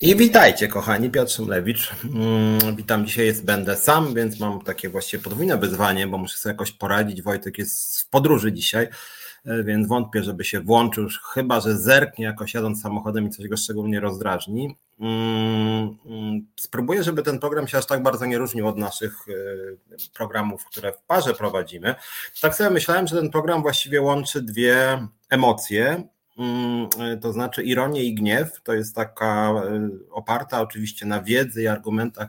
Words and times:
I 0.00 0.16
witajcie, 0.16 0.68
kochani, 0.68 1.10
Piotr 1.10 1.32
Szymlewicz. 1.32 1.90
Mm, 2.04 2.76
witam, 2.76 3.06
dzisiaj 3.06 3.26
jest, 3.26 3.44
będę 3.44 3.76
sam, 3.76 4.14
więc 4.14 4.40
mam 4.40 4.60
takie 4.60 4.88
właściwie 4.88 5.22
podwójne 5.22 5.58
wyzwanie, 5.58 6.06
bo 6.06 6.18
muszę 6.18 6.36
sobie 6.36 6.52
jakoś 6.52 6.72
poradzić. 6.72 7.22
Wojtek 7.22 7.58
jest 7.58 8.00
w 8.00 8.08
podróży 8.08 8.52
dzisiaj, 8.52 8.88
e, 9.44 9.64
więc 9.64 9.88
wątpię, 9.88 10.22
żeby 10.22 10.44
się 10.44 10.60
włączył, 10.60 11.08
chyba 11.32 11.60
że 11.60 11.78
zerknie 11.78 12.24
jakoś 12.24 12.54
jadąc 12.54 12.82
samochodem 12.82 13.26
i 13.26 13.30
coś 13.30 13.48
go 13.48 13.56
szczególnie 13.56 14.00
rozdrażni. 14.00 14.76
Mm, 15.00 15.96
mm, 16.06 16.46
spróbuję, 16.60 17.02
żeby 17.02 17.22
ten 17.22 17.38
program 17.38 17.68
się 17.68 17.78
aż 17.78 17.86
tak 17.86 18.02
bardzo 18.02 18.26
nie 18.26 18.38
różnił 18.38 18.68
od 18.68 18.76
naszych 18.76 19.26
e, 19.28 19.96
programów, 20.14 20.64
które 20.64 20.92
w 20.92 21.02
parze 21.02 21.34
prowadzimy. 21.34 21.94
Tak 22.40 22.54
sobie 22.54 22.70
myślałem, 22.70 23.06
że 23.06 23.16
ten 23.16 23.30
program 23.30 23.62
właściwie 23.62 24.02
łączy 24.02 24.42
dwie 24.42 25.06
emocje, 25.30 26.08
to 27.20 27.32
znaczy 27.32 27.62
ironię 27.62 28.04
i 28.04 28.14
gniew. 28.14 28.60
To 28.62 28.74
jest 28.74 28.94
taka 28.94 29.50
e, 29.50 29.88
oparta 30.10 30.60
oczywiście 30.60 31.06
na 31.06 31.22
wiedzy 31.22 31.62
i 31.62 31.66
argumentach 31.66 32.28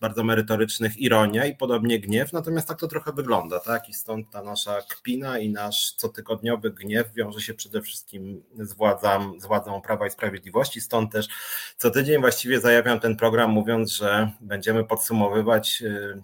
bardzo 0.00 0.24
merytorycznych 0.24 0.98
ironia 0.98 1.46
i 1.46 1.56
podobnie 1.56 2.00
gniew, 2.00 2.32
natomiast 2.32 2.68
tak 2.68 2.78
to 2.80 2.88
trochę 2.88 3.12
wygląda, 3.12 3.60
tak? 3.60 3.88
I 3.88 3.94
stąd 3.94 4.30
ta 4.30 4.42
nasza 4.42 4.82
kpina 4.88 5.38
i 5.38 5.50
nasz 5.50 5.94
cotygodniowy 5.96 6.70
gniew 6.70 7.12
wiąże 7.12 7.40
się 7.40 7.54
przede 7.54 7.82
wszystkim 7.82 8.42
z 8.58 8.72
władzą, 8.72 9.40
z 9.40 9.46
władzą 9.46 9.80
Prawa 9.80 10.06
i 10.06 10.10
Sprawiedliwości, 10.10 10.80
stąd 10.80 11.12
też 11.12 11.28
co 11.76 11.90
tydzień 11.90 12.20
właściwie 12.20 12.60
zajawiam 12.60 13.00
ten 13.00 13.16
program 13.16 13.50
mówiąc, 13.50 13.92
że 13.92 14.30
będziemy 14.40 14.84
podsumowywać 14.84 15.82
e, 15.82 16.20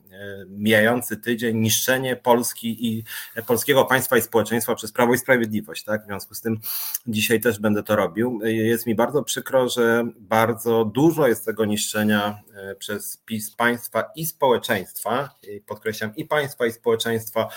mijający 0.49 1.17
tydzień 1.17 1.57
niszczenie 1.57 2.17
Polski 2.17 2.87
i 2.87 3.05
polskiego 3.47 3.85
państwa 3.85 4.17
i 4.17 4.23
społeczeństwa 4.23 4.75
przez 4.75 4.93
Prawo 4.93 5.15
i 5.15 5.19
Sprawiedliwość, 5.19 5.85
tak? 5.85 6.03
W 6.03 6.07
związku 6.07 6.35
z 6.35 6.41
tym 6.41 6.61
dziś 7.07 7.26
dzisiaj 7.27 7.41
też 7.41 7.61
będę 7.61 7.83
to 7.83 7.97
robił. 7.97 8.41
Jest 8.45 8.87
mi 8.87 8.95
bardzo 8.95 9.23
przykro, 9.23 9.69
że 9.69 10.05
bardzo 10.19 10.85
dużo 10.85 11.29
jest 11.29 11.45
tego 11.45 11.65
niszczenia 11.65 12.39
e, 12.55 12.75
przez 12.75 13.17
PiS 13.17 13.51
państwa 13.51 14.05
i 14.17 14.27
społeczeństwa, 14.27 15.35
podkreślam 15.67 16.17
i 16.17 16.25
państwa 16.25 16.67
i 16.67 16.73
społeczeństwa, 16.73 17.49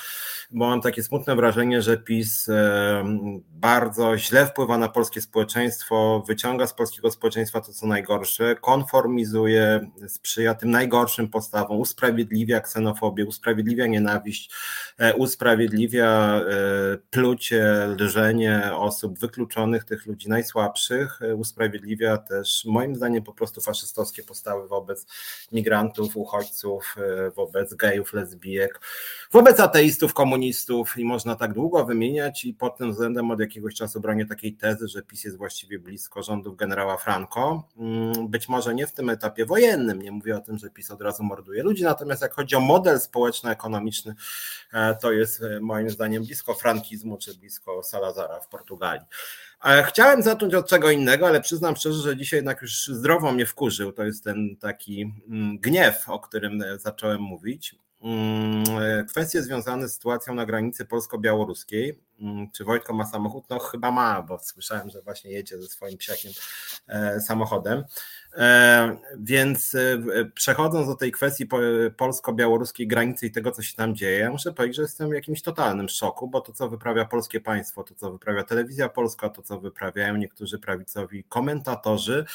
bo 0.51 0.67
mam 0.67 0.81
takie 0.81 1.03
smutne 1.03 1.35
wrażenie, 1.35 1.81
że 1.81 1.97
PiS 1.97 2.49
e, 2.49 3.03
bardzo 3.49 4.17
źle 4.17 4.45
wpływa 4.45 4.77
na 4.77 4.89
polskie 4.89 5.21
społeczeństwo, 5.21 6.23
wyciąga 6.27 6.67
z 6.67 6.73
polskiego 6.73 7.11
społeczeństwa 7.11 7.61
to, 7.61 7.73
co 7.73 7.87
najgorsze, 7.87 8.55
konformizuje, 8.55 9.89
sprzyja 10.07 10.55
tym 10.55 10.71
najgorszym 10.71 11.27
postawom, 11.27 11.79
usprawiedliwia 11.79 12.61
ksenofobię, 12.61 13.25
usprawiedliwia 13.25 13.87
nienawiść, 13.87 14.51
e, 14.97 15.15
usprawiedliwia 15.15 16.41
plucie, 17.09 17.87
lżenie 17.99 18.69
osób 18.73 19.19
wykluczonych 19.19 19.58
tych 19.89 20.05
ludzi 20.05 20.29
najsłabszych, 20.29 21.21
e, 21.21 21.35
usprawiedliwia 21.35 22.17
też 22.17 22.65
moim 22.65 22.95
zdaniem 22.95 23.23
po 23.23 23.33
prostu 23.33 23.61
faszystowskie 23.61 24.23
postawy 24.23 24.67
wobec 24.67 25.05
migrantów, 25.51 26.17
uchodźców, 26.17 26.95
e, 26.97 27.31
wobec 27.31 27.73
gejów, 27.73 28.13
lesbijek, 28.13 28.81
wobec 29.31 29.59
ateistów, 29.59 30.13
komunistów 30.13 30.97
i 30.97 31.05
można 31.05 31.35
tak 31.35 31.53
długo 31.53 31.85
wymieniać 31.85 32.45
i 32.45 32.53
pod 32.53 32.77
tym 32.77 32.91
względem 32.91 33.31
od 33.31 33.39
jakiegoś 33.39 33.75
czasu 33.75 33.99
bronię 33.99 34.25
takiej 34.25 34.53
tezy, 34.53 34.87
że 34.87 35.01
PiS 35.01 35.23
jest 35.23 35.37
właściwie 35.37 35.79
blisko 35.79 36.23
rządów 36.23 36.55
generała 36.55 36.97
Franco. 36.97 37.63
Mm, 37.77 38.27
być 38.27 38.49
może 38.49 38.75
nie 38.75 38.87
w 38.87 38.91
tym 38.91 39.09
etapie 39.09 39.45
wojennym, 39.45 40.01
nie 40.01 40.11
mówię 40.11 40.37
o 40.37 40.41
tym, 40.41 40.57
że 40.57 40.69
PiS 40.69 40.91
od 40.91 41.01
razu 41.01 41.23
morduje 41.23 41.63
ludzi, 41.63 41.83
natomiast 41.83 42.21
jak 42.21 42.33
chodzi 42.33 42.55
o 42.55 42.59
model 42.59 42.99
społeczno-ekonomiczny, 42.99 44.15
e, 44.73 44.95
to 44.95 45.11
jest 45.11 45.43
moim 45.61 45.89
zdaniem 45.89 46.23
blisko 46.23 46.53
frankizmu 46.53 47.17
czy 47.17 47.37
blisko 47.37 47.83
Salazara 47.83 48.39
w 48.39 48.47
Portugalii. 48.47 49.05
Chciałem 49.85 50.23
zacząć 50.23 50.53
od 50.53 50.69
czego 50.69 50.91
innego, 50.91 51.27
ale 51.27 51.41
przyznam 51.41 51.75
szczerze, 51.75 52.01
że 52.01 52.17
dzisiaj 52.17 52.37
jednak 52.37 52.61
już 52.61 52.87
zdrowo 52.87 53.31
mnie 53.31 53.45
wkurzył. 53.45 53.91
To 53.91 54.03
jest 54.03 54.23
ten 54.23 54.55
taki 54.59 55.13
mm, 55.29 55.57
gniew, 55.59 56.09
o 56.09 56.19
którym 56.19 56.63
zacząłem 56.77 57.21
mówić. 57.21 57.75
Mm, 58.01 58.63
kwestie 59.07 59.41
związane 59.41 59.89
z 59.89 59.93
sytuacją 59.93 60.33
na 60.33 60.45
granicy 60.45 60.85
polsko-białoruskiej. 60.85 61.99
Mm, 62.21 62.51
czy 62.51 62.63
Wojtko 62.63 62.93
ma 62.93 63.05
samochód? 63.05 63.45
No 63.49 63.59
chyba 63.59 63.91
ma, 63.91 64.21
bo 64.21 64.39
słyszałem, 64.39 64.89
że 64.89 65.01
właśnie 65.01 65.31
jedzie 65.31 65.61
ze 65.61 65.67
swoim 65.67 65.97
psiakiem 65.97 66.31
e, 66.87 67.21
samochodem. 67.21 67.83
E, 68.33 68.97
więc 69.19 69.75
e, 69.75 69.99
przechodząc 70.33 70.87
do 70.87 70.95
tej 70.95 71.11
kwestii 71.11 71.47
polsko-białoruskiej 71.97 72.87
granicy 72.87 73.25
i 73.25 73.31
tego, 73.31 73.51
co 73.51 73.61
się 73.61 73.75
tam 73.75 73.95
dzieje, 73.95 74.19
ja 74.19 74.31
muszę 74.31 74.53
powiedzieć, 74.53 74.75
że 74.75 74.81
jestem 74.81 75.09
w 75.09 75.13
jakimś 75.13 75.41
totalnym 75.41 75.89
szoku, 75.89 76.27
bo 76.27 76.41
to, 76.41 76.53
co 76.53 76.69
wyprawia 76.69 77.05
polskie 77.05 77.41
państwo, 77.41 77.83
to, 77.83 77.95
co 77.95 78.11
wyprawia 78.11 78.43
telewizja 78.43 78.89
polska, 78.89 79.29
to, 79.29 79.41
co 79.41 79.59
wyprawiają 79.59 80.15
niektórzy 80.15 80.59
prawicowi 80.59 81.23
komentatorzy, 81.23 82.25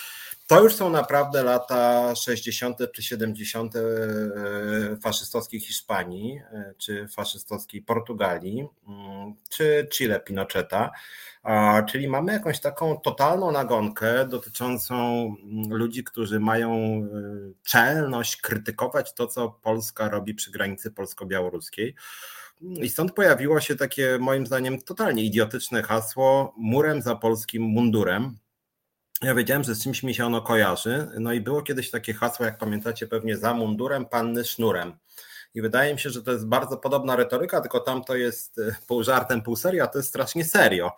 to 0.46 0.62
już 0.62 0.74
są 0.74 0.90
naprawdę 0.90 1.42
lata 1.42 2.14
60. 2.14 2.78
czy 2.92 3.02
70. 3.02 3.74
faszystowskiej 5.02 5.60
Hiszpanii, 5.60 6.40
czy 6.78 7.08
faszystowskiej 7.08 7.82
Portugalii, 7.82 8.68
mm, 8.88 9.34
czy 9.82 9.88
Chile 9.88 10.20
Pinocheta. 10.20 10.90
Czyli 11.88 12.08
mamy 12.08 12.32
jakąś 12.32 12.60
taką 12.60 13.00
totalną 13.00 13.52
nagonkę 13.52 14.28
dotyczącą 14.28 14.94
mm, 14.96 15.74
ludzi, 15.74 16.04
którzy 16.04 16.40
mają 16.40 17.02
y, 17.04 17.54
czelność 17.62 18.36
krytykować 18.36 19.14
to, 19.14 19.26
co 19.26 19.48
Polska 19.48 20.08
robi 20.08 20.34
przy 20.34 20.50
granicy 20.50 20.90
polsko-białoruskiej. 20.90 21.94
I 22.60 22.88
stąd 22.88 23.12
pojawiło 23.12 23.60
się 23.60 23.76
takie, 23.76 24.18
moim 24.20 24.46
zdaniem, 24.46 24.82
totalnie 24.82 25.24
idiotyczne 25.24 25.82
hasło 25.82 26.54
murem 26.56 27.02
za 27.02 27.16
polskim 27.16 27.62
mundurem. 27.62 28.36
Ja 29.22 29.34
wiedziałem, 29.34 29.64
że 29.64 29.74
z 29.74 29.82
czymś 29.82 30.02
mi 30.02 30.14
się 30.14 30.26
ono 30.26 30.42
kojarzy. 30.42 31.08
No 31.20 31.32
i 31.32 31.40
było 31.40 31.62
kiedyś 31.62 31.90
takie 31.90 32.14
hasło, 32.14 32.46
jak 32.46 32.58
pamiętacie, 32.58 33.06
pewnie 33.06 33.36
za 33.36 33.54
mundurem, 33.54 34.06
panny 34.06 34.44
sznurem. 34.44 34.92
I 35.54 35.62
wydaje 35.62 35.92
mi 35.94 36.00
się, 36.00 36.10
że 36.10 36.22
to 36.22 36.32
jest 36.32 36.46
bardzo 36.46 36.76
podobna 36.76 37.16
retoryka, 37.16 37.60
tylko 37.60 37.80
tam 37.80 38.04
to 38.04 38.16
jest 38.16 38.58
e, 38.58 38.74
pół 38.86 39.02
żartem, 39.02 39.42
pół 39.42 39.56
serio, 39.56 39.84
a 39.84 39.86
to 39.86 39.98
jest 39.98 40.08
strasznie 40.08 40.44
serio. 40.44 40.92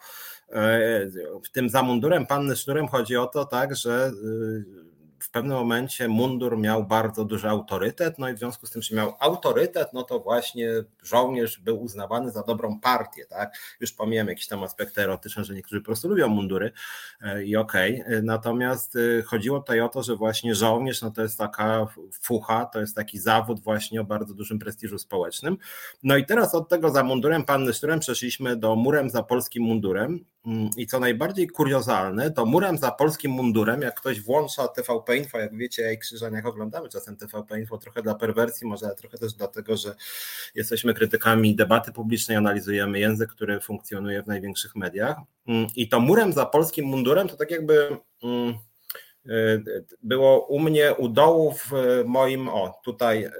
E, 0.52 1.06
w 1.44 1.50
tym 1.52 1.68
za 1.68 1.82
mundurem 1.82 2.26
panny 2.26 2.56
sznurem 2.56 2.88
chodzi 2.88 3.16
o 3.16 3.26
to 3.26 3.44
tak, 3.44 3.76
że 3.76 4.10
e, 4.10 4.86
w 5.26 5.30
pewnym 5.30 5.56
momencie 5.56 6.08
mundur 6.08 6.58
miał 6.58 6.84
bardzo 6.84 7.24
duży 7.24 7.48
autorytet, 7.48 8.18
no 8.18 8.28
i 8.28 8.34
w 8.34 8.38
związku 8.38 8.66
z 8.66 8.70
tym, 8.70 8.82
że 8.82 8.96
miał 8.96 9.14
autorytet, 9.20 9.92
no 9.92 10.02
to 10.02 10.20
właśnie 10.20 10.70
żołnierz 11.02 11.58
był 11.60 11.82
uznawany 11.82 12.30
za 12.30 12.42
dobrą 12.42 12.80
partię, 12.80 13.26
tak? 13.26 13.58
Już 13.80 13.92
pomijam 13.92 14.28
jakieś 14.28 14.46
tam 14.46 14.62
aspekty 14.62 15.02
erotyczne, 15.02 15.44
że 15.44 15.54
niektórzy 15.54 15.80
po 15.80 15.86
prostu 15.86 16.08
lubią 16.08 16.28
mundury 16.28 16.72
e, 17.20 17.44
i 17.44 17.56
okej, 17.56 18.02
okay. 18.02 18.22
natomiast 18.22 18.96
e, 18.96 19.22
chodziło 19.22 19.58
tutaj 19.58 19.80
o 19.80 19.88
to, 19.88 20.02
że 20.02 20.16
właśnie 20.16 20.54
żołnierz, 20.54 21.02
no 21.02 21.10
to 21.10 21.22
jest 21.22 21.38
taka 21.38 21.86
fucha, 22.22 22.66
to 22.66 22.80
jest 22.80 22.96
taki 22.96 23.18
zawód 23.18 23.60
właśnie 23.60 24.00
o 24.00 24.04
bardzo 24.04 24.34
dużym 24.34 24.58
prestiżu 24.58 24.98
społecznym. 24.98 25.56
No 26.02 26.16
i 26.16 26.26
teraz 26.26 26.54
od 26.54 26.68
tego 26.68 26.90
za 26.90 27.04
mundurem 27.04 27.44
panny 27.44 27.72
szturem 27.72 28.00
przeszliśmy 28.00 28.56
do 28.56 28.76
murem 28.76 29.10
za 29.10 29.22
polskim 29.22 29.62
mundurem, 29.62 30.24
I 30.76 30.86
co 30.86 31.00
najbardziej 31.00 31.48
kuriozalne, 31.48 32.30
to 32.30 32.46
murem 32.46 32.78
za 32.78 32.90
polskim 32.90 33.32
mundurem, 33.32 33.82
jak 33.82 34.00
ktoś 34.00 34.20
włącza 34.20 34.68
TVP 34.68 35.16
Info, 35.16 35.38
jak 35.38 35.56
wiecie, 35.56 35.82
ja 35.82 35.92
i 35.92 35.98
Krzyżaniach 35.98 36.46
oglądamy 36.46 36.88
czasem 36.88 37.16
TVP 37.16 37.60
Info, 37.60 37.78
trochę 37.78 38.02
dla 38.02 38.14
perwersji, 38.14 38.66
może 38.66 38.94
trochę 38.94 39.18
też 39.18 39.32
dlatego, 39.32 39.76
że 39.76 39.94
jesteśmy 40.54 40.94
krytykami 40.94 41.56
debaty 41.56 41.92
publicznej, 41.92 42.36
analizujemy 42.36 42.98
język, 42.98 43.30
który 43.30 43.60
funkcjonuje 43.60 44.22
w 44.22 44.26
największych 44.26 44.76
mediach. 44.76 45.16
Mm, 45.46 45.66
I 45.76 45.88
to 45.88 46.00
murem 46.00 46.32
za 46.32 46.46
polskim 46.46 46.86
mundurem 46.86 47.28
to 47.28 47.36
tak 47.36 47.50
jakby 47.50 47.96
mm, 48.22 48.54
było 50.02 50.46
u 50.46 50.60
mnie 50.60 50.94
u 50.94 51.08
dołu 51.08 51.52
w 51.52 51.72
moim, 52.04 52.48
o 52.48 52.80
tutaj 52.84 53.24
e, 53.24 53.30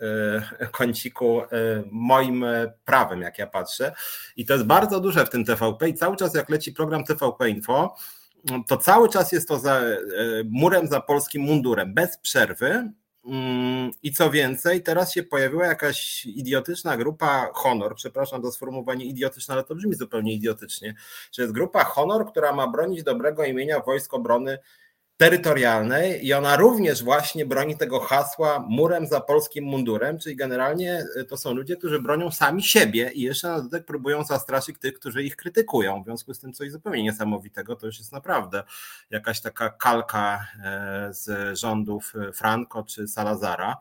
kąciku, 0.73 1.41
e, 1.41 1.47
moim 1.91 2.45
prawym, 2.85 3.23
jak 3.23 3.39
ja 3.39 3.47
patrzę. 3.47 3.93
I 4.37 4.47
to 4.47 4.53
jest 4.53 4.67
bardzo 4.67 5.01
duże 5.01 5.27
w 5.27 5.31
tym 5.31 5.45
TVP 5.45 5.89
i 5.89 5.95
cały 5.95 6.17
czas 6.17 6.35
jak 6.35 6.49
leci 6.49 6.73
program 6.73 7.05
TVP 7.05 7.51
Info, 7.51 7.97
to 8.67 8.77
cały 8.77 9.09
czas 9.09 9.33
jest 9.33 9.49
to 9.49 9.59
za 9.59 9.81
murem 10.45 10.87
za 10.87 11.01
polskim 11.01 11.43
mundurem, 11.43 11.95
bez 11.95 12.19
przerwy. 12.19 12.93
Mm, 13.27 13.91
I 14.03 14.13
co 14.13 14.31
więcej, 14.31 14.83
teraz 14.83 15.13
się 15.13 15.23
pojawiła 15.23 15.67
jakaś 15.67 16.27
idiotyczna 16.27 16.97
grupa 16.97 17.51
Honor, 17.55 17.95
przepraszam 17.95 18.43
za 18.43 18.51
sformułowanie 18.51 19.05
idiotyczne, 19.05 19.55
ale 19.55 19.65
to 19.65 19.75
brzmi 19.75 19.95
zupełnie 19.95 20.33
idiotycznie, 20.33 20.95
że 21.33 21.43
jest 21.43 21.55
grupa 21.55 21.85
Honor, 21.85 22.31
która 22.31 22.53
ma 22.53 22.67
bronić 22.69 23.03
dobrego 23.03 23.45
imienia 23.45 23.81
Wojsk 23.81 24.15
Obrony 24.15 24.59
terytorialnej 25.17 26.27
i 26.27 26.33
ona 26.33 26.57
również 26.57 27.05
właśnie 27.05 27.47
broni 27.47 27.77
tego 27.77 28.01
hasła 28.01 28.65
murem 28.69 29.07
za 29.07 29.21
polskim 29.21 29.65
mundurem, 29.65 30.19
czyli 30.19 30.37
generalnie 30.37 31.05
y, 31.17 31.25
to 31.25 31.37
są 31.37 31.55
ludzie, 31.55 31.77
którzy 31.77 32.01
bronią 32.01 32.31
sami 32.31 32.63
siebie 32.63 33.11
i 33.15 33.21
jeszcze 33.21 33.49
na 33.49 33.57
dodatek 33.57 33.87
próbują 33.87 34.25
zastraszyć 34.25 34.79
tych, 34.79 34.95
którzy 34.95 35.23
ich 35.23 35.37
krytykują. 35.37 36.03
W 36.03 36.05
związku 36.05 36.35
z 36.35 36.41
tym 36.41 36.53
coś 36.53 36.71
zupełnie 36.71 37.03
niesamowitego, 37.03 37.77
to 37.77 37.87
już 37.87 37.99
jest 37.99 38.13
naprawdę 38.13 38.63
jakaś 39.11 39.41
taka 39.41 39.71
kalka 39.71 40.47
e, 40.65 41.09
z 41.11 41.59
rządów 41.59 42.13
Franco 42.35 42.83
czy 42.83 43.09
Salazara. 43.09 43.77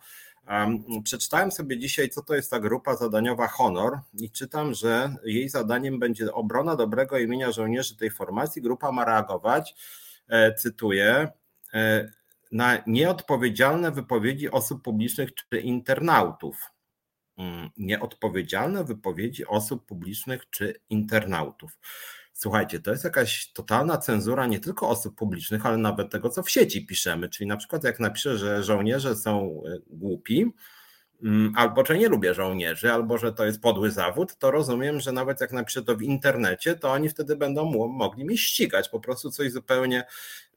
Przeczytałem 1.04 1.52
sobie 1.52 1.80
dzisiaj, 1.80 2.10
co 2.10 2.22
to 2.24 2.36
jest 2.36 2.52
ta 2.52 2.60
grupa 2.60 2.96
zadaniowa 2.96 3.48
Honor 3.48 4.00
i 4.14 4.32
czytam, 4.32 4.74
że 4.74 5.16
jej 5.24 5.50
zadaniem 5.50 6.00
będzie 6.00 6.34
obrona 6.34 6.76
dobrego 6.76 7.18
imienia 7.18 7.52
żołnierzy 7.52 7.98
tej 7.98 8.12
formacji. 8.12 8.62
Grupa 8.62 8.92
ma 8.92 9.06
reagować 9.06 9.76
E, 9.76 10.05
cytuję, 10.58 11.28
e, 11.74 12.12
na 12.52 12.84
nieodpowiedzialne 12.88 13.92
wypowiedzi 13.92 14.52
osób 14.52 14.84
publicznych 14.84 15.30
czy 15.34 15.60
internautów. 15.60 16.72
Mm, 17.38 17.70
nieodpowiedzialne 17.78 18.84
wypowiedzi 18.84 19.46
osób 19.46 19.86
publicznych 19.86 20.50
czy 20.50 20.76
internautów. 20.90 21.78
Słuchajcie, 22.34 22.80
to 22.80 22.92
jest 22.92 23.04
jakaś 23.04 23.54
totalna 23.54 23.98
cenzura 23.98 24.46
nie 24.46 24.60
tylko 24.60 24.90
osób 24.90 25.16
publicznych, 25.16 25.66
ale 25.66 25.78
nawet 25.78 26.12
tego, 26.12 26.30
co 26.30 26.44
w 26.44 26.50
sieci 26.50 26.86
piszemy. 26.86 27.30
Czyli 27.30 27.48
na 27.48 27.58
przykład, 27.58 27.84
jak 27.84 28.00
napiszę, 28.00 28.38
że 28.38 28.64
żołnierze 28.64 29.16
są 29.16 29.62
e, 29.68 29.78
głupi, 29.88 30.54
albo 31.56 31.86
że 31.86 31.98
nie 31.98 32.10
lubię 32.10 32.34
żołnierzy, 32.34 32.92
albo 32.92 33.18
że 33.18 33.34
to 33.34 33.46
jest 33.46 33.62
podły 33.62 33.92
zawód, 33.92 34.38
to 34.38 34.52
rozumiem, 34.52 35.00
że 35.00 35.12
nawet 35.12 35.42
jak 35.42 35.52
napiszę 35.52 35.84
to 35.84 35.96
w 35.96 36.02
internecie, 36.02 36.76
to 36.76 36.92
oni 36.92 37.10
wtedy 37.10 37.36
będą 37.36 37.66
mogli 37.90 38.26
mnie 38.26 38.38
ścigać. 38.38 38.90
Po 38.90 39.00
prostu 39.00 39.32
coś 39.32 39.52
zupełnie 39.52 40.06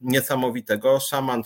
niesamowitego. 0.00 1.00
Szaman 1.00 1.42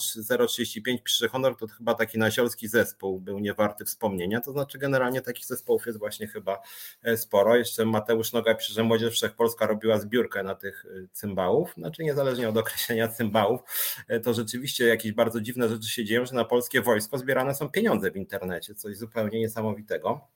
035 0.49 1.03
pisze 1.03 1.29
honor 1.29 1.57
to 1.57 1.67
chyba 1.67 1.95
taki 1.95 2.19
nasiolski 2.19 2.69
zespół 2.69 3.21
był 3.21 3.39
niewarty 3.39 3.85
wspomnienia. 3.85 4.41
To 4.41 4.53
znaczy, 4.53 4.79
generalnie 4.79 5.21
takich 5.21 5.47
zespołów 5.47 5.87
jest 5.87 5.99
właśnie 5.99 6.27
chyba 6.27 6.63
e, 7.03 7.17
sporo. 7.17 7.57
Jeszcze 7.57 7.85
Mateusz 7.85 8.33
Noga 8.33 8.55
pisze, 8.55 8.73
że 8.73 8.83
Młodzież 8.83 9.15
Wszechpolska 9.15 9.67
robiła 9.67 9.99
zbiórkę 9.99 10.43
na 10.43 10.55
tych 10.55 10.87
e, 10.87 11.07
cymbałów. 11.13 11.75
Znaczy, 11.75 12.03
niezależnie 12.03 12.49
od 12.49 12.57
określenia 12.57 13.09
cymbałów, 13.09 13.61
e, 14.09 14.21
to 14.21 14.35
rzeczywiście 14.35 14.87
jakieś 14.87 15.13
bardzo 15.13 15.41
dziwne 15.41 15.69
rzeczy 15.69 15.89
się 15.89 16.05
dzieją, 16.05 16.27
że 16.27 16.35
na 16.35 16.45
polskie 16.45 16.81
wojsko 16.81 17.19
zbierane 17.19 17.55
są 17.55 17.69
pieniądze 17.69 18.11
w 18.11 18.17
internecie. 18.17 18.75
Coś 18.75 18.97
zupełnie 18.97 19.41
niesamowitego. 19.41 20.29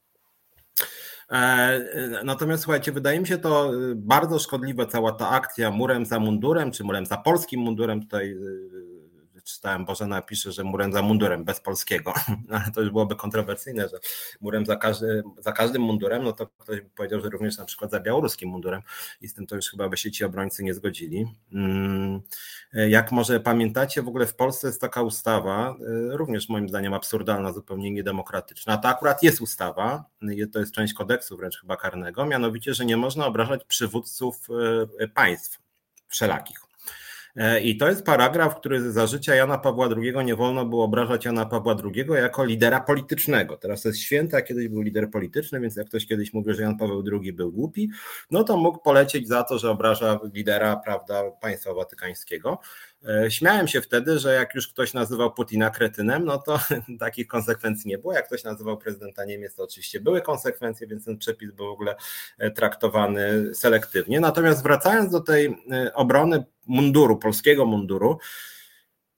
E, 1.32 2.20
natomiast 2.24 2.62
słuchajcie, 2.62 2.92
wydaje 2.92 3.20
mi 3.20 3.26
się 3.26 3.38
to 3.38 3.72
bardzo 3.96 4.38
szkodliwe, 4.38 4.86
cała 4.86 5.12
ta 5.12 5.28
akcja 5.28 5.70
murem 5.70 6.06
za 6.06 6.18
mundurem, 6.20 6.70
czy 6.70 6.84
murem 6.84 7.06
za 7.06 7.16
polskim 7.16 7.60
mundurem. 7.60 8.00
Tutaj 8.00 8.36
czytałem, 9.46 9.84
Bożena 9.84 10.22
pisze, 10.22 10.52
że 10.52 10.64
murem 10.64 10.92
za 10.92 11.02
mundurem, 11.02 11.44
bez 11.44 11.60
polskiego, 11.60 12.14
ale 12.50 12.70
to 12.74 12.80
już 12.80 12.90
byłoby 12.90 13.16
kontrowersyjne, 13.16 13.88
że 13.88 13.98
murem 14.40 14.66
za, 14.66 14.76
każdy, 14.76 15.22
za 15.38 15.52
każdym 15.52 15.82
mundurem, 15.82 16.24
no 16.24 16.32
to 16.32 16.46
ktoś 16.46 16.80
by 16.80 16.90
powiedział, 16.90 17.20
że 17.20 17.28
również 17.28 17.58
na 17.58 17.64
przykład 17.64 17.90
za 17.90 18.00
białoruskim 18.00 18.48
mundurem 18.48 18.82
i 19.20 19.28
z 19.28 19.34
tym 19.34 19.46
to 19.46 19.56
już 19.56 19.70
chyba 19.70 19.88
by 19.88 19.96
się 19.96 20.10
ci 20.10 20.24
obrońcy 20.24 20.64
nie 20.64 20.74
zgodzili. 20.74 21.26
Mm, 21.52 22.20
jak 22.72 23.12
może 23.12 23.40
pamiętacie, 23.40 24.02
w 24.02 24.08
ogóle 24.08 24.26
w 24.26 24.34
Polsce 24.34 24.66
jest 24.66 24.80
taka 24.80 25.02
ustawa, 25.02 25.76
y, 26.12 26.16
również 26.16 26.48
moim 26.48 26.68
zdaniem 26.68 26.94
absurdalna, 26.94 27.52
zupełnie 27.52 27.90
niedemokratyczna. 27.90 28.76
To 28.76 28.88
akurat 28.88 29.22
jest 29.22 29.40
ustawa, 29.40 30.04
to 30.52 30.58
jest 30.58 30.72
część 30.72 30.94
kodeksu 30.94 31.36
wręcz 31.36 31.60
chyba 31.60 31.76
karnego, 31.76 32.26
mianowicie, 32.26 32.74
że 32.74 32.84
nie 32.84 32.96
można 32.96 33.26
obrażać 33.26 33.64
przywódców 33.64 34.48
y, 35.00 35.08
państw 35.08 35.60
wszelakich. 36.08 36.65
E, 37.36 37.60
I 37.60 37.76
to 37.76 37.88
jest 37.88 38.04
paragraf, 38.04 38.56
który 38.56 38.92
za 38.92 39.06
życia 39.06 39.34
Jana 39.34 39.58
Pawła 39.58 39.88
II 39.96 40.24
nie 40.24 40.36
wolno 40.36 40.64
było 40.64 40.84
obrażać 40.84 41.24
Jana 41.24 41.46
Pawła 41.46 41.76
II 41.84 42.04
jako 42.14 42.44
lidera 42.44 42.80
politycznego. 42.80 43.56
Teraz 43.56 43.84
jest 43.84 43.98
święte, 43.98 44.36
a 44.36 44.42
kiedyś 44.42 44.68
był 44.68 44.82
lider 44.82 45.10
polityczny, 45.10 45.60
więc 45.60 45.76
jak 45.76 45.86
ktoś 45.86 46.06
kiedyś 46.06 46.32
mówił, 46.32 46.54
że 46.54 46.62
Jan 46.62 46.76
Paweł 46.76 47.04
II 47.12 47.32
był 47.32 47.52
głupi, 47.52 47.90
no 48.30 48.44
to 48.44 48.56
mógł 48.56 48.78
polecieć 48.78 49.28
za 49.28 49.42
to, 49.42 49.58
że 49.58 49.70
obraża 49.70 50.20
lidera 50.34 50.76
prawda, 50.76 51.30
państwa 51.40 51.74
watykańskiego. 51.74 52.58
E, 53.08 53.30
śmiałem 53.30 53.68
się 53.68 53.80
wtedy, 53.80 54.18
że 54.18 54.34
jak 54.34 54.54
już 54.54 54.68
ktoś 54.68 54.94
nazywał 54.94 55.34
Putina 55.34 55.70
kretynem, 55.70 56.24
no 56.24 56.38
to 56.38 56.60
takich 57.00 57.26
konsekwencji 57.26 57.88
nie 57.88 57.98
było. 57.98 58.12
Jak 58.12 58.26
ktoś 58.26 58.44
nazywał 58.44 58.78
prezydenta 58.78 59.24
Niemiec, 59.24 59.54
to 59.54 59.64
oczywiście 59.64 60.00
były 60.00 60.22
konsekwencje, 60.22 60.86
więc 60.86 61.04
ten 61.04 61.18
przepis 61.18 61.50
był 61.50 61.66
w 61.66 61.70
ogóle 61.70 61.96
e, 62.38 62.50
traktowany 62.50 63.54
selektywnie. 63.54 64.20
Natomiast 64.20 64.62
wracając 64.62 65.12
do 65.12 65.20
tej 65.20 65.46
e, 65.46 65.94
obrony 65.94 66.44
munduru, 66.66 67.16
polskiego 67.16 67.66
munduru, 67.66 68.18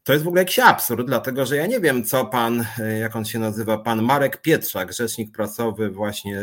to 0.04 0.12
jest 0.12 0.24
w 0.24 0.28
ogóle 0.28 0.42
jakiś 0.42 0.58
absurd, 0.58 1.06
dlatego 1.06 1.46
że 1.46 1.56
ja 1.56 1.66
nie 1.66 1.81
wiem, 1.81 2.04
co 2.04 2.26
pan, 2.26 2.64
jak 3.00 3.16
on 3.16 3.24
się 3.24 3.38
nazywa, 3.38 3.78
pan 3.78 4.02
Marek 4.02 4.42
Pietrzak, 4.42 4.92
rzecznik 4.92 5.32
prasowy 5.32 5.90
właśnie 5.90 6.42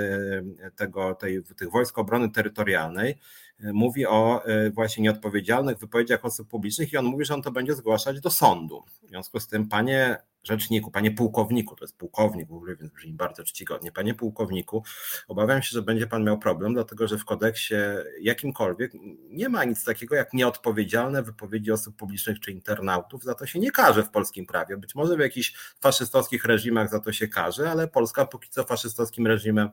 tego, 0.75 1.15
tej, 1.15 1.43
tych 1.43 1.71
wojsk 1.71 1.97
obrony 1.97 2.31
terytorialnej, 2.31 3.15
mówi 3.59 4.05
o 4.05 4.45
e, 4.45 4.69
właśnie 4.69 5.03
nieodpowiedzialnych 5.03 5.77
wypowiedziach 5.77 6.25
osób 6.25 6.49
publicznych 6.49 6.93
i 6.93 6.97
on 6.97 7.05
mówi, 7.05 7.25
że 7.25 7.33
on 7.33 7.41
to 7.41 7.51
będzie 7.51 7.73
zgłaszać 7.73 8.21
do 8.21 8.29
sądu. 8.29 8.83
W 9.03 9.07
związku 9.07 9.39
z 9.39 9.47
tym, 9.47 9.67
panie 9.67 10.17
rzeczniku, 10.47 10.92
panie 10.92 11.12
pułkowniku, 11.12 11.75
to 11.75 11.83
jest 11.83 11.97
pułkownik 11.97 12.50
w 12.50 12.53
ogóle, 12.53 12.75
więc 12.75 12.92
brzmi 12.92 13.13
bardzo 13.13 13.44
czcigodnie, 13.44 13.92
panie 13.92 14.13
pułkowniku, 14.13 14.83
obawiam 15.27 15.62
się, 15.62 15.69
że 15.71 15.81
będzie 15.81 16.07
pan 16.07 16.24
miał 16.24 16.39
problem, 16.39 16.74
dlatego 16.74 17.07
że 17.07 17.18
w 17.18 17.25
kodeksie 17.25 17.75
jakimkolwiek 18.21 18.92
nie 19.30 19.50
ma 19.50 19.63
nic 19.63 19.83
takiego 19.83 20.15
jak 20.15 20.33
nieodpowiedzialne 20.33 21.24
wypowiedzi 21.24 21.71
osób 21.71 21.95
publicznych 21.95 22.39
czy 22.39 22.51
internautów, 22.51 23.24
za 23.24 23.36
to 23.36 23.45
się 23.45 23.59
nie 23.59 23.71
karze 23.71 24.03
w 24.03 24.09
polskim 24.09 24.45
prawie. 24.45 24.77
Być 24.77 24.95
może 24.95 25.18
w 25.18 25.19
jakichś 25.19 25.53
faszystowskich 25.81 26.45
reżimach 26.45 26.89
za 26.89 27.00
to 27.00 27.13
się 27.13 27.27
karze, 27.27 27.71
ale 27.71 27.88
Polska 27.88 28.25
póki 28.25 28.50
co 28.50 28.63
faszystowskim 28.63 29.27
reżimem 29.27 29.69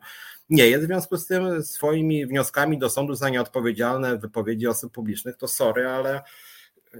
nie 0.51 0.67
jest, 0.67 0.85
w 0.85 0.87
związku 0.87 1.17
z 1.17 1.27
tym 1.27 1.63
swoimi 1.63 2.27
wnioskami 2.27 2.79
do 2.79 2.91
sądu 2.91 3.15
za 3.15 3.29
nieodpowiedzialne 3.29 4.19
wypowiedzi 4.19 4.67
osób 4.67 4.93
publicznych, 4.93 5.37
to 5.37 5.49
sorry, 5.49 5.89
ale 5.89 6.23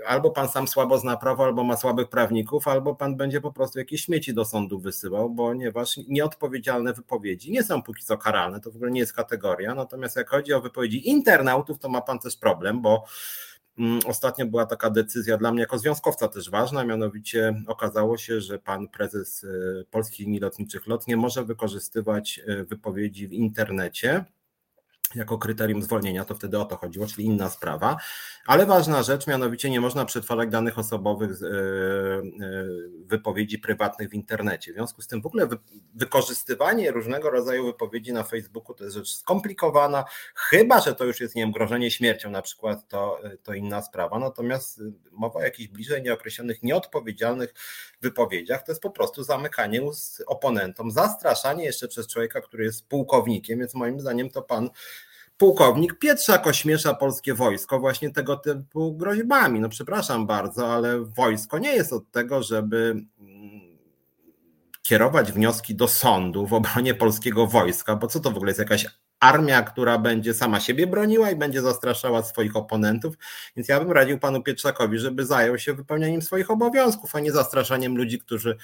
albo 0.07 0.31
pan 0.31 0.49
sam 0.49 0.69
słabo 0.69 0.99
zna 0.99 1.17
prawo, 1.17 1.45
albo 1.45 1.65
ma 1.65 1.77
słabych 1.77 2.09
prawników, 2.09 2.69
albo 2.69 2.95
pan 2.95 3.17
będzie 3.17 3.41
po 3.41 3.53
prostu 3.53 3.79
jakieś 3.79 4.05
śmieci 4.05 4.35
do 4.35 4.45
sądu 4.45 4.79
wysyłał, 4.79 5.35
ponieważ 5.35 5.97
nieodpowiedzialne 6.09 6.93
wypowiedzi 6.93 7.53
nie 7.53 7.63
są 7.63 7.83
póki 7.83 8.05
co 8.05 8.19
karalne, 8.19 8.61
to 8.61 8.71
w 8.71 8.77
ogóle 8.77 8.91
nie 8.91 9.01
jest 9.01 9.13
kategoria. 9.13 9.75
Natomiast 9.75 10.17
jak 10.17 10.31
chodzi 10.31 10.53
o 10.53 10.61
wypowiedzi 10.61 11.09
internautów, 11.09 11.79
to 11.79 11.89
ma 11.89 12.01
pan 12.01 12.19
też 12.19 12.37
problem, 12.37 12.83
bo 12.83 13.05
mm, 13.79 14.01
Ostatnio 14.07 14.47
była 14.47 14.67
taka 14.67 14.91
decyzja 14.91 15.37
dla 15.37 15.53
mnie 15.53 15.61
jako 15.61 15.79
związkowca 15.79 16.29
też 16.29 16.51
ważna, 16.51 16.85
mianowicie 16.85 17.63
okazało 17.67 18.19
się, 18.19 18.41
że 18.41 18.59
pan 18.59 18.89
prezes 18.89 19.45
y, 19.45 19.87
Polskich 19.91 20.27
Linii 20.27 20.41
Lotniczych 20.41 20.87
LOT 20.87 21.07
nie 21.07 21.17
może 21.17 21.45
wykorzystywać 21.45 22.41
y, 22.49 22.65
wypowiedzi 22.65 23.29
w 23.29 23.33
internecie 23.33 24.25
jako 25.15 25.39
kryterium 25.39 25.83
zwolnienia, 25.83 26.25
to 26.25 26.35
wtedy 26.35 26.59
o 26.59 26.65
to 26.65 26.77
chodziło, 26.77 27.07
czyli 27.07 27.25
inna 27.25 27.51
sprawa. 27.51 27.97
Ale 28.47 28.67
ważna 28.67 29.03
rzecz, 29.03 29.27
mianowicie 29.27 29.71
nie 29.71 29.81
można 29.81 30.05
przetwarzać 30.05 30.51
danych 30.51 30.79
osobowych 30.79 31.31
e, 31.43 31.47
e, 31.47 32.23
wypowiedzi 33.07 33.59
prywatnych 33.59 34.11
w 34.11 34.15
internecie. 34.15 34.73
W 34.73 34.75
związku 34.75 35.03
z 35.03 35.07
tym 35.07 35.23
w 35.23 35.27
ogóle 35.27 35.49
wykorzystywanie 35.95 36.91
różnego 36.91 37.31
rodzaju 37.31 37.67
wypowiedzi 37.67 38.13
na 38.13 38.23
Facebooku 38.23 38.75
to 38.75 38.85
jest 38.85 38.97
rzecz 38.97 39.15
skomplikowana, 39.15 40.05
chyba 40.35 40.81
że 40.81 40.95
to 40.95 41.05
już 41.05 41.21
jest 41.21 41.35
nie 41.35 41.43
wiem, 41.43 41.53
grożenie 41.53 41.91
śmiercią 41.91 42.31
na 42.31 42.43
przykład, 42.43 42.89
to, 42.89 43.21
to 43.43 43.55
inna 43.55 43.83
sprawa. 43.83 44.19
Natomiast 44.19 44.81
mowa 45.13 45.41
o 45.41 45.43
jakichś 45.43 45.69
bliżej 45.69 46.03
nieokreślonych, 46.03 46.63
nieodpowiedzialnych 46.63 47.55
wypowiedziach 48.01 48.63
to 48.63 48.73
jest 48.73 48.83
po 48.83 48.91
prostu 48.91 49.25
zamykanie 49.25 49.83
ust 49.83 50.23
oponentom, 50.27 50.91
zastraszanie 50.91 51.65
jeszcze 51.65 51.89
przez 51.89 52.07
człowieka, 52.07 52.41
który 52.41 52.65
jest 52.65 52.87
pułkownikiem, 52.87 53.59
więc 53.59 53.75
moim 53.75 54.01
zdaniem 54.01 54.31
to 54.31 54.43
pan 54.43 54.71
pułkownik 55.43 55.99
Pietrzak 55.99 56.47
ośmiesza 56.47 56.95
polskie 56.95 57.35
wojsko 57.35 57.81
właśnie 57.81 58.11
tego 58.11 58.37
typu 58.37 58.97
groźbami. 58.97 59.61
No 59.61 59.69
przepraszam 59.69 60.27
bardzo, 60.27 60.75
ale 60.75 61.01
wojsko 61.01 61.59
nie 61.59 61.73
jest 61.73 61.93
od 61.93 62.11
tego, 62.11 62.43
żeby 62.43 63.05
mm, 63.21 63.61
kierować 64.83 65.33
wnioski 65.33 65.75
do 65.75 65.89
sądu 65.89 66.47
w 66.47 66.53
obronie 66.53 66.95
polskiego 66.95 67.47
wojska, 67.47 67.97
bo 67.97 68.07
co 68.07 68.21
to 68.21 68.31
w 68.31 68.37
ogóle 68.37 68.51
jest 68.51 68.59
jakaś 68.59 68.87
armia, 69.23 69.63
która 69.63 69.99
będzie 69.99 70.35
sama 70.35 70.61
siebie 70.61 70.87
broniła 70.87 71.31
i 71.31 71.37
będzie 71.37 71.63
zastraszała 71.63 72.23
swoich 72.23 72.57
oponentów. 72.57 73.15
Więc 73.57 73.69
ja 73.69 73.81
bym 73.81 73.93
radził 73.93 74.19
panu 74.19 74.43
Pietrzakowi, 74.43 74.99
żeby 74.99 75.27
zajął 75.27 75.59
się 75.59 75.75
wypełnianiem 75.75 76.23
swoich 76.23 76.51
obowiązków, 76.51 77.15
a 77.15 77.21
nie 77.21 77.33
zastraszaniem 77.33 77.97
ludzi, 77.97 78.19
którzy, 78.19 78.57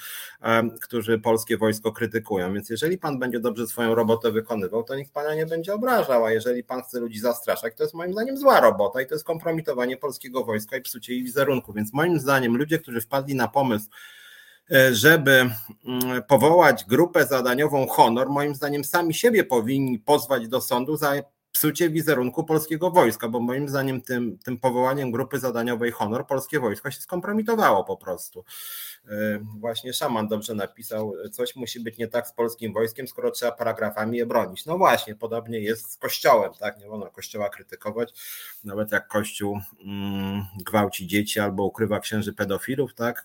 którzy 0.81 1.19
polskie 1.19 1.57
wojsko 1.57 1.91
krytykują. 1.91 2.53
Więc 2.53 2.69
jeżeli 2.69 2.97
pan 2.97 3.19
będzie 3.19 3.39
dobrze 3.39 3.67
swoją 3.67 3.95
robotę 3.95 4.31
wykonywał, 4.31 4.83
to 4.83 4.95
nikt 4.95 5.13
pana 5.13 5.35
nie 5.35 5.45
będzie 5.45 5.73
obrażał, 5.73 6.25
a 6.25 6.31
jeżeli 6.31 6.63
pan 6.63 6.81
chce 6.81 6.99
ludzi 6.99 7.19
zastraszać, 7.19 7.75
to 7.75 7.83
jest 7.83 7.95
moim 7.95 8.13
zdaniem 8.13 8.37
zła 8.37 8.59
robota 8.59 9.01
i 9.01 9.07
to 9.07 9.15
jest 9.15 9.25
kompromitowanie 9.25 9.97
polskiego 9.97 10.43
wojska 10.43 10.77
i 10.77 10.81
psucie 10.81 11.13
ich 11.13 11.23
wizerunku. 11.23 11.73
Więc 11.73 11.93
moim 11.93 12.19
zdaniem 12.19 12.57
ludzie, 12.57 12.79
którzy 12.79 13.01
wpadli 13.01 13.35
na 13.35 13.47
pomysł, 13.47 13.89
żeby 14.91 15.49
mm, 15.85 16.23
powołać 16.27 16.85
grupę 16.85 17.25
zadaniową 17.25 17.87
Honor, 17.87 18.29
moim 18.29 18.55
zdaniem 18.55 18.83
sami 18.83 19.13
siebie 19.13 19.43
powinni 19.43 19.99
pozwać 19.99 20.47
do 20.47 20.61
sądu 20.61 20.97
za 20.97 21.13
psucie 21.51 21.89
wizerunku 21.89 22.43
polskiego 22.43 22.91
wojska, 22.91 23.29
bo 23.29 23.39
moim 23.39 23.69
zdaniem 23.69 24.01
tym, 24.01 24.37
tym 24.37 24.57
powołaniem 24.57 25.11
grupy 25.11 25.39
zadaniowej 25.39 25.91
Honor 25.91 26.27
polskie 26.27 26.59
wojsko 26.59 26.91
się 26.91 27.01
skompromitowało 27.01 27.83
po 27.83 27.97
prostu. 27.97 28.45
E, 29.07 29.39
właśnie 29.57 29.93
Szaman 29.93 30.27
dobrze 30.27 30.55
napisał, 30.55 31.13
coś 31.31 31.55
musi 31.55 31.79
być 31.79 31.97
nie 31.97 32.07
tak 32.07 32.27
z 32.27 32.33
polskim 32.33 32.73
wojskiem, 32.73 33.07
skoro 33.07 33.31
trzeba 33.31 33.51
paragrafami 33.51 34.17
je 34.17 34.25
bronić. 34.25 34.65
No 34.65 34.77
właśnie, 34.77 35.15
podobnie 35.15 35.59
jest 35.59 35.91
z 35.91 35.97
Kościołem, 35.97 36.51
tak? 36.59 36.79
Nie 36.79 36.87
wolno 36.87 37.11
Kościoła 37.11 37.49
krytykować, 37.49 38.13
nawet 38.63 38.91
jak 38.91 39.07
Kościół 39.07 39.59
mm, 39.85 40.45
gwałci 40.65 41.07
dzieci 41.07 41.39
albo 41.39 41.63
ukrywa 41.63 41.99
księży 41.99 42.33
pedofilów, 42.33 42.93
tak? 42.93 43.23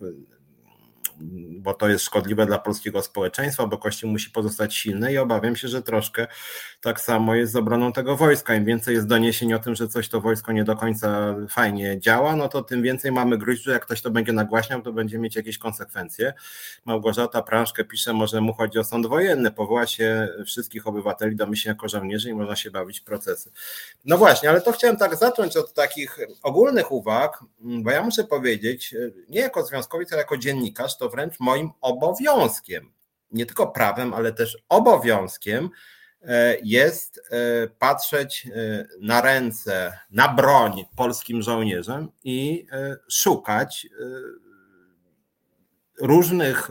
Bo 1.60 1.74
to 1.74 1.88
jest 1.88 2.04
szkodliwe 2.04 2.46
dla 2.46 2.58
polskiego 2.58 3.02
społeczeństwa, 3.02 3.66
bo 3.66 3.78
Kościół 3.78 4.10
musi 4.10 4.30
pozostać 4.30 4.74
silny 4.74 5.12
i 5.12 5.18
obawiam 5.18 5.56
się, 5.56 5.68
że 5.68 5.82
troszkę 5.82 6.26
tak 6.80 7.00
samo 7.00 7.34
jest 7.34 7.52
z 7.52 7.56
obroną 7.56 7.92
tego 7.92 8.16
wojska. 8.16 8.54
Im 8.54 8.64
więcej 8.64 8.94
jest 8.94 9.06
doniesień 9.06 9.54
o 9.54 9.58
tym, 9.58 9.74
że 9.74 9.88
coś 9.88 10.08
to 10.08 10.20
wojsko 10.20 10.52
nie 10.52 10.64
do 10.64 10.76
końca 10.76 11.36
fajnie 11.50 12.00
działa, 12.00 12.36
no 12.36 12.48
to 12.48 12.62
tym 12.62 12.82
więcej 12.82 13.12
mamy 13.12 13.38
gruźb, 13.38 13.62
że 13.62 13.72
jak 13.72 13.84
ktoś 13.84 14.02
to 14.02 14.10
będzie 14.10 14.32
nagłaśniał, 14.32 14.82
to 14.82 14.92
będzie 14.92 15.18
mieć 15.18 15.36
jakieś 15.36 15.58
konsekwencje. 15.58 16.32
Małgorzata 16.84 17.42
Prążkę 17.42 17.84
pisze, 17.84 18.12
może 18.12 18.40
mu 18.40 18.52
chodzi 18.52 18.78
o 18.78 18.84
sąd 18.84 19.06
wojenny, 19.06 19.50
powoła 19.50 19.86
się 19.86 20.28
wszystkich 20.46 20.86
obywateli 20.86 21.36
domyślnie 21.36 21.70
jako 21.70 21.88
żołnierzy 21.88 22.30
i 22.30 22.34
można 22.34 22.56
się 22.56 22.70
bawić 22.70 23.00
procesy. 23.00 23.50
No 24.04 24.18
właśnie, 24.18 24.50
ale 24.50 24.60
to 24.60 24.72
chciałem 24.72 24.96
tak 24.96 25.16
zacząć 25.16 25.56
od 25.56 25.74
takich 25.74 26.18
ogólnych 26.42 26.92
uwag, 26.92 27.38
bo 27.60 27.90
ja 27.90 28.02
muszę 28.02 28.24
powiedzieć, 28.24 28.94
nie 29.28 29.40
jako 29.40 29.66
związkowiec, 29.66 30.12
ale 30.12 30.22
jako 30.22 30.36
dziennikarz, 30.36 30.96
to 31.04 31.10
wręcz 31.10 31.40
moim 31.40 31.70
obowiązkiem, 31.80 32.92
nie 33.30 33.46
tylko 33.46 33.66
prawem, 33.66 34.14
ale 34.14 34.32
też 34.32 34.58
obowiązkiem 34.68 35.70
e, 36.22 36.56
jest 36.62 37.20
e, 37.30 37.68
patrzeć 37.68 38.46
e, 38.46 38.86
na 39.00 39.20
ręce, 39.20 39.98
na 40.10 40.28
broń 40.28 40.84
polskim 40.96 41.42
żołnierzom 41.42 42.12
i 42.24 42.66
szukać 43.08 43.86
różnych 46.00 46.68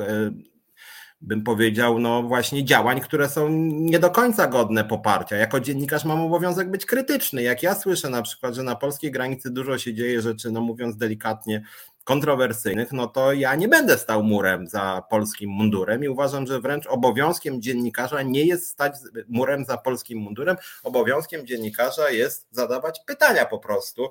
bym 1.24 1.44
powiedział, 1.44 2.00
no 2.00 2.24
właśnie 2.24 2.66
działań, 2.66 3.02
które 3.02 3.30
są 3.30 3.50
nie 3.60 4.00
do 4.00 4.10
końca 4.10 4.48
godne 4.48 4.86
poparcia. 4.86 5.36
Jako 5.36 5.60
dziennikarz 5.60 6.06
mam 6.06 6.22
obowiązek 6.22 6.72
być 6.72 6.86
krytyczny. 6.86 7.44
Jak 7.44 7.63
ja 7.63 7.75
słyszę 7.75 8.10
na 8.10 8.22
przykład, 8.22 8.56
że 8.56 8.63
na 8.63 8.75
polskiej 8.75 9.12
granicy 9.12 9.52
dużo 9.52 9.78
się 9.78 9.94
dzieje 9.94 10.22
rzeczy, 10.22 10.52
no 10.52 10.62
mówiąc 10.62 10.98
delikatnie, 10.98 11.63
kontrowersyjnych, 12.04 12.92
no 12.92 13.08
to 13.08 13.34
ja 13.34 13.56
nie 13.56 13.68
będę 13.68 13.98
stał 13.98 14.24
murem 14.24 14.68
za 14.68 15.04
polskim 15.10 15.50
mundurem 15.50 16.04
i 16.04 16.08
uważam, 16.08 16.48
że 16.48 16.60
wręcz 16.60 16.88
obowiązkiem 16.88 17.62
dziennikarza 17.62 18.22
nie 18.22 18.46
jest 18.46 18.68
stać 18.68 18.94
murem 19.28 19.66
za 19.66 19.78
polskim 19.78 20.20
mundurem. 20.20 20.58
Obowiązkiem 20.84 21.48
dziennikarza 21.48 22.10
jest 22.10 22.48
zadawać 22.52 23.00
pytania 23.06 23.46
po 23.46 23.60
prostu 23.60 24.10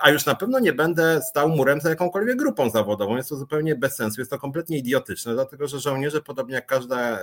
a 0.00 0.10
już 0.10 0.26
na 0.26 0.34
pewno 0.34 0.58
nie 0.58 0.72
będę 0.72 1.22
stał 1.22 1.48
murem 1.48 1.80
za 1.80 1.88
jakąkolwiek 1.90 2.36
grupą 2.36 2.70
zawodową. 2.70 3.16
Jest 3.16 3.28
to 3.28 3.36
zupełnie 3.36 3.74
bez 3.74 3.96
sensu, 3.96 4.20
jest 4.20 4.30
to 4.30 4.38
kompletnie 4.38 4.78
idiotyczne, 4.78 5.34
dlatego 5.34 5.68
że 5.68 5.80
żołnierze, 5.80 6.22
podobnie 6.22 6.54
jak 6.54 6.66
każda 6.66 7.18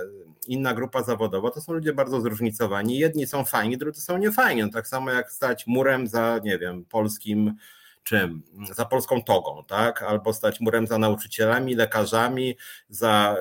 inna 0.46 0.74
grupa 0.74 1.02
zawodowa, 1.02 1.50
to 1.50 1.60
są 1.60 1.72
ludzie 1.72 1.92
bardzo 1.92 2.20
zróżnicowani. 2.20 2.98
Jedni 2.98 3.26
są 3.26 3.44
fajni, 3.44 3.78
drudzy 3.78 4.00
są 4.00 4.18
niefajni. 4.18 4.62
No, 4.62 4.68
tak 4.68 4.88
samo 4.88 5.10
jak 5.10 5.32
stać 5.32 5.66
murem 5.66 6.06
za, 6.06 6.40
nie 6.44 6.58
wiem, 6.58 6.84
polskim 6.84 7.54
czym? 8.04 8.42
Za 8.72 8.84
polską 8.84 9.22
togą, 9.22 9.64
tak? 9.66 10.02
Albo 10.02 10.32
stać 10.32 10.60
murem 10.60 10.86
za 10.86 10.98
nauczycielami, 10.98 11.74
lekarzami, 11.74 12.56
za 12.88 13.36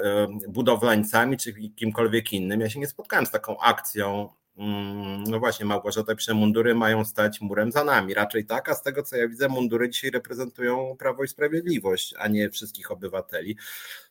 budowlańcami 0.48 1.38
czy 1.38 1.54
kimkolwiek 1.54 2.34
innym. 2.34 2.62
Ja 2.62 2.70
się 2.70 2.80
nie 2.80 2.88
spotkałem 2.88 3.26
z 3.26 3.32
taką 3.32 3.60
akcją 3.60 4.30
Mm, 4.58 5.24
no 5.24 5.40
właśnie, 5.40 5.66
Małgorzata 5.66 6.16
pisze, 6.16 6.34
mundury 6.34 6.76
mają 6.76 7.06
stać 7.06 7.42
murem 7.42 7.72
za 7.72 7.84
nami. 7.84 8.14
Raczej 8.14 8.46
tak, 8.46 8.70
a 8.70 8.76
z 8.76 8.84
tego 8.84 9.04
co 9.04 9.16
ja 9.16 9.28
widzę, 9.28 9.48
mundury 9.50 9.90
dzisiaj 9.90 10.12
reprezentują 10.12 10.96
Prawo 11.00 11.24
i 11.24 11.28
Sprawiedliwość, 11.28 12.16
a 12.18 12.28
nie 12.28 12.50
wszystkich 12.50 12.92
obywateli. 12.92 13.58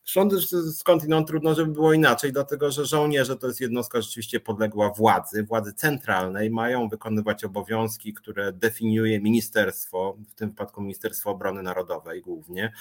Zresztą 0.06 0.72
skądinąd 0.72 1.28
trudno, 1.28 1.54
żeby 1.54 1.72
było 1.72 1.92
inaczej, 1.92 2.32
dlatego 2.32 2.70
że 2.70 2.86
żołnierze 2.86 3.36
to 3.36 3.46
jest 3.46 3.60
jednostka 3.60 4.00
rzeczywiście 4.00 4.40
podległa 4.40 4.90
władzy, 4.90 5.42
władzy 5.42 5.72
centralnej, 5.72 6.50
mają 6.50 6.88
wykonywać 6.88 7.44
obowiązki, 7.44 8.14
które 8.14 8.52
definiuje 8.52 9.20
ministerstwo, 9.20 10.16
w 10.28 10.34
tym 10.34 10.48
wypadku 10.48 10.82
Ministerstwo 10.82 11.30
Obrony 11.30 11.62
Narodowej 11.62 12.22
głównie, 12.22 12.72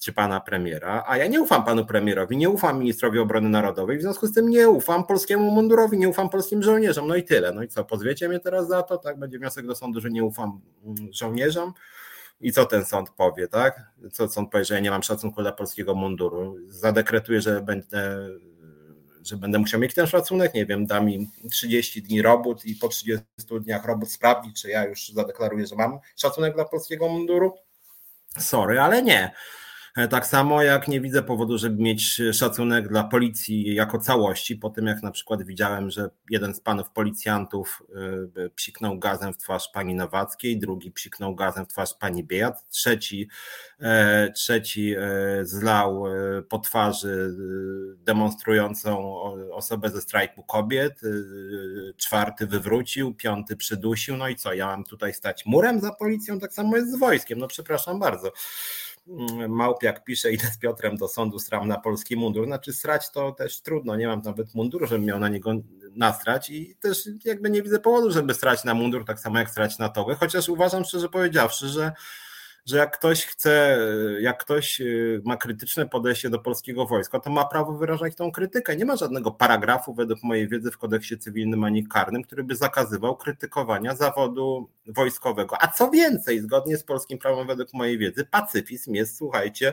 czy 0.00 0.12
pana 0.12 0.40
premiera, 0.40 1.04
a 1.06 1.16
ja 1.16 1.26
nie 1.26 1.40
ufam 1.40 1.64
panu 1.64 1.86
premierowi, 1.86 2.36
nie 2.36 2.50
ufam 2.50 2.78
ministrowi 2.78 3.18
obrony 3.18 3.48
narodowej, 3.48 3.98
w 3.98 4.02
związku 4.02 4.26
z 4.26 4.32
tym 4.32 4.48
nie 4.48 4.68
ufam 4.68 5.06
polskiemu 5.06 5.50
mundurowi, 5.50 5.98
nie 5.98 6.08
ufam 6.08 6.28
polskim 6.28 6.62
żołnierzom, 6.62 7.08
no 7.08 7.16
i 7.16 7.24
tyle. 7.24 7.52
No 7.52 7.62
i 7.62 7.68
co, 7.68 7.84
pozwiecie 7.84 8.28
mnie 8.28 8.40
teraz 8.40 8.68
za 8.68 8.82
to, 8.82 8.98
tak? 8.98 9.18
Będzie 9.18 9.38
wniosek 9.38 9.66
do 9.66 9.74
sądu, 9.74 10.00
że 10.00 10.10
nie 10.10 10.24
ufam 10.24 10.60
mm, 10.84 11.12
żołnierzom, 11.12 11.72
i 12.44 12.52
co 12.52 12.66
ten 12.66 12.84
sąd 12.84 13.10
powie, 13.10 13.48
tak? 13.48 13.82
Co 14.12 14.28
sąd 14.28 14.50
powie, 14.50 14.64
że 14.64 14.74
ja 14.74 14.80
nie 14.80 14.90
mam 14.90 15.02
szacunku 15.02 15.42
dla 15.42 15.52
polskiego 15.52 15.94
munduru? 15.94 16.56
Zadekretuje, 16.68 17.40
że 17.40 17.60
będę, 17.60 18.28
że 19.22 19.36
będę 19.36 19.58
musiał 19.58 19.80
mieć 19.80 19.94
ten 19.94 20.06
szacunek, 20.06 20.54
nie 20.54 20.66
wiem, 20.66 20.86
da 20.86 21.00
mi 21.00 21.30
30 21.50 22.02
dni 22.02 22.22
robót 22.22 22.64
i 22.64 22.74
po 22.74 22.88
30 22.88 23.24
dniach 23.60 23.84
robót 23.84 24.12
sprawdzi, 24.12 24.52
czy 24.52 24.68
ja 24.68 24.84
już 24.84 25.08
zadeklaruję, 25.08 25.66
że 25.66 25.76
mam 25.76 25.98
szacunek 26.16 26.54
dla 26.54 26.64
polskiego 26.64 27.08
munduru? 27.08 27.54
Sorry, 28.38 28.80
ale 28.80 29.02
nie. 29.02 29.30
E, 29.96 30.08
tak 30.08 30.26
samo 30.26 30.62
jak 30.62 30.88
nie 30.88 31.00
widzę 31.00 31.22
powodu, 31.22 31.58
żeby 31.58 31.82
mieć 31.82 32.22
szacunek 32.32 32.88
dla 32.88 33.04
policji 33.04 33.74
jako 33.74 33.98
całości, 33.98 34.56
po 34.56 34.70
tym 34.70 34.86
jak 34.86 35.02
na 35.02 35.10
przykład 35.10 35.42
widziałem, 35.42 35.90
że 35.90 36.10
jeden 36.30 36.54
z 36.54 36.60
panów 36.60 36.90
policjantów 36.90 37.82
e, 38.36 38.50
psiknął 38.50 38.98
gazem 38.98 39.32
w 39.32 39.36
twarz 39.36 39.68
pani 39.74 39.94
Nowackiej, 39.94 40.58
drugi 40.58 40.90
psiknął 40.90 41.34
gazem 41.34 41.64
w 41.64 41.68
twarz 41.68 41.94
pani 41.94 42.24
Biejat, 42.24 42.68
trzeci, 42.68 43.28
e, 43.80 44.32
trzeci 44.32 44.94
zlał 45.42 46.04
po 46.48 46.58
twarzy 46.58 47.34
demonstrującą 47.98 49.20
osobę 49.52 49.90
ze 49.90 50.00
strajku 50.00 50.42
kobiet, 50.42 51.00
czwarty 51.96 52.46
wywrócił, 52.46 53.14
piąty 53.14 53.56
przydusił, 53.56 54.16
no 54.16 54.28
i 54.28 54.36
co, 54.36 54.54
ja 54.54 54.66
mam 54.66 54.84
tutaj 54.84 55.14
stać 55.14 55.46
murem 55.46 55.80
za 55.80 55.92
policją, 55.92 56.40
tak 56.40 56.54
samo 56.54 56.76
jest 56.76 56.92
z 56.92 56.98
wojskiem, 56.98 57.38
no 57.38 57.48
przepraszam 57.48 57.98
bardzo. 57.98 58.32
Małpiak 59.48 60.04
pisze, 60.04 60.32
idę 60.32 60.46
z 60.46 60.58
Piotrem 60.58 60.96
do 60.96 61.08
sądu, 61.08 61.38
stram 61.38 61.68
na 61.68 61.80
polski 61.80 62.16
mundur. 62.16 62.46
Znaczy 62.46 62.72
srać 62.72 63.10
to 63.10 63.32
też 63.32 63.60
trudno, 63.60 63.96
nie 63.96 64.06
mam 64.06 64.22
nawet 64.22 64.54
munduru, 64.54 64.86
żebym 64.86 65.04
miał 65.04 65.18
na 65.18 65.28
niego 65.28 65.52
nastrać 65.96 66.50
i 66.50 66.76
też 66.76 67.08
jakby 67.24 67.50
nie 67.50 67.62
widzę 67.62 67.78
powodu, 67.78 68.10
żeby 68.10 68.34
strać 68.34 68.64
na 68.64 68.74
mundur, 68.74 69.04
tak 69.04 69.20
samo 69.20 69.38
jak 69.38 69.50
strać 69.50 69.78
na 69.78 69.88
togę, 69.88 70.14
chociaż 70.14 70.48
uważam 70.48 70.84
szczerze 70.84 71.08
powiedziawszy, 71.08 71.68
że 71.68 71.92
że 72.66 72.76
jak 72.76 72.98
ktoś 72.98 73.26
chce, 73.26 73.78
jak 74.20 74.38
ktoś 74.38 74.80
y, 74.80 75.22
ma 75.24 75.36
krytyczne 75.36 75.88
podejście 75.88 76.30
do 76.30 76.38
polskiego 76.38 76.86
wojska, 76.86 77.20
to 77.20 77.30
ma 77.30 77.44
prawo 77.44 77.72
wyrażać 77.72 78.14
tą 78.14 78.32
krytykę. 78.32 78.76
Nie 78.76 78.84
ma 78.84 78.96
żadnego 78.96 79.30
paragrafu, 79.30 79.94
według 79.94 80.22
mojej 80.22 80.48
wiedzy, 80.48 80.70
w 80.70 80.78
kodeksie 80.78 81.18
cywilnym 81.18 81.64
ani 81.64 81.88
karnym, 81.88 82.22
który 82.22 82.44
by 82.44 82.56
zakazywał 82.56 83.16
krytykowania 83.16 83.96
zawodu 83.96 84.68
wojskowego. 84.86 85.56
A 85.60 85.68
co 85.68 85.90
więcej, 85.90 86.40
zgodnie 86.40 86.76
z 86.76 86.84
polskim 86.84 87.18
prawem, 87.18 87.46
według 87.46 87.72
mojej 87.72 87.98
wiedzy, 87.98 88.26
pacyfizm 88.30 88.94
jest, 88.94 89.16
słuchajcie, 89.16 89.72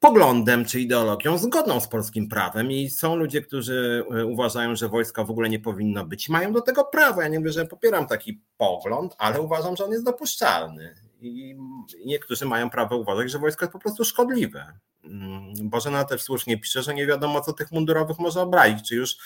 poglądem 0.00 0.64
czy 0.64 0.80
ideologią 0.80 1.38
zgodną 1.38 1.80
z 1.80 1.88
polskim 1.88 2.28
prawem 2.28 2.72
i 2.72 2.90
są 2.90 3.16
ludzie, 3.16 3.42
którzy 3.42 4.04
y, 4.14 4.26
uważają, 4.26 4.76
że 4.76 4.88
wojska 4.88 5.24
w 5.24 5.30
ogóle 5.30 5.48
nie 5.48 5.60
powinno 5.60 6.04
być. 6.04 6.28
Mają 6.28 6.52
do 6.52 6.60
tego 6.60 6.84
prawo. 6.84 7.22
Ja 7.22 7.28
nie 7.28 7.38
mówię, 7.38 7.52
że 7.52 7.66
popieram 7.66 8.06
taki 8.06 8.40
pogląd, 8.56 9.14
ale 9.18 9.40
uważam, 9.40 9.76
że 9.76 9.84
on 9.84 9.92
jest 9.92 10.04
dopuszczalny 10.04 11.07
i 11.20 11.56
niektórzy 12.06 12.46
mają 12.46 12.70
prawo 12.70 12.96
uważać, 12.96 13.30
że 13.30 13.38
wojsko 13.38 13.64
jest 13.64 13.72
po 13.72 13.78
prostu 13.78 14.04
szkodliwe. 14.04 14.78
Mm, 15.04 15.68
Bożena 15.68 16.04
też 16.04 16.22
słusznie 16.22 16.58
pisze, 16.58 16.82
że 16.82 16.94
nie 16.94 17.06
wiadomo, 17.06 17.40
co 17.40 17.52
tych 17.52 17.72
mundurowych 17.72 18.18
może 18.18 18.42
obrazić. 18.42 18.88
Czy 18.88 18.94
już 18.96 19.16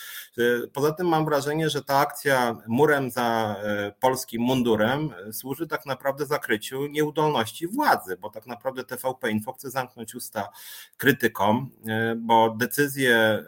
poza 0.72 0.92
tym 0.92 1.08
mam 1.08 1.24
wrażenie, 1.24 1.70
że 1.70 1.82
ta 1.82 1.98
akcja 1.98 2.56
murem 2.66 3.10
za 3.10 3.56
e, 3.62 3.92
polskim 4.00 4.42
mundurem 4.42 5.14
e, 5.28 5.32
służy 5.32 5.66
tak 5.66 5.86
naprawdę 5.86 6.26
zakryciu 6.26 6.86
nieudolności 6.86 7.66
władzy, 7.66 8.16
bo 8.16 8.30
tak 8.30 8.46
naprawdę 8.46 8.84
TVP 8.84 9.30
Info 9.30 9.52
chce 9.52 9.70
zamknąć 9.70 10.14
usta 10.14 10.48
krytykom, 10.96 11.70
bo 12.16 12.54
decyzje 12.58 13.44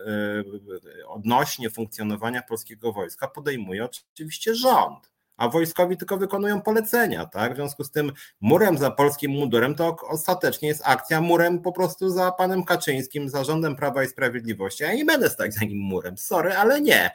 odnośnie 1.06 1.70
funkcjonowania 1.70 2.42
polskiego 2.42 2.92
wojska 2.92 3.28
podejmuje 3.28 3.84
oczywiście 3.84 4.54
rząd 4.54 5.13
a 5.36 5.48
wojskowi 5.48 5.96
tylko 5.96 6.16
wykonują 6.16 6.62
polecenia, 6.62 7.26
tak? 7.26 7.52
W 7.52 7.56
związku 7.56 7.84
z 7.84 7.90
tym 7.90 8.12
murem 8.40 8.78
za 8.78 8.90
polskim 8.90 9.30
mundurem 9.30 9.74
to 9.74 9.96
ostatecznie 10.08 10.68
jest 10.68 10.82
akcja 10.84 11.20
murem 11.20 11.62
po 11.62 11.72
prostu 11.72 12.10
za 12.10 12.32
panem 12.32 12.64
Kaczyńskim, 12.64 13.28
za 13.28 13.44
rządem 13.44 13.76
Prawa 13.76 14.04
i 14.04 14.08
Sprawiedliwości. 14.08 14.82
Ja 14.82 14.94
nie 14.94 15.04
będę 15.04 15.30
stać 15.30 15.54
za 15.54 15.64
nim 15.64 15.78
murem, 15.78 16.18
sorry, 16.18 16.56
ale 16.56 16.80
nie. 16.80 17.10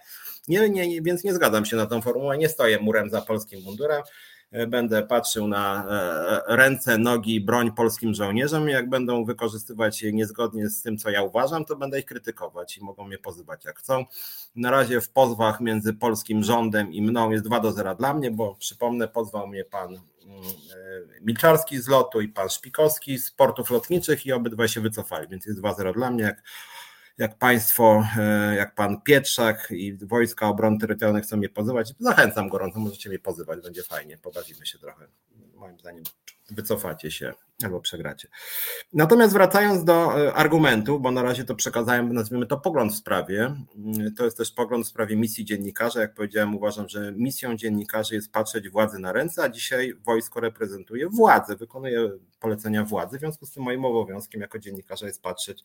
Nie, 0.50 0.70
nie, 0.70 1.02
więc 1.02 1.24
nie 1.24 1.34
zgadzam 1.34 1.66
się 1.66 1.78
na 1.78 1.86
tą 1.86 2.02
formułę, 2.02 2.38
nie 2.38 2.50
stoję 2.50 2.80
murem 2.80 3.10
za 3.10 3.22
polskim 3.22 3.64
mundurem. 3.64 4.02
Będę 4.68 5.04
patrzył 5.04 5.48
na 5.48 5.86
e, 6.48 6.56
ręce, 6.56 6.98
nogi, 6.98 7.42
broń 7.42 7.72
polskim 7.72 8.14
żołnierzom 8.14 8.70
jak 8.70 8.90
będą 8.90 9.26
wykorzystywać 9.26 10.02
je 10.02 10.14
niezgodnie 10.14 10.70
z 10.70 10.82
tym, 10.82 10.98
co 10.98 11.10
ja 11.10 11.24
uważam, 11.24 11.66
to 11.66 11.76
będę 11.76 12.00
ich 12.00 12.06
krytykować 12.06 12.78
i 12.78 12.84
mogą 12.84 13.08
mnie 13.08 13.18
pozywać 13.18 13.66
jak 13.66 13.80
chcą. 13.80 14.06
Na 14.56 14.72
razie 14.72 15.02
w 15.02 15.10
pozwach 15.10 15.62
między 15.62 15.94
polskim 15.94 16.44
rządem 16.44 16.94
i 16.94 17.02
mną 17.02 17.32
jest 17.32 17.44
2 17.44 17.60
do 17.60 17.72
0 17.72 17.96
dla 17.96 18.14
mnie, 18.14 18.32
bo 18.32 18.56
przypomnę, 18.56 19.08
pozwał 19.08 19.48
mnie 19.48 19.66
pan 19.66 19.88
mm, 19.88 20.42
e, 21.18 21.22
Milczarski 21.22 21.80
z 21.80 21.88
lotu 21.88 22.22
i 22.22 22.28
pan 22.28 22.50
Szpikowski 22.50 23.18
z 23.18 23.32
portów 23.32 23.70
lotniczych 23.70 24.26
i 24.26 24.32
obydwaj 24.32 24.68
się 24.68 24.82
wycofali, 24.82 25.28
więc 25.28 25.46
jest 25.46 25.62
2-0 25.62 25.94
dla 25.94 26.12
mnie. 26.12 26.24
Jak 26.24 26.44
jak 27.20 27.38
państwo, 27.38 28.04
e, 28.18 28.56
jak 28.56 28.76
pan 28.76 29.02
Pietrzak 29.02 29.68
i 29.72 29.94
Wojska 29.94 30.48
Obrony 30.48 30.78
Terytorialnej 30.80 31.24
chcą 31.24 31.38
mnie 31.38 31.50
pozywać, 31.50 31.94
zachęcam 32.00 32.50
gorąco, 32.50 32.80
możecie 32.80 33.10
mnie 33.10 33.20
pozywać, 33.20 33.62
będzie 33.62 33.84
fajnie, 33.84 34.18
pobawimy 34.18 34.66
się 34.66 34.80
trochę. 34.80 35.08
Moim 35.56 35.80
zdaniem 35.80 36.04
wycofacie 36.52 37.12
się 37.12 37.34
albo 37.64 37.82
przegracie. 37.82 38.28
Natomiast 38.94 39.34
wracając 39.34 39.84
do 39.84 40.28
e, 40.28 40.34
argumentów, 40.34 41.02
bo 41.02 41.12
na 41.12 41.22
razie 41.22 41.44
to 41.44 41.56
przekazałem, 41.56 42.14
nazwijmy 42.14 42.46
to 42.46 42.58
pogląd 42.58 42.94
w 42.94 42.96
sprawie, 42.96 43.56
mm, 43.76 44.16
to 44.16 44.26
jest 44.26 44.38
też 44.38 44.52
pogląd 44.52 44.86
w 44.86 44.90
sprawie 44.90 45.16
misji 45.16 45.46
dziennikarza. 45.46 46.02
Jak 46.02 46.14
powiedziałem, 46.14 46.56
uważam, 46.56 46.90
że 46.90 47.14
misją 47.16 47.58
dziennikarzy 47.58 48.16
jest 48.16 48.32
patrzeć 48.32 48.70
władzy 48.70 49.00
na 49.00 49.14
ręce, 49.14 49.44
a 49.44 49.50
dzisiaj 49.50 49.94
wojsko 50.06 50.40
reprezentuje 50.40 51.10
władzę, 51.10 51.56
wykonuje 51.56 52.12
polecenia 52.40 52.86
władzy. 52.86 53.18
W 53.18 53.20
związku 53.20 53.46
z 53.46 53.52
tym 53.52 53.64
moim 53.64 53.86
obowiązkiem 53.86 54.42
jako 54.42 54.60
dziennikarza 54.60 55.06
jest 55.06 55.22
patrzeć 55.22 55.64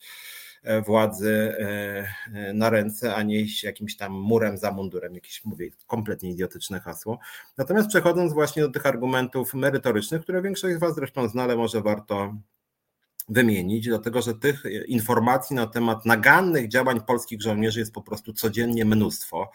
władzy 0.86 1.56
e, 1.58 2.52
na 2.54 2.70
ręce, 2.70 3.14
a 3.14 3.22
nie 3.22 3.44
jakimś 3.62 3.96
tam 3.96 4.12
murem 4.12 4.58
za 4.58 4.70
mundurem, 4.70 5.14
jakieś 5.14 5.44
mówię, 5.44 5.70
kompletnie 5.86 6.30
idiotyczne 6.30 6.80
hasło. 6.80 7.18
Natomiast 7.56 7.88
przechodząc 7.88 8.32
właśnie 8.32 8.62
do 8.62 8.68
tych 8.68 8.86
argumentów 8.86 9.54
merytorycznych, 9.54 10.22
które 10.22 10.42
większość 10.42 10.76
z 10.76 10.78
Was 10.78 10.94
zresztą 10.94 11.28
zna, 11.28 11.42
ale 11.42 11.56
może 11.56 11.80
warto 11.80 12.34
wymienić, 13.28 13.88
dlatego 13.88 14.22
że 14.22 14.34
tych 14.34 14.62
informacji 14.86 15.56
na 15.56 15.66
temat 15.66 16.06
nagannych 16.06 16.68
działań 16.68 17.00
polskich 17.00 17.42
żołnierzy 17.42 17.80
jest 17.80 17.92
po 17.92 18.02
prostu 18.02 18.32
codziennie 18.32 18.84
mnóstwo. 18.84 19.50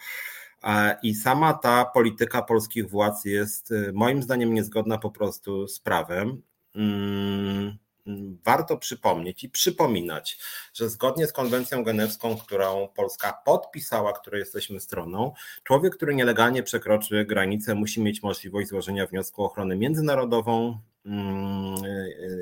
I 1.02 1.14
sama 1.14 1.54
ta 1.54 1.84
polityka 1.84 2.42
polskich 2.42 2.90
władz 2.90 3.24
jest 3.24 3.74
moim 3.92 4.22
zdaniem 4.22 4.54
niezgodna 4.54 4.98
po 4.98 5.10
prostu 5.10 5.68
z 5.68 5.80
prawem. 5.80 6.42
Mm, 6.74 7.78
warto 8.44 8.76
przypomnieć 8.76 9.44
i 9.44 9.50
przypominać, 9.50 10.38
że 10.74 10.88
zgodnie 10.88 11.26
z 11.26 11.32
konwencją 11.32 11.84
genewską, 11.84 12.36
którą 12.36 12.88
Polska 12.96 13.42
podpisała, 13.44 14.12
której 14.12 14.38
jesteśmy 14.38 14.80
stroną, 14.80 15.32
człowiek, 15.64 15.96
który 15.96 16.14
nielegalnie 16.14 16.62
przekroczy 16.62 17.24
granicę, 17.24 17.74
musi 17.74 18.02
mieć 18.02 18.22
możliwość 18.22 18.68
złożenia 18.68 19.06
wniosku 19.06 19.42
o 19.42 19.46
ochronę 19.46 19.76
międzynarodową, 19.76 20.78
Mm, 21.06 21.74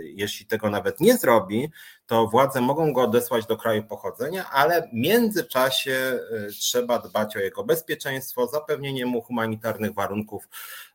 jeśli 0.02 0.46
tego 0.46 0.70
nawet 0.70 1.00
nie 1.00 1.16
zrobi, 1.16 1.70
to 2.08 2.26
władze 2.26 2.60
mogą 2.60 2.92
go 2.92 3.02
odesłać 3.02 3.46
do 3.46 3.56
kraju 3.56 3.82
pochodzenia, 3.82 4.50
ale 4.50 4.82
w 4.82 4.92
międzyczasie 4.92 6.18
y, 6.48 6.52
trzeba 6.52 6.98
dbać 6.98 7.36
o 7.36 7.38
jego 7.38 7.64
bezpieczeństwo, 7.64 8.46
zapewnienie 8.46 9.06
mu 9.06 9.22
humanitarnych 9.22 9.94
warunków 9.94 10.48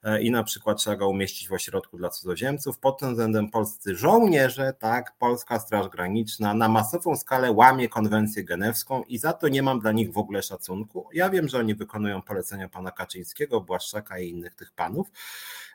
y, 0.05 0.21
i 0.21 0.31
na 0.31 0.43
przykład 0.43 0.77
trzeba 0.77 0.95
go 0.95 1.09
umieścić 1.09 1.49
w 1.49 1.53
ośrodku 1.53 1.97
dla 1.97 2.09
cudzoziemców. 2.09 2.79
Pod 2.79 2.99
tym 2.99 3.09
względem 3.09 3.49
polscy 3.49 3.95
żołnierze, 3.95 4.73
tak, 4.79 5.13
Polska 5.19 5.59
Straż 5.59 5.89
Graniczna 5.89 6.53
na 6.53 6.67
masową 6.67 7.15
skalę 7.15 7.51
łamie 7.51 7.89
konwencję 7.89 8.43
genewską 8.43 9.03
i 9.03 9.17
za 9.17 9.33
to 9.33 9.47
nie 9.47 9.63
mam 9.63 9.79
dla 9.79 9.91
nich 9.91 10.13
w 10.13 10.17
ogóle 10.17 10.43
szacunku. 10.43 11.09
Ja 11.13 11.29
wiem, 11.29 11.47
że 11.47 11.59
oni 11.59 11.75
wykonują 11.75 12.21
polecenia 12.21 12.69
pana 12.69 12.91
Kaczyńskiego, 12.91 13.61
Błaszczaka 13.61 14.19
i 14.19 14.29
innych 14.29 14.55
tych 14.55 14.71
panów, 14.71 15.07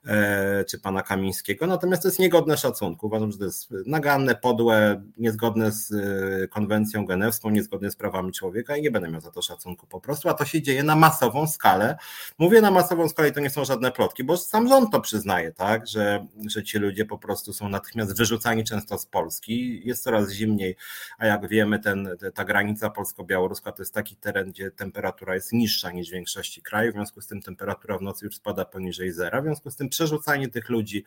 e, 0.06 0.64
czy 0.64 0.78
pana 0.78 1.02
Kamińskiego, 1.02 1.66
natomiast 1.66 2.02
to 2.02 2.08
jest 2.08 2.18
niegodne 2.18 2.56
szacunku. 2.56 3.06
Uważam, 3.06 3.32
że 3.32 3.38
to 3.38 3.44
jest 3.44 3.70
naganne, 3.86 4.34
podłe, 4.34 5.02
niezgodne 5.28 5.72
z 5.72 5.90
y, 5.90 6.48
konwencją 6.48 7.06
genewską, 7.06 7.50
niezgodne 7.50 7.90
z 7.90 7.96
prawami 7.96 8.32
człowieka 8.32 8.76
i 8.76 8.82
nie 8.82 8.90
będę 8.90 9.10
miał 9.10 9.20
za 9.20 9.30
to 9.30 9.42
szacunku 9.42 9.86
po 9.86 10.00
prostu, 10.00 10.28
a 10.28 10.34
to 10.34 10.44
się 10.44 10.62
dzieje 10.62 10.82
na 10.82 10.96
masową 10.96 11.46
skalę. 11.46 11.96
Mówię 12.38 12.60
na 12.60 12.70
masową 12.70 13.08
skalę 13.08 13.28
i 13.28 13.32
to 13.32 13.40
nie 13.40 13.50
są 13.50 13.64
żadne 13.64 13.92
plotki, 13.92 14.24
bo 14.24 14.36
sam 14.36 14.68
rząd 14.68 14.92
to 14.92 15.00
przyznaje, 15.00 15.52
tak, 15.52 15.86
że, 15.86 16.26
że 16.46 16.62
ci 16.62 16.78
ludzie 16.78 17.04
po 17.04 17.18
prostu 17.18 17.52
są 17.52 17.68
natychmiast 17.68 18.16
wyrzucani 18.16 18.64
często 18.64 18.98
z 18.98 19.06
Polski, 19.06 19.82
jest 19.84 20.02
coraz 20.02 20.30
zimniej, 20.30 20.76
a 21.18 21.26
jak 21.26 21.48
wiemy 21.48 21.78
ten, 21.78 22.08
ta 22.34 22.44
granica 22.44 22.90
polsko-białoruska 22.90 23.72
to 23.72 23.82
jest 23.82 23.94
taki 23.94 24.16
teren, 24.16 24.50
gdzie 24.50 24.70
temperatura 24.70 25.34
jest 25.34 25.52
niższa 25.52 25.90
niż 25.90 26.08
w 26.08 26.12
większości 26.12 26.62
krajów, 26.62 26.94
w 26.94 26.96
związku 26.96 27.20
z 27.20 27.26
tym 27.26 27.42
temperatura 27.42 27.98
w 27.98 28.02
nocy 28.02 28.26
już 28.26 28.36
spada 28.36 28.64
poniżej 28.64 29.12
zera, 29.12 29.40
w 29.40 29.44
związku 29.44 29.70
z 29.70 29.76
tym 29.76 29.88
przerzucanie 29.88 30.48
tych 30.48 30.68
ludzi 30.68 31.04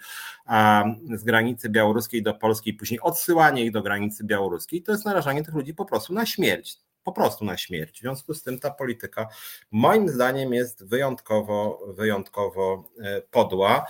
z 1.15 1.23
granicy 1.23 1.69
białoruskiej 1.69 2.23
do 2.23 2.33
Polski 2.33 2.69
i 2.69 2.73
później 2.73 2.99
odsyłanie 2.99 3.65
ich 3.65 3.71
do 3.71 3.81
granicy 3.81 4.10
białoruskiej, 4.23 4.83
to 4.83 4.91
jest 4.91 5.05
narażanie 5.05 5.43
tych 5.43 5.53
ludzi 5.53 5.73
po 5.73 5.85
prostu 5.85 6.13
na 6.13 6.25
śmierć. 6.25 6.77
Po 7.03 7.11
prostu 7.11 7.45
na 7.45 7.57
śmierć. 7.57 7.97
W 7.97 8.01
związku 8.01 8.33
z 8.33 8.43
tym 8.43 8.59
ta 8.59 8.71
polityka 8.71 9.27
moim 9.71 10.09
zdaniem 10.09 10.53
jest 10.53 10.85
wyjątkowo, 10.85 11.79
wyjątkowo 11.87 12.89
e, 12.99 13.21
podła. 13.21 13.85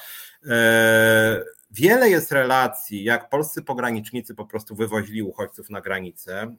E, 0.50 1.44
Wiele 1.74 2.10
jest 2.10 2.32
relacji, 2.32 3.04
jak 3.04 3.30
polscy 3.30 3.62
pogranicznicy 3.62 4.36
po 4.36 4.46
prostu 4.46 4.76
wywozili 4.76 5.24
uchodźców 5.24 5.70
na 5.70 5.82
granicę. 5.82 6.42
E, 6.42 6.56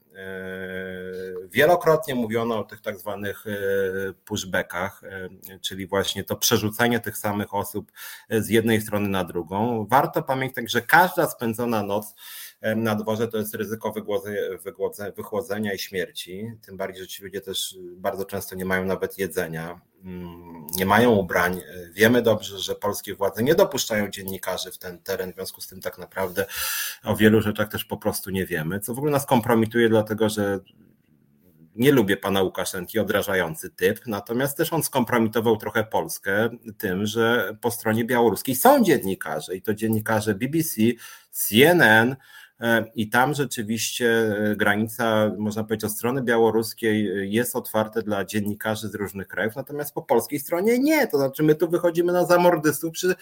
wielokrotnie 1.50 2.14
mówiono 2.14 2.58
o 2.58 2.64
tych 2.64 2.80
tak 2.80 2.98
zwanych 2.98 3.44
pushbackach, 4.24 5.02
czyli 5.60 5.86
właśnie 5.86 6.24
to 6.24 6.36
przerzucenie 6.36 7.00
tych 7.00 7.18
samych 7.18 7.54
osób 7.54 7.92
z 8.30 8.48
jednej 8.48 8.80
strony 8.80 9.08
na 9.08 9.24
drugą. 9.24 9.86
Warto 9.90 10.22
pamiętać, 10.22 10.70
że 10.70 10.82
każda 10.82 11.26
spędzona 11.26 11.82
noc 11.82 12.14
na 12.76 12.94
dworze 12.94 13.28
to 13.28 13.38
jest 13.38 13.54
ryzyko 13.54 13.94
wychłodzenia 15.16 15.72
i 15.72 15.78
śmierci. 15.78 16.52
Tym 16.66 16.76
bardziej, 16.76 17.02
że 17.02 17.08
ci 17.08 17.22
ludzie 17.22 17.40
też 17.40 17.78
bardzo 17.96 18.24
często 18.24 18.54
nie 18.54 18.64
mają 18.64 18.84
nawet 18.84 19.18
jedzenia, 19.18 19.80
mm, 20.04 20.66
nie 20.76 20.86
mają 20.86 21.10
ubrań. 21.10 21.60
Wiemy 21.92 22.22
dobrze, 22.22 22.58
że 22.58 22.74
polskie 22.74 23.14
władze 23.14 23.42
nie 23.42 23.54
dopuszczają 23.54 24.08
dziennikarzy 24.08 24.70
w 24.70 24.78
ten 24.78 24.98
teren, 24.98 25.32
w 25.32 25.34
związku 25.34 25.60
z 25.60 25.68
tym 25.68 25.80
tak 25.80 25.98
naprawdę 25.98 26.46
o 27.04 27.16
wielu 27.16 27.40
rzeczach 27.40 27.68
też 27.68 27.84
po 27.84 27.96
prostu 27.96 28.30
nie 28.30 28.46
wiemy, 28.46 28.80
co 28.80 28.94
w 28.94 28.98
ogóle 28.98 29.12
nas 29.12 29.26
kompromituje, 29.26 29.88
dlatego 29.88 30.28
że 30.28 30.60
nie 31.76 31.92
lubię 31.92 32.16
pana 32.16 32.42
Łukaszenki, 32.42 32.98
odrażający 32.98 33.70
typ, 33.70 34.06
natomiast 34.06 34.56
też 34.56 34.72
on 34.72 34.82
skompromitował 34.82 35.56
trochę 35.56 35.84
Polskę 35.84 36.50
tym, 36.78 37.06
że 37.06 37.56
po 37.60 37.70
stronie 37.70 38.04
białoruskiej 38.04 38.54
są 38.54 38.84
dziennikarze 38.84 39.56
i 39.56 39.62
to 39.62 39.74
dziennikarze 39.74 40.34
BBC, 40.34 40.80
CNN, 41.30 42.16
I 42.94 43.08
tam 43.08 43.34
rzeczywiście 43.34 44.08
e, 44.08 44.56
granica, 44.56 45.30
można 45.38 45.64
powiedzieć, 45.64 45.84
od 45.84 45.92
strony 45.92 46.22
białoruskiej 46.22 47.10
e, 47.10 47.26
jest 47.26 47.56
otwarta 47.56 48.02
dla 48.02 48.24
dziennikarzy 48.24 48.88
z 48.88 48.94
różnych 48.94 49.28
krajów, 49.28 49.56
natomiast 49.56 49.94
po 49.94 50.02
polskiej 50.02 50.38
stronie 50.38 50.78
nie. 50.78 51.06
To 51.06 51.18
znaczy, 51.18 51.42
my 51.42 51.54
tu 51.54 51.68
wychodzimy 51.70 52.12
na 52.12 52.24
zamordystów 52.24 52.92
przy 52.92 53.14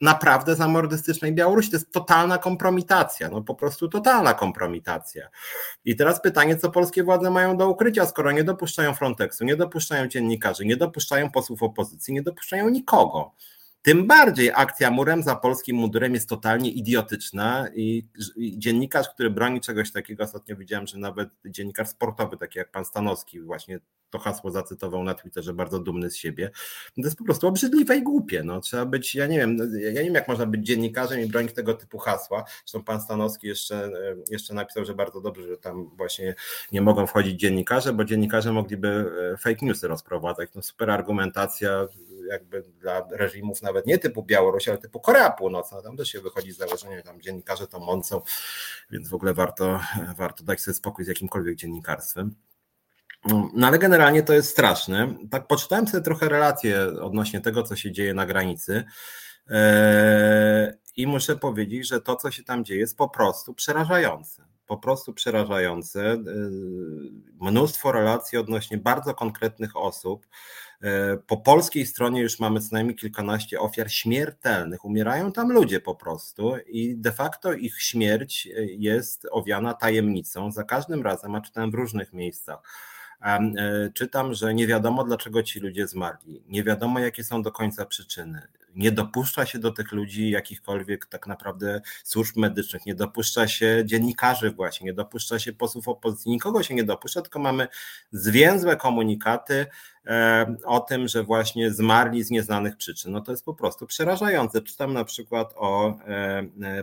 naprawdę 0.00 0.54
zamordystycznej 0.54 1.32
Białorusi. 1.32 1.70
To 1.70 1.76
jest 1.76 1.92
totalna 1.92 2.38
kompromitacja, 2.38 3.28
no 3.28 3.42
po 3.42 3.54
prostu 3.54 3.88
totalna 3.88 4.34
kompromitacja. 4.34 5.28
I 5.84 5.96
teraz 5.96 6.22
pytanie, 6.22 6.56
co 6.56 6.70
polskie 6.70 7.02
władze 7.02 7.30
mają 7.30 7.56
do 7.56 7.68
ukrycia, 7.68 8.06
skoro 8.06 8.32
nie 8.32 8.44
dopuszczają 8.44 8.94
Frontexu, 8.94 9.44
nie 9.44 9.56
dopuszczają 9.56 10.06
dziennikarzy, 10.08 10.64
nie 10.64 10.76
dopuszczają 10.76 11.30
posłów 11.30 11.62
opozycji, 11.62 12.14
nie 12.14 12.22
dopuszczają 12.22 12.68
nikogo. 12.68 13.32
Tym 13.84 14.06
bardziej 14.06 14.50
akcja 14.54 14.90
murem 14.90 15.22
za 15.22 15.36
polskim 15.36 15.76
mundurem 15.76 16.14
jest 16.14 16.28
totalnie 16.28 16.70
idiotyczna 16.70 17.68
i, 17.74 18.08
dziennikarz, 18.36 19.08
który 19.08 19.30
broni 19.30 19.60
czegoś 19.60 19.92
takiego, 19.92 20.24
ostatnio 20.24 20.56
widziałem, 20.56 20.86
że 20.86 20.98
nawet 20.98 21.28
dziennikarz 21.44 21.88
sportowy, 21.88 22.36
taki 22.36 22.58
jak 22.58 22.70
pan 22.70 22.84
Stanowski, 22.84 23.40
właśnie 23.40 23.80
to 24.10 24.18
hasło 24.18 24.50
zacytował 24.50 25.04
na 25.04 25.14
Twitterze, 25.14 25.54
bardzo 25.54 25.78
dumny 25.78 26.10
z 26.10 26.16
siebie. 26.16 26.50
To 26.96 27.02
jest 27.02 27.16
po 27.16 27.24
prostu 27.24 27.46
obrzydliwe 27.46 27.96
i 27.96 28.02
głupie. 28.02 28.42
No, 28.42 28.60
trzeba 28.60 28.86
być, 28.86 29.14
ja 29.14 29.26
nie 29.26 29.38
wiem, 29.38 29.58
ja 29.80 29.90
nie 29.90 30.04
wiem, 30.04 30.14
jak 30.14 30.28
można 30.28 30.46
być 30.46 30.66
dziennikarzem 30.66 31.20
i 31.20 31.26
bronić 31.26 31.52
tego 31.52 31.74
typu 31.74 31.98
hasła. 31.98 32.44
Zresztą 32.64 32.84
pan 32.84 33.00
Stanowski 33.00 33.46
jeszcze, 33.46 33.90
jeszcze 34.30 34.54
napisał, 34.54 34.84
że 34.84 34.94
bardzo 34.94 35.20
dobrze, 35.20 35.48
że 35.48 35.56
tam 35.56 35.90
właśnie 35.96 36.34
nie 36.72 36.80
mogą 36.80 37.06
wchodzić 37.06 37.40
dziennikarze, 37.40 37.92
bo 37.92 38.04
dziennikarze 38.04 38.52
mogliby 38.52 39.10
e, 39.32 39.36
fake 39.36 39.66
newsy 39.66 39.88
rozprowadzać. 39.88 40.50
No 40.54 40.62
super 40.62 40.90
argumentacja 40.90 41.86
jakby 42.28 42.62
dla 42.62 43.06
reżimów 43.10 43.62
nawet 43.62 43.86
nie 43.86 43.98
typu 43.98 44.22
Białoruś, 44.22 44.68
ale 44.68 44.78
typu 44.78 45.00
Korea 45.00 45.30
Północna. 45.30 45.82
Tam 45.82 45.96
też 45.96 46.08
się 46.08 46.20
wychodzi 46.20 46.52
z 46.52 46.56
założenia, 46.56 47.02
tam 47.02 47.20
dziennikarze 47.20 47.66
to 47.66 47.80
mącą, 47.80 48.20
więc 48.90 49.08
w 49.08 49.14
ogóle 49.14 49.34
warto, 49.34 49.80
warto 50.16 50.44
dać 50.44 50.60
sobie 50.60 50.74
spokój 50.74 51.04
z 51.04 51.08
jakimkolwiek 51.08 51.56
dziennikarstwem. 51.56 52.34
No 53.54 53.66
ale 53.66 53.78
generalnie 53.78 54.22
to 54.22 54.32
jest 54.32 54.50
straszne. 54.50 55.14
Tak 55.30 55.46
poczytałem 55.46 55.88
sobie 55.88 56.02
trochę 56.02 56.28
relacje 56.28 56.80
odnośnie 57.00 57.40
tego, 57.40 57.62
co 57.62 57.76
się 57.76 57.92
dzieje 57.92 58.14
na 58.14 58.26
granicy. 58.26 58.84
E, 59.50 60.74
I 60.96 61.06
muszę 61.06 61.36
powiedzieć, 61.36 61.88
że 61.88 62.00
to, 62.00 62.16
co 62.16 62.30
się 62.30 62.44
tam 62.44 62.64
dzieje, 62.64 62.80
jest 62.80 62.96
po 62.96 63.08
prostu 63.08 63.54
przerażające. 63.54 64.53
Po 64.66 64.78
prostu 64.78 65.12
przerażające. 65.12 66.12
E, 66.12 66.20
mnóstwo 67.40 67.92
relacji 67.92 68.38
odnośnie 68.38 68.78
bardzo 68.78 69.14
konkretnych 69.14 69.76
osób. 69.76 70.26
E, 70.82 71.16
po 71.16 71.36
polskiej 71.36 71.86
stronie 71.86 72.20
już 72.20 72.40
mamy 72.40 72.60
co 72.60 72.68
najmniej 72.72 72.96
kilkanaście 72.96 73.60
ofiar 73.60 73.92
śmiertelnych. 73.92 74.84
Umierają 74.84 75.32
tam 75.32 75.52
ludzie 75.52 75.80
po 75.80 75.94
prostu 75.94 76.52
i 76.66 76.96
de 76.96 77.12
facto 77.12 77.52
ich 77.52 77.82
śmierć 77.82 78.48
jest 78.66 79.26
owiana 79.30 79.74
tajemnicą. 79.74 80.52
Za 80.52 80.64
każdym 80.64 81.02
razem, 81.02 81.34
a 81.34 81.40
czytałem 81.40 81.70
w 81.70 81.74
różnych 81.74 82.12
miejscach 82.12 82.62
czytam, 83.94 84.34
że 84.34 84.54
nie 84.54 84.66
wiadomo, 84.66 85.04
dlaczego 85.04 85.42
ci 85.42 85.60
ludzie 85.60 85.86
zmarli, 85.86 86.42
nie 86.48 86.64
wiadomo, 86.64 86.98
jakie 86.98 87.24
są 87.24 87.42
do 87.42 87.52
końca 87.52 87.86
przyczyny. 87.86 88.42
Nie 88.76 88.92
dopuszcza 88.92 89.46
się 89.46 89.58
do 89.58 89.70
tych 89.70 89.92
ludzi 89.92 90.30
jakichkolwiek 90.30 91.06
tak 91.06 91.26
naprawdę 91.26 91.80
służb 92.04 92.36
medycznych, 92.36 92.86
nie 92.86 92.94
dopuszcza 92.94 93.48
się 93.48 93.82
dziennikarzy 93.84 94.50
właśnie, 94.50 94.84
nie 94.84 94.94
dopuszcza 94.94 95.38
się 95.38 95.52
posłów 95.52 95.88
opozycji, 95.88 96.30
nikogo 96.30 96.62
się 96.62 96.74
nie 96.74 96.84
dopuszcza, 96.84 97.22
tylko 97.22 97.38
mamy 97.38 97.68
zwięzłe 98.12 98.76
komunikaty 98.76 99.66
o 100.64 100.80
tym, 100.80 101.08
że 101.08 101.22
właśnie 101.22 101.70
zmarli 101.70 102.22
z 102.22 102.30
nieznanych 102.30 102.76
przyczyn. 102.76 103.12
No 103.12 103.20
to 103.20 103.32
jest 103.32 103.44
po 103.44 103.54
prostu 103.54 103.86
przerażające. 103.86 104.62
Czytam 104.62 104.92
na 104.92 105.04
przykład 105.04 105.54
o 105.56 105.98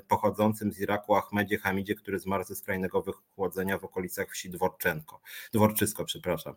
pochodzącym 0.08 0.72
z 0.72 0.80
Iraku 0.80 1.16
Ahmedzie 1.16 1.58
Hamidzie, 1.58 1.96
który 1.96 2.20
zmarł 2.20 2.44
ze 2.44 2.56
skrajnego 2.56 3.02
wychłodzenia 3.02 3.78
w 3.78 3.84
okolicach 3.84 4.30
wsi 4.30 4.50
Dworczenko, 4.50 5.22
Dworczysko, 5.54 6.06
przepraszam. 6.06 6.54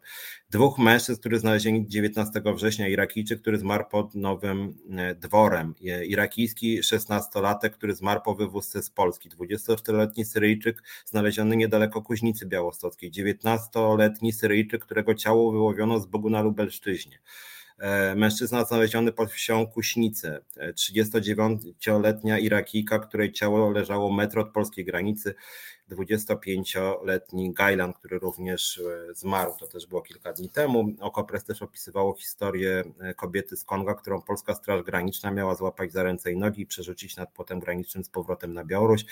Dwóch 0.51 0.79
mężczyzn, 0.79 1.21
którzy 1.21 1.39
znalezieni 1.39 1.89
19 1.89 2.43
września, 2.55 2.89
Irakijczyk, 2.89 3.41
który 3.41 3.59
zmarł 3.59 3.85
pod 3.91 4.15
Nowym 4.15 4.75
Dworem, 5.17 5.75
irakijski 6.07 6.81
16-latek, 6.81 7.71
który 7.71 7.95
zmarł 7.95 8.21
po 8.25 8.35
wywózce 8.35 8.83
z 8.83 8.91
Polski, 8.91 9.31
24-letni 9.31 10.25
Syryjczyk 10.25 10.83
znaleziony 11.05 11.57
niedaleko 11.57 12.03
Kuźnicy 12.03 12.47
Białostockiej, 12.47 13.13
19-letni 13.13 14.33
Syryjczyk, 14.33 14.85
którego 14.85 15.15
ciało 15.15 15.53
wyłowiono 15.53 16.01
z 16.01 16.07
Bogu 16.07 16.31
na 16.31 16.43
Lubelszczyźnie. 16.55 17.19
E, 17.79 18.15
mężczyzna 18.15 18.65
znaleziony 18.65 19.13
pod 19.13 19.31
wsią 19.31 19.67
Kuśnice, 19.67 20.41
39-letnia 20.57 22.39
Irakijka, 22.39 22.99
której 22.99 23.33
ciało 23.33 23.71
leżało 23.71 24.13
metr 24.13 24.39
od 24.39 24.53
polskiej 24.53 24.85
granicy, 24.85 25.35
25-letni 25.91 27.53
Gajlan, 27.53 27.93
który 27.93 28.19
również 28.19 28.79
e, 28.79 29.15
zmarł, 29.15 29.53
to 29.61 29.67
też 29.67 29.87
było 29.87 30.03
kilka 30.03 30.33
dni 30.33 30.51
temu. 30.51 30.87
Okopres 31.01 31.45
też 31.45 31.63
opisywało 31.63 32.15
historię 32.15 32.85
e, 33.01 33.15
kobiety 33.15 33.57
z 33.57 33.65
Konga, 33.65 33.95
którą 33.95 34.23
polska 34.23 34.55
Straż 34.55 34.83
Graniczna 34.83 35.31
miała 35.31 35.55
złapać 35.55 35.93
za 35.93 36.03
ręce 36.03 36.33
i 36.33 36.37
nogi 36.37 36.63
i 36.63 36.67
przerzucić 36.67 37.17
nad 37.17 37.33
płotem 37.33 37.61
granicznym 37.61 38.05
z 38.05 38.09
powrotem 38.09 38.55
na 38.55 38.65
Białoruś. 38.65 39.05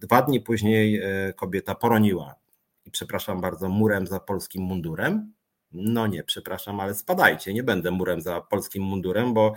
Dwa 0.00 0.22
dni 0.22 0.40
później 0.40 1.02
kobieta 1.36 1.74
poroniła 1.74 2.34
i 2.86 2.90
przepraszam 2.90 3.40
bardzo, 3.40 3.68
murem 3.68 4.06
za 4.06 4.20
polskim 4.20 4.62
mundurem. 4.62 5.32
No 5.72 6.06
nie, 6.06 6.24
przepraszam, 6.24 6.80
ale 6.80 6.94
spadajcie, 6.94 7.54
nie 7.54 7.62
będę 7.62 7.90
murem 7.90 8.20
za 8.20 8.40
polskim 8.40 8.82
mundurem, 8.82 9.34
bo 9.34 9.54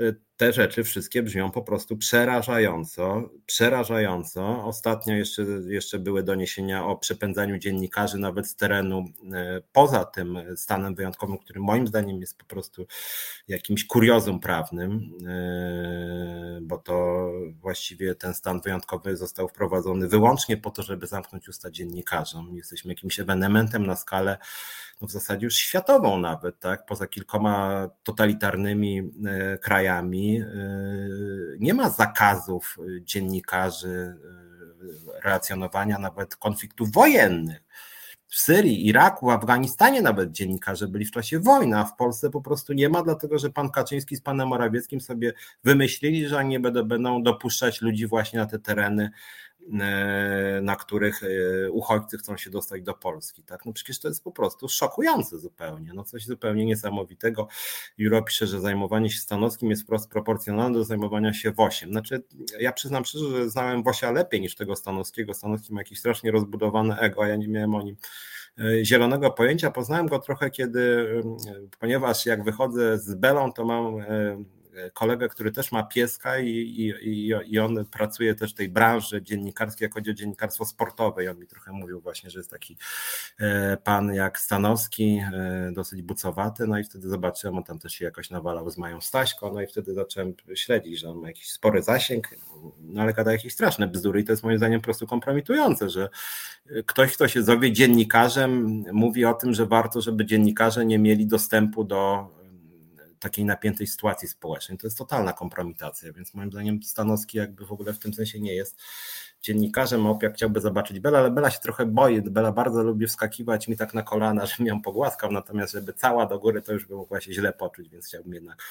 y, 0.00 0.16
te 0.42 0.52
rzeczy 0.52 0.84
wszystkie 0.84 1.22
brzmią 1.22 1.50
po 1.50 1.62
prostu 1.62 1.96
przerażająco, 1.96 3.30
przerażająco. 3.46 4.64
Ostatnio 4.64 5.14
jeszcze, 5.14 5.42
jeszcze 5.68 5.98
były 5.98 6.22
doniesienia 6.22 6.86
o 6.86 6.96
przepędzaniu 6.96 7.58
dziennikarzy 7.58 8.18
nawet 8.18 8.46
z 8.46 8.56
terenu 8.56 9.04
e, 9.32 9.62
poza 9.72 10.04
tym 10.04 10.38
stanem 10.56 10.94
wyjątkowym, 10.94 11.38
który 11.38 11.60
moim 11.60 11.86
zdaniem 11.86 12.20
jest 12.20 12.38
po 12.38 12.44
prostu 12.44 12.86
jakimś 13.48 13.86
kuriozum 13.86 14.40
prawnym, 14.40 15.10
e, 15.26 16.58
bo 16.62 16.78
to 16.78 17.26
właściwie 17.60 18.14
ten 18.14 18.34
stan 18.34 18.60
wyjątkowy 18.60 19.16
został 19.16 19.48
wprowadzony 19.48 20.08
wyłącznie 20.08 20.56
po 20.56 20.70
to, 20.70 20.82
żeby 20.82 21.06
zamknąć 21.06 21.48
usta 21.48 21.70
dziennikarzom. 21.70 22.56
Jesteśmy 22.56 22.92
jakimś 22.92 23.20
ewenementem 23.20 23.86
na 23.86 23.96
skalę 23.96 24.38
w 25.06 25.10
zasadzie 25.10 25.44
już 25.44 25.56
światową 25.56 26.18
nawet, 26.18 26.60
tak? 26.60 26.86
poza 26.86 27.06
kilkoma 27.06 27.88
totalitarnymi 28.02 28.98
e, 29.26 29.58
krajami 29.58 30.42
Y, 31.52 31.56
nie 31.60 31.74
ma 31.74 31.90
zakazów 31.90 32.78
dziennikarzy 33.00 33.88
y, 33.88 35.20
relacjonowania 35.24 35.98
nawet 35.98 36.36
konfliktów 36.36 36.92
wojennych. 36.92 37.62
W 38.28 38.38
Syrii, 38.38 38.86
Iraku, 38.86 39.30
Afganistanie 39.30 40.02
nawet 40.02 40.30
dziennikarze 40.30 40.88
byli 40.88 41.04
w 41.04 41.10
czasie 41.10 41.40
wojny, 41.40 41.78
a 41.78 41.84
w 41.84 41.96
Polsce 41.96 42.30
po 42.30 42.40
prostu 42.40 42.72
nie 42.72 42.88
ma, 42.88 43.02
dlatego 43.02 43.38
że 43.38 43.50
pan 43.50 43.70
Kaczyński 43.70 44.16
z 44.16 44.20
panem 44.20 44.48
Morawieckim 44.48 45.00
sobie 45.00 45.32
wymyślili, 45.64 46.28
że 46.28 46.44
nie 46.44 46.60
będą 46.60 47.22
dopuszczać 47.22 47.80
ludzi 47.80 48.06
właśnie 48.06 48.38
na 48.38 48.46
te 48.46 48.58
tereny 48.58 49.10
E, 49.51 49.51
na 50.62 50.76
których 50.76 51.22
e, 51.22 51.70
uchodźcy 51.70 52.18
chcą 52.18 52.36
się 52.36 52.50
dostać 52.50 52.82
do 52.82 52.94
Polski. 52.94 53.42
Tak? 53.42 53.66
No 53.66 53.72
przecież 53.72 54.00
to 54.00 54.08
jest 54.08 54.24
po 54.24 54.32
prostu 54.32 54.68
szokujące 54.68 55.38
zupełnie, 55.38 55.92
no 55.94 56.04
coś 56.04 56.26
zupełnie 56.26 56.66
niesamowitego. 56.66 57.48
Juro 57.98 58.22
pisze, 58.22 58.46
że 58.46 58.60
zajmowanie 58.60 59.10
się 59.10 59.18
Stanowskim 59.18 59.70
jest 59.70 59.82
wprost 59.82 60.10
proporcjonalne 60.10 60.78
do 60.78 60.84
zajmowania 60.84 61.32
się 61.32 61.52
Wosiem. 61.52 61.90
Znaczy, 61.90 62.22
ja 62.60 62.72
przyznam 62.72 63.04
szczerze, 63.04 63.30
że 63.30 63.50
znałem 63.50 63.82
Wosia 63.82 64.10
lepiej 64.10 64.40
niż 64.40 64.54
tego 64.54 64.76
Stanowskiego. 64.76 65.34
Stanowski 65.34 65.74
ma 65.74 65.80
jakieś 65.80 65.98
strasznie 65.98 66.30
rozbudowane 66.30 66.98
ego, 66.98 67.24
ja 67.24 67.36
nie 67.36 67.48
miałem 67.48 67.74
o 67.74 67.82
nim 67.82 67.96
e, 68.58 68.84
zielonego 68.84 69.30
pojęcia. 69.30 69.70
Poznałem 69.70 70.06
go 70.06 70.18
trochę, 70.18 70.50
kiedy, 70.50 71.08
ponieważ 71.80 72.26
jak 72.26 72.44
wychodzę 72.44 72.98
z 72.98 73.14
Belą, 73.14 73.52
to 73.52 73.64
mam 73.64 73.96
kolegę, 74.94 75.28
który 75.28 75.52
też 75.52 75.72
ma 75.72 75.82
pieska 75.82 76.38
i, 76.38 76.48
i, 77.02 77.32
i 77.46 77.58
on 77.58 77.84
pracuje 77.84 78.34
też 78.34 78.52
w 78.52 78.54
tej 78.54 78.68
branży 78.68 79.22
dziennikarskiej, 79.22 79.86
jak 79.86 79.94
chodzi 79.94 80.10
o 80.10 80.14
dziennikarstwo 80.14 80.64
sportowe. 80.64 81.24
I 81.24 81.28
on 81.28 81.38
mi 81.38 81.46
trochę 81.46 81.72
mówił 81.72 82.00
właśnie, 82.00 82.30
że 82.30 82.38
jest 82.38 82.50
taki 82.50 82.76
e, 83.40 83.76
pan 83.76 84.14
jak 84.14 84.38
Stanowski, 84.38 85.22
e, 85.32 85.72
dosyć 85.72 86.02
bucowaty, 86.02 86.66
no 86.66 86.78
i 86.78 86.84
wtedy 86.84 87.08
zobaczyłem, 87.08 87.56
on 87.56 87.64
tam 87.64 87.78
też 87.78 87.92
się 87.92 88.04
jakoś 88.04 88.30
nawalał 88.30 88.70
z 88.70 88.78
Mają 88.78 89.00
Staśko, 89.00 89.52
no 89.52 89.62
i 89.62 89.66
wtedy 89.66 89.94
zacząłem 89.94 90.34
śledzić, 90.54 91.00
że 91.00 91.10
on 91.10 91.18
ma 91.18 91.26
jakiś 91.26 91.50
spory 91.50 91.82
zasięg, 91.82 92.28
no 92.80 93.02
ale 93.02 93.12
gada 93.12 93.32
jakieś 93.32 93.52
straszne 93.52 93.88
bzdury 93.88 94.20
i 94.20 94.24
to 94.24 94.32
jest 94.32 94.42
moim 94.42 94.58
zdaniem 94.58 94.80
po 94.80 94.84
prostu 94.84 95.06
kompromitujące, 95.06 95.90
że 95.90 96.08
ktoś, 96.86 97.12
kto 97.14 97.28
się 97.28 97.42
zowie 97.42 97.72
dziennikarzem, 97.72 98.82
mówi 98.92 99.24
o 99.24 99.34
tym, 99.34 99.54
że 99.54 99.66
warto, 99.66 100.00
żeby 100.00 100.24
dziennikarze 100.24 100.86
nie 100.86 100.98
mieli 100.98 101.26
dostępu 101.26 101.84
do 101.84 102.28
takiej 103.22 103.44
napiętej 103.44 103.86
sytuacji 103.86 104.28
społecznej. 104.28 104.78
To 104.78 104.86
jest 104.86 104.98
totalna 104.98 105.32
kompromitacja, 105.32 106.12
więc 106.12 106.34
moim 106.34 106.50
zdaniem 106.50 106.82
Stanowski 106.82 107.38
jakby 107.38 107.66
w 107.66 107.72
ogóle 107.72 107.92
w 107.92 107.98
tym 107.98 108.14
sensie 108.14 108.40
nie 108.40 108.54
jest 108.54 108.80
dziennikarzem. 109.42 110.06
Opiak 110.06 110.34
chciałby 110.34 110.60
zobaczyć 110.60 111.00
Bela, 111.00 111.18
ale 111.18 111.30
Bela 111.30 111.50
się 111.50 111.60
trochę 111.60 111.86
boi. 111.86 112.22
Bela 112.22 112.52
bardzo 112.52 112.82
lubi 112.82 113.06
wskakiwać 113.06 113.68
mi 113.68 113.76
tak 113.76 113.94
na 113.94 114.02
kolana, 114.02 114.46
żebym 114.56 114.66
ją 114.66 114.82
pogłaskał, 114.82 115.32
natomiast 115.32 115.72
żeby 115.72 115.92
cała 115.92 116.26
do 116.26 116.38
góry, 116.38 116.62
to 116.62 116.72
już 116.72 116.86
by 116.86 116.94
mogła 116.94 117.20
się 117.20 117.32
źle 117.32 117.52
poczuć, 117.52 117.88
więc 117.88 118.06
chciałbym 118.06 118.34
jednak 118.34 118.62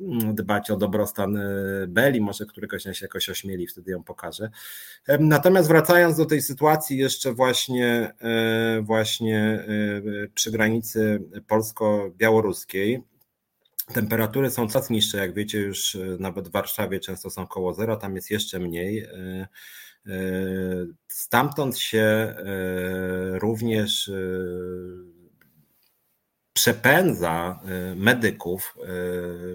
mm, 0.00 0.34
dbać 0.34 0.70
o 0.70 0.76
dobrostan 0.76 1.36
y, 1.36 1.86
Beli, 1.88 2.20
może 2.20 2.46
któregoś 2.46 2.84
dnia 2.84 2.94
się 2.94 3.04
jakoś 3.04 3.28
ośmieli, 3.28 3.66
wtedy 3.66 3.90
ją 3.90 4.04
pokażę. 4.04 4.50
Natomiast 5.20 5.68
wracając 5.68 6.16
do 6.16 6.26
tej 6.26 6.42
sytuacji 6.42 6.98
jeszcze 6.98 7.32
właśnie, 7.32 8.14
e, 8.20 8.82
właśnie 8.82 9.66
e, 10.24 10.28
przy 10.34 10.50
granicy 10.50 11.22
polsko-białoruskiej, 11.46 13.02
Temperatury 13.92 14.50
są 14.50 14.68
coraz 14.68 14.90
niższe, 14.90 15.18
jak 15.18 15.34
wiecie, 15.34 15.58
już 15.58 15.94
e, 15.94 15.98
nawet 16.18 16.48
w 16.48 16.52
Warszawie 16.52 17.00
często 17.00 17.30
są 17.30 17.46
koło 17.46 17.74
zera, 17.74 17.96
tam 17.96 18.16
jest 18.16 18.30
jeszcze 18.30 18.58
mniej. 18.58 18.98
E, 18.98 19.48
e, 20.06 20.16
stamtąd 21.08 21.78
się 21.78 22.34
również 23.32 24.10
przepędza 26.54 27.60
medyków, 27.96 28.76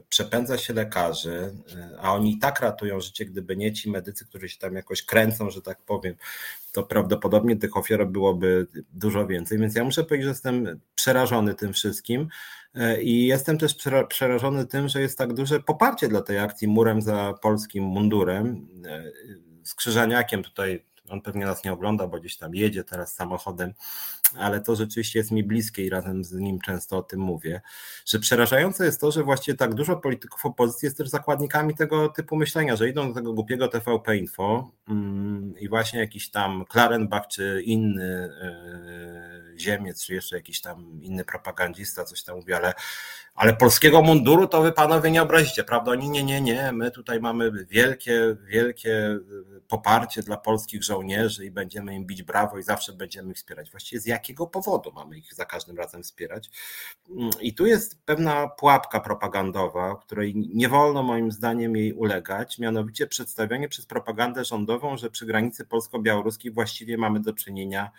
przepędza 0.09 0.57
się 0.57 0.73
lekarzy, 0.73 1.53
a 2.01 2.13
oni 2.13 2.33
i 2.33 2.39
tak 2.39 2.59
ratują 2.59 3.01
życie, 3.01 3.25
gdyby 3.25 3.57
nie 3.57 3.73
ci 3.73 3.91
medycy, 3.91 4.25
którzy 4.25 4.49
się 4.49 4.59
tam 4.59 4.75
jakoś 4.75 5.05
kręcą, 5.05 5.49
że 5.49 5.61
tak 5.61 5.81
powiem, 5.81 6.15
to 6.71 6.83
prawdopodobnie 6.83 7.55
tych 7.55 7.77
ofiar 7.77 8.07
byłoby 8.07 8.67
dużo 8.93 9.27
więcej. 9.27 9.57
Więc 9.57 9.75
ja 9.75 9.83
muszę 9.83 10.03
powiedzieć, 10.03 10.23
że 10.23 10.29
jestem 10.29 10.79
przerażony 10.95 11.55
tym 11.55 11.73
wszystkim. 11.73 12.27
I 13.01 13.25
jestem 13.27 13.57
też 13.57 13.75
przerażony 14.09 14.65
tym, 14.65 14.89
że 14.89 15.01
jest 15.01 15.17
tak 15.17 15.33
duże 15.33 15.59
poparcie 15.59 16.07
dla 16.07 16.21
tej 16.21 16.39
akcji 16.39 16.67
murem 16.67 17.01
za 17.01 17.33
polskim 17.41 17.83
mundurem. 17.83 18.67
Z 19.63 19.75
Krzyżaniakiem 19.75 20.43
tutaj, 20.43 20.85
on 21.09 21.21
pewnie 21.21 21.45
nas 21.45 21.63
nie 21.63 21.73
ogląda, 21.73 22.07
bo 22.07 22.19
gdzieś 22.19 22.37
tam 22.37 22.55
jedzie 22.55 22.83
teraz 22.83 23.13
samochodem, 23.15 23.73
ale 24.37 24.61
to 24.61 24.75
rzeczywiście 24.75 25.19
jest 25.19 25.31
mi 25.31 25.43
bliskie 25.43 25.85
i 25.85 25.89
razem 25.89 26.23
z 26.23 26.33
nim 26.33 26.59
często 26.59 26.97
o 26.97 27.03
tym 27.03 27.19
mówię, 27.19 27.61
że 28.05 28.19
przerażające 28.19 28.85
jest 28.85 29.01
to, 29.01 29.11
że 29.11 29.23
właściwie 29.23 29.57
tak 29.57 29.73
dużo 29.73 29.97
polityków 29.97 30.45
opozycji 30.45 30.85
jest 30.85 30.97
też 30.97 31.09
zakładnikami 31.09 31.75
tego 31.75 32.09
typu 32.09 32.35
myślenia, 32.35 32.75
że 32.75 32.89
idą 32.89 33.07
do 33.07 33.13
tego 33.13 33.33
głupiego 33.33 33.67
TVP 33.67 34.17
Info 34.17 34.71
mm, 34.89 35.53
i 35.59 35.69
właśnie 35.69 35.99
jakiś 35.99 36.31
tam 36.31 36.65
Klarenbach 36.65 37.27
czy 37.27 37.61
inny 37.65 38.29
yy, 39.51 39.59
Ziemiec, 39.59 40.05
czy 40.05 40.13
jeszcze 40.13 40.35
jakiś 40.35 40.61
tam 40.61 41.01
inny 41.01 41.25
propagandista 41.25 42.05
coś 42.05 42.23
tam 42.23 42.35
mówi, 42.35 42.53
ale 42.53 42.73
ale 43.39 43.53
polskiego 43.53 44.01
munduru 44.01 44.47
to 44.47 44.61
wy 44.61 44.71
panowie 44.71 45.11
nie 45.11 45.21
obrazicie, 45.21 45.63
prawda? 45.63 45.91
Oni 45.91 46.09
nie, 46.09 46.23
nie, 46.23 46.41
nie, 46.41 46.71
my 46.71 46.91
tutaj 46.91 47.19
mamy 47.19 47.51
wielkie, 47.51 48.35
wielkie 48.45 49.19
poparcie 49.67 50.23
dla 50.23 50.37
polskich 50.37 50.83
żołnierzy 50.83 51.45
i 51.45 51.51
będziemy 51.51 51.95
im 51.95 52.05
bić 52.05 52.23
brawo 52.23 52.57
i 52.57 52.63
zawsze 52.63 52.93
będziemy 52.93 53.31
ich 53.31 53.37
wspierać. 53.37 53.71
Właściwie 53.71 54.01
z 54.01 54.05
jakiego 54.19 54.47
powodu 54.47 54.91
mamy 54.91 55.17
ich 55.17 55.33
za 55.33 55.45
każdym 55.45 55.77
razem 55.77 56.03
wspierać? 56.03 56.49
I 57.41 57.53
tu 57.53 57.65
jest 57.65 58.05
pewna 58.05 58.47
pułapka 58.47 58.99
propagandowa, 58.99 59.95
której 59.95 60.35
nie 60.35 60.69
wolno 60.69 61.03
moim 61.03 61.31
zdaniem 61.31 61.75
jej 61.75 61.93
ulegać, 61.93 62.59
mianowicie 62.59 63.07
przedstawianie 63.07 63.69
przez 63.69 63.85
propagandę 63.85 64.45
rządową, 64.45 64.97
że 64.97 65.09
przy 65.09 65.25
granicy 65.25 65.65
polsko-białoruskiej 65.65 66.51
właściwie 66.51 66.97
mamy 66.97 67.19
do 67.19 67.33
czynienia 67.33 67.91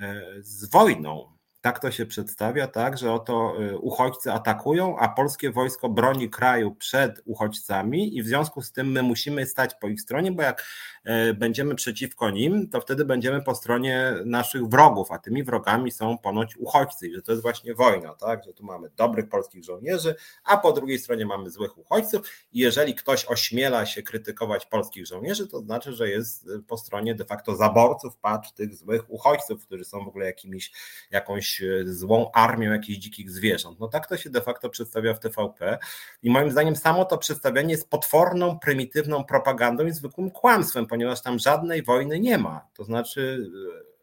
e, 0.00 0.22
z 0.40 0.70
wojną 0.70 1.35
tak 1.66 1.80
to 1.80 1.90
się 1.90 2.06
przedstawia, 2.06 2.68
tak, 2.68 2.98
że 2.98 3.12
oto 3.12 3.62
y, 3.62 3.78
uchodźcy 3.78 4.32
atakują, 4.32 4.98
a 4.98 5.08
polskie 5.08 5.50
wojsko 5.50 5.88
broni 5.88 6.30
kraju 6.30 6.74
przed 6.74 7.22
uchodźcami 7.24 8.16
i 8.16 8.22
w 8.22 8.26
związku 8.26 8.62
z 8.62 8.72
tym 8.72 8.92
my 8.92 9.02
musimy 9.02 9.46
stać 9.46 9.74
po 9.80 9.88
ich 9.88 10.00
stronie, 10.00 10.32
bo 10.32 10.42
jak 10.42 10.66
y, 11.06 11.34
będziemy 11.34 11.74
przeciwko 11.74 12.30
nim, 12.30 12.68
to 12.68 12.80
wtedy 12.80 13.04
będziemy 13.04 13.42
po 13.42 13.54
stronie 13.54 14.14
naszych 14.24 14.68
wrogów, 14.68 15.12
a 15.12 15.18
tymi 15.18 15.44
wrogami 15.44 15.90
są 15.90 16.18
ponoć 16.18 16.56
uchodźcy 16.56 17.08
i 17.08 17.14
że 17.14 17.22
to 17.22 17.32
jest 17.32 17.42
właśnie 17.42 17.74
wojna, 17.74 18.14
tak, 18.14 18.44
że 18.44 18.52
tu 18.52 18.64
mamy 18.64 18.90
dobrych 18.96 19.28
polskich 19.28 19.64
żołnierzy, 19.64 20.14
a 20.44 20.56
po 20.56 20.72
drugiej 20.72 20.98
stronie 20.98 21.26
mamy 21.26 21.50
złych 21.50 21.78
uchodźców 21.78 22.30
i 22.52 22.58
jeżeli 22.58 22.94
ktoś 22.94 23.24
ośmiela 23.24 23.86
się 23.86 24.02
krytykować 24.02 24.66
polskich 24.66 25.06
żołnierzy, 25.06 25.46
to 25.46 25.60
znaczy, 25.60 25.92
że 25.92 26.08
jest 26.08 26.48
po 26.68 26.78
stronie 26.78 27.14
de 27.14 27.24
facto 27.24 27.56
zaborców, 27.56 28.16
patrz 28.16 28.52
tych 28.52 28.74
złych 28.74 29.10
uchodźców, 29.10 29.62
którzy 29.62 29.84
są 29.84 30.04
w 30.04 30.08
ogóle 30.08 30.26
jakimiś, 30.26 30.72
jakąś 31.10 31.55
E, 31.62 31.86
złą 31.86 32.30
armią 32.32 32.72
jakichś 32.72 32.98
dzikich 32.98 33.30
zwierząt. 33.30 33.80
No 33.80 33.88
tak 33.88 34.06
to 34.06 34.16
się 34.16 34.30
de 34.30 34.40
facto 34.40 34.70
przedstawia 34.70 35.14
w 35.14 35.20
TVP 35.20 35.78
i 36.22 36.30
moim 36.30 36.50
zdaniem 36.50 36.76
samo 36.76 37.04
to 37.04 37.18
przedstawianie 37.18 37.70
jest 37.70 37.90
potworną, 37.90 38.58
prymitywną 38.58 39.24
propagandą 39.24 39.86
i 39.86 39.92
zwykłym 39.92 40.30
kłamstwem, 40.30 40.86
ponieważ 40.86 41.22
tam 41.22 41.38
żadnej 41.38 41.82
wojny 41.82 42.20
nie 42.20 42.38
ma. 42.38 42.66
To 42.74 42.84
znaczy 42.84 43.48
e, 43.80 43.96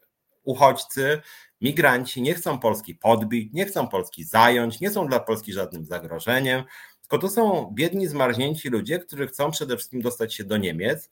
uchodźcy, 0.44 1.22
migranci 1.62 2.22
nie 2.22 2.34
chcą 2.34 2.60
Polski 2.60 2.96
podbić, 2.96 3.54
nie 3.54 3.66
chcą 3.66 3.88
Polski 3.88 4.24
zająć, 4.24 4.80
nie 4.80 4.92
są 4.92 5.08
dla 5.08 5.20
Polski 5.20 5.54
żadnym 5.54 5.86
zagrożeniem, 5.86 6.64
tylko 7.02 7.18
to 7.18 7.30
są 7.30 7.72
biedni, 7.74 8.08
zmarznięci 8.08 8.70
ludzie, 8.70 9.00
którzy 9.00 9.28
chcą 9.28 9.52
przede 9.52 9.78
wszystkim 9.78 10.02
dostać 10.02 10.34
się 10.34 10.44
do 10.44 10.58
Niemiec. 10.58 11.10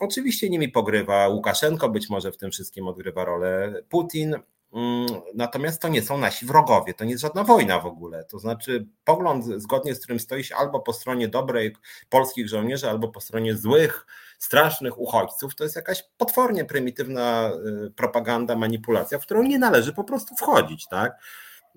Oczywiście 0.00 0.50
nimi 0.50 0.68
pogrywa 0.68 1.28
Łukaszenko, 1.28 1.88
być 1.88 2.10
może 2.10 2.32
w 2.32 2.36
tym 2.36 2.50
wszystkim 2.50 2.88
odgrywa 2.88 3.24
rolę 3.24 3.82
Putin, 3.88 4.36
natomiast 5.34 5.82
to 5.82 5.88
nie 5.88 6.02
są 6.02 6.18
nasi 6.18 6.46
wrogowie, 6.46 6.94
to 6.94 7.04
nie 7.04 7.10
jest 7.10 7.22
żadna 7.22 7.44
wojna 7.44 7.80
w 7.80 7.86
ogóle. 7.86 8.24
To 8.24 8.38
znaczy, 8.38 8.86
pogląd, 9.04 9.44
zgodnie 9.44 9.94
z 9.94 9.98
którym 9.98 10.20
stoi 10.20 10.44
się 10.44 10.56
albo 10.56 10.80
po 10.80 10.92
stronie 10.92 11.28
dobrej 11.28 11.76
polskich 12.08 12.48
żołnierzy, 12.48 12.90
albo 12.90 13.08
po 13.08 13.20
stronie 13.20 13.56
złych, 13.56 14.06
strasznych 14.38 14.98
uchodźców, 14.98 15.54
to 15.54 15.64
jest 15.64 15.76
jakaś 15.76 16.04
potwornie 16.16 16.64
prymitywna 16.64 17.52
y, 17.86 17.90
propaganda, 17.90 18.56
manipulacja, 18.56 19.18
w 19.18 19.22
którą 19.22 19.42
nie 19.42 19.58
należy 19.58 19.92
po 19.92 20.04
prostu 20.04 20.34
wchodzić. 20.36 20.88
Tak? 20.88 21.18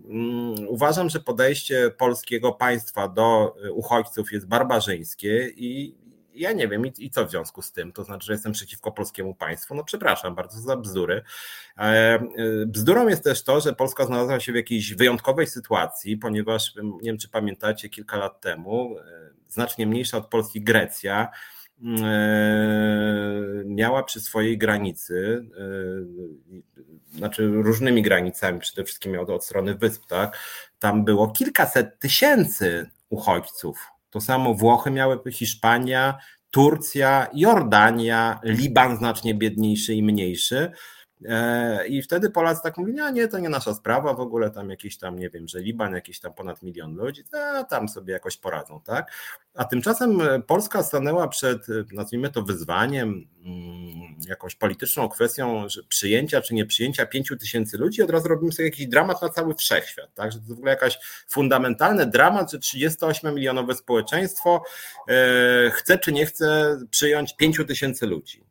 Mm, 0.05 0.67
uważam, 0.67 1.09
że 1.09 1.19
podejście 1.19 1.91
polskiego 1.97 2.51
państwa 2.51 3.07
do 3.07 3.55
y, 3.65 3.73
uchodźców 3.73 4.31
jest 4.31 4.47
barbarzyńskie 4.47 5.49
i 5.49 5.95
ja 6.37 6.51
nie 6.51 6.67
wiem, 6.67 6.85
i, 6.85 6.93
i, 6.97 7.09
co 7.09 7.25
w 7.25 7.29
związku 7.29 7.61
z 7.61 7.71
tym? 7.71 7.91
To 7.91 8.03
znaczy, 8.03 8.25
że 8.25 8.33
jestem 8.33 8.51
przeciwko 8.51 8.91
polskiemu 8.91 9.35
państwu? 9.35 9.75
No 9.75 9.83
przepraszam 9.83 10.35
bardzo 10.35 10.59
za 10.59 10.77
bzdury. 10.77 11.23
E, 11.77 11.81
e, 11.81 12.19
bzdurą 12.65 13.07
jest 13.07 13.23
też 13.23 13.43
to, 13.43 13.61
że 13.61 13.73
Polska 13.73 14.05
znalazła 14.05 14.39
się 14.39 14.51
w 14.51 14.55
jakiejś 14.55 14.93
wyjątkowej 14.93 15.47
sytuacji, 15.47 16.17
ponieważ 16.17 16.75
nie 16.75 17.09
wiem, 17.09 17.17
czy 17.17 17.29
pamiętacie, 17.29 17.89
kilka 17.89 18.17
lat 18.17 18.41
temu, 18.41 18.95
e, 18.99 19.03
znacznie 19.47 19.87
mniejsza 19.87 20.17
od 20.17 20.27
Polski 20.27 20.61
Grecja, 20.61 21.27
miała 23.65 24.03
przy 24.03 24.21
swojej 24.21 24.57
granicy, 24.57 25.45
znaczy 27.11 27.47
różnymi 27.47 28.01
granicami, 28.01 28.59
przede 28.59 28.83
wszystkim 28.83 29.11
miała 29.11 29.27
od 29.27 29.45
strony 29.45 29.75
wysp, 29.75 30.05
tak? 30.05 30.37
Tam 30.79 31.05
było 31.05 31.27
kilkaset 31.27 31.99
tysięcy 31.99 32.89
uchodźców 33.09 33.96
to 34.09 34.21
samo 34.21 34.53
Włochy 34.53 34.91
miały, 34.91 35.19
Hiszpania, 35.31 36.17
Turcja, 36.51 37.27
Jordania, 37.33 38.39
Liban 38.43 38.97
znacznie 38.97 39.35
biedniejszy 39.35 39.93
i 39.93 40.03
mniejszy. 40.03 40.71
E, 41.25 41.87
I 41.87 42.01
wtedy 42.01 42.29
Polacy 42.29 42.61
tak 42.63 42.77
mówili, 42.77 42.97
nie, 42.97 43.11
nie, 43.11 43.27
to 43.27 43.39
nie 43.39 43.49
nasza 43.49 43.73
sprawa, 43.73 44.13
w 44.13 44.19
ogóle 44.19 44.51
tam 44.51 44.69
jakiś 44.69 44.97
tam, 44.97 45.19
nie 45.19 45.29
wiem, 45.29 45.47
że 45.47 45.59
Liban, 45.59 45.93
jakieś 45.93 46.19
tam 46.19 46.33
ponad 46.33 46.63
milion 46.63 46.95
ludzi, 46.95 47.23
a 47.33 47.63
tam 47.63 47.89
sobie 47.89 48.13
jakoś 48.13 48.37
poradzą, 48.37 48.81
tak? 48.81 49.11
A 49.55 49.65
tymczasem 49.65 50.21
Polska 50.47 50.83
stanęła 50.83 51.27
przed, 51.27 51.67
nazwijmy 51.93 52.29
to 52.29 52.41
wyzwaniem, 52.41 53.27
mm, 53.45 54.15
jakąś 54.27 54.55
polityczną 54.55 55.09
kwestią 55.09 55.69
że 55.69 55.83
przyjęcia 55.83 56.41
czy 56.41 56.53
nie 56.53 56.65
przyjęcia 56.65 57.05
pięciu 57.05 57.37
tysięcy 57.37 57.77
ludzi, 57.77 58.01
od 58.01 58.09
razu 58.09 58.27
robimy 58.27 58.51
sobie 58.51 58.67
jakiś 58.67 58.87
dramat 58.87 59.21
na 59.21 59.29
cały 59.29 59.55
wszechświat, 59.55 60.13
tak? 60.13 60.31
Że 60.31 60.39
to 60.39 60.45
w 60.47 60.51
ogóle 60.51 60.71
jakaś 60.71 60.99
fundamentalny 61.27 62.05
dramat, 62.05 62.51
że 62.51 62.57
38-milionowe 62.57 63.75
społeczeństwo 63.75 64.63
e, 65.07 65.71
chce 65.71 65.99
czy 65.99 66.11
nie 66.11 66.25
chce 66.25 66.77
przyjąć 66.91 67.35
pięciu 67.35 67.65
tysięcy 67.65 68.07
ludzi 68.07 68.46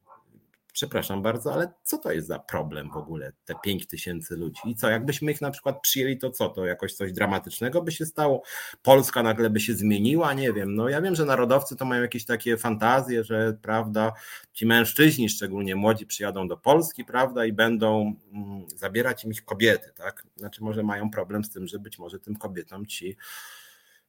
przepraszam 0.76 1.22
bardzo, 1.22 1.52
ale 1.52 1.72
co 1.82 1.98
to 1.98 2.12
jest 2.12 2.28
za 2.28 2.38
problem 2.38 2.90
w 2.90 2.96
ogóle, 2.96 3.32
te 3.44 3.54
5 3.64 3.86
tysięcy 3.86 4.36
ludzi? 4.36 4.60
I 4.64 4.74
co, 4.74 4.88
jakbyśmy 4.88 5.32
ich 5.32 5.40
na 5.40 5.50
przykład 5.50 5.80
przyjęli, 5.80 6.18
to 6.18 6.30
co, 6.30 6.48
to 6.48 6.66
jakoś 6.66 6.94
coś 6.94 7.12
dramatycznego 7.12 7.82
by 7.82 7.92
się 7.92 8.06
stało? 8.06 8.42
Polska 8.82 9.22
nagle 9.22 9.50
by 9.50 9.60
się 9.60 9.74
zmieniła? 9.74 10.34
Nie 10.34 10.52
wiem. 10.52 10.74
No 10.74 10.88
ja 10.88 11.02
wiem, 11.02 11.14
że 11.14 11.24
narodowcy 11.24 11.76
to 11.76 11.84
mają 11.84 12.02
jakieś 12.02 12.24
takie 12.24 12.56
fantazje, 12.56 13.24
że 13.24 13.58
prawda, 13.62 14.12
ci 14.52 14.66
mężczyźni, 14.66 15.28
szczególnie 15.28 15.76
młodzi, 15.76 16.06
przyjadą 16.06 16.48
do 16.48 16.56
Polski, 16.56 17.04
prawda, 17.04 17.44
i 17.44 17.52
będą 17.52 18.14
mm, 18.32 18.70
zabierać 18.70 19.24
im 19.24 19.30
ich 19.30 19.44
kobiety, 19.44 19.92
tak? 19.94 20.26
Znaczy 20.36 20.64
może 20.64 20.82
mają 20.82 21.10
problem 21.10 21.44
z 21.44 21.50
tym, 21.50 21.66
że 21.66 21.78
być 21.78 21.98
może 21.98 22.20
tym 22.20 22.36
kobietom 22.36 22.86
ci 22.86 23.16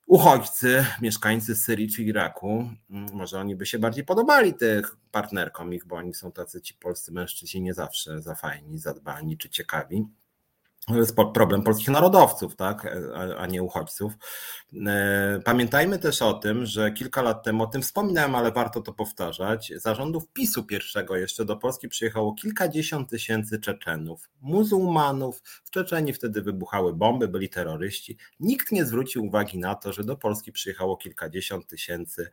uchodźcy, 0.07 0.85
mieszkańcy 1.01 1.55
Syrii 1.55 1.89
czy 1.89 2.03
Iraku, 2.03 2.69
mm, 2.89 3.07
może 3.13 3.39
oni 3.39 3.55
by 3.55 3.65
się 3.65 3.79
bardziej 3.79 4.05
podobali 4.05 4.53
tych 4.53 4.95
partnerkom 5.11 5.73
ich, 5.73 5.85
bo 5.85 5.95
oni 5.95 6.13
są 6.13 6.31
tacy 6.31 6.61
ci 6.61 6.73
polscy 6.73 7.11
mężczyźni 7.11 7.61
nie 7.61 7.73
zawsze 7.73 8.21
za 8.21 8.35
fajni, 8.35 8.77
zadbani 8.79 9.37
czy 9.37 9.49
ciekawi. 9.49 10.07
Jest 10.95 11.15
problem 11.33 11.61
polskich 11.61 11.89
narodowców, 11.89 12.55
tak, 12.55 12.97
a 13.37 13.47
nie 13.47 13.63
uchodźców. 13.63 14.13
E, 14.87 15.39
pamiętajmy 15.45 15.99
też 15.99 16.21
o 16.21 16.33
tym, 16.33 16.65
że 16.65 16.91
kilka 16.91 17.21
lat 17.21 17.43
temu, 17.43 17.63
o 17.63 17.67
tym 17.67 17.81
wspominałem, 17.81 18.35
ale 18.35 18.51
warto 18.51 18.81
to 18.81 18.93
powtarzać, 18.93 19.73
zarządów 19.75 20.27
PiSu 20.33 20.63
pierwszego 20.63 21.15
jeszcze 21.15 21.45
do 21.45 21.57
Polski 21.57 21.87
przyjechało 21.87 22.33
kilkadziesiąt 22.33 23.09
tysięcy 23.09 23.59
Czeczenów, 23.59 24.29
muzułmanów. 24.41 25.41
W 25.63 25.69
Czeczeni 25.69 26.13
wtedy 26.13 26.41
wybuchały 26.41 26.93
bomby, 26.93 27.27
byli 27.27 27.49
terroryści. 27.49 28.17
Nikt 28.39 28.71
nie 28.71 28.85
zwrócił 28.85 29.25
uwagi 29.25 29.59
na 29.59 29.75
to, 29.75 29.93
że 29.93 30.03
do 30.03 30.17
Polski 30.17 30.51
przyjechało 30.51 30.97
kilkadziesiąt 30.97 31.67
tysięcy 31.67 32.29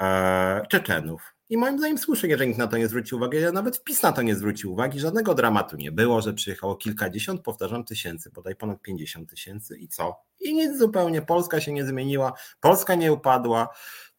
e, 0.00 0.66
Czeczenów. 0.70 1.35
I 1.48 1.56
moim 1.56 1.78
zdaniem 1.78 1.98
słusznie, 1.98 2.38
że 2.38 2.46
nikt 2.46 2.58
na 2.58 2.66
to 2.66 2.76
nie 2.76 2.88
zwrócił 2.88 3.18
uwagi. 3.18 3.40
Ja 3.40 3.52
nawet 3.52 3.76
wpis 3.76 4.02
na 4.02 4.12
to 4.12 4.22
nie 4.22 4.34
zwrócił 4.34 4.72
uwagi. 4.72 5.00
Żadnego 5.00 5.34
dramatu 5.34 5.76
nie 5.76 5.92
było, 5.92 6.22
że 6.22 6.34
przyjechało 6.34 6.76
kilkadziesiąt, 6.76 7.40
powtarzam, 7.40 7.84
tysięcy, 7.84 8.30
bodaj 8.30 8.56
ponad 8.56 8.82
50 8.82 9.30
tysięcy 9.30 9.78
i 9.78 9.88
co? 9.88 10.16
I 10.40 10.54
nic 10.54 10.78
zupełnie. 10.78 11.22
Polska 11.22 11.60
się 11.60 11.72
nie 11.72 11.84
zmieniła, 11.84 12.32
Polska 12.60 12.94
nie 12.94 13.12
upadła. 13.12 13.68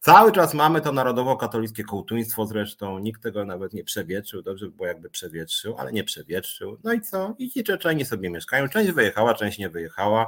Cały 0.00 0.32
czas 0.32 0.54
mamy 0.54 0.80
to 0.80 0.92
narodowo-katolickie 0.92 1.84
kołtuństwo 1.84 2.46
zresztą, 2.46 2.98
nikt 2.98 3.22
tego 3.22 3.44
nawet 3.44 3.72
nie 3.72 3.84
przewietrzył, 3.84 4.42
dobrze 4.42 4.66
by 4.66 4.72
było 4.72 4.88
jakby 4.88 5.10
przewietrzył, 5.10 5.78
ale 5.78 5.92
nie 5.92 6.04
przewietrzył. 6.04 6.78
No 6.84 6.92
i 6.92 7.00
co? 7.00 7.34
I 7.38 7.50
ci 7.50 7.64
Czeczeni 7.64 8.04
sobie 8.04 8.30
mieszkają, 8.30 8.68
część 8.68 8.92
wyjechała, 8.92 9.34
część 9.34 9.58
nie 9.58 9.68
wyjechała. 9.68 10.26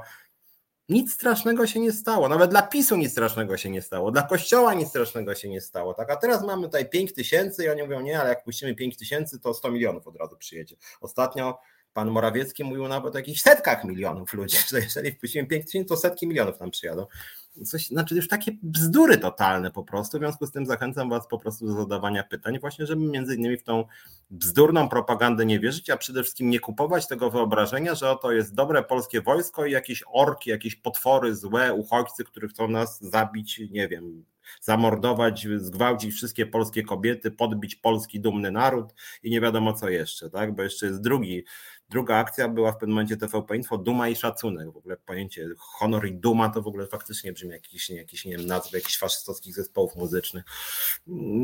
Nic 0.90 1.12
strasznego 1.12 1.66
się 1.66 1.81
nie 1.81 1.92
stało. 1.92 2.29
Nawet 2.29 2.50
dla 2.50 2.62
PiSu 2.62 2.96
nic 2.96 3.12
strasznego 3.12 3.57
się 3.57 3.70
nie 3.70 3.83
stało. 3.83 4.11
Dla 4.11 4.22
Kościoła 4.22 4.74
nic 4.74 4.88
strasznego 4.88 5.35
się 5.35 5.48
nie 5.48 5.61
stało. 5.61 5.94
Tak? 5.94 6.11
A 6.11 6.16
teraz 6.16 6.44
mamy 6.44 6.62
tutaj 6.62 6.88
5 6.88 7.14
tysięcy 7.14 7.64
i 7.64 7.68
oni 7.68 7.83
mówią, 7.83 8.00
nie, 8.00 8.20
ale 8.20 8.29
jak 8.29 8.44
puścimy 8.44 8.74
5 8.74 8.96
tysięcy, 8.96 9.40
to 9.40 9.55
100 9.55 9.70
milionów 9.70 10.07
od 10.07 10.16
razu 10.16 10.37
przyjedzie. 10.37 10.76
Ostatnio 11.00 11.59
pan 11.92 12.11
Morawiecki 12.11 12.64
mówił 12.64 12.88
nawet 12.88 13.14
o 13.14 13.18
jakichś 13.18 13.40
setkach 13.40 13.85
milionów 13.85 14.33
ludzi, 14.33 14.57
że 14.70 14.81
jeżeli 14.81 15.12
wpuścimy 15.12 15.46
5 15.46 15.64
tysięcy, 15.64 15.88
to 15.88 15.96
setki 15.96 16.26
milionów 16.26 16.61
nam 16.61 16.70
przyjadą 16.70 17.07
coś, 17.65 17.87
znaczy 17.87 18.15
już 18.15 18.29
takie 18.29 18.53
bzdury 18.63 19.19
totalne 19.19 19.71
po 19.71 19.85
prostu. 19.85 20.19
W 20.19 20.21
związku 20.21 20.47
z 20.47 20.53
tym 20.53 20.67
zachęcam 20.67 21.11
Was 21.11 21.29
po 21.29 21.39
prostu 21.39 21.67
do 21.67 21.73
zadawania 21.73 22.25
pytań, 22.25 22.59
właśnie, 22.59 22.87
żeby 22.87 23.03
między 23.03 23.35
innymi 23.35 23.57
w 23.57 23.63
tą 23.63 23.85
bzdurną 24.31 24.89
propagandę 24.89 25.47
nie 25.47 25.61
wierzyć, 25.61 25.91
a 25.91 25.97
przede 25.97 26.23
wszystkim 26.23 26.51
nie 26.51 26.61
kupować 26.61 27.09
tego 27.09 27.31
wyobrażenia, 27.31 27.95
że 27.95 28.11
oto 28.11 28.33
jest 28.33 28.55
dobre 28.55 28.83
polskie 28.83 29.21
wojsko 29.21 29.67
i 29.67 29.73
jakieś 29.73 30.05
orki, 30.13 30.51
jakieś 30.51 30.77
potwory, 30.77 31.35
złe 31.35 31.75
uchodźcy, 31.75 32.25
którzy 32.25 32.49
chcą 32.49 32.69
nas 32.69 33.01
zabić, 33.01 33.61
nie 33.71 33.89
wiem, 33.89 34.25
zamordować, 34.61 35.47
zgwałcić 35.57 36.15
wszystkie 36.15 36.47
polskie 36.47 36.83
kobiety, 36.83 37.31
podbić 37.31 37.77
polski 37.77 38.21
dumny 38.21 38.51
naród 38.51 38.95
i 39.23 39.31
nie 39.31 39.41
wiadomo 39.41 39.73
co 39.73 39.89
jeszcze, 39.89 40.31
tak? 40.31 40.55
Bo 40.55 40.63
jeszcze 40.63 40.87
jest 40.87 41.01
drugi 41.01 41.45
Druga 41.90 42.16
akcja 42.16 42.48
była 42.48 42.72
w 42.72 42.76
pewnym 42.76 42.90
momencie 42.90 43.16
TVP 43.16 43.57
Info, 43.57 43.79
duma 43.79 44.09
i 44.09 44.16
szacunek. 44.16 44.72
W 44.72 44.76
ogóle 44.76 44.96
pojęcie 44.96 45.48
honor 45.59 46.07
i 46.07 46.12
duma 46.12 46.48
to 46.48 46.62
w 46.62 46.66
ogóle 46.66 46.87
faktycznie 46.87 47.33
brzmi 47.33 47.50
jakiś, 47.50 47.90
jakiś 47.90 48.24
nie 48.24 48.37
wiem, 48.37 48.46
nazwy 48.46 48.79
jakichś 48.79 48.98
faszystowskich 48.98 49.55
zespołów 49.55 49.96
muzycznych. 49.96 50.44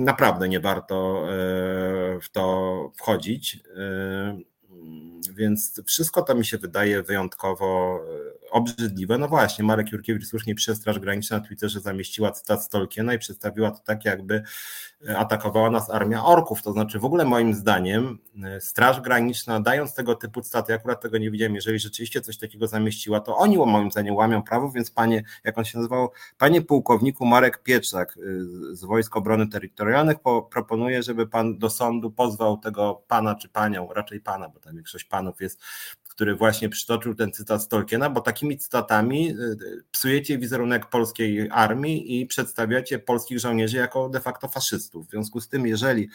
Naprawdę 0.03 0.49
nie 0.49 0.61
warto 0.61 1.25
e, 1.25 2.21
w 2.21 2.29
to 2.33 2.93
wchodzić. 2.97 3.61
E, 3.77 4.39
więc 5.35 5.83
wszystko 5.87 6.23
to 6.23 6.35
mi 6.35 6.45
się 6.45 6.59
wydaje 6.59 7.03
wyjątkowo 7.03 8.01
obrzydliwe. 8.51 9.19
No 9.19 9.29
właśnie, 9.29 9.65
Marek 9.65 9.93
Jurkiewicz 9.93 10.27
słusznie 10.27 10.55
przez 10.55 10.79
Straż 10.79 10.99
Graniczna 10.99 11.39
na 11.39 11.45
Twitterze 11.45 11.81
zamieściła 11.81 12.33
cytat 12.33 12.65
Stolkiena 12.65 13.15
i 13.15 13.19
przedstawiła 13.19 13.71
to 13.71 13.79
tak, 13.79 14.05
jakby 14.05 14.43
atakowała 15.17 15.71
nas 15.71 15.91
armia 15.91 16.25
orków. 16.25 16.63
To 16.63 16.73
znaczy, 16.73 16.99
w 16.99 17.05
ogóle 17.05 17.25
moim 17.25 17.55
zdaniem, 17.55 18.19
Straż 18.61 19.01
Graniczna, 19.01 19.61
dając 19.61 19.95
tego 19.95 20.15
typu 20.15 20.41
cytaty, 20.41 20.73
ja 20.73 20.77
akurat 20.77 21.01
tego 21.01 21.19
nie 21.19 21.31
widziałem, 21.31 21.55
jeżeli 21.55 21.79
rzeczywiście 21.79 22.21
coś 22.21 22.39
takiego 22.39 22.67
zamieściła, 22.67 23.21
to 23.21 23.37
oni 23.37 23.59
moim 23.59 23.91
zdaniem 23.91 24.15
łamią 24.17 24.43
prawo, 24.43 24.71
więc 24.71 24.91
panie, 24.91 25.23
jak 25.45 25.59
on 25.59 25.65
się 25.65 25.79
nazywał, 25.79 26.11
panie 26.39 26.63
pułkowniku 26.63 27.27
Marek 27.27 27.63
Pieczak 27.63 28.19
z 28.73 28.85
Wojsk 28.85 29.17
Obrony 29.17 29.49
Terytorialnych 29.49 30.21
po, 30.21 30.43
proponuje, 30.43 31.03
żeby 31.03 31.27
pan 31.27 31.59
do 31.59 31.71
sądu 31.71 32.11
pozwał 32.11 32.57
tego 32.57 33.03
pana 33.09 33.35
czy 33.35 33.49
panią, 33.49 33.89
raczej 33.93 34.21
pana, 34.21 34.49
bo 34.49 34.61
tam 34.61 34.75
większość 34.75 35.05
panów 35.05 35.41
jest, 35.41 35.61
który 36.17 36.35
właśnie 36.35 36.69
przytoczył 36.69 37.15
ten 37.15 37.33
cytat 37.33 37.63
z 37.63 37.69
Tolkiena, 37.69 38.11
bo 38.11 38.21
takimi 38.21 38.59
cytatami 38.59 39.31
y, 39.31 39.57
psujecie 39.91 40.39
wizerunek 40.39 40.87
polskiej 40.87 41.49
armii 41.51 42.21
i 42.21 42.27
przedstawiacie 42.27 42.99
polskich 42.99 43.41
żołnierzy 43.41 43.77
jako 43.77 44.09
de 44.09 44.21
facto 44.21 44.49
faszystów. 44.49 45.07
W 45.07 45.11
związku 45.11 45.41
z 45.41 45.49
tym, 45.49 45.67
jeżeli 45.67 46.09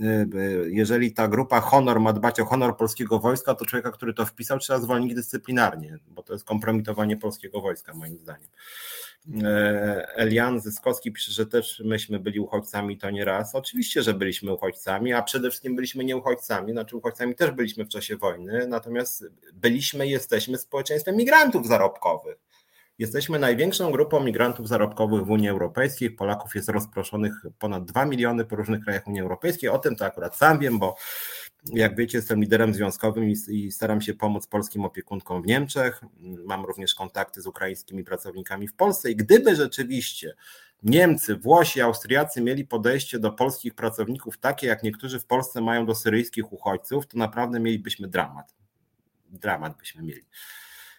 y, 0.00 0.04
y, 0.34 0.70
jeżeli 0.72 1.12
ta 1.12 1.28
grupa 1.28 1.60
honor 1.60 2.00
ma 2.00 2.12
dbać 2.12 2.40
o 2.40 2.44
honor 2.44 2.76
polskiego 2.76 3.18
wojska, 3.18 3.54
to 3.54 3.64
człowieka, 3.64 3.90
który 3.90 4.14
to 4.14 4.26
wpisał, 4.26 4.58
trzeba 4.58 4.80
zwolnić 4.80 5.14
dyscyplinarnie, 5.14 5.98
bo 6.06 6.22
to 6.22 6.32
jest 6.32 6.44
kompromitowanie 6.44 7.16
polskiego 7.16 7.60
wojska, 7.60 7.94
moim 7.94 8.18
zdaniem. 8.18 8.48
E, 9.44 10.16
Elian 10.16 10.60
Zyskowski 10.60 11.12
pisze, 11.12 11.32
że 11.32 11.46
też 11.46 11.82
myśmy 11.84 12.18
byli 12.18 12.40
uchodźcami 12.40 12.98
to 12.98 13.10
nie 13.10 13.24
raz. 13.24 13.54
Oczywiście, 13.54 14.02
że 14.02 14.14
byliśmy 14.14 14.52
uchodźcami, 14.52 15.12
a 15.12 15.22
przede 15.22 15.50
wszystkim 15.50 15.76
byliśmy 15.76 16.04
nie 16.04 16.16
uchodźcami, 16.16 16.72
znaczy 16.72 16.96
uchodźcami 16.96 17.34
też 17.34 17.50
byliśmy 17.50 17.84
w 17.84 17.88
czasie 17.88 18.16
wojny, 18.16 18.66
natomiast 18.68 19.24
byliśmy, 19.52 20.08
jesteśmy 20.08 20.58
społeczeństwem 20.58 21.16
migrantów 21.16 21.66
zarobkowych. 21.66 22.36
Jesteśmy 22.98 23.38
największą 23.38 23.90
grupą 23.90 24.20
migrantów 24.20 24.68
zarobkowych 24.68 25.24
w 25.24 25.30
Unii 25.30 25.48
Europejskiej. 25.48 26.10
Polaków 26.10 26.54
jest 26.54 26.68
rozproszonych 26.68 27.32
ponad 27.58 27.84
2 27.84 28.04
miliony 28.04 28.44
po 28.44 28.56
różnych 28.56 28.84
krajach 28.84 29.06
Unii 29.06 29.20
Europejskiej. 29.20 29.70
O 29.70 29.78
tym 29.78 29.96
to 29.96 30.04
akurat 30.04 30.36
sam 30.36 30.58
wiem, 30.58 30.78
bo 30.78 30.96
jak 31.64 31.96
wiecie, 31.96 32.18
jestem 32.18 32.40
liderem 32.40 32.74
związkowym 32.74 33.32
i, 33.48 33.72
staram 33.72 34.00
się 34.00 34.14
pomóc 34.14 34.46
polskim 34.46 34.84
opiekunkom 34.84 35.42
w 35.42 35.46
Niemczech. 35.46 36.00
Mam 36.20 36.64
również 36.64 36.94
kontakty 36.94 37.42
z 37.42 37.46
ukraińskimi 37.46 38.04
pracownikami 38.04 38.68
w 38.68 38.74
Polsce 38.74 39.10
i 39.10 39.16
gdyby 39.16 39.56
rzeczywiście 39.56 40.34
Niemcy, 40.82 41.36
Włosi, 41.36 41.80
Austriacy 41.80 42.40
mieli 42.40 42.66
podejście 42.66 43.18
do 43.18 43.32
polskich 43.32 43.74
pracowników 43.74 44.38
takie, 44.38 44.66
jak 44.66 44.82
niektórzy 44.82 45.20
w 45.20 45.26
Polsce 45.26 45.60
mają 45.60 45.86
do 45.86 45.94
syryjskich 45.94 46.52
uchodźców, 46.52 47.06
to 47.06 47.18
naprawdę 47.18 47.60
mielibyśmy 47.60 48.08
dramat. 48.08 48.54
Dramat 49.30 49.78
byśmy 49.78 50.02
mieli. 50.02 50.22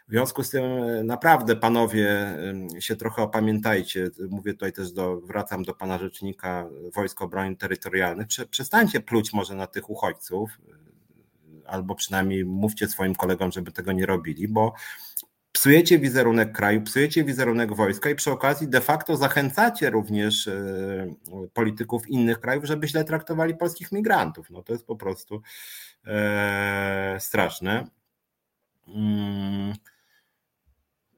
W 0.08 0.12
związku 0.12 0.44
z 0.44 0.50
tym 0.50 0.64
e, 0.64 1.04
naprawdę 1.04 1.56
panowie 1.56 2.38
się 2.80 2.96
trochę 2.96 3.22
opamiętajcie. 3.22 4.10
Mówię 4.30 4.54
tutaj 4.54 4.74
też 4.74 4.92
do, 4.92 5.22
wracam 5.22 5.64
do 5.64 5.74
pana 5.74 6.00
rzecznika 6.00 6.70
Wojsk 6.96 7.22
Obrony 7.22 7.56
Terytorialnych. 7.56 8.28
Przestańcie 8.50 9.02
pluć 9.02 9.34
może 9.34 9.56
na 9.56 9.68
tych 9.68 9.90
uchodźców, 9.90 10.50
e, 10.50 11.70
albo 11.70 11.96
przynajmniej 11.96 12.46
mówcie 12.46 12.88
swoim 12.88 13.16
kolegom, 13.16 13.52
żeby 13.52 13.72
tego 13.72 13.92
nie 13.92 14.06
robili, 14.06 14.48
bo 14.48 14.74
psujecie 15.52 16.00
wizerunek 16.00 16.52
kraju, 16.52 16.82
psujecie 16.82 17.24
wizerunek 17.24 17.76
wojska 17.76 18.10
i 18.10 18.16
przy 18.16 18.32
okazji 18.32 18.68
de 18.68 18.82
facto 18.82 19.18
zachęcacie 19.18 19.90
również 19.90 20.48
e, 20.48 21.14
polityków 21.54 22.10
innych 22.10 22.40
krajów, 22.40 22.66
żeby 22.66 22.88
źle 22.88 23.04
traktowali 23.04 23.56
polskich 23.56 23.92
migrantów. 23.92 24.50
No 24.50 24.64
to 24.64 24.74
jest 24.74 24.86
po 24.86 24.96
prostu 24.96 25.42
e, 26.06 27.18
straszne. 27.20 27.88
Mm. 28.88 29.74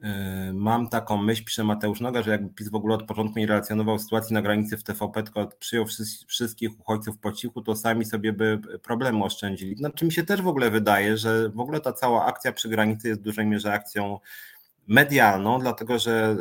E, 0.05 0.53
mam 0.53 0.89
taką 0.89 1.17
myśl, 1.17 1.43
pisze 1.45 1.63
Mateusz 1.63 2.01
Noga, 2.01 2.23
że 2.23 2.31
jakby 2.31 2.53
PiS 2.53 2.69
w 2.69 2.75
ogóle 2.75 2.95
od 2.95 3.03
początku 3.03 3.39
nie 3.39 3.47
relacjonował 3.47 3.99
sytuacji 3.99 4.33
na 4.33 4.41
granicy 4.41 4.77
w 4.77 4.83
TVP, 4.83 5.23
tylko 5.23 5.49
przyjął 5.59 5.85
wszystkich 6.27 6.79
uchodźców 6.79 7.17
po 7.17 7.31
cichu, 7.31 7.61
to 7.61 7.75
sami 7.75 8.05
sobie 8.05 8.33
by 8.33 8.59
problemu 8.83 9.25
oszczędzili. 9.25 9.75
Znaczy 9.75 10.05
mi 10.05 10.11
się 10.11 10.23
też 10.23 10.41
w 10.41 10.47
ogóle 10.47 10.71
wydaje, 10.71 11.17
że 11.17 11.49
w 11.49 11.59
ogóle 11.59 11.79
ta 11.79 11.93
cała 11.93 12.25
akcja 12.25 12.51
przy 12.51 12.69
granicy 12.69 13.07
jest 13.07 13.21
w 13.21 13.23
dużej 13.23 13.45
mierze 13.45 13.73
akcją 13.73 14.19
medialną, 14.87 15.59
dlatego 15.59 15.99
że 15.99 16.35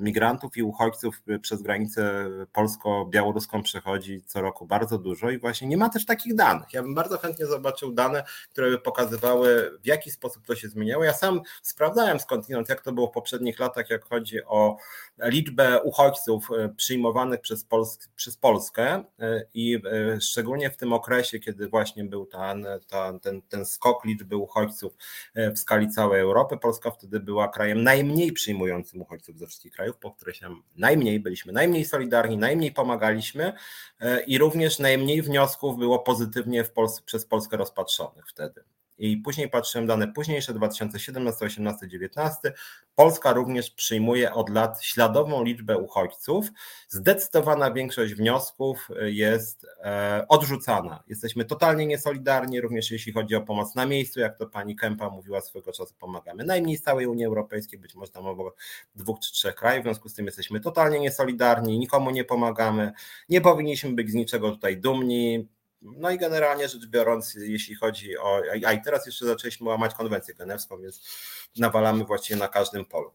e, 0.00 0.04
migrantów 0.04 0.56
i 0.56 0.62
uchodźców 0.62 1.22
przez 1.40 1.62
granicę 1.62 2.30
polsko-białoruską 2.52 3.62
przechodzi 3.62 4.22
co 4.26 4.40
roku 4.40 4.66
bardzo 4.66 4.98
dużo 4.98 5.30
i 5.30 5.38
właśnie 5.38 5.68
nie 5.68 5.76
ma 5.76 5.88
też 5.88 6.06
takich 6.06 6.34
danych. 6.34 6.72
Ja 6.72 6.82
bym 6.82 6.94
bardzo 6.94 7.18
chętnie 7.18 7.46
zobaczył 7.46 7.92
dane, 7.92 8.24
które 8.52 8.70
by 8.70 8.78
pokazywały, 8.78 9.78
w 9.82 9.86
jaki 9.86 10.10
sposób 10.10 10.46
to 10.46 10.54
się 10.54 10.68
zmieniało. 10.68 11.04
Ja 11.04 11.12
sam 11.12 11.40
sprawdzałem 11.62 12.20
skądinąd, 12.20 12.68
jak 12.68 12.82
to 12.82 12.92
było 12.92 13.06
w 13.06 13.12
poprzednich 13.12 13.58
latach, 13.58 13.90
jak 13.90 14.04
chodzi 14.04 14.44
o 14.44 14.76
liczbę 15.18 15.82
uchodźców 15.82 16.48
e, 16.50 16.68
przyjmowanych 16.68 17.40
przez, 17.40 17.64
Pols 17.64 17.98
przez 18.16 18.36
Polskę 18.36 19.04
e, 19.18 19.44
i 19.54 19.82
szczególnie 20.20 20.70
w 20.70 20.76
tym 20.76 20.92
okresie, 20.92 21.38
kiedy 21.38 21.68
właśnie 21.68 22.04
był 22.04 22.26
ten, 22.26 22.66
ten, 23.22 23.42
ten 23.42 23.66
skok 23.66 24.04
liczby 24.04 24.36
uchodźców 24.36 24.96
w 25.34 25.58
skali 25.58 25.88
całej 25.88 26.20
Europy, 26.20 26.56
Polska 26.56 26.90
wtedy 26.90 27.20
była 27.20 27.48
krajem 27.48 27.82
najmniej 27.82 28.32
przyjmującym 28.32 29.02
uchodźców 29.02 29.38
ze 29.38 29.46
wszystkich 29.46 29.72
krajów, 29.72 29.96
podkreślam, 29.96 30.62
najmniej, 30.76 31.20
byliśmy 31.20 31.52
najmniej 31.52 31.84
solidarni, 31.84 32.36
najmniej 32.36 32.72
pomagaliśmy 32.72 33.52
e, 34.00 34.22
i 34.22 34.38
również 34.38 34.78
najmniej 34.78 35.22
wniosków 35.22 35.78
było 35.78 35.98
pozytywnie 35.98 36.64
w 36.64 36.72
Polsce, 36.72 37.02
przez 37.04 37.26
Polskę 37.26 37.56
rozpatrzonych 37.56 38.28
wtedy 38.28 38.64
i 38.98 39.16
później 39.16 39.50
patrzyłem 39.50 39.86
dane 39.86 40.08
późniejsze, 40.08 40.54
2017, 40.54 41.44
18, 41.44 41.88
19. 41.88 42.52
Polska 42.94 43.32
również 43.32 43.70
przyjmuje 43.70 44.32
od 44.32 44.48
lat 44.48 44.82
śladową 44.82 45.44
liczbę 45.44 45.78
uchodźców. 45.78 46.46
Zdecydowana 46.88 47.70
większość 47.70 48.14
wniosków 48.14 48.88
jest 49.04 49.66
e, 49.84 50.24
odrzucana. 50.28 51.02
Jesteśmy 51.08 51.44
totalnie 51.44 51.86
niesolidarni, 51.86 52.60
również 52.60 52.90
jeśli 52.90 53.12
chodzi 53.12 53.34
o 53.34 53.40
pomoc 53.40 53.74
na 53.74 53.86
miejscu, 53.86 54.20
jak 54.20 54.38
to 54.38 54.46
pani 54.46 54.76
Kępa 54.76 55.10
mówiła 55.10 55.40
swego 55.40 55.72
czasu, 55.72 55.94
pomagamy 55.98 56.44
najmniej 56.44 56.76
z 56.76 56.82
całej 56.82 57.06
Unii 57.06 57.24
Europejskiej, 57.24 57.78
być 57.78 57.94
może 57.94 58.12
tam 58.12 58.26
około 58.26 58.54
dwóch 58.94 59.20
czy 59.20 59.32
trzech 59.32 59.54
krajów, 59.54 59.82
w 59.82 59.86
związku 59.86 60.08
z 60.08 60.14
tym 60.14 60.26
jesteśmy 60.26 60.60
totalnie 60.60 61.00
niesolidarni, 61.00 61.78
nikomu 61.78 62.10
nie 62.10 62.24
pomagamy, 62.24 62.92
nie 63.28 63.40
powinniśmy 63.40 63.92
być 63.92 64.10
z 64.10 64.14
niczego 64.14 64.50
tutaj 64.50 64.76
dumni, 64.76 65.48
no 65.96 66.10
i 66.10 66.18
generalnie 66.18 66.68
rzecz 66.68 66.86
biorąc, 66.86 67.34
jeśli 67.34 67.74
chodzi 67.74 68.18
o. 68.18 68.42
A 68.66 68.72
i 68.72 68.82
teraz 68.82 69.06
jeszcze 69.06 69.26
zaczęliśmy 69.26 69.68
łamać 69.68 69.94
konwencję 69.94 70.34
genewską, 70.34 70.80
więc 70.82 71.00
nawalamy 71.56 72.04
właściwie 72.04 72.40
na 72.40 72.48
każdym 72.48 72.84
polu. 72.84 73.12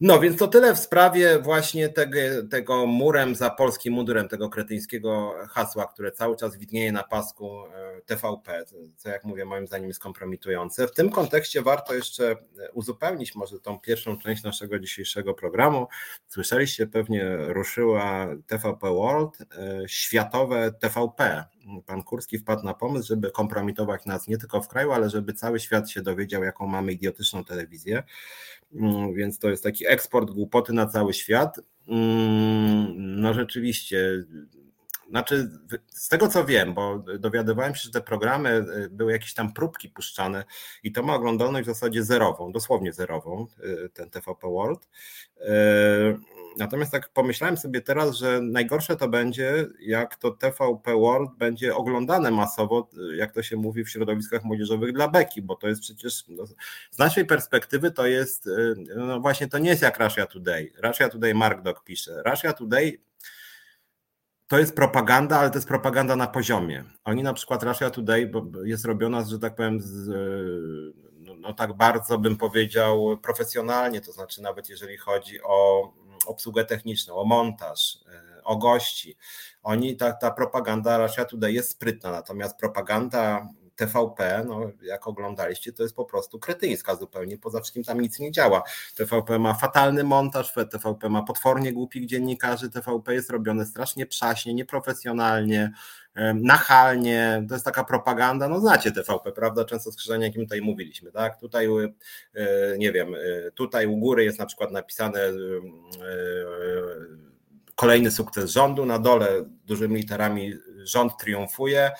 No 0.00 0.20
więc 0.20 0.38
to 0.38 0.48
tyle 0.48 0.74
w 0.74 0.78
sprawie 0.78 1.38
właśnie 1.38 1.88
tego, 1.88 2.18
tego 2.50 2.86
murem 2.86 3.34
za 3.34 3.50
polskim 3.50 3.94
mundurem, 3.94 4.28
tego 4.28 4.48
kretyńskiego 4.48 5.34
hasła, 5.48 5.86
które 5.86 6.12
cały 6.12 6.36
czas 6.36 6.56
widnieje 6.56 6.92
na 6.92 7.02
pasku 7.02 7.66
e, 7.66 8.00
TVP, 8.06 8.64
co 8.96 9.08
jak 9.08 9.24
mówię 9.24 9.44
moim 9.44 9.66
zdaniem 9.66 9.88
jest 9.88 10.00
kompromitujące. 10.00 10.88
W 10.88 10.92
tym 10.92 11.10
kontekście 11.10 11.62
warto 11.62 11.94
jeszcze 11.94 12.36
uzupełnić 12.72 13.34
może 13.34 13.60
tą 13.60 13.80
pierwszą 13.80 14.18
część 14.18 14.42
naszego 14.42 14.78
dzisiejszego 14.78 15.34
programu. 15.34 15.86
Słyszeliście 16.26 16.86
pewnie 16.86 17.36
ruszyła 17.36 18.26
TVP 18.46 18.94
World, 18.94 19.38
e, 19.40 19.88
światowe 19.88 20.72
TVP. 20.72 21.44
Pan 21.86 22.02
Kurski 22.02 22.38
wpadł 22.38 22.64
na 22.64 22.74
pomysł, 22.74 23.08
żeby 23.08 23.30
kompromitować 23.30 24.06
nas 24.06 24.28
nie 24.28 24.38
tylko 24.38 24.62
w 24.62 24.68
kraju, 24.68 24.92
ale 24.92 25.10
żeby 25.10 25.32
cały 25.32 25.60
świat 25.60 25.90
się 25.90 26.02
dowiedział, 26.02 26.44
jaką 26.44 26.66
mamy 26.66 26.92
idiotyczną 26.92 27.44
telewizję. 27.44 28.02
Mm, 28.74 29.14
więc 29.14 29.38
to 29.38 29.50
jest 29.50 29.62
taki 29.62 29.86
eksport 29.86 30.30
głupoty 30.30 30.72
na 30.72 30.86
cały 30.86 31.14
świat. 31.14 31.60
Mm, 31.88 33.20
no 33.20 33.34
rzeczywiście, 33.34 34.24
znaczy, 35.10 35.50
z 35.88 36.08
tego 36.08 36.28
co 36.28 36.44
wiem, 36.44 36.74
bo 36.74 37.04
dowiadywałem 37.18 37.74
się, 37.74 37.80
że 37.82 37.90
te 37.90 38.00
programy 38.00 38.50
y, 38.50 38.90
były 38.90 39.12
jakieś 39.12 39.34
tam 39.34 39.52
próbki 39.52 39.88
puszczane 39.88 40.44
i 40.82 40.92
to 40.92 41.02
ma 41.02 41.14
oglądalność 41.14 41.68
w 41.68 41.72
zasadzie 41.72 42.04
zerową, 42.04 42.52
dosłownie 42.52 42.92
zerową, 42.92 43.46
y, 43.64 43.90
ten 43.94 44.10
TVP 44.10 44.48
World. 44.48 44.88
Y, 46.54 46.58
Natomiast 46.58 46.92
tak 46.92 47.08
pomyślałem 47.08 47.56
sobie 47.56 47.80
teraz, 47.80 48.16
że 48.16 48.40
najgorsze 48.42 48.96
to 48.96 49.08
będzie, 49.08 49.66
jak 49.80 50.16
to 50.16 50.30
TVP 50.30 50.94
World 50.94 51.30
będzie 51.38 51.76
oglądane 51.76 52.30
masowo, 52.30 52.88
jak 53.16 53.32
to 53.32 53.42
się 53.42 53.56
mówi 53.56 53.84
w 53.84 53.90
środowiskach 53.90 54.44
młodzieżowych 54.44 54.92
dla 54.92 55.08
beki, 55.08 55.42
bo 55.42 55.56
to 55.56 55.68
jest 55.68 55.80
przecież 55.80 56.24
no, 56.28 56.44
z 56.90 56.98
naszej 56.98 57.24
perspektywy 57.24 57.90
to 57.90 58.06
jest, 58.06 58.48
no 58.96 59.20
właśnie 59.20 59.48
to 59.48 59.58
nie 59.58 59.70
jest 59.70 59.82
jak 59.82 60.00
Russia 60.00 60.26
Today. 60.26 60.72
Russia 60.82 61.08
Today 61.08 61.34
Mark 61.34 61.62
Dog 61.62 61.84
pisze. 61.84 62.22
Russia 62.26 62.52
Today 62.52 62.98
to 64.50 64.58
jest 64.58 64.76
propaganda, 64.76 65.38
ale 65.38 65.50
to 65.50 65.56
jest 65.56 65.68
propaganda 65.68 66.16
na 66.16 66.26
poziomie. 66.26 66.84
Oni 67.04 67.22
na 67.22 67.34
przykład 67.34 67.62
Russia 67.62 67.90
Today 67.90 68.30
jest 68.64 68.84
robiona, 68.84 69.24
że 69.24 69.38
tak 69.38 69.54
powiem, 69.54 69.80
z, 69.80 70.08
no, 71.12 71.34
no 71.34 71.54
tak 71.54 71.72
bardzo 71.72 72.18
bym 72.18 72.36
powiedział 72.36 73.18
profesjonalnie, 73.22 74.00
to 74.00 74.12
znaczy 74.12 74.42
nawet 74.42 74.68
jeżeli 74.68 74.96
chodzi 74.96 75.42
o 75.42 75.92
obsługę 76.30 76.64
techniczną, 76.64 77.14
o 77.14 77.24
montaż, 77.24 77.98
e, 78.38 78.44
o 78.44 78.56
gości. 78.56 79.16
Oni, 79.62 79.96
ta, 79.96 80.12
ta 80.12 80.30
propaganda 80.30 80.98
raczej 80.98 81.26
tutaj 81.26 81.54
jest 81.54 81.70
sprytna, 81.70 82.10
natomiast 82.10 82.56
propaganda 82.56 83.48
TVP, 83.80 84.44
no, 84.48 84.70
jak 84.82 85.06
oglądaliście, 85.06 85.72
to 85.72 85.82
jest 85.82 85.94
po 85.94 86.04
prostu 86.04 86.38
kretyńska 86.38 86.96
zupełnie, 86.96 87.38
poza 87.38 87.60
wszystkim 87.60 87.84
tam 87.84 88.00
nic 88.00 88.18
nie 88.18 88.32
działa. 88.32 88.62
TVP 88.94 89.38
ma 89.38 89.54
fatalny 89.54 90.04
montaż, 90.04 90.52
TVP 90.70 91.08
ma 91.08 91.22
potwornie 91.22 91.72
głupich 91.72 92.06
dziennikarzy, 92.06 92.70
TVP 92.70 93.14
jest 93.14 93.30
robione 93.30 93.66
strasznie 93.66 94.06
przaśnie, 94.06 94.54
nieprofesjonalnie, 94.54 95.72
nachalnie, 96.34 97.44
to 97.48 97.54
jest 97.54 97.64
taka 97.64 97.84
propaganda, 97.84 98.48
no 98.48 98.60
znacie 98.60 98.92
TVP, 98.92 99.32
prawda, 99.32 99.64
często 99.64 99.92
skrzyżenie, 99.92 100.26
jakim 100.26 100.42
tutaj 100.42 100.60
mówiliśmy, 100.60 101.12
tak, 101.12 101.40
tutaj, 101.40 101.68
e, 102.34 102.78
nie 102.78 102.92
wiem, 102.92 103.14
e, 103.14 103.50
tutaj 103.50 103.86
u 103.86 103.96
góry 103.96 104.24
jest 104.24 104.38
na 104.38 104.46
przykład 104.46 104.70
napisane 104.70 105.20
e, 105.20 105.32
kolejny 107.74 108.10
sukces 108.10 108.50
rządu, 108.50 108.86
na 108.86 108.98
dole 108.98 109.28
dużymi 109.66 109.96
literami 109.96 110.54
rząd 110.84 111.12
triumfuje, 111.18 111.90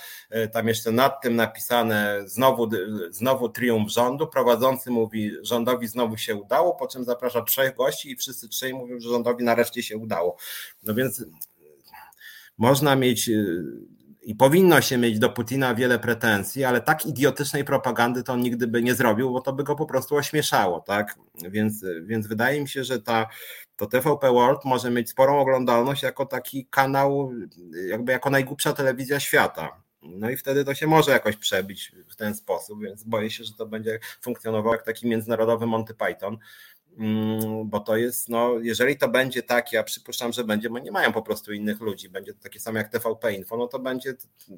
tam 0.53 0.69
jeszcze 0.69 0.93
nad 0.93 1.23
tym 1.23 1.37
napisane 1.37 2.23
znowu, 2.25 2.71
znowu 3.11 3.49
triumf 3.49 3.93
rządu, 3.93 4.27
prowadzący 4.27 4.91
mówi 4.91 5.33
rządowi 5.43 5.87
znowu 5.87 6.17
się 6.17 6.37
udało, 6.37 6.75
po 6.75 6.87
czym 6.87 7.05
zaprasza 7.05 7.43
trzech 7.43 7.77
gości 7.77 8.11
i 8.11 8.17
wszyscy 8.17 8.49
trzej 8.49 8.75
mówią, 8.75 9.01
że 9.01 9.09
rządowi 9.09 9.45
nareszcie 9.45 9.83
się 9.83 9.97
udało. 9.97 10.37
No 10.83 10.95
więc 10.95 11.25
można 12.59 12.97
mieć 12.97 13.31
i 14.23 14.35
powinno 14.35 14.81
się 14.81 14.99
mieć 14.99 15.19
do 15.19 15.31
Putina 15.31 15.75
wiele 15.75 15.99
pretensji, 15.99 16.65
ale 16.65 16.81
tak 16.81 17.07
idiotycznej 17.07 17.65
propagandy 17.65 18.23
to 18.23 18.33
on 18.33 18.41
nigdy 18.41 18.67
by 18.67 18.83
nie 18.83 18.95
zrobił, 18.95 19.33
bo 19.33 19.41
to 19.41 19.53
by 19.53 19.65
go 19.65 19.77
po 19.77 19.87
prostu 19.87 20.17
ośmieszało, 20.17 20.81
tak? 20.81 21.19
Więc, 21.51 21.85
więc 22.03 22.27
wydaje 22.27 22.61
mi 22.61 22.69
się, 22.69 22.85
że 22.85 23.03
ta, 23.03 23.27
to 23.77 23.87
TVP 23.87 24.33
World 24.33 24.65
może 24.65 24.91
mieć 24.91 25.11
sporą 25.11 25.41
oglądalność 25.41 26.03
jako 26.03 26.27
taki 26.27 26.67
kanał, 26.67 27.33
jakby 27.89 28.13
jako 28.13 28.31
najgłupsza 28.31 28.73
telewizja 28.73 29.21
świata. 29.21 29.83
No 30.03 30.31
i 30.31 30.37
wtedy 30.37 30.65
to 30.65 30.75
się 30.75 30.87
może 30.87 31.11
jakoś 31.11 31.37
przebić 31.37 31.93
w 32.09 32.17
ten 32.17 32.35
sposób, 32.35 32.83
więc 32.83 33.05
boję 33.05 33.31
się, 33.31 33.45
że 33.45 33.53
to 33.55 33.67
będzie 33.67 33.99
funkcjonował 34.21 34.73
jak 34.73 34.83
taki 34.83 35.09
międzynarodowy 35.09 35.67
Monty 35.67 35.95
Python, 35.95 36.39
bo 37.65 37.81
to 37.81 37.97
jest, 37.97 38.29
no, 38.29 38.59
jeżeli 38.63 38.97
to 38.97 39.09
będzie 39.09 39.43
tak, 39.43 39.73
ja 39.73 39.83
przypuszczam, 39.83 40.33
że 40.33 40.45
będzie, 40.45 40.71
bo 40.71 40.79
nie 40.79 40.93
mają 40.93 41.13
po 41.13 41.23
prostu 41.23 41.53
innych 41.53 41.81
ludzi, 41.81 42.09
będzie 42.09 42.35
to 42.35 42.43
takie 42.43 42.61
samo 42.61 42.79
jak 42.79 42.89
TVP 42.89 43.33
Info, 43.33 43.57
no 43.57 43.67
to 43.67 43.79
będzie 43.79 44.15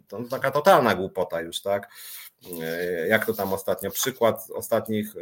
to 0.09 0.25
taka 0.31 0.51
totalna 0.51 0.95
głupota 0.95 1.41
już, 1.41 1.63
tak? 1.63 1.89
E, 2.63 3.09
jak 3.09 3.27
to 3.27 3.35
tam 3.35 3.53
ostatnio, 3.53 3.91
przykład 3.91 4.49
ostatnich 4.55 5.17
e, 5.17 5.21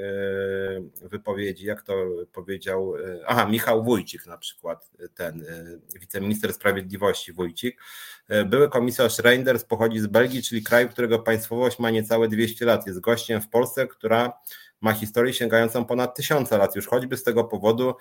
wypowiedzi, 1.08 1.66
jak 1.66 1.82
to 1.82 2.06
powiedział, 2.32 2.96
e, 2.96 3.20
aha, 3.26 3.46
Michał 3.46 3.84
Wójcik 3.84 4.26
na 4.26 4.38
przykład, 4.38 4.90
ten 5.14 5.44
wiceminister 6.00 6.52
sprawiedliwości 6.52 7.32
Wójcik, 7.32 7.80
były 8.46 8.68
komisarz 8.68 9.18
Reinders 9.18 9.64
pochodzi 9.64 10.00
z 10.00 10.06
Belgii, 10.06 10.42
czyli 10.42 10.62
kraju, 10.62 10.88
którego 10.88 11.18
państwowość 11.18 11.78
ma 11.78 11.90
niecałe 11.90 12.28
200 12.28 12.64
lat, 12.64 12.86
jest 12.86 13.00
gościem 13.00 13.40
w 13.40 13.48
Polsce, 13.48 13.86
która 13.86 14.32
ma 14.80 14.92
historię 14.92 15.32
sięgającą 15.32 15.84
ponad 15.84 16.16
tysiące 16.16 16.58
lat. 16.58 16.76
Już 16.76 16.86
choćby 16.86 17.16
z 17.16 17.24
tego 17.24 17.44
powodu 17.44 17.94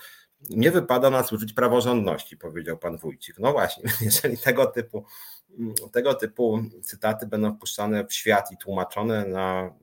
nie 0.49 0.71
wypada 0.71 1.09
nas 1.09 1.33
uczyć 1.33 1.53
praworządności, 1.53 2.37
powiedział 2.37 2.77
pan 2.77 2.97
Wójcik. 2.97 3.39
No 3.39 3.51
właśnie, 3.51 3.83
jeżeli 4.01 4.37
tego 4.37 4.65
typu, 4.65 5.05
tego 5.91 6.13
typu 6.13 6.59
cytaty 6.83 7.27
będą 7.27 7.55
wpuszczane 7.55 8.05
w 8.05 8.13
świat 8.13 8.51
i 8.51 8.57
tłumaczone 8.57 9.25
na 9.25 9.73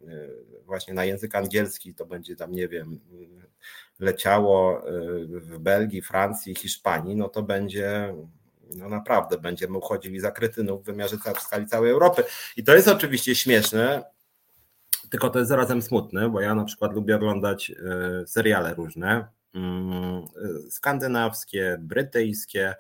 właśnie 0.64 0.94
na 0.94 1.05
język 1.05 1.34
angielski, 1.34 1.94
to 1.94 2.07
będzie 2.07 2.36
tam, 2.36 2.53
nie 2.53 2.68
wiem, 2.68 3.01
leciało 3.99 4.82
w 5.28 5.59
Belgii, 5.59 6.03
Francji, 6.03 6.55
Hiszpanii, 6.55 7.16
no 7.16 7.28
to 7.28 7.42
będzie 7.42 8.14
no 8.74 8.88
naprawdę 8.88 9.38
będziemy 9.38 9.78
uchodzili 9.78 10.20
za 10.20 10.30
kretynów 10.30 10.82
w 10.82 10.86
wymiarze 10.86 11.16
w 11.16 11.40
skali 11.40 11.66
całej 11.66 11.90
Europy. 11.90 12.24
I 12.57 12.64
to 12.64 12.74
jest 12.74 12.88
oczywiście 12.88 13.34
śmieszne, 13.34 14.05
tylko 15.11 15.30
to 15.30 15.38
jest 15.38 15.48
zarazem 15.48 15.82
smutne, 15.82 16.28
bo 16.28 16.40
ja 16.40 16.54
na 16.54 16.64
przykład 16.64 16.92
lubię 16.92 17.16
oglądać 17.16 17.70
e, 17.70 18.26
seriale 18.26 18.74
różne, 18.74 19.28
mm, 19.54 20.24
e, 20.66 20.70
skandynawskie, 20.70 21.76
brytyjskie, 21.80 22.74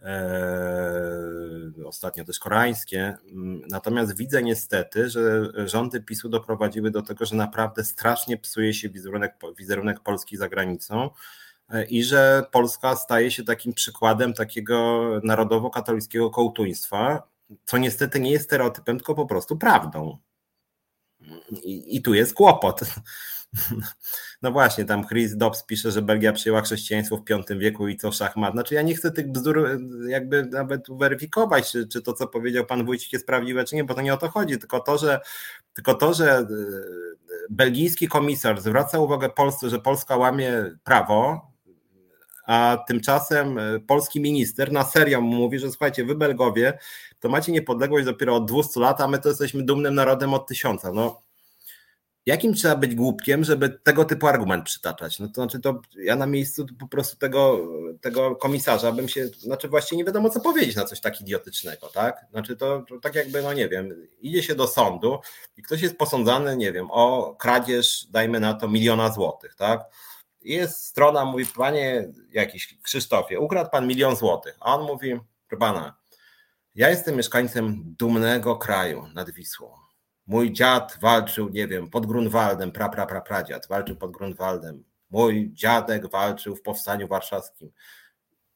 e, 0.00 1.84
ostatnio 1.84 2.24
też 2.24 2.38
koreańskie. 2.38 3.16
Mm, 3.32 3.62
natomiast 3.70 4.16
widzę 4.16 4.42
niestety, 4.42 5.10
że 5.10 5.52
rządy 5.68 6.00
PiSu 6.00 6.28
doprowadziły 6.28 6.90
do 6.90 7.02
tego, 7.02 7.26
że 7.26 7.36
naprawdę 7.36 7.84
strasznie 7.84 8.36
psuje 8.36 8.74
się 8.74 8.88
wizerunek, 8.88 9.34
wizerunek 9.58 10.00
Polski 10.00 10.36
za 10.36 10.48
granicą 10.48 11.10
i 11.88 12.04
że 12.04 12.44
Polska 12.52 12.96
staje 12.96 13.30
się 13.30 13.44
takim 13.44 13.72
przykładem 13.72 14.34
takiego 14.34 15.10
narodowo-katolickiego 15.24 16.30
kołtuństwa, 16.30 17.28
co 17.64 17.78
niestety 17.78 18.20
nie 18.20 18.30
jest 18.30 18.44
stereotypem, 18.44 18.96
tylko 18.96 19.14
po 19.14 19.26
prostu 19.26 19.56
prawdą. 19.56 20.18
I, 21.50 21.96
I, 21.96 22.02
tu 22.02 22.14
jest 22.14 22.34
kłopot. 22.34 22.80
No 24.42 24.52
właśnie, 24.52 24.84
tam 24.84 25.06
Chris 25.08 25.36
Dobbs 25.36 25.62
pisze, 25.62 25.90
że 25.90 26.02
Belgia 26.02 26.32
przyjęła 26.32 26.62
chrześcijaństwo 26.62 27.16
w 27.16 27.24
V 27.48 27.56
wieku 27.58 27.88
i 27.88 27.96
co 27.96 28.12
szachmat. 28.12 28.52
Znaczy 28.52 28.74
ja 28.74 28.82
nie 28.82 28.94
chcę 28.94 29.10
tych 29.10 29.32
bzdur 29.32 29.80
jakby 30.08 30.46
nawet 30.46 30.86
weryfikować, 30.90 31.72
czy, 31.72 31.88
czy 31.88 32.02
to, 32.02 32.12
co 32.12 32.26
powiedział 32.26 32.66
pan 32.66 32.84
Wójcik 32.84 33.12
jest 33.12 33.26
prawdziwe, 33.26 33.64
czy 33.64 33.76
nie, 33.76 33.84
bo 33.84 33.94
to 33.94 34.02
nie 34.02 34.14
o 34.14 34.16
to 34.16 34.28
chodzi, 34.28 34.58
tylko 34.58 34.80
to, 34.80 34.98
że, 34.98 35.20
tylko 35.74 35.94
to, 35.94 36.14
że 36.14 36.32
e, 36.32 36.46
belgijski 37.50 38.08
komisarz 38.08 38.60
zwraca 38.60 38.98
uwagę 38.98 39.28
Polsce, 39.28 39.70
że 39.70 39.78
Polska 39.78 40.16
łamie 40.16 40.76
prawo, 40.84 41.50
a 42.46 42.84
tymczasem 42.88 43.58
e, 43.58 43.80
polski 43.80 44.20
minister 44.20 44.72
na 44.72 44.84
serio 44.84 45.20
mówi, 45.20 45.58
że 45.58 45.70
słuchajcie, 45.70 46.04
wy 46.04 46.14
Belgowie 46.14 46.78
to 47.20 47.28
macie 47.28 47.52
niepodległość 47.52 48.06
dopiero 48.06 48.36
od 48.36 48.46
200 48.46 48.80
lat, 48.80 49.00
a 49.00 49.08
my 49.08 49.18
to 49.18 49.28
jesteśmy 49.28 49.62
dumnym 49.62 49.94
narodem 49.94 50.34
od 50.34 50.46
tysiąca. 50.46 50.92
No, 50.92 51.25
jakim 52.26 52.54
trzeba 52.54 52.76
być 52.76 52.94
głupkiem, 52.94 53.44
żeby 53.44 53.68
tego 53.68 54.04
typu 54.04 54.26
argument 54.26 54.64
przytaczać? 54.64 55.18
No 55.18 55.28
to 55.28 55.34
znaczy, 55.34 55.60
to 55.60 55.80
ja 55.96 56.16
na 56.16 56.26
miejscu 56.26 56.66
po 56.78 56.88
prostu 56.88 57.16
tego, 57.16 57.68
tego 58.00 58.36
komisarza 58.36 58.92
bym 58.92 59.08
się, 59.08 59.26
znaczy 59.26 59.68
właściwie 59.68 59.96
nie 59.96 60.04
wiadomo 60.04 60.30
co 60.30 60.40
powiedzieć 60.40 60.76
na 60.76 60.84
coś 60.84 61.00
tak 61.00 61.20
idiotycznego, 61.20 61.86
tak? 61.86 62.26
Znaczy 62.30 62.56
to, 62.56 62.84
to 62.88 63.00
tak 63.00 63.14
jakby, 63.14 63.42
no 63.42 63.52
nie 63.52 63.68
wiem, 63.68 64.08
idzie 64.20 64.42
się 64.42 64.54
do 64.54 64.66
sądu 64.66 65.18
i 65.56 65.62
ktoś 65.62 65.82
jest 65.82 65.98
posądzany, 65.98 66.56
nie 66.56 66.72
wiem, 66.72 66.86
o 66.90 67.34
kradzież, 67.38 68.06
dajmy 68.10 68.40
na 68.40 68.54
to 68.54 68.68
miliona 68.68 69.12
złotych, 69.12 69.54
tak? 69.54 69.80
jest 70.46 70.86
strona, 70.86 71.24
mówi, 71.24 71.46
panie 71.46 72.08
jakiś 72.32 72.78
Krzysztofie, 72.82 73.40
ukradł 73.40 73.70
pan 73.70 73.86
milion 73.86 74.16
złotych, 74.16 74.56
a 74.60 74.74
on 74.74 74.86
mówi, 74.86 75.20
proszę 75.48 75.60
pana, 75.60 75.96
ja 76.74 76.90
jestem 76.90 77.16
mieszkańcem 77.16 77.82
dumnego 77.98 78.56
kraju 78.56 79.06
nad 79.14 79.30
Wisłą. 79.30 79.85
Mój 80.26 80.52
dziad 80.52 80.98
walczył, 81.00 81.48
nie 81.48 81.68
wiem, 81.68 81.90
pod 81.90 82.06
Grunwaldem, 82.06 82.72
pra, 82.72 82.88
pra, 82.88 83.06
pra, 83.06 83.20
pradziad, 83.20 83.66
walczył 83.66 83.96
pod 83.96 84.10
Grunwaldem. 84.10 84.84
Mój 85.10 85.50
dziadek 85.52 86.10
walczył 86.10 86.56
w 86.56 86.62
powstaniu 86.62 87.08
warszawskim. 87.08 87.70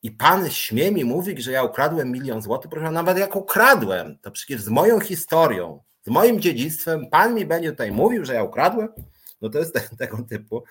I 0.03 0.11
pan 0.11 0.51
śmie 0.51 0.93
mi 0.93 1.05
mówić, 1.05 1.43
że 1.43 1.53
ja 1.53 1.63
ukradłem 1.63 2.13
milion 2.13 2.43
złotych, 2.43 2.71
proszę, 2.71 2.91
nawet 2.91 3.19
jak 3.19 3.37
ukradłem, 3.37 4.19
to 4.23 4.31
przecież 4.31 4.63
z 4.63 4.69
moją 4.69 5.01
historią, 5.01 5.83
z 6.03 6.09
moim 6.09 6.41
dziedzictwem, 6.41 7.11
pan 7.11 7.35
mi 7.35 7.47
będzie 7.47 7.71
tutaj 7.71 7.93
mówił, 7.93 8.25
że 8.25 8.35
ja 8.35 8.43
ukradłem? 8.43 8.89
No 9.41 9.49
to 9.49 9.59
jest 9.59 9.75
te, 9.75 9.81
tego 10.07 10.23
typu 10.23 10.65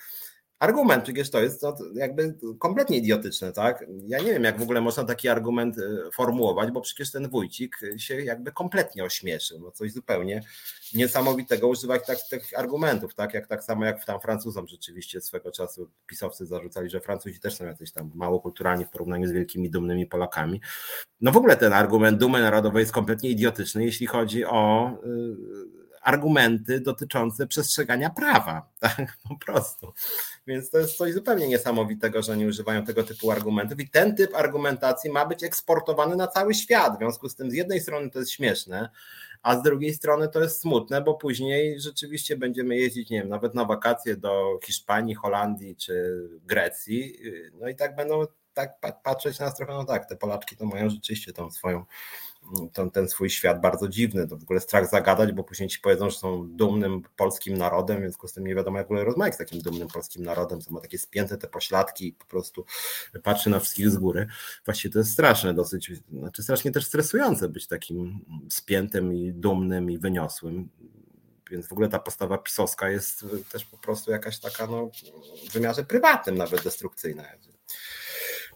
argument, 0.60 1.04
przecież 1.04 1.30
to 1.30 1.42
jest 1.42 1.62
to 1.62 1.78
jakby 1.94 2.36
kompletnie 2.60 2.98
idiotyczne, 2.98 3.52
tak? 3.52 3.86
Ja 4.08 4.20
nie 4.20 4.32
wiem, 4.32 4.44
jak 4.44 4.60
w 4.60 4.62
ogóle 4.62 4.82
można 4.82 5.04
taki 5.04 5.30
argument 5.30 5.78
e, 5.78 6.12
formułować, 6.12 6.72
bo 6.72 6.82
przecież 6.82 7.12
ten 7.12 7.30
wójcik 7.30 7.80
się 7.98 8.22
jakby 8.22 8.52
kompletnie 8.52 9.04
ośmieszył, 9.04 9.60
no 9.60 9.72
coś 9.72 9.92
zupełnie 9.92 10.42
niesamowitego 10.94 11.68
używać 11.68 12.06
tak, 12.08 12.18
tych 12.30 12.44
argumentów, 12.58 13.16
tak? 13.16 13.34
Jak 13.34 13.48
tak 13.48 13.64
samo 13.64 13.86
jak 13.86 14.06
tam 14.06 14.20
Francuzom 14.20 14.68
rzeczywiście 14.68 15.22
swego 15.22 15.52
czasu 15.52 15.90
pisowcy 16.06 16.46
zarzucali, 16.46 16.90
że 16.90 17.02
Francuzi 17.02 17.40
też 17.40 17.56
są 17.56 17.66
jacyś 17.66 17.92
tam 17.92 18.12
mało 18.16 18.40
kulturalni 18.40 18.86
w 18.86 18.90
porównaniu 18.90 19.28
z 19.28 19.32
wielkimi, 19.32 19.70
dumnymi 19.70 20.06
Polakami. 20.06 20.62
No 21.22 21.32
w 21.32 21.38
ogóle 21.38 21.58
ten 21.58 21.74
argument 21.74 22.20
dumy 22.20 22.42
narodowej 22.42 22.80
jest 22.80 22.92
kompletnie 22.92 23.30
idiotyczny, 23.30 23.86
jeśli 23.86 24.08
chodzi 24.08 24.46
o 24.46 24.92
y, 25.06 25.79
argumenty 26.02 26.80
dotyczące 26.80 27.48
przestrzegania 27.48 28.10
prawa, 28.10 28.70
tak, 28.80 29.18
po 29.30 29.36
prostu. 29.36 29.94
Więc 30.48 30.70
to 30.70 30.78
jest 30.78 30.98
coś 30.98 31.14
zupełnie 31.14 31.48
niesamowitego, 31.48 32.22
że 32.22 32.38
nie 32.38 32.48
używają 32.48 32.86
tego 32.86 33.04
typu 33.04 33.32
argumentów 33.32 33.80
i 33.80 33.90
ten 33.90 34.16
typ 34.16 34.36
argumentacji 34.36 35.12
ma 35.12 35.26
być 35.26 35.44
eksportowany 35.44 36.16
na 36.16 36.28
cały 36.28 36.54
świat. 36.54 36.96
W 36.96 36.98
związku 36.98 37.30
z 37.30 37.36
tym 37.36 37.52
z 37.52 37.54
jednej 37.54 37.80
strony 37.80 38.10
to 38.10 38.20
jest 38.20 38.32
śmieszne, 38.32 38.90
a 39.42 39.60
z 39.60 39.62
drugiej 39.62 39.94
strony 39.94 40.30
to 40.30 40.42
jest 40.42 40.62
smutne, 40.62 41.02
bo 41.02 41.14
później 41.14 41.80
rzeczywiście 41.82 42.38
będziemy 42.38 42.78
jeździć, 42.78 43.10
nie 43.10 43.20
wiem, 43.20 43.30
nawet 43.30 43.56
na 43.56 43.66
wakacje 43.66 44.18
do 44.18 44.60
Hiszpanii, 44.64 45.16
Holandii 45.16 45.76
czy 45.76 46.24
Grecji, 46.44 47.20
no 47.54 47.68
i 47.68 47.76
tak 47.76 47.96
będą 47.96 48.26
tak 48.54 49.02
patrzeć 49.04 49.40
na 49.40 49.46
nas 49.46 49.56
trochę, 49.56 49.74
no 49.74 49.86
tak, 49.86 50.06
te 50.06 50.16
Polaczki 50.16 50.58
to 50.58 50.66
mają 50.66 50.90
rzeczywiście 50.90 51.34
tą 51.34 51.52
swoją 51.52 51.86
ten, 52.74 52.92
ten 52.92 53.10
swój 53.10 53.30
świat 53.30 53.62
bardzo 53.62 53.88
dziwny. 53.88 54.28
To 54.28 54.38
w 54.38 54.44
ogóle 54.44 54.60
strach 54.60 54.90
zagadać, 54.90 55.32
bo 55.32 55.44
później 55.44 55.70
ci 55.70 55.80
powiedzą, 55.80 56.10
że 56.10 56.18
są 56.18 56.48
dumnym 56.48 57.02
polskim 57.16 57.58
narodem, 57.58 57.98
w 57.98 58.00
związku 58.00 58.28
z 58.28 58.34
tym 58.34 58.48
nie 58.48 58.56
wiadomo, 58.56 58.78
jak 58.78 58.88
w 58.88 58.92
ogóle 58.92 59.04
rozmawiać 59.04 59.36
z 59.36 59.38
takim 59.38 59.62
dumnym 59.62 59.88
polskim 59.88 60.24
narodem, 60.24 60.62
co 60.62 60.74
ma 60.74 60.80
takie 60.80 60.98
spięte 60.98 61.38
te 61.38 61.48
pośladki 61.48 62.08
i 62.08 62.14
po 62.14 62.26
prostu 62.26 62.66
patrzy 63.24 63.50
na 63.50 63.60
wszystkich 63.60 63.90
z 63.90 63.98
góry. 63.98 64.28
Właściwie 64.66 64.94
to 64.94 65.00
jest 65.00 65.12
straszne 65.12 65.54
dosyć, 65.54 65.92
znaczy 66.12 66.44
strasznie 66.44 66.72
też 66.72 66.86
stresujące 66.86 67.50
być 67.50 67.68
takim 67.68 68.26
spiętym 68.50 69.14
i 69.14 69.34
dumnym 69.34 69.92
i 69.92 69.98
wyniosłym. 69.98 70.70
więc 71.52 71.68
w 71.68 71.72
ogóle 71.72 71.90
ta 71.90 72.00
postawa 72.00 72.38
pisowska 72.38 72.90
jest 72.90 73.26
też 73.52 73.66
po 73.66 73.78
prostu 73.78 74.12
jakaś 74.12 74.40
taka 74.40 74.68
no, 74.68 74.92
w 75.50 75.54
wymiarze 75.54 75.84
prywatnym 75.84 76.38
nawet 76.38 76.64
destrukcyjna. 76.64 77.24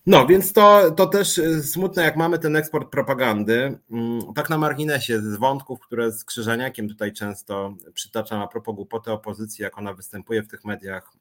No, 0.05 0.27
więc 0.27 0.53
to, 0.53 0.91
to 0.91 1.07
też 1.07 1.41
smutne, 1.61 2.03
jak 2.03 2.15
mamy 2.15 2.39
ten 2.39 2.55
eksport 2.55 2.89
propagandy. 2.89 3.79
Mm, 3.91 4.33
tak 4.35 4.49
na 4.49 4.57
marginesie 4.57 5.21
z 5.21 5.35
wątków, 5.35 5.79
które 5.79 6.11
z 6.11 6.25
Krzyżaniakiem 6.25 6.89
tutaj 6.89 7.13
często 7.13 7.75
przytaczam 7.93 8.41
a 8.41 8.47
propos 8.47 8.75
głupoty 8.75 9.11
opozycji, 9.11 9.63
jak 9.63 9.77
ona 9.77 9.93
występuje 9.93 10.43
w 10.43 10.47
tych 10.47 10.65
mediach 10.65 11.11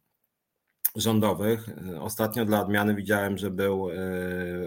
rządowych. 0.97 1.67
Ostatnio 2.01 2.45
dla 2.45 2.61
odmiany 2.61 2.95
widziałem, 2.95 3.39
że 3.39 3.51
był 3.51 3.91
e, 3.91 3.95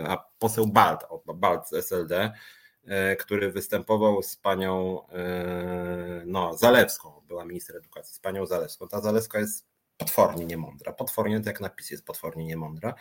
a 0.08 0.18
poseł 0.40 0.68
Balt, 0.68 1.02
Balt 1.36 1.70
z 1.70 1.74
SLD, 1.74 2.32
który 3.20 3.52
występował 3.52 4.24
z 4.24 4.36
panią 4.36 5.02
no, 6.26 6.58
Zalewską, 6.58 7.22
była 7.28 7.46
minister 7.46 7.78
edukacji, 7.78 8.16
z 8.16 8.20
panią 8.20 8.46
Zalewską. 8.46 8.88
Ta 8.88 9.02
Zalewska 9.02 9.40
jest 9.40 9.75
potwornie 9.98 10.46
niemądra, 10.46 10.94
potwornie, 10.94 11.42
jak 11.46 11.62
napis 11.62 11.92
jest 11.92 12.06
potwornie 12.06 12.46
niemądra. 12.46 12.94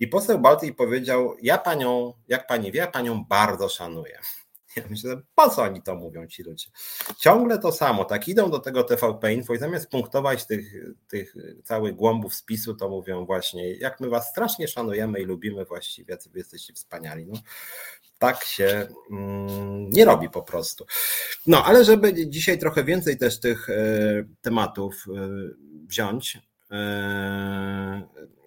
I 0.00 0.08
poseł 0.08 0.38
Balty 0.38 0.74
powiedział, 0.74 1.36
ja 1.42 1.58
panią, 1.58 2.14
jak 2.28 2.46
pani 2.46 2.72
wie, 2.72 2.78
ja 2.78 2.86
panią 2.86 3.24
bardzo 3.24 3.68
szanuję. 3.68 4.18
Ja 4.76 4.82
myślę, 4.90 5.20
po 5.34 5.50
co 5.50 5.62
oni 5.62 5.82
to 5.82 5.94
mówią 5.94 6.26
ci 6.26 6.42
ludzie? 6.42 6.68
Ciągle 7.18 7.58
to 7.58 7.72
samo, 7.72 8.04
tak 8.04 8.28
idą 8.28 8.50
do 8.50 8.58
tego 8.58 8.84
TVP 8.84 9.34
Info 9.34 9.54
i 9.54 9.58
zamiast 9.58 9.90
punktować 9.90 10.46
tych, 10.46 10.74
tych 11.08 11.34
całych 11.64 11.94
głąbów 11.94 12.34
spisu, 12.34 12.74
to 12.74 12.88
mówią 12.88 13.26
właśnie, 13.26 13.72
jak 13.74 14.00
my 14.00 14.08
was 14.08 14.28
strasznie 14.28 14.68
szanujemy 14.68 15.20
i 15.20 15.24
lubimy 15.24 15.64
właściwie, 15.64 16.18
wy 16.32 16.38
jesteście 16.38 16.72
wspaniali. 16.74 17.26
No, 17.26 17.38
tak 18.22 18.44
się 18.44 18.88
mm, 19.10 19.90
nie 19.90 20.04
robi 20.04 20.30
po 20.30 20.42
prostu. 20.42 20.86
No, 21.46 21.64
ale 21.64 21.84
żeby 21.84 22.28
dzisiaj 22.28 22.58
trochę 22.58 22.84
więcej 22.84 23.18
też 23.18 23.40
tych 23.40 23.70
e, 23.70 23.74
tematów 24.40 25.06
e, 25.08 25.28
wziąć, 25.86 26.38
e, 26.70 28.02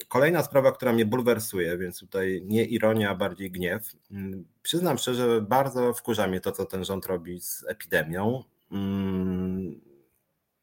Kolejna 0.07 0.43
sprawa, 0.43 0.71
która 0.71 0.93
mnie 0.93 1.05
bulwersuje, 1.05 1.77
więc 1.77 1.99
tutaj 1.99 2.41
nie 2.45 2.65
ironia, 2.65 3.09
a 3.09 3.15
bardziej 3.15 3.51
gniew. 3.51 3.91
Mm, 4.11 4.45
przyznam 4.61 4.97
szczerze, 4.97 5.41
bardzo 5.41 5.93
wkurza 5.93 6.27
mnie 6.27 6.41
to, 6.41 6.51
co 6.51 6.65
ten 6.65 6.85
rząd 6.85 7.05
robi 7.05 7.41
z 7.41 7.65
epidemią. 7.67 8.43
Mm, 8.71 9.81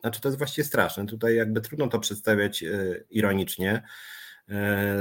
znaczy, 0.01 0.21
to 0.21 0.29
jest 0.29 0.39
właściwie 0.39 0.65
straszne. 0.65 1.07
Tutaj 1.07 1.37
jakby 1.37 1.61
trudno 1.61 1.89
to 1.89 1.99
przedstawiać 1.99 2.65
ironicznie, 3.11 3.83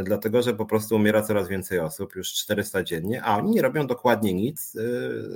dlatego 0.03 0.41
że 0.41 0.53
po 0.53 0.65
prostu 0.65 0.95
umiera 0.95 1.21
coraz 1.21 1.47
więcej 1.47 1.79
osób, 1.79 2.15
już 2.15 2.33
400 2.33 2.83
dziennie, 2.83 3.23
a 3.23 3.37
oni 3.37 3.51
nie 3.51 3.61
robią 3.61 3.87
dokładnie 3.87 4.33
nic, 4.33 4.75
e, 4.75 4.81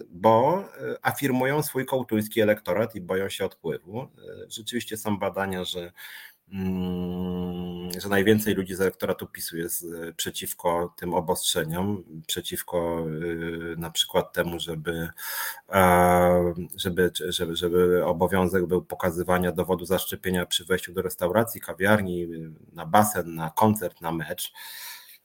bo 0.10 0.64
afirmują 1.02 1.64
swój 1.64 1.86
kołtuński 1.86 2.42
elektorat 2.42 2.96
i 2.96 3.02
boją 3.02 3.30
się 3.30 3.46
odpływu. 3.46 4.08
Rzeczywiście 4.48 4.98
są 4.98 5.18
badania, 5.20 5.64
że 5.64 5.92
że 8.02 8.10
najwięcej 8.10 8.56
ludzi 8.56 8.76
z 8.76 8.82
elektoratu 8.82 9.28
PiSu 9.28 9.58
jest 9.58 9.84
e, 9.84 10.14
przeciwko 10.14 10.94
tym 10.98 11.14
obostrzeniom, 11.14 12.04
przeciwko 12.28 13.06
e, 13.76 13.80
na 13.80 13.92
przykład 13.92 14.34
temu, 14.34 14.60
żeby, 14.60 15.10
e, 15.70 16.54
żeby, 16.76 17.12
żeby, 17.30 17.56
żeby 17.56 18.06
obowiązek 18.06 18.66
był 18.66 18.82
pokazywania 18.82 19.52
dowodu 19.52 19.86
zaszczepienia 19.86 20.46
przy 20.46 20.66
wejściu 20.66 20.94
do 20.94 21.02
restauracji, 21.02 21.62
kawiarni, 21.62 22.28
na 22.74 22.86
basen, 22.86 23.36
na 23.36 23.50
koncert, 23.50 24.02
na 24.02 24.12
mecz. 24.12 24.54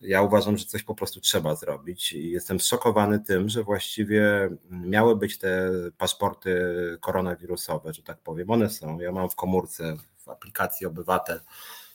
Ja 0.00 0.22
uważam, 0.22 0.58
że 0.58 0.64
coś 0.64 0.82
po 0.82 0.94
prostu 0.94 1.20
trzeba 1.20 1.54
zrobić 1.54 2.12
i 2.12 2.30
jestem 2.30 2.60
zszokowany 2.60 3.20
tym, 3.20 3.48
że 3.48 3.64
właściwie 3.64 4.50
miały 4.70 5.16
być 5.16 5.38
te 5.38 5.70
paszporty 5.98 6.60
koronawirusowe, 7.00 7.92
że 7.92 8.02
tak 8.02 8.18
powiem. 8.18 8.50
One 8.50 8.70
są. 8.70 9.00
Ja 9.00 9.12
mam 9.12 9.30
w 9.30 9.34
komórce 9.34 9.96
aplikacji 10.30 10.86
Obywatel 10.86 11.40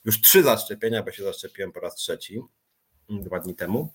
już 0.05 0.21
trzy 0.21 0.43
zaszczepienia, 0.43 1.03
bo 1.03 1.11
się 1.11 1.23
zaszczepiłem 1.23 1.71
po 1.71 1.79
raz 1.79 1.95
trzeci 1.95 2.41
dwa 3.09 3.39
dni 3.39 3.55
temu. 3.55 3.93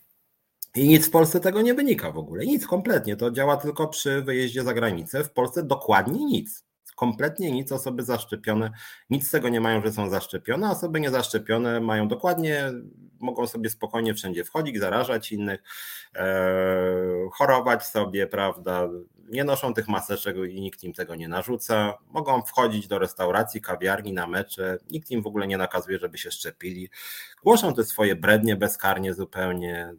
I 0.75 0.89
nic 0.89 1.07
w 1.07 1.11
Polsce 1.11 1.41
tego 1.41 1.63
nie 1.63 1.75
wynika 1.75 2.11
w 2.11 2.19
ogóle. 2.19 2.47
Nic 2.47 2.67
kompletnie. 2.67 3.17
To 3.17 3.31
działa 3.31 3.57
tylko 3.57 3.89
przy 3.89 4.23
wyjeździe 4.23 4.65
za 4.65 4.75
granicę. 4.75 5.25
W 5.25 5.33
Polsce 5.33 5.63
dokładnie 5.63 6.25
nic. 6.25 6.65
Kompletnie 6.97 7.53
nic. 7.53 7.73
Osoby 7.73 8.03
zaszczepione 8.03 8.71
nic 9.11 9.29
z 9.29 9.31
tego 9.31 9.49
nie 9.49 9.61
mają, 9.61 9.83
że 9.83 9.93
są 9.93 10.11
zaszczepione. 10.11 10.71
Osoby 10.71 11.01
niezaszczepione 11.01 11.81
mają 11.81 12.09
dokładnie, 12.09 12.73
mogą 13.21 13.47
sobie 13.47 13.71
spokojnie 13.71 14.15
wszędzie 14.15 14.45
wchodzić, 14.45 14.79
zarażać 14.79 15.33
innych, 15.33 15.63
e, 16.17 16.35
chorować 17.33 17.87
sobie, 17.87 18.27
prawda, 18.27 18.89
nie 19.31 19.45
noszą 19.45 19.75
tych 19.75 19.89
maseczek 19.89 20.37
i 20.51 20.61
nikt 20.61 20.85
im 20.85 20.93
tego 20.93 21.15
nie 21.15 21.29
narzuca. 21.29 21.95
Mogą 22.07 22.43
wchodzić 22.43 22.89
do 22.89 22.99
restauracji, 22.99 23.61
kawiarni, 23.61 24.13
na 24.13 24.27
mecze, 24.27 24.79
nikt 24.91 25.11
im 25.11 25.23
w 25.23 25.27
ogóle 25.27 25.47
nie 25.47 25.59
nakazuje, 25.59 25.99
żeby 25.99 26.19
się 26.19 26.31
szczepili. 26.31 26.89
Głoszą 27.45 27.75
te 27.75 27.85
swoje 27.85 28.17
brednie 28.17 28.57
bezkarnie 28.57 29.15
zupełnie 29.15 29.95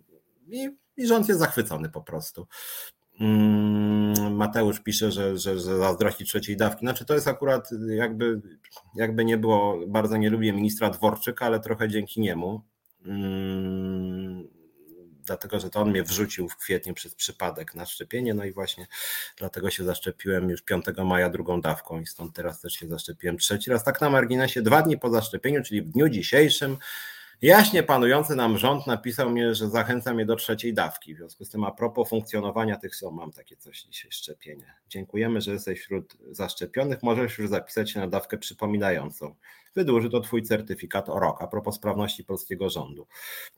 i, 0.48 0.70
i 0.98 1.08
rząd 1.08 1.28
jest 1.28 1.40
zachwycony 1.40 1.90
po 1.90 2.02
prostu. 2.02 2.48
Mm, 3.20 4.36
Mateusz 4.36 4.80
pisze, 4.80 5.12
że, 5.12 5.38
że, 5.38 5.60
że 5.60 5.78
zazdrości 5.78 6.26
trzeciej 6.26 6.58
dawki. 6.58 6.80
Znaczy 6.80 7.06
to 7.06 7.14
jest 7.14 7.28
akurat 7.28 7.70
jakby, 7.88 8.42
jakby 8.96 9.26
nie 9.26 9.38
było, 9.38 9.88
bardzo 9.88 10.18
nie 10.18 10.30
lubię 10.30 10.54
ministra 10.54 10.90
Dworczyka, 10.90 11.46
ale 11.46 11.60
trochę 11.60 11.90
dzięki 11.90 12.22
niemu. 12.22 12.62
Hmm 13.04 14.21
dlatego 15.26 15.60
że 15.60 15.70
to 15.70 15.80
on 15.80 15.90
mnie 15.90 16.04
wrzucił 16.04 16.50
w 16.50 16.58
kwietniu 16.58 16.94
przez 16.94 17.16
przypadek 17.16 17.76
na 17.76 17.86
szczepienie, 17.86 18.34
no 18.34 18.46
i 18.46 18.52
właśnie 18.52 18.88
dlatego 19.38 19.70
się 19.70 19.84
zaszczepiłem 19.84 20.50
już 20.50 20.62
5 20.62 20.86
maja 21.06 21.30
drugą 21.30 21.62
dawką 21.62 22.02
i 22.02 22.06
stąd 22.06 22.36
teraz 22.36 22.62
też 22.62 22.74
się 22.74 22.88
zaszczepiłem 22.88 23.38
trzeci 23.38 23.70
raz. 23.70 23.84
Tak 23.84 24.02
na 24.02 24.10
marginesie, 24.10 24.62
dwa 24.62 24.82
dni 24.82 24.98
po 24.98 25.10
zaszczepieniu, 25.10 25.64
czyli 25.64 25.82
w 25.82 25.90
dniu 25.90 26.10
dzisiejszym, 26.10 26.78
Jaśnie 27.42 27.84
panujący 27.84 28.36
nam 28.36 28.58
rząd 28.58 28.88
napisał 28.88 29.30
mnie, 29.30 29.56
że 29.56 29.70
zachęca 29.70 30.14
mnie 30.14 30.26
do 30.26 30.36
trzeciej 30.36 30.74
dawki. 30.74 31.16
W 31.16 31.18
związku 31.18 31.46
z 31.46 31.50
tym, 31.50 31.64
a 31.64 31.72
propos 31.72 32.10
funkcjonowania 32.10 32.78
tych, 32.78 32.92
o, 33.04 33.12
mam 33.12 33.32
takie 33.32 33.56
coś 33.58 33.82
dzisiaj, 33.82 34.12
szczepienie. 34.12 34.74
Dziękujemy, 34.90 35.42
że 35.42 35.52
jesteś 35.52 35.82
wśród 35.82 36.18
zaszczepionych. 36.32 37.04
Możesz 37.04 37.38
już 37.38 37.50
zapisać 37.50 37.92
się 37.92 38.00
na 38.00 38.08
dawkę 38.08 38.38
przypominającą 38.38 39.36
wydłuży 39.76 40.10
to 40.10 40.20
Twój 40.20 40.44
certyfikat 40.44 41.10
o 41.10 41.20
rok, 41.20 41.42
a 41.42 41.48
propos 41.48 41.76
sprawności 41.76 42.24
polskiego 42.24 42.70
rządu. 42.70 43.08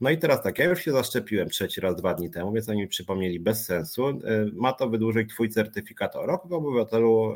No 0.01 0.09
i 0.09 0.17
teraz 0.17 0.43
tak, 0.43 0.59
ja 0.59 0.65
już 0.65 0.81
się 0.81 0.91
zaszczepiłem 0.91 1.49
trzeci 1.49 1.81
raz 1.81 1.95
dwa 1.95 2.13
dni 2.13 2.31
temu, 2.31 2.51
więc 2.51 2.69
oni 2.69 2.81
mi 2.81 2.87
przypomnieli 2.87 3.39
bez 3.39 3.65
sensu. 3.65 4.09
Y, 4.09 4.21
ma 4.53 4.73
to 4.73 4.89
wydłużyć 4.89 5.29
Twój 5.29 5.49
certyfikat 5.49 6.15
o 6.15 6.25
rok. 6.25 6.47
W 6.47 6.53
obywatelu 6.53 7.33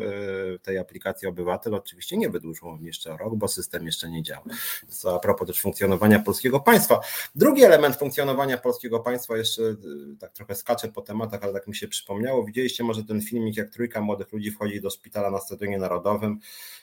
y, 0.55 0.59
tej 0.59 0.77
aplikacji 0.77 1.27
Obywatel 1.27 1.73
oczywiście 1.73 2.17
nie 2.17 2.29
wydłużyło 2.29 2.77
jeszcze 2.81 3.13
o 3.13 3.17
rok, 3.17 3.35
bo 3.35 3.47
system 3.47 3.85
jeszcze 3.85 4.09
nie 4.09 4.23
działa. 4.23 4.43
Co 4.87 5.15
a 5.15 5.19
propos 5.19 5.47
też 5.47 5.61
funkcjonowania 5.61 6.19
polskiego 6.19 6.59
państwa. 6.59 6.99
Drugi 7.35 7.63
element 7.63 7.95
funkcjonowania 7.95 8.57
polskiego 8.57 8.99
państwa, 8.99 9.37
jeszcze 9.37 9.61
y, 9.61 9.75
tak 10.19 10.31
trochę 10.31 10.55
skaczę 10.55 10.87
po 10.87 11.01
tematach, 11.01 11.43
ale 11.43 11.53
tak 11.53 11.67
mi 11.67 11.75
się 11.75 11.87
przypomniało. 11.87 12.43
Widzieliście 12.43 12.83
może 12.83 13.03
ten 13.03 13.21
filmik, 13.21 13.57
jak 13.57 13.69
trójka 13.69 14.01
młodych 14.01 14.31
ludzi 14.31 14.51
wchodzi 14.51 14.81
do 14.81 14.89
szpitala 14.89 15.31
na 15.31 15.39
Stadionie 15.39 15.77
Narodowym. 15.77 16.39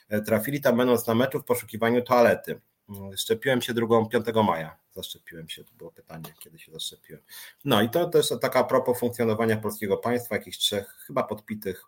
E, 0.09 0.21
trafili 0.21 0.61
tam 0.61 0.77
będąc 0.77 1.07
na 1.07 1.15
meczu 1.15 1.39
w 1.39 1.45
poszukiwaniu 1.45 1.84
toalety. 2.01 2.61
Mm, 2.89 3.17
szczepiłem 3.17 3.61
się 3.61 3.73
drugą 3.73 4.05
5 4.05 4.25
maja. 4.47 4.77
Zaszczepiłem 4.95 5.49
się, 5.49 5.63
to 5.63 5.71
było 5.77 5.91
pytanie, 5.91 6.33
kiedy 6.39 6.59
się 6.59 6.71
zaszczepiłem. 6.71 7.21
No 7.65 7.81
i 7.81 7.89
to 7.89 8.09
też 8.09 8.33
taka 8.41 8.63
propos 8.63 8.99
funkcjonowania 8.99 9.57
polskiego 9.57 9.97
państwa, 9.97 10.35
jakichś 10.35 10.57
trzech 10.57 10.87
chyba 11.07 11.23
podpitych 11.23 11.85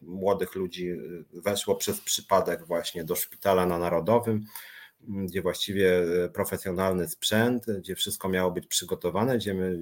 młodych 0.00 0.54
ludzi 0.54 0.90
y, 0.90 1.24
weszło 1.32 1.76
przez 1.76 2.00
przypadek 2.00 2.66
właśnie 2.66 3.04
do 3.04 3.16
szpitala 3.16 3.66
na 3.66 3.78
Narodowym 3.78 4.46
gdzie 5.08 5.42
właściwie 5.42 6.02
e, 6.24 6.28
profesjonalny 6.28 7.08
sprzęt, 7.08 7.66
gdzie 7.78 7.94
wszystko 7.94 8.28
miało 8.28 8.50
być 8.50 8.66
przygotowane, 8.66 9.38
gdzie 9.38 9.54
my 9.54 9.78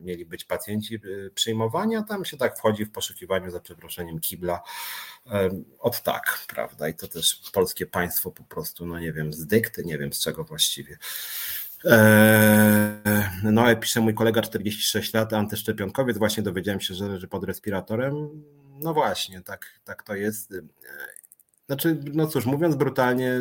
mieli 0.00 0.26
być 0.26 0.44
pacjenci 0.44 0.94
e, 0.94 1.30
przyjmowani, 1.30 1.96
a 1.96 2.02
tam 2.02 2.24
się 2.24 2.36
tak 2.36 2.58
wchodzi 2.58 2.84
w 2.84 2.90
poszukiwaniu 2.90 3.50
za 3.50 3.60
przeproszeniem 3.60 4.20
kibla 4.20 4.62
e, 5.26 5.50
od 5.78 6.02
tak, 6.02 6.44
prawda? 6.48 6.88
I 6.88 6.94
to 6.94 7.08
też 7.08 7.42
polskie 7.52 7.86
państwo 7.86 8.30
po 8.30 8.44
prostu, 8.44 8.86
no 8.86 8.98
nie 8.98 9.12
wiem, 9.12 9.32
z 9.32 9.46
dykty, 9.46 9.84
nie 9.84 9.98
wiem 9.98 10.12
z 10.12 10.20
czego 10.20 10.44
właściwie. 10.44 10.98
No, 13.42 13.76
pisze 13.76 14.00
mój 14.00 14.14
kolega 14.14 14.42
46 14.42 15.14
lat, 15.14 15.32
antyszczepionkowiec, 15.32 16.18
właśnie 16.18 16.42
dowiedziałem 16.42 16.80
się, 16.80 16.94
że 16.94 17.08
leży 17.08 17.28
pod 17.28 17.44
respiratorem. 17.44 18.44
No 18.80 18.94
właśnie, 18.94 19.42
tak, 19.42 19.80
tak 19.84 20.02
to 20.02 20.14
jest. 20.14 20.54
Znaczy, 21.68 22.00
no 22.12 22.26
cóż, 22.26 22.46
mówiąc 22.46 22.76
brutalnie, 22.76 23.32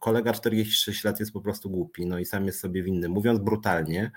kolega 0.00 0.32
46 0.32 1.04
lat 1.04 1.20
jest 1.20 1.32
po 1.32 1.40
prostu 1.40 1.70
głupi, 1.70 2.06
no 2.06 2.18
i 2.18 2.24
sam 2.24 2.46
jest 2.46 2.60
sobie 2.60 2.82
winny. 2.82 3.08
Mówiąc 3.08 3.40
brutalnie, 3.40 4.10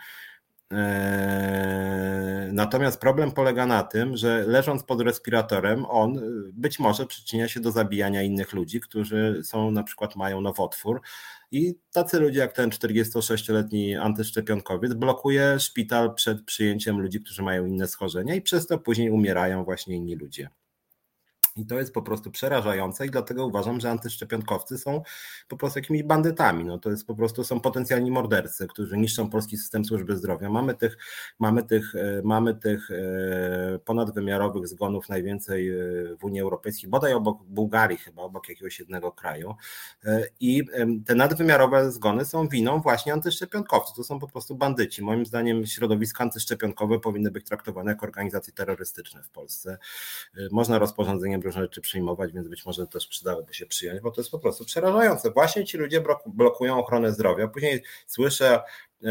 e, 0.71 2.49
Natomiast 2.53 2.99
problem 2.99 3.31
polega 3.31 3.65
na 3.65 3.83
tym, 3.83 4.17
że 4.17 4.43
leżąc 4.47 4.83
pod 4.83 5.01
respiratorem, 5.01 5.85
on 5.85 6.17
e, 6.17 6.21
być 6.53 6.79
może 6.79 7.05
przyczynia 7.05 7.47
się 7.47 7.59
do 7.59 7.71
zabijania 7.71 8.23
innych 8.23 8.53
ludzi, 8.53 8.79
którzy 8.79 9.41
są 9.43 9.71
na 9.71 9.83
przykład 9.83 10.15
mają 10.15 10.41
nowotwór. 10.41 11.01
I 11.51 11.75
tacy 11.91 12.19
ludzie 12.19 12.39
jak 12.39 12.53
ten 12.53 12.69
46-letni 12.69 13.95
antyszczepionkowiec 13.95 14.93
blokuje 14.93 15.59
szpital 15.59 16.13
przed 16.13 16.41
przyjęciem 16.43 17.01
ludzi, 17.01 17.21
którzy 17.21 17.43
mają 17.43 17.65
inne 17.65 17.87
schorzenia, 17.87 18.35
i 18.35 18.41
przez 18.41 18.67
to 18.67 18.77
później 18.77 19.11
umierają 19.11 19.63
właśnie 19.63 19.95
inni 19.95 20.15
ludzie. 20.15 20.49
I 21.59 21.65
to 21.65 21.79
jest 21.79 21.93
po 21.93 22.01
prostu 22.01 22.31
przerażające 22.31 23.05
i 23.05 23.09
dlatego 23.09 23.45
uważam, 23.45 23.79
że 23.79 23.91
antyszczepionkowcy 23.91 24.77
są 24.77 25.01
po 25.47 25.57
prostu 25.57 25.79
jakimiś 25.79 26.03
bandytami. 26.03 26.65
No 26.65 26.79
to 26.79 26.91
jest 26.91 27.07
po 27.07 27.15
prostu 27.15 27.43
są 27.43 27.59
potencjalni 27.59 28.11
mordercy, 28.11 28.67
którzy 28.67 28.97
niszczą 28.97 29.29
polski 29.29 29.57
system 29.57 29.85
służby 29.85 30.17
zdrowia. 30.17 30.49
Mamy 30.49 30.75
tych, 30.75 30.97
mamy 31.39 31.63
tych, 31.63 31.95
e, 31.95 32.21
mamy 32.23 32.55
tych 32.55 32.91
e, 32.91 33.79
ponadwymiarowych 33.85 34.67
zgonów 34.67 35.09
najwięcej 35.09 35.69
e, 35.69 35.75
w 36.15 36.23
Unii 36.23 36.41
Europejskiej, 36.41 36.89
bodaj 36.89 37.13
obok 37.13 37.43
Bułgarii 37.43 37.97
chyba, 37.97 38.21
obok 38.21 38.49
jakiegoś 38.49 38.79
jednego 38.79 39.11
kraju. 39.11 39.55
I 40.39 40.63
te 41.05 41.15
nadwymiarowe 41.15 41.91
zgony 41.91 42.25
są 42.25 42.47
winą 42.47 42.81
właśnie 42.81 43.13
antyszczepionkowców. 43.13 43.95
To 43.95 44.03
są 44.03 44.19
po 44.19 44.27
prostu 44.27 44.55
bandyci. 44.55 45.03
Moim 45.03 45.25
zdaniem 45.25 45.65
środowiska 45.65 46.23
antyszczepionkowe 46.23 46.99
powinny 46.99 47.31
być 47.31 47.45
traktowane 47.45 47.91
jako 47.91 48.05
organizacje 48.05 48.53
terrorystyczne 48.53 49.23
w 49.23 49.29
Polsce. 49.29 49.77
Można 50.51 50.79
rozporządzeniem 50.79 51.41
różne 51.49 51.61
rzeczy 51.61 51.81
przyjmować, 51.81 52.33
więc 52.33 52.47
być 52.47 52.65
może 52.65 52.87
też 52.87 53.07
przydałoby 53.07 53.53
się 53.53 53.65
przyjąć, 53.65 54.01
bo 54.01 54.11
to 54.11 54.21
jest 54.21 54.31
po 54.31 54.39
prostu 54.39 54.65
przerażające. 54.65 55.31
Właśnie 55.31 55.65
ci 55.65 55.77
ludzie 55.77 56.03
blokują 56.25 56.79
ochronę 56.79 57.11
zdrowia. 57.11 57.47
Później 57.47 57.83
słyszę 58.07 58.61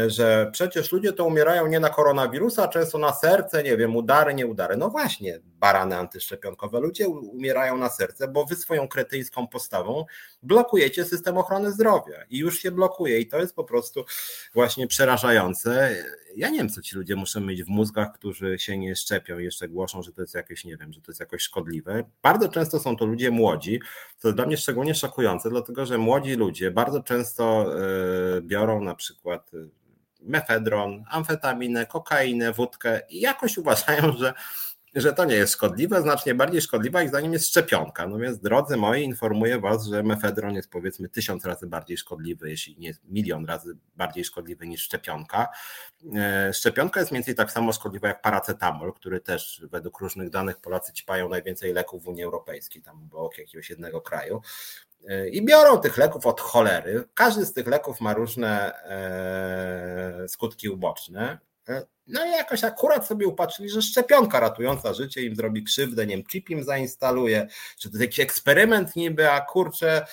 że 0.07 0.49
przecież 0.51 0.91
ludzie 0.91 1.13
to 1.13 1.25
umierają 1.25 1.67
nie 1.67 1.79
na 1.79 1.89
koronawirusa, 1.89 2.67
często 2.67 2.97
na 2.97 3.13
serce, 3.13 3.63
nie 3.63 3.77
wiem, 3.77 3.95
udary, 3.95 4.33
nie 4.33 4.47
udary. 4.47 4.77
No 4.77 4.89
właśnie, 4.89 5.39
barany 5.43 5.95
antyszczepionkowe. 5.95 6.79
Ludzie 6.79 7.07
umierają 7.07 7.77
na 7.77 7.89
serce, 7.89 8.27
bo 8.27 8.45
wy 8.45 8.55
swoją 8.55 8.87
kretyjską 8.87 9.47
postawą 9.47 10.05
blokujecie 10.43 11.05
system 11.05 11.37
ochrony 11.37 11.71
zdrowia 11.71 12.23
i 12.29 12.37
już 12.37 12.59
się 12.59 12.71
blokuje 12.71 13.19
i 13.19 13.27
to 13.27 13.39
jest 13.39 13.55
po 13.55 13.63
prostu 13.63 14.05
właśnie 14.53 14.87
przerażające. 14.87 15.95
Ja 16.35 16.49
nie 16.49 16.57
wiem, 16.57 16.69
co 16.69 16.81
ci 16.81 16.95
ludzie 16.95 17.15
muszą 17.15 17.41
mieć 17.41 17.63
w 17.63 17.67
mózgach, 17.67 18.13
którzy 18.13 18.59
się 18.59 18.77
nie 18.77 18.95
szczepią 18.95 19.39
i 19.39 19.43
jeszcze 19.43 19.69
głoszą, 19.69 20.03
że 20.03 20.13
to 20.13 20.21
jest 20.21 20.35
jakieś, 20.35 20.65
nie 20.65 20.77
wiem, 20.77 20.93
że 20.93 21.01
to 21.01 21.11
jest 21.11 21.19
jakoś 21.19 21.41
szkodliwe. 21.41 22.03
Bardzo 22.21 22.49
często 22.49 22.79
są 22.79 22.97
to 22.97 23.05
ludzie 23.05 23.31
młodzi, 23.31 23.79
to 24.21 24.27
jest 24.27 24.35
dla 24.35 24.45
mnie 24.45 24.57
szczególnie 24.57 24.95
szokujące, 24.95 25.49
dlatego 25.49 25.85
że 25.85 25.97
młodzi 25.97 26.35
ludzie 26.35 26.71
bardzo 26.71 27.03
często 27.03 27.65
e, 28.37 28.41
biorą 28.41 28.83
na 28.83 28.95
przykład 28.95 29.51
mefedron, 30.21 31.03
amfetaminę, 31.09 31.85
kokainę, 31.85 32.53
wódkę 32.53 33.01
i 33.09 33.19
jakoś 33.19 33.57
uważają, 33.57 34.11
że, 34.17 34.33
że 34.95 35.13
to 35.13 35.25
nie 35.25 35.35
jest 35.35 35.53
szkodliwe, 35.53 36.01
znacznie 36.01 36.35
bardziej 36.35 36.61
szkodliwa 36.61 37.03
ich 37.03 37.09
zdaniem 37.09 37.33
jest 37.33 37.47
szczepionka. 37.47 38.07
No 38.07 38.17
więc 38.17 38.39
drodzy 38.39 38.77
moi, 38.77 39.03
informuję 39.03 39.59
was, 39.59 39.85
że 39.85 40.03
mefedron 40.03 40.55
jest 40.55 40.69
powiedzmy 40.69 41.09
tysiąc 41.09 41.45
razy 41.45 41.67
bardziej 41.67 41.97
szkodliwy, 41.97 42.49
jeśli 42.49 42.77
nie 42.77 42.93
milion 43.03 43.45
razy 43.45 43.77
bardziej 43.95 44.23
szkodliwy 44.23 44.67
niż 44.67 44.81
szczepionka. 44.81 45.47
E, 46.15 46.53
szczepionka 46.53 46.99
jest 46.99 47.11
mniej 47.11 47.19
więcej 47.19 47.35
tak 47.35 47.51
samo 47.51 47.73
szkodliwa 47.73 48.07
jak 48.07 48.21
paracetamol, 48.21 48.93
który 48.93 49.19
też 49.19 49.65
według 49.71 49.99
różnych 49.99 50.29
danych 50.29 50.57
Polacy 50.57 50.93
ćpają 50.93 51.29
najwięcej 51.29 51.73
leków 51.73 52.03
w 52.03 52.07
Unii 52.07 52.23
Europejskiej, 52.23 52.81
tam 52.81 52.97
obok 53.03 53.37
jakiegoś 53.37 53.69
jednego 53.69 54.01
kraju. 54.01 54.41
E, 55.07 55.29
i 55.29 55.45
biorą 55.45 55.77
tych 55.77 55.97
leków 55.97 56.25
od 56.25 56.41
cholery. 56.41 57.03
Każdy 57.13 57.45
z 57.45 57.53
tych 57.53 57.67
leków 57.67 58.01
ma 58.01 58.13
różne 58.13 58.73
e, 58.83 60.27
skutki 60.27 60.69
uboczne. 60.69 61.48
E, 61.69 61.85
no 62.07 62.25
i 62.25 62.31
jakoś 62.31 62.63
akurat 62.63 63.07
sobie 63.07 63.27
upatrzyli, 63.27 63.69
że 63.69 63.81
szczepionka 63.81 64.39
ratująca 64.39 64.93
życie 64.93 65.21
im 65.21 65.35
zrobi 65.35 65.63
krzywdę, 65.63 66.07
nie 66.07 66.15
wiem, 66.15 66.25
chip 66.25 66.49
im 66.49 66.63
zainstaluje, 66.63 67.47
czy 67.77 67.91
to 67.91 67.97
jakiś 67.97 68.19
eksperyment 68.19 68.95
niby, 68.95 69.31
a 69.31 69.41
kurczę, 69.41 70.05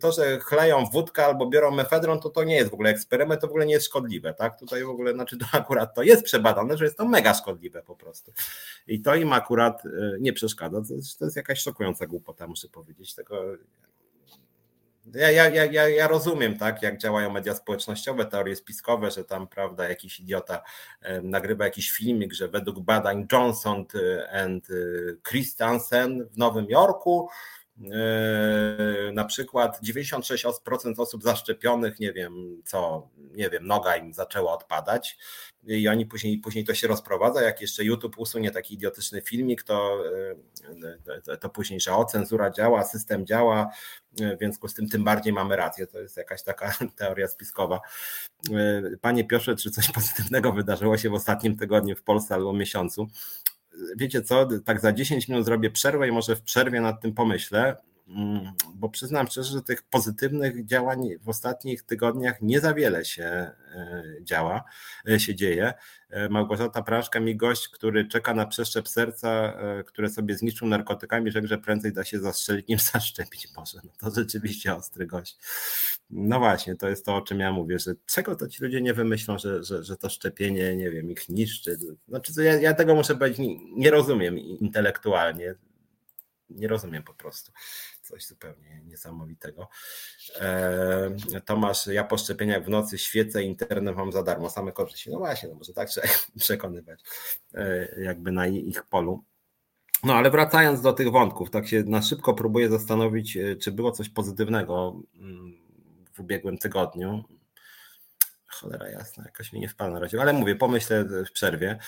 to, 0.00 0.12
że 0.12 0.40
chleją 0.40 0.84
wódkę 0.92 1.26
albo 1.26 1.46
biorą 1.46 1.70
mefedron, 1.70 2.20
to 2.20 2.30
to 2.30 2.44
nie 2.44 2.56
jest 2.56 2.70
w 2.70 2.74
ogóle 2.74 2.90
eksperyment, 2.90 3.40
to 3.40 3.46
w 3.46 3.50
ogóle 3.50 3.66
nie 3.66 3.74
jest 3.74 3.86
szkodliwe, 3.86 4.34
tak? 4.34 4.58
Tutaj 4.58 4.84
w 4.84 4.90
ogóle, 4.90 5.12
znaczy 5.12 5.38
to 5.38 5.46
akurat 5.58 5.94
to 5.94 6.02
jest 6.02 6.24
przebadane, 6.24 6.76
że 6.76 6.84
jest 6.84 6.96
to 6.96 7.08
mega 7.08 7.34
szkodliwe 7.34 7.82
po 7.82 7.96
prostu. 7.96 8.32
I 8.86 9.00
to 9.00 9.14
im 9.14 9.32
akurat 9.32 9.82
nie 10.20 10.32
przeszkadza, 10.32 10.82
to 10.88 10.94
jest, 10.94 11.18
to 11.18 11.24
jest 11.24 11.36
jakaś 11.36 11.60
szokująca 11.60 12.06
głupota, 12.06 12.46
muszę 12.46 12.68
powiedzieć, 12.68 13.14
tego 13.14 13.44
ja, 15.14 15.30
ja, 15.30 15.64
ja, 15.64 15.88
ja 15.88 16.08
rozumiem, 16.08 16.58
tak, 16.58 16.82
jak 16.82 16.98
działają 16.98 17.30
media 17.30 17.54
społecznościowe, 17.54 18.26
teorie 18.26 18.56
spiskowe, 18.56 19.10
że 19.10 19.24
tam, 19.24 19.48
prawda, 19.48 19.88
jakiś 19.88 20.20
idiota 20.20 20.62
nagrywa 21.22 21.64
jakiś 21.64 21.90
filmik, 21.90 22.32
że 22.32 22.48
według 22.48 22.80
badań 22.80 23.26
Johnson 23.32 23.84
and 24.32 24.70
y, 24.70 25.18
Christensen 25.28 26.28
w 26.30 26.38
Nowym 26.38 26.66
Jorku 26.68 27.28
e, 27.28 27.57
na 29.12 29.24
przykład 29.24 29.80
96% 29.82 31.00
osób 31.00 31.22
zaszczepionych, 31.22 32.00
nie 32.00 32.12
wiem 32.12 32.62
co, 32.64 33.08
nie 33.16 33.50
wiem, 33.50 33.66
noga 33.66 33.96
im 33.96 34.14
zaczęła 34.14 34.52
odpadać 34.52 35.18
i 35.66 35.88
oni 35.88 36.06
później, 36.06 36.38
później 36.38 36.64
to 36.64 36.74
się 36.74 36.88
rozprowadza, 36.88 37.42
jak 37.42 37.60
jeszcze 37.60 37.84
YouTube 37.84 38.18
usunie 38.18 38.50
taki 38.50 38.74
idiotyczny 38.74 39.20
filmik, 39.20 39.62
to, 39.62 40.04
to, 41.24 41.36
to 41.36 41.48
później, 41.48 41.80
że 41.80 41.92
o, 41.92 42.04
cenzura 42.04 42.50
działa, 42.50 42.84
system 42.84 43.26
działa, 43.26 43.70
w 44.12 44.38
związku 44.38 44.68
z 44.68 44.74
tym 44.74 44.88
tym 44.88 45.04
bardziej 45.04 45.32
mamy 45.32 45.56
rację, 45.56 45.86
to 45.86 46.00
jest 46.00 46.16
jakaś 46.16 46.42
taka 46.42 46.74
teoria 46.98 47.28
spiskowa. 47.28 47.80
Panie 49.00 49.24
Piotrze, 49.24 49.56
czy 49.56 49.70
coś 49.70 49.90
pozytywnego 49.90 50.52
wydarzyło 50.52 50.98
się 50.98 51.10
w 51.10 51.14
ostatnim 51.14 51.56
tygodniu 51.56 51.96
w 51.96 52.02
Polsce 52.02 52.34
albo 52.34 52.52
miesiącu? 52.52 53.08
Wiecie 53.96 54.22
co, 54.22 54.48
tak 54.64 54.80
za 54.80 54.92
10 54.92 55.28
minut 55.28 55.44
zrobię 55.44 55.70
przerwę 55.70 56.08
i 56.08 56.12
może 56.12 56.36
w 56.36 56.42
przerwie 56.42 56.80
nad 56.80 57.00
tym 57.00 57.14
pomyślę. 57.14 57.76
Mm, 58.08 58.52
bo 58.74 58.88
przyznam 58.88 59.26
szczerze, 59.26 59.52
że 59.52 59.62
tych 59.62 59.82
pozytywnych 59.82 60.64
działań 60.64 61.08
w 61.22 61.28
ostatnich 61.28 61.82
tygodniach 61.82 62.42
nie 62.42 62.60
za 62.60 62.74
wiele 62.74 63.04
się 63.04 63.24
e, 63.24 63.52
działa, 64.22 64.64
e, 65.08 65.20
się 65.20 65.34
dzieje. 65.34 65.74
E, 66.10 66.28
Małgorzata 66.28 66.82
Praszka 66.82 67.20
mi 67.20 67.36
gość, 67.36 67.68
który 67.68 68.08
czeka 68.08 68.34
na 68.34 68.46
przeszczep 68.46 68.88
serca, 68.88 69.58
które 69.86 70.08
sobie 70.08 70.34
zniszczył 70.34 70.68
narkotykami, 70.68 71.30
rzekł, 71.30 71.46
że 71.46 71.58
prędzej 71.58 71.92
da 71.92 72.04
się 72.04 72.20
zastrzelić 72.20 72.68
niż 72.68 72.82
zaszczepić 72.92 73.48
może. 73.56 73.78
No 73.84 73.90
to 74.00 74.10
rzeczywiście 74.10 74.74
ostry 74.74 75.06
gość. 75.06 75.38
No 76.10 76.38
właśnie, 76.38 76.76
to 76.76 76.88
jest 76.88 77.04
to, 77.04 77.16
o 77.16 77.22
czym 77.22 77.40
ja 77.40 77.52
mówię, 77.52 77.78
że 77.78 77.94
czego 78.06 78.36
to 78.36 78.48
ci 78.48 78.64
ludzie 78.64 78.80
nie 78.80 78.94
wymyślą, 78.94 79.38
że, 79.38 79.64
że, 79.64 79.84
że 79.84 79.96
to 79.96 80.08
szczepienie, 80.08 80.76
nie 80.76 80.90
wiem, 80.90 81.10
ich 81.10 81.28
niszczy. 81.28 81.76
Znaczy, 82.08 82.32
ja, 82.44 82.54
ja 82.54 82.74
tego 82.74 82.94
muszę 82.94 83.16
powiedzieć, 83.16 83.38
nie, 83.38 83.56
nie 83.76 83.90
rozumiem 83.90 84.38
intelektualnie 84.38 85.54
nie 86.50 86.68
rozumiem 86.68 87.02
po 87.02 87.14
prostu. 87.14 87.52
Coś 88.08 88.26
zupełnie 88.26 88.80
niesamowitego. 88.84 89.68
E, 90.40 91.40
Tomasz, 91.44 91.86
ja 91.86 92.04
po 92.04 92.18
szczepieniach 92.18 92.64
w 92.64 92.68
nocy 92.68 92.98
świecę 92.98 93.42
internet 93.42 93.96
mam 93.96 94.12
za 94.12 94.22
darmo, 94.22 94.50
same 94.50 94.72
korzyści. 94.72 95.10
No 95.10 95.18
właśnie, 95.18 95.48
no 95.48 95.54
może 95.54 95.72
tak 95.72 95.88
trzeba 95.88 96.06
przekonywać 96.38 97.00
e, 97.54 97.88
jakby 98.02 98.32
na 98.32 98.46
ich 98.46 98.82
polu. 98.82 99.24
No 100.04 100.14
ale 100.14 100.30
wracając 100.30 100.80
do 100.80 100.92
tych 100.92 101.10
wątków, 101.10 101.50
tak 101.50 101.68
się 101.68 101.82
na 101.82 102.02
szybko 102.02 102.34
próbuję 102.34 102.68
zastanowić, 102.68 103.36
e, 103.36 103.56
czy 103.56 103.72
było 103.72 103.92
coś 103.92 104.08
pozytywnego 104.08 105.00
mm, 105.14 105.58
w 106.12 106.20
ubiegłym 106.20 106.58
tygodniu. 106.58 107.24
Cholera 108.60 108.88
jasna, 108.88 109.24
jakoś 109.26 109.52
mi 109.52 109.60
nie 109.60 109.68
wpadła 109.68 109.94
na 109.94 110.00
razie, 110.00 110.20
ale 110.20 110.32
mówię, 110.32 110.56
pomyślę 110.56 111.04
w 111.04 111.32
przerwie. 111.32 111.78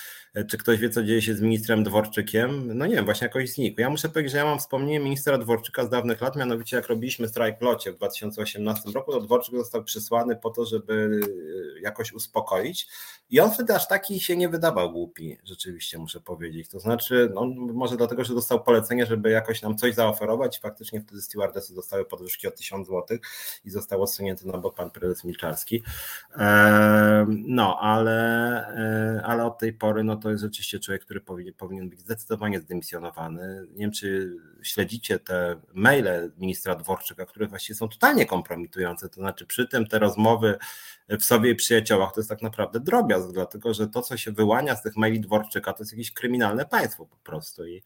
Czy 0.48 0.58
ktoś 0.58 0.78
wie, 0.78 0.90
co 0.90 1.02
dzieje 1.02 1.22
się 1.22 1.34
z 1.34 1.40
ministrem 1.40 1.84
Dworczykiem? 1.84 2.78
No 2.78 2.86
nie 2.86 2.94
wiem, 2.94 3.04
właśnie 3.04 3.26
jakoś 3.26 3.50
znikł. 3.50 3.80
Ja 3.80 3.90
muszę 3.90 4.08
powiedzieć, 4.08 4.32
że 4.32 4.38
ja 4.38 4.44
mam 4.44 4.58
wspomnienie 4.58 5.00
ministra 5.00 5.38
Dworczyka 5.38 5.84
z 5.84 5.90
dawnych 5.90 6.20
lat, 6.20 6.36
mianowicie 6.36 6.76
jak 6.76 6.86
robiliśmy 6.86 7.28
strajk 7.28 7.60
locie 7.60 7.92
w 7.92 7.96
2018 7.96 8.90
roku, 8.90 9.12
to 9.12 9.20
Dworczyk 9.20 9.54
został 9.54 9.84
przysłany 9.84 10.36
po 10.36 10.50
to, 10.50 10.64
żeby 10.64 11.20
e, 11.76 11.80
jakoś 11.80 12.12
uspokoić 12.12 12.88
i 13.30 13.40
on 13.40 13.50
wtedy 13.50 13.74
aż 13.74 13.88
taki 13.88 14.20
się 14.20 14.36
nie 14.36 14.48
wydawał 14.48 14.92
głupi, 14.92 15.38
rzeczywiście 15.44 15.98
muszę 15.98 16.20
powiedzieć. 16.20 16.68
To 16.68 16.80
znaczy, 16.80 17.30
no, 17.34 17.46
może 17.74 17.96
dlatego, 17.96 18.24
że 18.24 18.34
dostał 18.34 18.64
polecenie, 18.64 19.06
żeby 19.06 19.30
jakoś 19.30 19.62
nam 19.62 19.76
coś 19.76 19.94
zaoferować 19.94 20.58
i 20.58 20.60
faktycznie 20.60 21.00
wtedy 21.00 21.22
stewardesy 21.22 21.74
dostały 21.74 22.04
podwyżki 22.04 22.48
o 22.48 22.50
1000 22.50 22.88
zł 22.88 23.18
i 23.64 23.70
został 23.70 24.02
odsunięty 24.02 24.46
na 24.46 24.58
bok 24.58 24.76
pan 24.76 24.90
prezes 24.90 25.24
Milczarski. 25.24 25.82
No, 27.28 27.78
ale, 27.80 28.18
e, 29.18 29.22
ale 29.24 29.44
od 29.44 29.58
tej 29.58 29.72
pory 29.72 30.04
no 30.04 30.16
to 30.16 30.30
jest 30.30 30.42
rzeczywiście 30.42 30.78
człowiek, 30.78 31.04
który 31.04 31.20
powinien, 31.20 31.54
powinien 31.54 31.88
być 31.90 32.00
zdecydowanie 32.00 32.60
zdymisjonowany. 32.60 33.66
Nie 33.70 33.78
wiem, 33.78 33.92
czy 33.92 34.36
śledzicie 34.62 35.18
te 35.18 35.60
maile 35.74 36.32
ministra 36.38 36.74
Dworczyka, 36.74 37.26
które 37.26 37.46
właściwie 37.46 37.76
są 37.76 37.88
totalnie 37.88 38.26
kompromitujące. 38.26 39.08
To 39.08 39.14
znaczy, 39.14 39.46
przy 39.46 39.68
tym 39.68 39.86
te 39.86 39.98
rozmowy 39.98 40.58
w 41.08 41.24
sobie 41.24 41.50
i 41.50 41.54
przyjaciołach 41.54 42.12
to 42.12 42.20
jest 42.20 42.30
tak 42.30 42.42
naprawdę 42.42 42.80
drobiazg, 42.80 43.32
dlatego 43.32 43.74
że 43.74 43.88
to, 43.88 44.02
co 44.02 44.16
się 44.16 44.32
wyłania 44.32 44.76
z 44.76 44.82
tych 44.82 44.96
maili 44.96 45.20
Dworczyka, 45.20 45.72
to 45.72 45.82
jest 45.82 45.92
jakieś 45.92 46.12
kryminalne 46.12 46.66
państwo 46.66 47.06
po 47.06 47.16
prostu. 47.16 47.66
I 47.66 47.82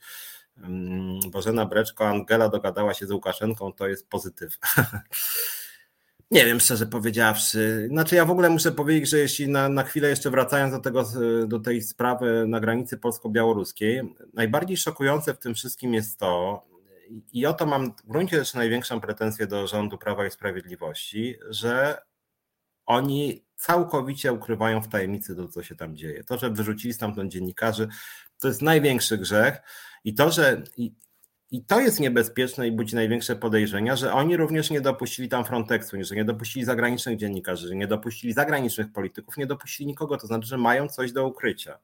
Bożena 1.31 1.67
Breczko, 1.67 2.09
Angela 2.09 2.49
dogadała 2.49 2.95
się 2.95 3.07
z 3.07 3.11
Łukaszenką, 3.11 3.73
to 3.73 3.89
jest 3.89 4.09
pozytyw. 4.09 4.59
Nie 6.31 6.47
wiem, 6.47 6.61
szczerze 6.61 6.87
powiedziawszy. 6.87 7.87
Znaczy, 7.91 8.17
ja 8.17 8.25
w 8.25 8.31
ogóle 8.31 8.51
muszę 8.51 8.73
powiedzieć, 8.73 9.11
że 9.11 9.19
jeśli 9.19 9.49
na, 9.49 9.69
na 9.69 9.83
chwilę 9.83 10.09
jeszcze 10.09 10.31
wracając 10.31 10.73
do, 10.73 10.81
tego, 10.81 11.05
do 11.47 11.61
tej 11.61 11.83
sprawy 11.83 12.45
na 12.49 12.61
granicy 12.61 12.99
polsko-białoruskiej, 12.99 14.15
najbardziej 14.35 14.77
szokujące 14.77 15.35
w 15.35 15.39
tym 15.39 15.55
wszystkim 15.55 15.95
jest 15.95 16.19
to, 16.19 16.65
i 17.33 17.47
o 17.47 17.53
to 17.53 17.67
mam 17.67 17.93
w 17.97 18.09
gruncie 18.09 18.39
rzeczy 18.39 18.57
największą 18.57 19.01
pretensję 19.01 19.47
do 19.47 19.67
rządu 19.67 19.99
Prawa 19.99 20.27
i 20.27 20.31
Sprawiedliwości, 20.31 21.37
że 21.49 22.03
oni 22.87 23.45
całkowicie 23.57 24.33
ukrywają 24.33 24.83
w 24.83 24.89
tajemnicy 24.89 25.37
to, 25.37 25.49
co 25.49 25.63
się 25.63 25.75
tam 25.75 25.97
dzieje. 25.97 26.25
To, 26.25 26.39
że 26.39 26.51
wyrzucili 26.51 26.95
stamtąd 26.95 27.33
dziennikarzy, 27.33 27.89
to 28.41 28.49
jest 28.49 28.63
największy 28.63 29.19
grzech. 29.19 29.59
I 30.05 30.15
to, 30.15 30.31
że 30.31 30.63
i 31.55 31.63
to 31.63 31.81
jest 31.81 32.01
niebezpieczne 32.01 32.69
i 32.69 32.73
budzi 32.73 32.95
największe 32.95 33.37
podejrzenia, 33.37 33.97
że 33.97 34.13
oni 34.13 34.37
również 34.37 34.71
nie 34.71 34.81
dopuścili 34.81 35.29
tam 35.29 35.45
Frontexu, 35.45 35.97
że 36.01 36.15
nie 36.15 36.25
dopuścili 36.25 36.65
zagranicznych 36.65 37.17
dziennikarzy, 37.17 37.69
że 37.69 37.75
nie 37.75 37.87
dopuścili 37.87 38.33
zagranicznych 38.33 38.93
polityków, 38.93 39.37
nie 39.37 39.47
dopuścili 39.47 39.87
nikogo, 39.87 40.17
to 40.17 40.27
znaczy, 40.27 40.49
że 40.49 40.59
mają 40.59 40.89
coś 40.89 41.13
do 41.13 41.27
ukrycia. 41.27 41.79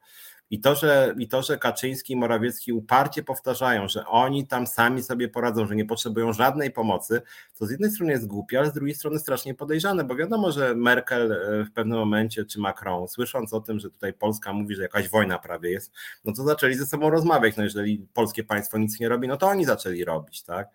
I 0.51 0.59
to, 0.59 0.75
że, 0.75 1.15
I 1.17 1.27
to, 1.27 1.41
że 1.41 1.57
Kaczyński 1.57 2.13
i 2.13 2.15
Morawiecki 2.15 2.73
uparcie 2.73 3.23
powtarzają, 3.23 3.87
że 3.87 4.05
oni 4.05 4.47
tam 4.47 4.67
sami 4.67 5.03
sobie 5.03 5.29
poradzą, 5.29 5.65
że 5.65 5.75
nie 5.75 5.85
potrzebują 5.85 6.33
żadnej 6.33 6.71
pomocy, 6.71 7.21
to 7.59 7.65
z 7.65 7.71
jednej 7.71 7.91
strony 7.91 8.11
jest 8.11 8.27
głupie, 8.27 8.59
ale 8.59 8.69
z 8.69 8.73
drugiej 8.73 8.95
strony 8.95 9.19
strasznie 9.19 9.55
podejrzane, 9.55 10.03
bo 10.03 10.15
wiadomo, 10.15 10.51
że 10.51 10.75
Merkel 10.75 11.31
e, 11.31 11.65
w 11.65 11.71
pewnym 11.71 11.97
momencie, 11.97 12.45
czy 12.45 12.59
Macron, 12.59 13.07
słysząc 13.07 13.53
o 13.53 13.61
tym, 13.61 13.79
że 13.79 13.89
tutaj 13.89 14.13
Polska 14.13 14.53
mówi, 14.53 14.75
że 14.75 14.81
jakaś 14.81 15.09
wojna 15.09 15.39
prawie 15.39 15.71
jest, 15.71 15.91
no 16.25 16.33
to 16.33 16.43
zaczęli 16.43 16.75
ze 16.75 16.85
sobą 16.85 17.09
rozmawiać. 17.09 17.57
No 17.57 17.63
jeżeli 17.63 18.07
polskie 18.13 18.43
państwo 18.43 18.77
nic 18.77 18.99
nie 18.99 19.09
robi, 19.09 19.27
no 19.27 19.37
to 19.37 19.47
oni 19.47 19.65
zaczęli 19.65 20.05
robić, 20.05 20.43
tak? 20.43 20.67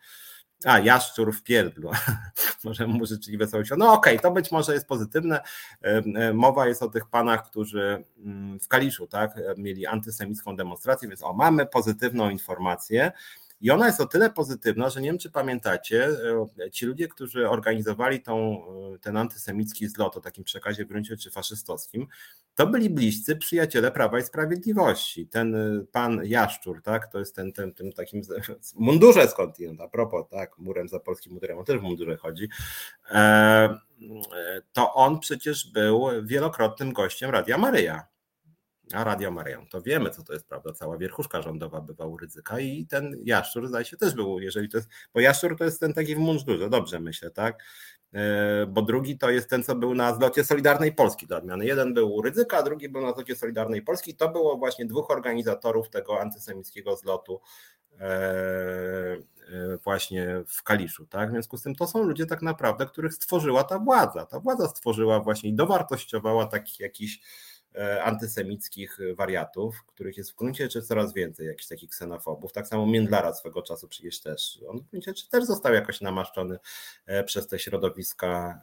A, 0.64 0.78
jaszczur 0.78 1.32
w 1.34 1.42
pierdlu. 1.42 1.90
może 2.64 2.86
mu 2.86 3.06
życzyli 3.06 3.38
wesołych 3.38 3.66
No 3.76 3.92
okej, 3.92 4.16
okay, 4.16 4.22
to 4.22 4.30
być 4.30 4.52
może 4.52 4.74
jest 4.74 4.86
pozytywne. 4.86 5.40
Mowa 6.34 6.68
jest 6.68 6.82
o 6.82 6.88
tych 6.88 7.06
panach, 7.06 7.50
którzy 7.50 8.04
mm, 8.18 8.60
w 8.60 8.68
Kaliszu 8.68 9.06
tak, 9.06 9.34
mieli 9.56 9.86
antysemicką 9.86 10.56
demonstrację, 10.56 11.08
więc 11.08 11.22
o, 11.22 11.32
mamy 11.32 11.66
pozytywną 11.66 12.30
informację. 12.30 13.12
I 13.60 13.70
ona 13.70 13.86
jest 13.86 14.00
o 14.00 14.06
tyle 14.06 14.30
pozytywna, 14.30 14.90
że 14.90 15.00
nie 15.00 15.08
wiem, 15.08 15.18
czy 15.18 15.30
pamiętacie, 15.30 16.08
e, 16.66 16.70
ci 16.70 16.86
ludzie, 16.86 17.08
którzy 17.08 17.48
organizowali 17.48 18.22
tą, 18.22 18.62
e, 18.94 18.98
ten 18.98 19.16
antysemicki 19.16 19.88
zlot 19.88 20.16
o 20.16 20.20
takim 20.20 20.44
przekazie 20.44 20.84
w 20.84 20.88
gruncie 20.88 21.16
czy 21.16 21.30
faszystowskim, 21.30 22.06
to 22.54 22.66
byli 22.66 22.90
bliscy 22.90 23.36
przyjaciele 23.36 23.90
Prawa 23.90 24.18
i 24.18 24.22
Sprawiedliwości. 24.22 25.28
Ten 25.28 25.54
e, 25.54 25.84
pan 25.92 26.20
Jaszczur, 26.24 26.82
tak, 26.82 27.12
to 27.12 27.18
jest 27.18 27.36
ten, 27.36 27.52
ten, 27.52 27.74
ten 27.74 27.92
takim 27.92 28.22
mundurze 28.74 29.28
skądinąd, 29.28 29.80
a 29.80 29.88
propos, 29.88 30.28
tak, 30.30 30.58
murem 30.58 30.88
za 30.88 31.00
polskim 31.00 31.32
mundurem, 31.32 31.58
on 31.58 31.64
też 31.64 31.78
w 31.78 31.82
mundurze 31.82 32.16
chodzi, 32.16 32.48
to 34.72 34.94
on 34.94 35.20
przecież 35.20 35.72
był 35.72 36.06
wielokrotnym 36.22 36.92
gościem 36.92 37.30
Radia 37.30 37.58
Maryja 37.58 38.15
a 38.92 39.04
Radio 39.04 39.30
Maryją, 39.30 39.66
to 39.70 39.82
wiemy, 39.82 40.10
co 40.10 40.22
to 40.22 40.32
jest, 40.32 40.46
prawda? 40.46 40.72
Cała 40.72 40.98
wierchuszka 40.98 41.42
rządowa 41.42 41.80
bywa 41.80 42.06
u 42.06 42.16
ryzyka 42.16 42.60
i 42.60 42.86
ten 42.86 43.16
jaszczur, 43.24 43.68
zdaje 43.68 43.84
się, 43.84 43.96
też 43.96 44.14
był, 44.14 44.40
jeżeli 44.40 44.68
to 44.68 44.78
jest, 44.78 44.88
bo 45.14 45.20
jaszczur 45.20 45.56
to 45.58 45.64
jest 45.64 45.80
ten 45.80 45.92
taki 45.92 46.14
w 46.14 46.18
mundurze, 46.18 46.70
dobrze 46.70 47.00
myślę, 47.00 47.30
tak? 47.30 47.62
E, 48.14 48.66
bo 48.66 48.82
drugi 48.82 49.18
to 49.18 49.30
jest 49.30 49.50
ten, 49.50 49.62
co 49.62 49.74
był 49.74 49.94
na 49.94 50.14
zlocie 50.14 50.44
Solidarnej 50.44 50.94
Polski 50.94 51.26
do 51.26 51.36
odmiany. 51.36 51.66
Jeden 51.66 51.94
był 51.94 52.14
u 52.14 52.22
ryzyka, 52.22 52.58
a 52.58 52.62
drugi 52.62 52.88
był 52.88 53.02
na 53.02 53.12
zlocie 53.12 53.36
Solidarnej 53.36 53.82
Polski. 53.82 54.14
To 54.14 54.28
było 54.28 54.56
właśnie 54.56 54.86
dwóch 54.86 55.10
organizatorów 55.10 55.90
tego 55.90 56.20
antysemickiego 56.20 56.96
zlotu 56.96 57.40
e, 58.00 58.04
e, 58.04 59.18
właśnie 59.84 60.42
w 60.48 60.62
Kaliszu. 60.62 61.06
Tak? 61.06 61.28
W 61.28 61.32
związku 61.32 61.56
z 61.56 61.62
tym 61.62 61.74
to 61.74 61.86
są 61.86 62.02
ludzie 62.02 62.26
tak 62.26 62.42
naprawdę, 62.42 62.86
których 62.86 63.14
stworzyła 63.14 63.64
ta 63.64 63.78
władza. 63.78 64.26
Ta 64.26 64.40
władza 64.40 64.68
stworzyła 64.68 65.20
właśnie 65.20 65.50
i 65.50 65.54
dowartościowała 65.54 66.46
taki 66.46 66.82
jakiś 66.82 67.20
antysemickich 68.02 68.98
wariatów, 69.16 69.84
których 69.86 70.16
jest 70.16 70.32
w 70.32 70.36
gruncie 70.36 70.64
rzeczy 70.64 70.82
coraz 70.82 71.14
więcej, 71.14 71.46
jakichś 71.46 71.66
takich 71.66 71.90
ksenofobów. 71.90 72.52
Tak 72.52 72.68
samo 72.68 72.86
Międlara 72.86 73.34
swego 73.34 73.62
czasu 73.62 73.88
przecież 73.88 74.20
też. 74.20 74.60
On 74.68 74.78
w 74.78 74.90
gruncie 74.90 75.10
rzeczy 75.10 75.28
też 75.30 75.44
został 75.44 75.74
jakoś 75.74 76.00
namaszczony 76.00 76.58
e, 77.06 77.24
przez 77.24 77.46
te 77.46 77.58
środowiska 77.58 78.60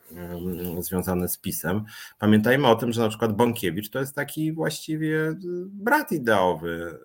związane 0.80 1.28
z 1.28 1.38
PiSem. 1.38 1.84
Pamiętajmy 2.20 2.68
o 2.68 2.76
tym, 2.76 2.94
że 2.94 3.02
na 3.02 3.10
przykład 3.10 3.36
Bąkiewicz 3.36 3.90
to 3.90 4.00
jest 4.00 4.16
taki 4.16 4.54
właściwie 4.54 5.20
e, 5.28 5.36
brat 5.66 6.12
ideowy 6.12 7.00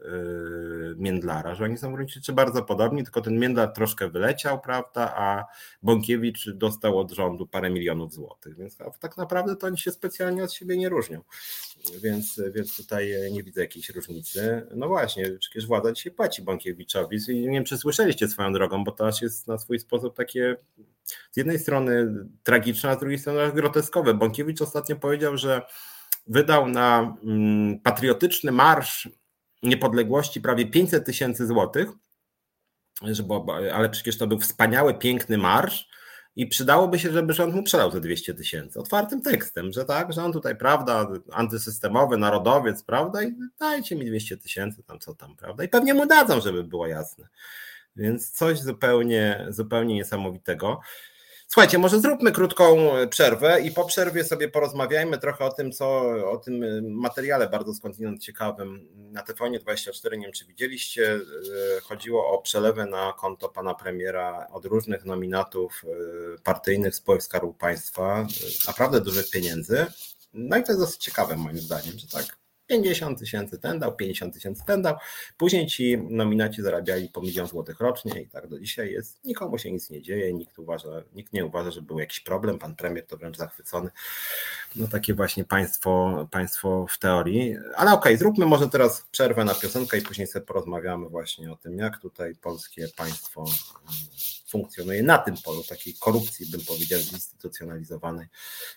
Międlara, 0.96 1.54
że 1.54 1.64
oni 1.64 1.78
są 1.78 1.90
w 1.90 1.94
gruncie 1.94 2.14
rzeczy 2.14 2.32
bardzo 2.32 2.62
podobni, 2.62 3.04
tylko 3.04 3.20
ten 3.20 3.38
Międlar 3.38 3.72
troszkę 3.72 4.08
wyleciał, 4.08 4.60
prawda, 4.60 5.14
a 5.16 5.44
Bąkiewicz 5.82 6.50
dostał 6.50 6.98
od 6.98 7.12
rządu 7.12 7.46
parę 7.46 7.70
milionów 7.70 8.12
złotych, 8.12 8.56
więc 8.56 8.76
tak 9.00 9.16
naprawdę 9.16 9.56
to 9.56 9.66
oni 9.66 9.78
się 9.78 9.90
specjalnie 9.90 10.44
od 10.44 10.52
siebie 10.52 10.76
nie 10.76 10.88
różnią 10.88 11.20
więc, 12.02 12.40
więc 12.54 12.76
tutaj 12.76 13.12
nie 13.32 13.42
widzę 13.42 13.60
jakiejś 13.60 13.88
różnicy. 13.88 14.66
No 14.74 14.88
właśnie, 14.88 15.30
przecież 15.38 15.66
władza 15.66 15.92
dzisiaj 15.92 16.12
płaci 16.12 16.42
Bankiewiczowi 16.42 17.18
i 17.28 17.40
nie 17.40 17.50
wiem, 17.50 17.64
czy 17.64 17.78
słyszeliście 17.78 18.28
swoją 18.28 18.52
drogą, 18.52 18.84
bo 18.84 18.92
to 18.92 19.06
aż 19.06 19.22
jest 19.22 19.46
na 19.46 19.58
swój 19.58 19.78
sposób 19.78 20.16
takie 20.16 20.56
z 21.30 21.36
jednej 21.36 21.58
strony 21.58 22.14
tragiczne, 22.42 22.90
a 22.90 22.96
z 22.96 23.00
drugiej 23.00 23.18
strony 23.18 23.52
groteskowe. 23.52 24.14
Bąkiewicz 24.14 24.62
ostatnio 24.62 24.96
powiedział, 24.96 25.36
że 25.36 25.62
wydał 26.26 26.68
na 26.68 27.16
mm, 27.24 27.80
patriotyczny 27.80 28.52
marsz 28.52 29.08
niepodległości 29.62 30.40
prawie 30.40 30.66
500 30.66 31.06
tysięcy 31.06 31.46
złotych, 31.46 31.88
ale 33.72 33.90
przecież 33.90 34.18
to 34.18 34.26
był 34.26 34.38
wspaniały, 34.38 34.94
piękny 34.94 35.38
marsz, 35.38 35.88
i 36.36 36.46
przydałoby 36.46 36.98
się, 36.98 37.12
żeby 37.12 37.32
rząd 37.32 37.54
mu 37.54 37.62
przelał 37.62 37.90
te 37.90 38.00
200 38.00 38.34
tysięcy 38.34 38.80
otwartym 38.80 39.22
tekstem, 39.22 39.72
że 39.72 39.84
tak, 39.84 40.12
że 40.12 40.24
on 40.24 40.32
tutaj, 40.32 40.56
prawda, 40.56 41.08
antysystemowy, 41.32 42.16
narodowiec, 42.16 42.82
prawda, 42.82 43.22
i 43.22 43.34
dajcie 43.60 43.96
mi 43.96 44.06
200 44.06 44.36
tysięcy, 44.36 44.82
tam 44.82 44.98
co 44.98 45.14
tam, 45.14 45.36
prawda, 45.36 45.64
i 45.64 45.68
pewnie 45.68 45.94
mu 45.94 46.06
dadzą, 46.06 46.40
żeby 46.40 46.64
było 46.64 46.86
jasne. 46.86 47.28
Więc 47.96 48.30
coś 48.30 48.60
zupełnie, 48.60 49.46
zupełnie 49.48 49.94
niesamowitego. 49.94 50.80
Słuchajcie, 51.50 51.78
może 51.78 52.00
zróbmy 52.00 52.32
krótką 52.32 52.76
przerwę 53.10 53.60
i 53.60 53.70
po 53.70 53.84
przerwie 53.84 54.24
sobie 54.24 54.48
porozmawiajmy 54.48 55.18
trochę 55.18 55.44
o 55.44 55.52
tym, 55.52 55.72
co 55.72 56.00
o 56.30 56.36
tym 56.36 56.64
materiale 56.94 57.48
bardzo 57.48 57.74
skądinąd 57.74 58.22
ciekawym 58.22 58.88
na 58.94 59.22
TVN24. 59.22 60.10
Nie 60.12 60.24
wiem, 60.24 60.32
czy 60.32 60.44
widzieliście. 60.44 61.14
E, 61.14 61.80
chodziło 61.80 62.30
o 62.30 62.42
przelewy 62.42 62.86
na 62.86 63.12
konto 63.12 63.48
pana 63.48 63.74
premiera 63.74 64.46
od 64.52 64.64
różnych 64.64 65.04
nominatów 65.04 65.84
e, 65.84 66.38
partyjnych 66.38 66.94
spółek 66.94 67.22
Skarbu 67.22 67.54
Państwa. 67.54 68.26
Naprawdę 68.66 69.00
dużych 69.00 69.30
pieniędzy. 69.30 69.86
No 70.32 70.56
i 70.56 70.62
to 70.62 70.72
jest 70.72 70.80
dosyć 70.80 71.04
ciekawe 71.04 71.36
moim 71.36 71.58
zdaniem, 71.58 71.98
że 71.98 72.08
tak 72.08 72.36
50 72.68 73.18
tysięcy 73.18 73.58
ten 73.58 73.78
dał, 73.78 73.96
50 73.96 74.34
tysięcy 74.34 74.62
ten 74.66 74.82
dał. 74.82 74.96
Później 75.36 75.66
ci 75.66 75.98
nominaci 75.98 76.62
zarabiali 76.62 77.08
po 77.08 77.20
milion 77.20 77.46
złotych 77.46 77.80
rocznie 77.80 78.20
i 78.22 78.28
tak 78.28 78.48
do 78.48 78.60
dzisiaj 78.60 78.92
jest. 78.92 79.24
Nikomu 79.24 79.58
się 79.58 79.72
nic 79.72 79.90
nie 79.90 80.02
dzieje, 80.02 80.32
nikt, 80.32 80.58
uważa, 80.58 80.88
nikt 81.14 81.32
nie 81.32 81.46
uważa, 81.46 81.70
że 81.70 81.82
był 81.82 81.98
jakiś 81.98 82.20
problem. 82.20 82.58
Pan 82.58 82.76
premier 82.76 83.06
to 83.06 83.16
wręcz 83.16 83.36
zachwycony. 83.36 83.90
No 84.76 84.88
takie 84.88 85.14
właśnie 85.14 85.44
państwo, 85.44 86.26
państwo 86.30 86.86
w 86.90 86.98
teorii. 86.98 87.56
Ale 87.76 87.92
okej, 87.92 88.12
okay, 88.12 88.18
zróbmy 88.18 88.46
może 88.46 88.68
teraz 88.68 89.06
przerwę 89.10 89.44
na 89.44 89.54
piosenkę 89.54 89.98
i 89.98 90.02
później 90.02 90.26
sobie 90.26 90.46
porozmawiamy 90.46 91.08
właśnie 91.08 91.52
o 91.52 91.56
tym, 91.56 91.78
jak 91.78 91.98
tutaj 91.98 92.34
polskie 92.34 92.88
państwo 92.96 93.44
funkcjonuje 94.48 95.02
na 95.02 95.18
tym 95.18 95.34
polu 95.44 95.64
takiej 95.64 95.94
korupcji, 96.00 96.46
bym 96.50 96.60
powiedział, 96.60 97.00
zinstytucjonalizowanej. 97.00 98.26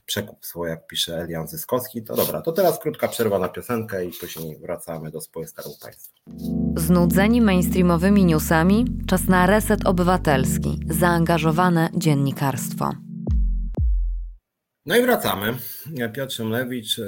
Przekupstwo, 0.06 0.66
jak 0.66 0.88
pisze 0.88 1.18
Elian 1.18 1.48
Zyskowski. 1.48 2.04
To 2.04 2.16
dobra, 2.16 2.42
to 2.42 2.52
teraz 2.52 2.80
krótka 2.80 3.08
przerwa 3.08 3.40
na 3.40 3.50
piosenkę 3.50 4.06
i 4.06 4.12
później 4.12 4.58
wracamy 4.58 5.12
do 5.12 5.22
spółek 5.22 5.50
Skarbu 5.50 5.78
Państwa. 5.82 6.22
Znudzeni 6.78 7.42
mainstreamowymi 7.42 8.26
newsami? 8.26 8.86
Czas 9.08 9.24
na 9.24 9.46
reset 9.46 9.86
obywatelski, 9.86 10.80
zaangażowane 10.90 11.90
dziennikarstwo. 11.94 13.11
No 14.86 14.98
i 14.98 15.02
wracamy. 15.02 15.54
Piotr 16.14 16.34
Szymlewicz, 16.34 17.00
e, 17.00 17.04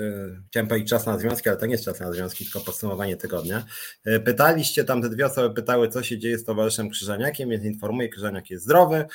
chciałem 0.47 0.67
powiedzieć 0.67 0.89
czas 0.89 1.05
na 1.05 1.17
związki, 1.17 1.49
ale 1.49 1.57
to 1.57 1.65
nie 1.65 1.71
jest 1.71 1.85
czas 1.85 1.99
na 1.99 2.13
związki, 2.13 2.43
tylko 2.43 2.59
podsumowanie 2.59 3.17
tygodnia. 3.17 3.65
E, 4.05 4.19
pytaliście, 4.19 4.83
tam 4.83 5.01
te 5.01 5.09
dwie 5.09 5.25
osoby 5.25 5.55
pytały, 5.55 5.89
co 5.89 6.03
się 6.03 6.19
dzieje 6.19 6.37
z 6.37 6.43
towarzyszem 6.43 6.89
Krzyżaniakiem, 6.89 7.49
więc 7.49 7.63
informuję, 7.63 8.09
Krzyżaniak 8.09 8.49
jest 8.49 8.63
zdrowy, 8.63 9.05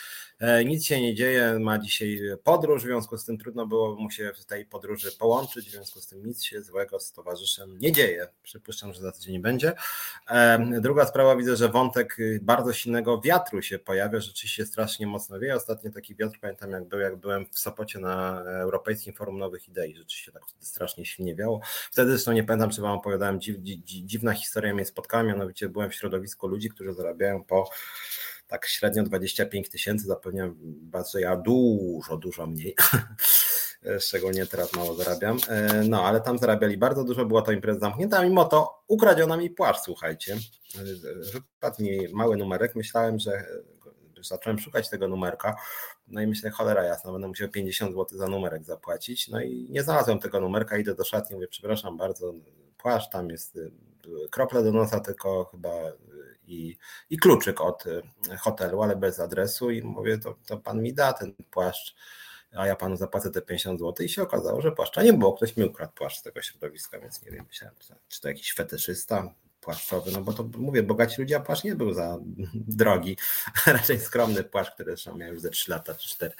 nic 0.64 0.84
się 0.84 1.00
nie 1.00 1.14
dzieje, 1.14 1.58
ma 1.58 1.78
dzisiaj 1.78 2.20
podróż, 2.44 2.82
w 2.82 2.86
związku 2.86 3.18
z 3.18 3.24
tym 3.24 3.38
trudno 3.38 3.66
było 3.66 3.96
mu 3.96 4.10
się 4.10 4.32
w 4.40 4.44
tej 4.44 4.66
podróży 4.66 5.12
połączyć, 5.18 5.68
w 5.68 5.70
związku 5.70 6.00
z 6.00 6.06
tym 6.06 6.26
nic 6.26 6.44
się 6.44 6.62
złego 6.62 7.00
z 7.00 7.12
towarzyszem 7.12 7.78
nie 7.78 7.92
dzieje. 7.92 8.28
Przypuszczam, 8.42 8.92
że 8.92 9.00
za 9.00 9.12
tydzień 9.12 9.32
nie 9.32 9.40
będzie. 9.40 9.72
Druga 10.80 11.06
sprawa, 11.06 11.36
widzę, 11.36 11.56
że 11.56 11.68
wątek 11.68 12.16
bardzo 12.42 12.72
silnego 12.72 13.20
wiatru 13.20 13.62
się 13.62 13.78
pojawia, 13.78 14.20
rzeczywiście 14.20 14.66
strasznie 14.66 15.06
mocno 15.06 15.38
wieje. 15.38 15.56
Ostatnio 15.56 15.90
taki 15.90 16.14
wiatr, 16.14 16.38
pamiętam 16.40 16.70
jak 16.70 16.88
był, 16.88 17.00
jak 17.00 17.16
byłem 17.16 17.46
w 17.50 17.58
Sopocie 17.58 17.98
na 17.98 18.42
Europejskim 18.42 19.14
Forum 19.14 19.38
Nowych 19.38 19.68
Idei, 19.68 19.96
rzeczywiście 19.96 20.32
tak 20.32 20.42
strasznie 20.60 21.04
silnie 21.04 21.34
wiało. 21.34 21.60
Wtedy 21.90 22.10
zresztą 22.10 22.32
nie 22.32 22.44
pamiętam, 22.44 22.70
czy 22.70 22.82
wam 22.82 22.98
opowiadałem, 22.98 23.40
dziw, 23.40 23.56
dziw, 23.58 23.80
dziwna 23.84 24.32
historia 24.32 24.74
mnie 24.74 24.84
spotkała, 24.84 25.22
mianowicie 25.22 25.68
byłem 25.68 25.90
w 25.90 25.94
środowisku 25.94 26.46
ludzi, 26.46 26.68
którzy 26.68 26.92
zarabiają 26.92 27.44
po 27.44 27.70
tak 28.48 28.66
średnio 28.66 29.02
25 29.02 29.68
tysięcy, 29.68 30.06
zapewniam 30.06 30.56
was, 30.90 31.12
że 31.12 31.20
ja 31.20 31.36
dużo, 31.36 32.16
dużo 32.16 32.46
mniej. 32.46 32.74
Szczególnie 34.06 34.46
teraz 34.46 34.72
mało 34.72 34.94
zarabiam. 34.94 35.38
E, 35.48 35.82
no, 35.88 36.04
ale 36.04 36.20
tam 36.20 36.38
zarabiali 36.38 36.78
bardzo 36.78 37.04
dużo, 37.04 37.24
była 37.24 37.42
to 37.42 37.52
impreza 37.52 37.80
zamknięta, 37.80 38.22
mimo 38.22 38.44
to 38.44 38.84
ukradziono 38.88 39.36
mi 39.36 39.50
płaszcz, 39.50 39.84
słuchajcie. 39.84 40.36
Wypadł 41.32 41.82
mi 41.82 42.08
mały 42.12 42.36
numerek, 42.36 42.74
myślałem, 42.74 43.18
że 43.18 43.44
zacząłem 44.22 44.58
szukać 44.58 44.90
tego 44.90 45.08
numerka, 45.08 45.56
no 46.08 46.20
i 46.20 46.26
myślę, 46.26 46.50
cholera 46.50 46.84
jasna, 46.84 47.12
będę 47.12 47.28
musiał 47.28 47.48
50 47.48 47.90
zł 47.94 48.18
za 48.18 48.28
numerek 48.28 48.64
zapłacić. 48.64 49.28
No 49.28 49.40
i 49.40 49.66
nie 49.70 49.82
znalazłem 49.82 50.18
tego 50.18 50.40
numerka, 50.40 50.78
idę 50.78 50.94
do 50.94 51.04
szatni, 51.04 51.36
mówię, 51.36 51.48
przepraszam 51.48 51.96
bardzo, 51.96 52.32
płaszcz, 52.78 53.10
tam 53.10 53.30
jest 53.30 53.58
krople 54.30 54.62
do 54.62 54.72
nosa 54.72 55.00
tylko 55.00 55.44
chyba 55.44 55.70
i, 56.46 56.76
i 57.10 57.18
kluczyk 57.18 57.60
od 57.60 57.84
hotelu, 58.40 58.82
ale 58.82 58.96
bez 58.96 59.20
adresu 59.20 59.70
i 59.70 59.82
mówię, 59.82 60.18
to, 60.18 60.36
to 60.46 60.56
pan 60.56 60.82
mi 60.82 60.94
da 60.94 61.12
ten 61.12 61.34
płaszcz 61.50 61.94
a 62.56 62.66
ja 62.66 62.76
panu 62.76 62.96
zapłacę 62.96 63.30
te 63.30 63.42
50 63.42 63.80
zł 63.80 64.06
i 64.06 64.08
się 64.08 64.22
okazało, 64.22 64.60
że 64.60 64.72
płaszcza 64.72 65.02
nie 65.02 65.12
było, 65.12 65.32
ktoś 65.32 65.56
mi 65.56 65.64
ukradł 65.64 65.92
płaszcz 65.92 66.18
z 66.18 66.22
tego 66.22 66.42
środowiska, 66.42 67.00
więc 67.00 67.22
nie 67.22 67.30
wiem, 67.30 67.44
myślałem, 67.48 67.76
czy 68.08 68.20
to 68.20 68.28
jakiś 68.28 68.54
fetyszysta, 68.54 69.34
płaszczowy, 69.68 70.10
no 70.12 70.20
bo 70.20 70.32
to 70.32 70.48
mówię, 70.58 70.82
bogaci 70.82 71.20
ludzie, 71.20 71.36
a 71.36 71.40
płaszcz 71.40 71.64
nie 71.64 71.74
był 71.74 71.94
za 71.94 72.18
drogi, 72.82 73.16
raczej 73.66 74.00
skromny 74.00 74.44
płaszcz, 74.44 74.70
który 74.70 74.90
zresztą 74.90 75.16
miał 75.16 75.32
już 75.32 75.40
ze 75.40 75.50
3 75.50 75.70
lata 75.70 75.94
czy 75.94 76.08
4. 76.08 76.34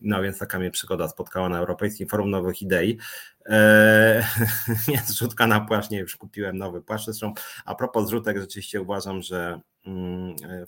No 0.00 0.22
więc 0.22 0.38
taka 0.38 0.58
mnie 0.58 0.70
przygoda 0.70 1.08
spotkała 1.08 1.48
na 1.48 1.58
Europejskim 1.58 2.08
Forum 2.08 2.30
Nowych 2.30 2.62
Idei. 2.62 2.98
Eee, 3.46 4.24
nie, 4.88 5.02
zrzutka 5.06 5.46
na 5.46 5.60
płaszcz, 5.60 5.90
nie, 5.90 5.98
już 5.98 6.16
kupiłem 6.16 6.58
nowy 6.58 6.82
płaszcz. 6.82 7.04
Zresztą 7.04 7.32
a 7.64 7.74
propos 7.74 8.06
zrzutek, 8.06 8.38
rzeczywiście 8.38 8.82
uważam, 8.82 9.22
że 9.22 9.60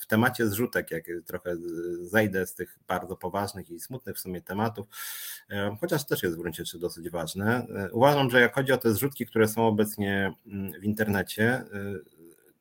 w 0.01 0.07
temacie 0.07 0.47
zrzutek, 0.47 0.91
jak 0.91 1.05
trochę 1.27 1.57
zejdę 2.03 2.47
z 2.47 2.55
tych 2.55 2.79
bardzo 2.89 3.17
poważnych 3.17 3.71
i 3.71 3.81
smutnych 3.81 4.17
w 4.17 4.21
sumie 4.21 4.43
tematów, 4.43 4.87
e, 5.51 5.77
chociaż 5.81 6.07
też 6.07 6.23
jest 6.23 6.37
w 6.37 6.39
gruncie 6.39 6.65
rzeczy 6.65 6.79
dosyć 6.79 7.11
ważne, 7.11 7.67
e, 7.77 7.93
uważam, 7.93 8.31
że 8.31 8.41
jak 8.41 8.55
chodzi 8.55 8.73
o 8.73 8.79
te 8.79 8.93
zrzutki, 8.93 9.27
które 9.27 9.49
są 9.49 9.67
obecnie 9.67 10.35
mm, 10.47 10.81
w 10.81 10.85
internecie, 10.85 11.45
e, 11.45 11.67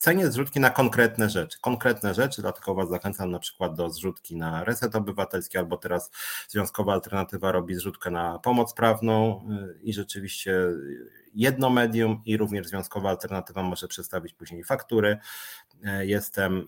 cenię 0.01 0.31
zrzutki 0.31 0.59
na 0.59 0.69
konkretne 0.69 1.29
rzeczy. 1.29 1.57
Konkretne 1.61 2.13
rzeczy, 2.13 2.41
dlatego 2.41 2.75
Was 2.75 2.89
zachęcam 2.89 3.31
na 3.31 3.39
przykład 3.39 3.75
do 3.75 3.89
zrzutki 3.89 4.35
na 4.35 4.63
reset 4.63 4.95
obywatelski, 4.95 5.57
albo 5.57 5.77
teraz 5.77 6.11
Związkowa 6.47 6.93
Alternatywa 6.93 7.51
robi 7.51 7.75
zrzutkę 7.75 8.11
na 8.11 8.39
pomoc 8.39 8.73
prawną 8.73 9.45
y, 9.77 9.79
i 9.83 9.93
rzeczywiście 9.93 10.53
jedno 11.33 11.69
medium 11.69 12.21
i 12.25 12.37
również 12.37 12.67
Związkowa 12.67 13.09
Alternatywa 13.09 13.63
może 13.63 13.87
przedstawić 13.87 14.33
później 14.33 14.63
faktury. 14.63 15.17
Y, 15.75 16.05
jestem 16.05 16.57
y, 16.59 16.65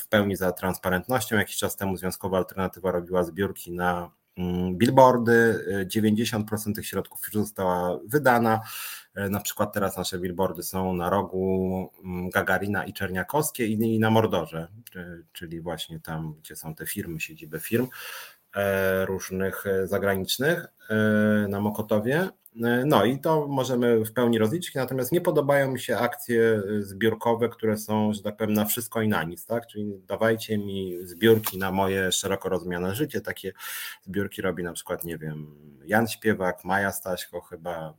w 0.00 0.08
pełni 0.08 0.36
za 0.36 0.52
transparentnością. 0.52 1.36
Jakiś 1.36 1.56
czas 1.56 1.76
temu 1.76 1.96
Związkowa 1.96 2.38
Alternatywa 2.38 2.90
robiła 2.90 3.24
zbiórki 3.24 3.72
na 3.72 4.10
mm, 4.36 4.76
billboardy. 4.76 5.64
90% 5.86 6.74
tych 6.74 6.86
środków 6.86 7.20
już 7.26 7.34
została 7.34 7.98
wydana. 8.06 8.60
E, 9.14 9.28
na 9.28 9.40
przykład 9.40 9.72
teraz 9.72 9.96
nasze 9.96 10.18
billboardy 10.18 10.62
są 10.62 10.94
na 10.94 11.10
rogu 11.10 11.90
mm, 12.04 12.30
Gagarina 12.30 12.84
i 12.84 12.92
Czerniakowskie 12.92 13.66
i 13.66 13.98
na 13.98 14.10
Mordorze, 14.10 14.68
czyli 15.32 15.60
właśnie 15.60 16.00
tam, 16.00 16.34
gdzie 16.34 16.56
są 16.56 16.74
te 16.74 16.86
firmy, 16.86 17.20
siedziby 17.20 17.60
firm 17.60 17.88
e, 18.54 19.06
różnych 19.06 19.66
e, 19.66 19.86
zagranicznych 19.86 20.66
na 21.48 21.60
Mokotowie. 21.60 22.28
No 22.86 23.04
i 23.04 23.18
to 23.18 23.46
możemy 23.48 24.04
w 24.04 24.12
pełni 24.12 24.38
rozliczyć, 24.38 24.74
natomiast 24.74 25.12
nie 25.12 25.20
podobają 25.20 25.72
mi 25.72 25.80
się 25.80 25.96
akcje 25.96 26.62
zbiórkowe, 26.80 27.48
które 27.48 27.78
są, 27.78 28.12
że 28.12 28.22
tak 28.22 28.36
powiem, 28.36 28.54
na 28.54 28.64
wszystko 28.64 29.02
i 29.02 29.08
na 29.08 29.22
nic, 29.24 29.46
tak? 29.46 29.66
Czyli 29.66 30.00
dawajcie 30.06 30.58
mi 30.58 30.98
zbiórki 31.02 31.58
na 31.58 31.70
moje 31.70 32.12
szeroko 32.12 32.48
rozumiane 32.48 32.94
życie. 32.94 33.20
Takie 33.20 33.52
zbiórki 34.02 34.42
robi 34.42 34.62
na 34.62 34.72
przykład, 34.72 35.04
nie 35.04 35.18
wiem, 35.18 35.56
Jan 35.86 36.08
Śpiewak, 36.08 36.64
Maja 36.64 36.92
Staśko 36.92 37.40
chyba, 37.40 37.94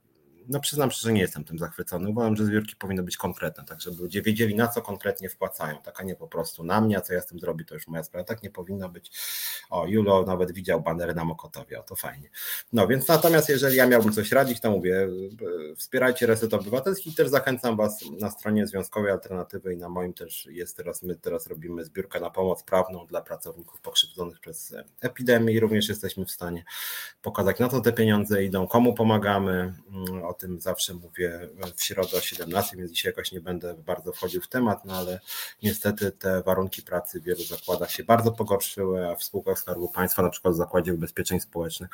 no 0.47 0.59
przyznam 0.59 0.91
szczerze, 0.91 1.07
że 1.07 1.13
nie 1.13 1.21
jestem 1.21 1.43
tym 1.43 1.59
zachwycony. 1.59 2.09
Uważam, 2.09 2.35
że 2.35 2.45
zbiórki 2.45 2.75
powinny 2.75 3.03
być 3.03 3.17
konkretne, 3.17 3.65
tak 3.65 3.81
żeby 3.81 4.01
ludzie 4.01 4.21
wiedzieli, 4.21 4.55
na 4.55 4.67
co 4.67 4.81
konkretnie 4.81 5.29
wpłacają. 5.29 5.77
Taka 5.81 6.03
nie 6.03 6.15
po 6.15 6.27
prostu 6.27 6.63
na 6.63 6.81
mnie, 6.81 6.97
a 6.97 7.01
co 7.01 7.13
ja 7.13 7.21
z 7.21 7.25
tym 7.25 7.39
zrobię, 7.39 7.65
to 7.65 7.75
już 7.75 7.87
moja 7.87 8.03
sprawa. 8.03 8.25
Tak 8.25 8.43
nie 8.43 8.49
powinno 8.49 8.89
być. 8.89 9.11
O, 9.69 9.87
Julo 9.87 10.23
nawet 10.23 10.51
widział 10.51 10.81
banery 10.81 11.15
na 11.15 11.25
Mokotowie, 11.25 11.79
o 11.79 11.83
to 11.83 11.95
fajnie. 11.95 12.29
No 12.73 12.87
więc 12.87 13.07
natomiast 13.07 13.49
jeżeli 13.49 13.77
ja 13.77 13.87
miałbym 13.87 14.13
coś 14.13 14.31
radzić, 14.31 14.59
to 14.59 14.71
mówię, 14.71 15.07
wspierajcie 15.77 16.25
Reset 16.25 16.53
Obywatelski 16.53 17.15
też 17.15 17.29
zachęcam 17.29 17.77
Was 17.77 17.99
na 18.19 18.29
stronie 18.29 18.67
Związkowej 18.67 19.11
Alternatywy 19.11 19.73
i 19.73 19.77
na 19.77 19.89
moim 19.89 20.13
też 20.13 20.45
jest 20.51 20.77
teraz, 20.77 21.03
my 21.03 21.15
teraz 21.15 21.47
robimy 21.47 21.85
zbiórkę 21.85 22.19
na 22.19 22.29
pomoc 22.29 22.63
prawną 22.63 23.05
dla 23.07 23.21
pracowników 23.21 23.81
pokrzywdzonych 23.81 24.39
przez 24.39 24.75
epidemię 25.01 25.53
i 25.53 25.59
również 25.59 25.89
jesteśmy 25.89 26.25
w 26.25 26.31
stanie 26.31 26.63
pokazać, 27.21 27.59
na 27.59 27.69
co 27.69 27.81
te 27.81 27.93
pieniądze 27.93 28.43
idą, 28.43 28.67
komu 28.67 28.93
pomagamy, 28.93 29.73
mm, 29.91 30.25
o 30.34 30.36
tym 30.36 30.61
zawsze 30.61 30.93
mówię 30.93 31.49
w 31.75 31.84
środę 31.84 32.17
o 32.17 32.21
17, 32.21 32.77
więc 32.77 32.91
dzisiaj 32.91 33.09
jakoś 33.09 33.31
nie 33.31 33.41
będę 33.41 33.73
bardzo 33.73 34.13
wchodził 34.13 34.41
w 34.41 34.47
temat, 34.47 34.86
no 34.86 34.97
ale 34.97 35.19
niestety 35.63 36.11
te 36.11 36.43
warunki 36.43 36.81
pracy 36.81 37.19
w 37.19 37.23
wielu 37.23 37.43
zakładach 37.43 37.91
się 37.91 38.03
bardzo 38.03 38.31
pogorszyły, 38.31 39.09
a 39.09 39.15
w 39.15 39.23
spółkach 39.23 39.59
Skarbu 39.59 39.89
Państwa, 39.89 40.21
na 40.21 40.29
przykład 40.29 40.53
w 40.53 40.57
Zakładzie 40.57 40.93
Ubezpieczeń 40.93 41.39
Społecznych, 41.39 41.89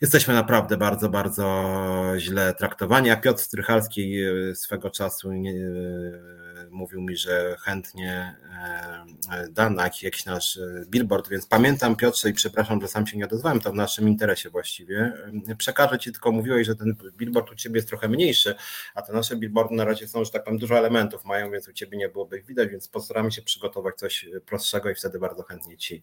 jesteśmy 0.00 0.34
naprawdę 0.34 0.76
bardzo, 0.76 1.08
bardzo 1.08 1.72
źle 2.18 2.54
traktowani. 2.54 3.10
A 3.10 3.16
Piotr 3.16 3.42
Strychalski 3.42 4.22
e, 4.22 4.54
swego 4.54 4.90
czasu 4.90 5.32
nie, 5.32 5.50
e, 5.50 6.51
mówił 6.70 7.00
mi, 7.00 7.16
że 7.16 7.56
chętnie 7.60 8.36
e, 9.32 9.48
da 9.50 9.70
na 9.70 9.84
jakiś 10.02 10.24
nasz 10.24 10.58
billboard, 10.86 11.28
więc 11.28 11.46
pamiętam 11.46 11.96
Piotrze 11.96 12.30
i 12.30 12.32
przepraszam, 12.32 12.80
że 12.80 12.88
sam 12.88 13.06
się 13.06 13.18
nie 13.18 13.24
odezwałem, 13.24 13.60
to 13.60 13.72
w 13.72 13.74
naszym 13.74 14.08
interesie 14.08 14.50
właściwie. 14.50 15.12
Przekażę 15.58 15.98
Ci, 15.98 16.12
tylko 16.12 16.32
mówiłeś, 16.32 16.66
że 16.66 16.76
ten 16.76 16.96
billboard 17.16 17.50
u 17.52 17.54
Ciebie 17.54 17.76
jest 17.76 17.88
trochę 17.88 18.08
mniejszy, 18.08 18.54
a 18.94 19.02
te 19.02 19.12
nasze 19.12 19.36
billboardy 19.36 19.74
na 19.74 19.84
razie 19.84 20.08
są, 20.08 20.24
że 20.24 20.30
tak 20.30 20.44
powiem, 20.44 20.58
dużo 20.58 20.78
elementów 20.78 21.24
mają, 21.24 21.50
więc 21.50 21.68
u 21.68 21.72
Ciebie 21.72 21.98
nie 21.98 22.08
byłoby 22.08 22.38
ich 22.38 22.46
widać, 22.46 22.68
więc 22.68 22.88
postaramy 22.88 23.32
się 23.32 23.42
przygotować 23.42 23.94
coś 23.94 24.26
prostszego 24.46 24.90
i 24.90 24.94
wtedy 24.94 25.18
bardzo 25.18 25.42
chętnie 25.42 25.76
Ci 25.76 26.02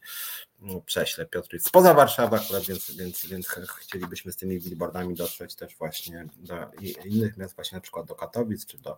mm, 0.62 0.82
prześlę. 0.82 1.26
Piotr 1.26 1.54
jest 1.54 1.68
spoza 1.68 1.94
Warszawy 1.94 2.36
akurat, 2.36 2.64
więc, 2.66 2.92
więc, 2.92 3.26
więc 3.26 3.48
chcielibyśmy 3.80 4.32
z 4.32 4.38
tymi 4.38 4.60
billboardami 4.60 5.16
dotrzeć 5.16 5.56
też 5.56 5.78
właśnie 5.78 6.28
do 6.38 6.56
innych 7.06 7.38
miast, 7.38 7.56
właśnie 7.56 7.76
na 7.76 7.82
przykład 7.82 8.08
do 8.08 8.16
Katowic, 8.16 8.66
czy 8.66 8.78
do 8.78 8.98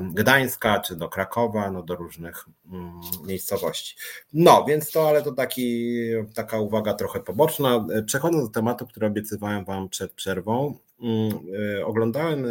Gdańska, 0.00 0.41
czy 0.84 0.96
do 0.96 1.08
Krakowa, 1.08 1.70
no 1.70 1.82
do 1.82 1.96
różnych 1.96 2.44
mm, 2.72 3.00
miejscowości. 3.24 3.96
No, 4.32 4.64
więc 4.68 4.90
to, 4.90 5.08
ale 5.08 5.22
to 5.22 5.32
taki, 5.32 5.94
taka 6.34 6.58
uwaga 6.58 6.94
trochę 6.94 7.20
poboczna. 7.20 7.86
Przechodząc 8.06 8.44
do 8.44 8.50
tematu, 8.50 8.86
który 8.86 9.06
obiecywałem 9.06 9.64
Wam 9.64 9.88
przed 9.88 10.12
przerwą, 10.12 10.78
mm, 11.00 11.32
e, 11.78 11.86
oglądałem 11.86 12.44
e, 12.44 12.48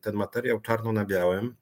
ten 0.00 0.14
materiał 0.14 0.60
czarno 0.60 0.92
na 0.92 1.04
białym 1.04 1.56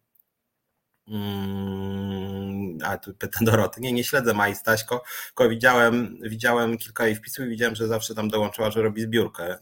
Mm, 1.09 2.79
a 2.85 2.99
tu 2.99 3.15
pyta 3.15 3.39
Doroty, 3.43 3.81
nie, 3.81 3.93
nie 3.93 4.05
śledzę 4.05 4.35
Mai 4.35 4.55
Staśko, 4.55 5.03
tylko 5.27 5.49
widziałem, 5.49 6.19
widziałem 6.23 6.79
kilka 6.79 7.07
jej 7.07 7.17
wpisów 7.17 7.47
i 7.47 7.49
widziałem, 7.49 7.75
że 7.75 7.89
zawsze 7.89 8.15
tam 8.15 8.29
dołączyła, 8.29 8.71
że 8.71 8.83
robi 8.83 9.03
zbiórkę 9.03 9.59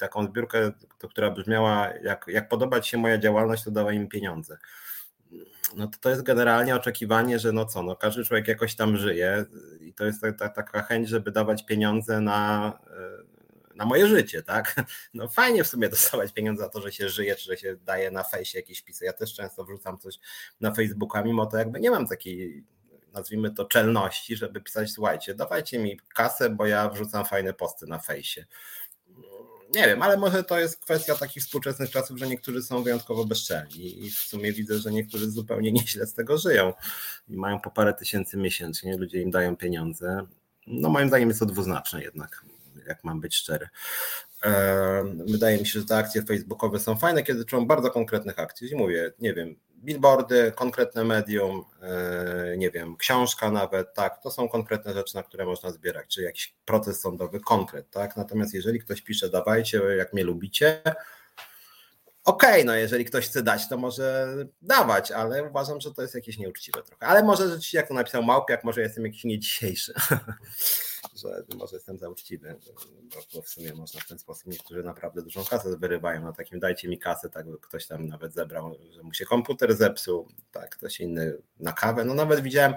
taką 0.00 0.26
zbiórkę, 0.26 0.72
która 1.10 1.30
brzmiała, 1.30 1.88
jak, 2.02 2.24
jak 2.28 2.48
podobać 2.48 2.88
się 2.88 2.98
moja 2.98 3.18
działalność, 3.18 3.64
to 3.64 3.70
dawaj 3.70 3.96
im 3.96 4.08
pieniądze. 4.08 4.58
No 5.76 5.88
to, 5.88 5.98
to 6.00 6.10
jest 6.10 6.22
generalnie 6.22 6.76
oczekiwanie, 6.76 7.38
że 7.38 7.52
no 7.52 7.66
co, 7.66 7.82
no 7.82 7.96
każdy 7.96 8.24
człowiek 8.24 8.48
jakoś 8.48 8.74
tam 8.74 8.96
żyje 8.96 9.44
i 9.80 9.94
to 9.94 10.04
jest 10.04 10.20
ta, 10.20 10.32
ta, 10.32 10.48
taka 10.48 10.82
chęć, 10.82 11.08
żeby 11.08 11.32
dawać 11.32 11.66
pieniądze 11.66 12.20
na 12.20 12.72
na 13.80 13.86
moje 13.86 14.06
życie, 14.06 14.42
tak? 14.42 14.74
No 15.14 15.28
fajnie 15.28 15.64
w 15.64 15.68
sumie 15.68 15.88
dostawać 15.88 16.32
pieniądze 16.32 16.62
za 16.62 16.68
to, 16.68 16.80
że 16.80 16.92
się 16.92 17.08
żyje, 17.08 17.36
czy 17.36 17.44
że 17.44 17.56
się 17.56 17.76
daje 17.76 18.10
na 18.10 18.24
fejsie 18.24 18.58
jakieś 18.58 18.82
pisy. 18.82 19.04
Ja 19.04 19.12
też 19.12 19.34
często 19.34 19.64
wrzucam 19.64 19.98
coś 19.98 20.18
na 20.60 20.74
Facebooka, 20.74 21.22
mimo 21.22 21.46
to 21.46 21.56
jakby 21.56 21.80
nie 21.80 21.90
mam 21.90 22.06
takiej 22.06 22.64
nazwijmy 23.12 23.50
to 23.50 23.64
czelności, 23.64 24.36
żeby 24.36 24.60
pisać, 24.60 24.90
słuchajcie, 24.90 25.34
dawajcie 25.34 25.78
mi 25.78 26.00
kasę, 26.14 26.50
bo 26.50 26.66
ja 26.66 26.88
wrzucam 26.88 27.24
fajne 27.24 27.54
posty 27.54 27.86
na 27.86 27.98
fejsie. 27.98 28.44
Nie 29.74 29.86
wiem, 29.86 30.02
ale 30.02 30.16
może 30.16 30.44
to 30.44 30.58
jest 30.58 30.80
kwestia 30.80 31.14
takich 31.14 31.42
współczesnych 31.42 31.90
czasów, 31.90 32.18
że 32.18 32.28
niektórzy 32.28 32.62
są 32.62 32.82
wyjątkowo 32.82 33.24
bezczelni 33.24 34.04
i 34.04 34.10
w 34.10 34.18
sumie 34.18 34.52
widzę, 34.52 34.78
że 34.78 34.92
niektórzy 34.92 35.30
zupełnie 35.30 35.72
nieźle 35.82 36.06
z 36.06 36.14
tego 36.14 36.38
żyją 36.38 36.72
i 37.28 37.36
mają 37.36 37.60
po 37.60 37.70
parę 37.70 37.94
tysięcy 37.94 38.36
miesięcznie, 38.36 38.96
ludzie 38.96 39.22
im 39.22 39.30
dają 39.30 39.56
pieniądze. 39.56 40.26
No 40.66 40.88
moim 40.88 41.08
zdaniem 41.08 41.28
jest 41.28 41.40
to 41.40 41.46
dwuznaczne 41.46 42.02
jednak 42.02 42.44
jak 42.86 43.04
mam 43.04 43.20
być 43.20 43.36
szczery. 43.36 43.68
Wydaje 45.26 45.58
mi 45.58 45.66
się, 45.66 45.80
że 45.80 45.86
te 45.86 45.96
akcje 45.96 46.22
facebookowe 46.22 46.78
są 46.78 46.96
fajne, 46.96 47.22
kiedy 47.22 47.38
dotyczą 47.38 47.66
bardzo 47.66 47.90
konkretnych 47.90 48.38
akcji. 48.38 48.72
I 48.72 48.76
mówię, 48.76 49.12
nie 49.18 49.34
wiem, 49.34 49.56
billboardy, 49.80 50.52
konkretne 50.56 51.04
medium, 51.04 51.64
e, 51.82 52.56
nie 52.56 52.70
wiem, 52.70 52.96
książka 52.96 53.50
nawet, 53.50 53.94
tak, 53.94 54.22
to 54.22 54.30
są 54.30 54.48
konkretne 54.48 54.94
rzeczy, 54.94 55.14
na 55.14 55.22
które 55.22 55.46
można 55.46 55.70
zbierać, 55.70 56.06
czy 56.14 56.22
jakiś 56.22 56.54
proces 56.64 57.00
sądowy, 57.00 57.40
konkret, 57.40 57.90
tak. 57.90 58.16
Natomiast 58.16 58.54
jeżeli 58.54 58.80
ktoś 58.80 59.02
pisze, 59.02 59.30
dawajcie, 59.30 59.78
jak 59.78 60.12
mnie 60.12 60.24
lubicie, 60.24 60.82
okej, 62.24 62.50
okay, 62.50 62.64
no 62.64 62.74
jeżeli 62.74 63.04
ktoś 63.04 63.28
chce 63.28 63.42
dać, 63.42 63.68
to 63.68 63.76
może 63.76 64.34
dawać, 64.62 65.12
ale 65.12 65.44
uważam, 65.44 65.80
że 65.80 65.94
to 65.94 66.02
jest 66.02 66.14
jakieś 66.14 66.38
nieuczciwe 66.38 66.82
trochę. 66.82 67.06
Ale 67.06 67.22
może 67.22 67.44
rzeczywiście, 67.44 67.78
jak 67.78 67.88
to 67.88 67.94
napisał 67.94 68.22
Małpiak, 68.22 68.64
może 68.64 68.80
jestem 68.80 69.04
jakiś 69.04 69.24
niedzisiejszy. 69.24 69.92
że 71.20 71.56
może 71.58 71.76
jestem 71.76 71.98
za 71.98 72.08
uczciwy, 72.08 72.56
bo 73.34 73.42
w 73.42 73.48
sumie 73.48 73.74
można 73.74 74.00
w 74.00 74.08
ten 74.08 74.18
sposób, 74.18 74.46
niektórzy 74.46 74.82
naprawdę 74.82 75.22
dużą 75.22 75.44
kasę 75.44 75.76
wyrywają 75.76 76.22
na 76.22 76.32
takim 76.32 76.58
dajcie 76.58 76.88
mi 76.88 76.98
kasę, 76.98 77.30
tak 77.30 77.46
ktoś 77.60 77.86
tam 77.86 78.06
nawet 78.06 78.34
zebrał, 78.34 78.74
że 78.90 79.02
mu 79.02 79.14
się 79.14 79.24
komputer 79.24 79.76
zepsuł, 79.76 80.28
tak, 80.52 80.76
ktoś 80.76 81.00
inny 81.00 81.38
na 81.60 81.72
kawę, 81.72 82.04
no 82.04 82.14
nawet 82.14 82.40
widziałem, 82.40 82.74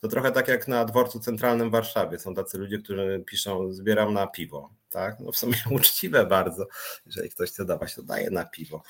to 0.00 0.08
trochę 0.08 0.32
tak 0.32 0.48
jak 0.48 0.68
na 0.68 0.84
dworcu 0.84 1.20
centralnym 1.20 1.68
w 1.68 1.72
Warszawie, 1.72 2.18
są 2.18 2.34
tacy 2.34 2.58
ludzie, 2.58 2.78
którzy 2.78 3.24
piszą 3.26 3.72
zbieram 3.72 4.14
na 4.14 4.26
piwo, 4.26 4.70
tak? 4.90 5.20
No 5.20 5.32
w 5.32 5.36
sumie 5.36 5.56
uczciwe 5.70 6.26
bardzo. 6.26 6.66
Jeżeli 7.06 7.30
ktoś 7.30 7.50
chce 7.50 7.64
dawać, 7.64 7.94
to 7.94 8.02
daje 8.02 8.30
na 8.30 8.44
piwo. 8.44 8.82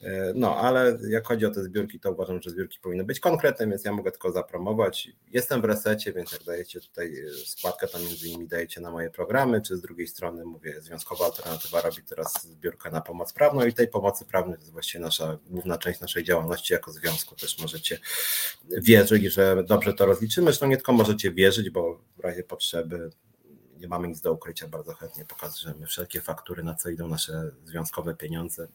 E, 0.00 0.32
no, 0.34 0.56
ale 0.56 0.98
jak 1.08 1.26
chodzi 1.26 1.46
o 1.46 1.50
te 1.50 1.64
zbiórki, 1.64 2.00
to 2.00 2.12
uważam, 2.12 2.42
że 2.42 2.50
zbiórki 2.50 2.78
powinny 2.82 3.04
być 3.04 3.20
konkretne, 3.20 3.66
więc 3.66 3.84
ja 3.84 3.92
mogę 3.92 4.10
tylko 4.10 4.32
zapromować. 4.32 5.08
Jestem 5.30 5.60
w 5.60 5.64
resecie, 5.64 6.12
więc 6.12 6.32
jak 6.32 6.44
dajecie 6.44 6.80
tutaj 6.80 7.14
e, 7.18 7.30
składkę, 7.46 7.88
to 7.88 7.98
między 7.98 8.28
innymi 8.28 8.48
dajecie 8.48 8.80
na 8.80 8.90
moje 8.90 9.10
programy, 9.10 9.60
czy 9.60 9.76
z 9.76 9.80
drugiej 9.80 10.06
strony 10.06 10.44
mówię, 10.44 10.80
Związkowa 10.80 11.24
Alternatywa 11.24 11.80
robi 11.80 12.02
teraz 12.02 12.42
zbiórkę 12.42 12.90
na 12.90 13.00
pomoc 13.00 13.32
prawną 13.32 13.66
i 13.66 13.72
tej 13.72 13.88
pomocy 13.88 14.24
prawnej 14.24 14.56
to 14.56 14.60
jest 14.60 14.72
właściwie 14.72 15.04
nasza 15.04 15.38
główna 15.46 15.78
część 15.78 16.00
naszej 16.00 16.24
działalności 16.24 16.72
jako 16.72 16.92
związku. 16.92 17.36
Też 17.36 17.58
możecie 17.58 17.98
wierzyć, 18.70 19.24
że 19.24 19.64
dobrze 19.64 19.94
to 19.94 20.06
rozliczymy. 20.06 20.44
Zresztą 20.44 20.66
nie 20.66 20.76
tylko 20.76 20.92
możecie 20.92 21.32
wierzyć, 21.32 21.70
bo 21.70 22.00
w 22.16 22.20
razie 22.20 22.42
potrzeby 22.42 23.10
nie 23.82 23.88
mamy 23.88 24.08
nic 24.08 24.20
do 24.20 24.32
ukrycia, 24.32 24.68
bardzo 24.68 24.94
chętnie 24.94 25.24
pokażemy 25.24 25.86
wszelkie 25.86 26.20
faktury, 26.20 26.62
na 26.62 26.74
co 26.74 26.88
idą 26.88 27.08
nasze 27.08 27.50
związkowe 27.64 28.14
pieniądze. 28.14 28.68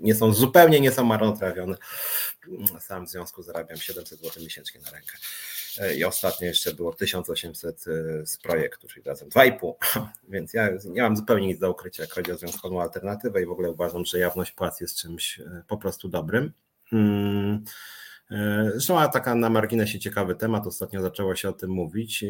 Nie 0.00 0.14
są 0.14 0.32
zupełnie 0.32 0.80
nie 0.80 0.92
są 0.92 1.04
marnotrawione. 1.04 1.76
Sam 2.80 3.06
w 3.06 3.10
związku 3.10 3.42
zarabiam 3.42 3.78
700 3.78 4.20
zł 4.20 4.42
miesięcznie 4.42 4.80
na 4.80 4.90
rękę. 4.90 5.16
I 5.96 6.04
ostatnio 6.04 6.46
jeszcze 6.46 6.74
było 6.74 6.92
1800 6.92 7.84
e, 7.88 8.26
z 8.26 8.38
projektu, 8.38 8.88
czyli 8.88 9.02
razem 9.04 9.28
2,5. 9.28 9.72
Więc 10.28 10.54
ja 10.54 10.68
nie 10.84 11.02
mam 11.02 11.16
zupełnie 11.16 11.46
nic 11.46 11.58
do 11.58 11.70
ukrycia, 11.70 12.02
jak 12.02 12.12
chodzi 12.12 12.32
o 12.32 12.36
związkową 12.36 12.82
alternatywę 12.82 13.42
i 13.42 13.46
w 13.46 13.50
ogóle 13.50 13.70
uważam, 13.70 14.04
że 14.04 14.18
jawność 14.18 14.52
płac 14.52 14.80
jest 14.80 14.98
czymś 14.98 15.40
e, 15.40 15.62
po 15.68 15.76
prostu 15.76 16.08
dobrym. 16.08 16.52
Hmm. 16.90 17.64
E, 18.30 18.70
zresztą 18.70 19.10
taka 19.12 19.34
na 19.34 19.50
marginesie 19.50 19.98
ciekawy 19.98 20.34
temat, 20.34 20.66
ostatnio 20.66 21.02
zaczęło 21.02 21.36
się 21.36 21.48
o 21.48 21.52
tym 21.52 21.70
mówić. 21.70 22.24
E, 22.24 22.28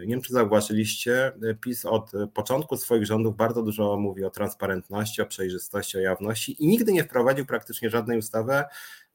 nie 0.00 0.08
wiem, 0.08 0.22
czy 0.22 0.32
zauważyliście, 0.32 1.32
PiS 1.60 1.84
od 1.84 2.12
początku 2.34 2.76
swoich 2.76 3.06
rządów 3.06 3.36
bardzo 3.36 3.62
dużo 3.62 3.96
mówi 3.96 4.24
o 4.24 4.30
transparentności, 4.30 5.22
o 5.22 5.26
przejrzystości, 5.26 5.98
o 5.98 6.00
jawności 6.00 6.64
i 6.64 6.66
nigdy 6.66 6.92
nie 6.92 7.04
wprowadził 7.04 7.46
praktycznie 7.46 7.90
żadnej 7.90 8.18
ustawy, 8.18 8.64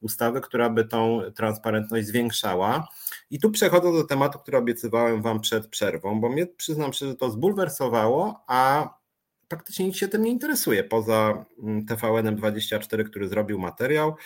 ustawy, 0.00 0.40
która 0.40 0.70
by 0.70 0.84
tą 0.84 1.20
transparentność 1.34 2.06
zwiększała. 2.06 2.88
I 3.30 3.40
tu 3.40 3.50
przechodzę 3.50 3.92
do 3.92 4.04
tematu, 4.04 4.38
który 4.38 4.58
obiecywałem 4.58 5.22
Wam 5.22 5.40
przed 5.40 5.68
przerwą, 5.68 6.20
bo 6.20 6.28
mnie 6.28 6.46
przyznam 6.46 6.92
że 6.92 7.14
to 7.14 7.30
zbulwersowało, 7.30 8.44
a 8.46 8.88
praktycznie 9.54 9.86
nikt 9.86 9.98
się 9.98 10.08
tym 10.08 10.22
nie 10.22 10.30
interesuje, 10.30 10.84
poza 10.84 11.44
mm, 11.62 11.86
TVN-24, 11.86 13.04
który 13.04 13.28
zrobił 13.28 13.58
materiał. 13.58 14.16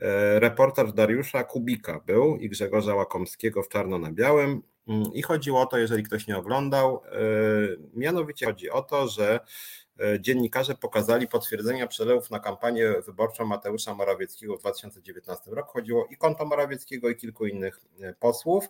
E, 0.00 0.40
reportaż 0.40 0.92
Dariusza 0.92 1.44
Kubika 1.44 2.00
był 2.06 2.36
i 2.36 2.48
Grzegorza 2.48 2.94
Łakomskiego 2.94 3.62
w 3.62 3.68
czarno 3.68 3.98
na 3.98 4.12
białym. 4.12 4.62
Mm, 4.88 5.04
I 5.14 5.22
chodziło 5.22 5.60
o 5.60 5.66
to, 5.66 5.78
jeżeli 5.78 6.02
ktoś 6.02 6.26
nie 6.26 6.36
oglądał, 6.36 7.02
e, 7.04 7.18
mianowicie 7.94 8.46
chodzi 8.46 8.70
o 8.70 8.82
to, 8.82 9.08
że 9.08 9.40
e, 10.00 10.20
dziennikarze 10.20 10.74
pokazali 10.74 11.28
potwierdzenia 11.28 11.86
przelewów 11.86 12.30
na 12.30 12.40
kampanię 12.40 12.94
wyborczą 13.06 13.44
Mateusza 13.44 13.94
Morawieckiego 13.94 14.56
w 14.56 14.60
2019 14.60 15.50
roku. 15.50 15.72
Chodziło 15.72 16.06
i 16.10 16.16
konto 16.16 16.44
Morawieckiego, 16.44 17.08
i 17.08 17.16
kilku 17.16 17.46
innych 17.46 17.80
posłów. 18.20 18.68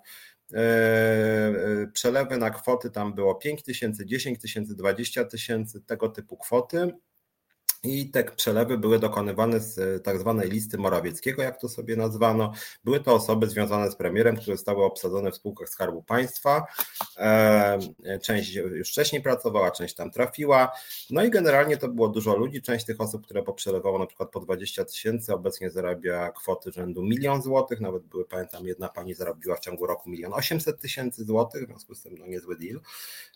Przelewy 1.93 2.39
na 2.39 2.51
kwoty 2.51 2.91
tam 2.91 3.15
było 3.15 3.35
5 3.35 3.63
tysięcy, 3.63 4.07
10 4.07 4.41
tysięcy, 4.41 4.75
20 4.77 5.25
tysięcy, 5.25 5.81
tego 5.81 6.09
typu 6.09 6.37
kwoty. 6.37 6.93
I 7.85 8.11
te 8.11 8.25
przelewy 8.25 8.79
były 8.79 8.99
dokonywane 8.99 9.61
z 9.61 9.79
e, 9.79 10.01
tak 10.01 10.19
zwanej 10.19 10.51
listy 10.51 10.79
Morawieckiego, 10.79 11.43
jak 11.43 11.61
to 11.61 11.69
sobie 11.69 11.97
nazwano. 11.97 12.53
Były 12.85 13.01
to 13.01 13.15
osoby 13.15 13.47
związane 13.47 13.91
z 13.91 13.97
premierem, 13.97 14.37
które 14.37 14.57
zostały 14.57 14.85
obsadzone 14.85 15.31
w 15.31 15.37
spółkach 15.37 15.69
Skarbu 15.69 16.03
Państwa. 16.03 16.67
E, 17.17 17.79
część 18.23 18.55
już 18.55 18.89
wcześniej 18.89 19.23
pracowała, 19.23 19.71
część 19.71 19.95
tam 19.95 20.11
trafiła. 20.11 20.73
No 21.11 21.25
i 21.25 21.31
generalnie 21.31 21.77
to 21.77 21.89
było 21.89 22.09
dużo 22.09 22.37
ludzi. 22.37 22.63
Część 22.63 22.85
tych 22.85 23.01
osób, 23.01 23.25
które 23.25 23.43
poprzelewało 23.43 23.99
na 23.99 24.07
przykład 24.07 24.31
po 24.31 24.41
20 24.41 24.85
tysięcy, 24.85 25.35
obecnie 25.35 25.71
zarabia 25.71 26.31
kwoty 26.31 26.73
rzędu 26.73 27.03
milion 27.03 27.43
złotych. 27.43 27.81
Nawet 27.81 28.03
były, 28.03 28.25
pamiętam, 28.25 28.67
jedna 28.67 28.89
pani 28.89 29.15
zarobiła 29.15 29.57
w 29.57 29.61
ciągu 29.61 29.87
roku 29.87 30.11
milion 30.11 30.33
800 30.35 30.81
tysięcy 30.81 31.25
złotych, 31.25 31.65
w 31.65 31.67
związku 31.67 31.95
z 31.95 32.03
tym 32.03 32.19
no 32.19 32.27
niezły 32.27 32.57
deal. 32.57 32.81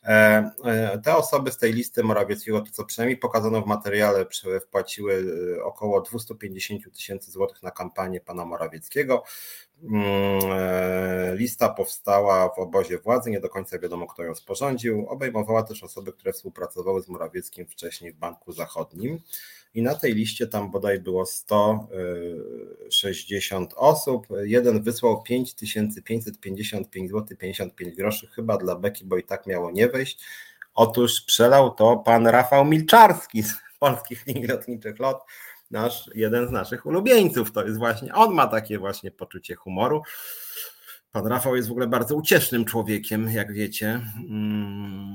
E, 0.05 0.99
te 1.05 1.17
osoby 1.17 1.51
z 1.51 1.59
tej 1.59 1.73
listy 1.73 2.03
Morawieckiego, 2.03 2.61
to 2.61 2.71
co 2.73 2.85
przynajmniej 2.85 3.17
pokazano 3.17 3.63
w 3.63 3.67
materiale 3.67 4.25
wpłaciły 4.61 5.15
y, 5.15 5.65
około 5.65 6.01
250 6.01 6.93
tysięcy 6.93 7.31
złotych 7.31 7.63
na 7.63 7.71
kampanię 7.71 8.21
pana 8.21 8.45
Morawieckiego. 8.45 9.25
Mm, 9.83 10.05
e, 10.53 11.37
lista 11.37 11.69
powstała 11.69 12.49
w 12.49 12.59
obozie 12.59 12.99
władzy, 12.99 13.31
nie 13.31 13.41
do 13.41 13.49
końca 13.49 13.79
wiadomo, 13.79 14.07
kto 14.07 14.23
ją 14.23 14.35
sporządził. 14.35 15.07
Obejmowała 15.09 15.63
też 15.63 15.83
osoby, 15.83 16.13
które 16.13 16.33
współpracowały 16.33 17.03
z 17.03 17.09
Morawieckim 17.09 17.67
wcześniej 17.67 18.13
w 18.13 18.17
Banku 18.17 18.53
Zachodnim. 18.53 19.21
I 19.75 19.83
na 19.83 19.95
tej 19.95 20.15
liście 20.15 20.47
tam 20.47 20.71
bodaj 20.71 21.01
było 21.01 21.27
160 21.27 23.75
osób. 23.77 24.27
Jeden 24.43 24.83
wysłał 24.83 25.23
5555 25.23 27.11
zł 27.11 27.37
55 27.37 27.97
groszy, 27.97 28.27
chyba 28.27 28.57
dla 28.57 28.77
Beki, 28.77 29.05
bo 29.05 29.17
i 29.17 29.25
tak 29.25 29.47
miało 29.47 29.71
nie 29.71 29.89
wejść. 29.89 30.25
Otóż 30.75 31.21
przelał 31.21 31.71
to 31.71 31.97
pan 31.97 32.27
Rafał 32.27 32.65
Milczarski 32.65 33.45
polskich 33.79 34.27
linii 34.27 34.47
lotniczych 34.47 34.99
LOT, 34.99 35.25
nasz, 35.71 36.11
jeden 36.15 36.49
z 36.49 36.51
naszych 36.51 36.87
ulubieńców. 36.87 37.53
To 37.53 37.65
jest 37.65 37.79
właśnie, 37.79 38.15
on 38.15 38.35
ma 38.35 38.47
takie 38.47 38.79
właśnie 38.79 39.11
poczucie 39.11 39.55
humoru. 39.55 40.03
Pan 41.13 41.27
Rafał 41.27 41.57
jest 41.57 41.69
w 41.69 41.71
ogóle 41.71 41.87
bardzo 41.87 42.15
uciesznym 42.15 42.65
człowiekiem, 42.65 43.31
jak 43.31 43.53
wiecie. 43.53 44.01
Mm, 44.29 45.15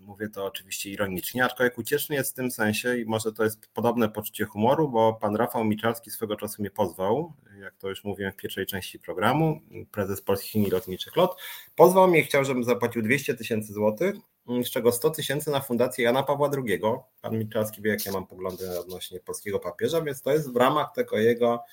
y, 0.00 0.04
mówię 0.06 0.28
to 0.28 0.44
oczywiście 0.44 0.90
ironicznie, 0.90 1.44
aczkolwiek 1.44 1.78
ucieszny 1.78 2.16
jest 2.16 2.32
w 2.32 2.34
tym 2.34 2.50
sensie 2.50 2.96
i 2.96 3.04
może 3.04 3.32
to 3.32 3.44
jest 3.44 3.66
podobne 3.66 4.08
poczucie 4.08 4.44
humoru, 4.44 4.88
bo 4.88 5.14
pan 5.14 5.36
Rafał 5.36 5.64
Miczalski 5.64 6.10
swego 6.10 6.36
czasu 6.36 6.62
mnie 6.62 6.70
pozwał, 6.70 7.32
jak 7.60 7.74
to 7.76 7.88
już 7.88 8.04
mówiłem 8.04 8.32
w 8.32 8.36
pierwszej 8.36 8.66
części 8.66 8.98
programu, 8.98 9.60
prezes 9.90 10.22
Polskich 10.22 10.54
Linii 10.54 10.70
Lotniczych 10.70 11.16
LOT, 11.16 11.40
pozwał 11.76 12.08
mnie 12.08 12.20
i 12.20 12.24
chciał, 12.24 12.44
żebym 12.44 12.64
zapłacił 12.64 13.02
200 13.02 13.34
tysięcy 13.34 13.72
złotych 13.72 14.14
z 14.46 14.70
czego 14.70 14.92
100 14.92 15.10
tysięcy 15.10 15.50
na 15.50 15.60
fundację 15.60 16.04
Jana 16.04 16.22
Pawła 16.22 16.50
II. 16.56 16.80
Pan 17.22 17.38
Milczarski 17.38 17.82
wie, 17.82 17.90
jak 17.90 18.06
ja 18.06 18.12
mam 18.12 18.26
poglądy 18.26 18.80
odnośnie 18.80 19.20
polskiego 19.20 19.58
papieża, 19.58 20.00
więc 20.00 20.22
to 20.22 20.32
jest 20.32 20.52
w 20.52 20.56
ramach 20.56 20.92
tego 20.94 21.18
jego 21.18 21.64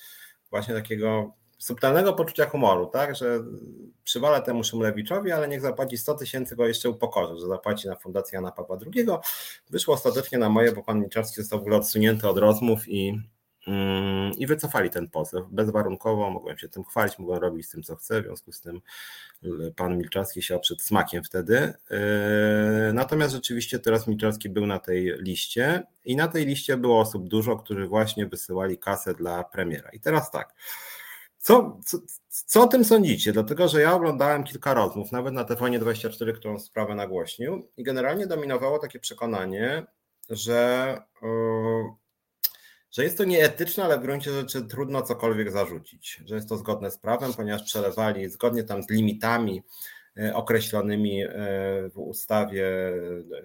właśnie 0.50 0.74
takiego 0.74 1.32
subtelnego 1.58 2.12
poczucia 2.12 2.46
humoru, 2.46 2.86
tak, 2.86 3.16
że 3.16 3.40
przywalę 4.04 4.42
temu 4.42 4.64
Szymlewiczowi, 4.64 5.32
ale 5.32 5.48
niech 5.48 5.60
zapłaci 5.60 5.98
100 5.98 6.14
tysięcy, 6.14 6.56
go 6.56 6.66
jeszcze 6.66 6.90
upokorzę, 6.90 7.38
że 7.38 7.46
zapłaci 7.46 7.88
na 7.88 7.96
fundację 7.96 8.36
Jana 8.36 8.52
Pawła 8.52 8.78
II. 8.86 9.06
Wyszło 9.70 9.94
ostatecznie 9.94 10.38
na 10.38 10.48
moje, 10.48 10.72
bo 10.72 10.82
pan 10.82 11.00
Milczarski 11.00 11.36
został 11.36 11.58
w 11.58 11.62
ogóle 11.62 11.76
odsunięty 11.76 12.28
od 12.28 12.38
rozmów 12.38 12.88
i 12.88 13.08
Mm, 13.08 13.22
i 14.38 14.46
wycofali 14.46 14.90
ten 14.90 15.08
pozew 15.08 15.44
bezwarunkowo. 15.50 16.30
Mogłem 16.30 16.58
się 16.58 16.68
tym 16.68 16.84
chwalić, 16.84 17.18
mogłem 17.18 17.38
robić 17.38 17.66
z 17.66 17.70
tym, 17.70 17.82
co 17.82 17.96
chcę. 17.96 18.22
W 18.22 18.24
związku 18.24 18.52
z 18.52 18.60
tym 18.60 18.80
pan 19.76 19.98
Milczarski 19.98 20.42
się 20.42 20.58
przed 20.58 20.82
smakiem 20.82 21.24
wtedy. 21.24 21.74
Yy, 21.90 21.98
natomiast 22.92 23.34
rzeczywiście 23.34 23.78
teraz 23.78 24.06
Milczarski 24.06 24.48
był 24.48 24.66
na 24.66 24.78
tej 24.78 25.14
liście 25.18 25.82
i 26.04 26.16
na 26.16 26.28
tej 26.28 26.46
liście 26.46 26.76
było 26.76 27.00
osób 27.00 27.28
dużo, 27.28 27.56
którzy 27.56 27.86
właśnie 27.86 28.26
wysyłali 28.26 28.78
kasę 28.78 29.14
dla 29.14 29.44
premiera. 29.44 29.90
I 29.90 30.00
teraz 30.00 30.30
tak. 30.30 30.54
Co, 31.38 31.80
co, 31.84 31.98
co 32.28 32.62
o 32.62 32.66
tym 32.66 32.84
sądzicie? 32.84 33.32
Dlatego, 33.32 33.68
że 33.68 33.80
ja 33.80 33.94
oglądałem 33.94 34.44
kilka 34.44 34.74
rozmów, 34.74 35.12
nawet 35.12 35.34
na 35.34 35.44
TVN24, 35.44 36.32
którą 36.32 36.58
sprawę 36.58 36.94
nagłośnił, 36.94 37.68
i 37.76 37.82
generalnie 37.82 38.26
dominowało 38.26 38.78
takie 38.78 38.98
przekonanie, 38.98 39.86
że 40.30 40.96
yy, 41.22 42.01
że 42.92 43.04
jest 43.04 43.18
to 43.18 43.24
nieetyczne, 43.24 43.84
ale 43.84 43.98
w 43.98 44.02
gruncie 44.02 44.32
rzeczy 44.32 44.62
trudno 44.62 45.02
cokolwiek 45.02 45.50
zarzucić, 45.50 46.20
że 46.24 46.34
jest 46.34 46.48
to 46.48 46.56
zgodne 46.56 46.90
z 46.90 46.98
prawem, 46.98 47.34
ponieważ 47.34 47.62
przelewali 47.62 48.28
zgodnie 48.28 48.64
tam 48.64 48.82
z 48.82 48.90
limitami 48.90 49.62
e, 50.18 50.34
określonymi 50.34 51.22
e, 51.22 51.28
w 51.88 51.98
ustawie, 51.98 52.64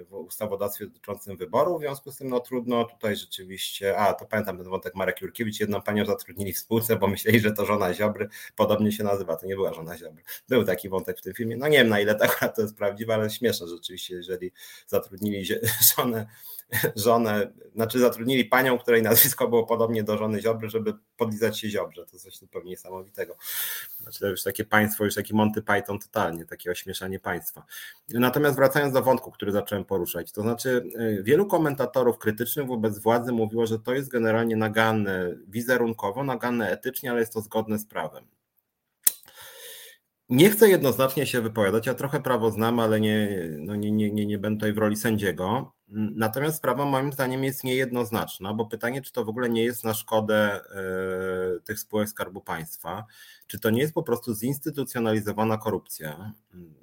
w 0.10 0.14
ustawodawstwie 0.14 0.86
dotyczącym 0.86 1.38
wyborów, 1.38 1.78
w 1.78 1.82
związku 1.82 2.12
z 2.12 2.18
tym 2.18 2.30
no 2.30 2.40
trudno 2.40 2.86
tutaj 2.86 3.16
rzeczywiście, 3.16 3.98
a 3.98 4.14
to 4.14 4.26
pamiętam 4.26 4.58
ten 4.58 4.70
wątek 4.70 4.96
Marek 4.96 5.22
Jurkiewicz, 5.22 5.60
jedną 5.60 5.82
panią 5.82 6.06
zatrudnili 6.06 6.54
w 6.54 6.60
spółce, 6.60 6.96
bo 6.96 7.08
myśleli, 7.08 7.40
że 7.40 7.52
to 7.52 7.66
żona 7.66 7.94
Ziobry, 7.94 8.28
podobnie 8.56 8.92
się 8.92 9.04
nazywa, 9.04 9.36
to 9.36 9.46
nie 9.46 9.56
była 9.56 9.74
żona 9.74 9.98
Ziobry. 9.98 10.24
Był 10.50 10.64
taki 10.64 10.90
wątek 10.90 11.18
w 11.18 11.22
tym 11.22 11.34
filmie, 11.34 11.58
no 11.58 11.68
nie 11.68 11.78
wiem 11.78 11.90
na 11.90 12.00
ile 12.00 12.16
tak 12.16 12.54
to 12.56 12.62
jest 12.62 12.78
prawdziwe, 12.78 13.14
ale 13.14 13.30
śmieszne 13.30 13.68
rzeczywiście, 13.68 14.16
jeżeli 14.16 14.52
zatrudnili 14.88 15.46
żonę 15.98 16.28
żonę, 16.96 17.52
znaczy 17.76 18.00
zatrudnili 18.00 18.46
panią, 18.46 18.78
której 18.78 19.02
nazwisko 19.04 19.48
było 19.48 19.66
podobnie 19.66 20.04
do 20.04 20.18
żony 20.18 20.42
Ziobry, 20.42 20.70
żeby 20.70 20.94
podlizać 21.18 21.60
się 21.60 21.70
Ziobrze. 21.70 22.06
To 22.06 22.20
coś 22.20 22.38
zupełnie 22.38 22.70
niesamowitego. 22.70 23.36
Znaczy 24.02 24.20
to 24.20 24.28
już 24.28 24.44
takie 24.44 24.66
państwo, 24.66 25.06
już 25.06 25.16
taki 25.16 25.36
Monty 25.36 25.62
Python 25.62 26.00
totalnie, 26.00 26.46
takie 26.46 26.72
ośmieszanie 26.72 27.20
państwa. 27.20 27.66
Natomiast 28.10 28.56
wracając 28.56 28.94
do 28.94 29.02
wątku, 29.02 29.32
który 29.32 29.52
zacząłem 29.52 29.86
poruszać, 29.86 30.32
to 30.32 30.42
znaczy 30.42 30.84
y, 31.20 31.24
wielu 31.24 31.46
komentatorów 31.46 32.18
krytycznych 32.18 32.68
wobec 32.68 33.00
władzy 33.00 33.32
mówiło, 33.32 33.68
że 33.68 33.80
to 33.80 33.94
jest 33.94 34.10
generalnie 34.10 34.56
naganne 34.56 35.36
wizerunkowo, 35.48 36.24
naganne 36.24 36.72
etycznie, 36.72 37.12
ale 37.12 37.20
jest 37.20 37.34
to 37.34 37.42
zgodne 37.42 37.80
z 37.80 37.86
prawem. 37.86 38.37
Nie 40.30 40.50
chcę 40.50 40.70
jednoznacznie 40.70 41.26
się 41.26 41.42
wypowiadać, 41.42 41.86
ja 41.86 41.94
trochę 41.94 42.20
prawo 42.20 42.52
znam, 42.52 42.80
ale 42.80 43.00
nie, 43.00 43.30
no 43.60 43.76
nie, 43.76 43.92
nie, 43.92 44.12
nie, 44.12 44.26
nie 44.26 44.38
będę 44.38 44.58
tutaj 44.58 44.74
w 44.74 44.78
roli 44.78 44.96
sędziego. 44.96 45.74
Natomiast 45.90 46.58
sprawa 46.58 46.86
moim 46.86 47.14
zdaniem 47.14 47.44
jest 47.44 47.64
niejednoznaczna, 47.64 48.54
bo 48.54 48.66
pytanie, 48.66 49.02
czy 49.02 49.14
to 49.14 49.26
w 49.26 49.30
ogóle 49.30 49.50
nie 49.50 49.64
jest 49.64 49.84
na 49.84 49.94
szkodę 49.94 50.62
y, 51.58 51.62
tych 51.62 51.80
spółek 51.80 52.10
Skarbu 52.10 52.42
Państwa, 52.42 53.06
czy 53.48 53.60
to 53.60 53.70
nie 53.70 53.82
jest 53.82 53.94
po 53.94 54.04
prostu 54.04 54.34
zinstytucjonalizowana 54.34 55.58
korupcja, 55.58 56.34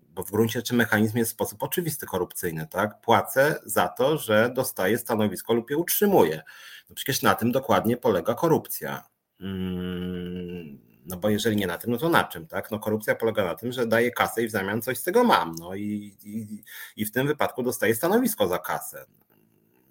bo 0.09 0.23
w 0.23 0.31
gruncie 0.31 0.59
rzeczy 0.59 0.75
mechanizm 0.75 1.19
jest 1.19 1.31
w 1.31 1.35
sposób 1.35 1.63
oczywisty 1.63 2.07
korupcyjny, 2.07 2.67
tak? 2.71 3.01
Płacę 3.01 3.61
za 3.65 3.89
to, 3.89 4.19
że 4.19 4.51
dostaję 4.55 4.99
stanowisko 4.99 5.55
lub 5.55 5.71
je 5.71 5.77
utrzymuję. 5.77 6.43
No 6.91 6.95
przecież 6.95 7.23
na 7.23 7.35
tym 7.35 7.53
dokładnie 7.53 7.97
polega 7.97 8.35
korupcja. 8.35 9.03
Hmm 9.39 10.94
no 11.05 11.17
bo 11.17 11.31
jeżeli 11.31 11.57
nie 11.57 11.67
na 11.67 11.79
tym, 11.79 11.91
no 11.91 11.99
to 11.99 12.09
na 12.09 12.25
czym, 12.25 12.47
tak? 12.47 12.71
No 12.71 12.79
korupcja 12.79 13.15
polega 13.15 13.45
na 13.45 13.55
tym, 13.55 13.73
że 13.73 13.87
daję 13.87 14.11
kasę 14.11 14.43
i 14.43 14.49
w 14.49 14.51
zamian 14.51 14.83
coś 14.83 14.99
z 14.99 15.03
tego 15.03 15.25
mam, 15.25 15.55
no 15.59 15.75
i, 15.75 16.17
i, 16.25 16.63
i 16.97 17.05
w 17.05 17.13
tym 17.13 17.27
wypadku 17.27 17.63
dostaję 17.63 17.95
stanowisko 17.95 18.49
za 18.49 18.59
kasę. 18.59 19.05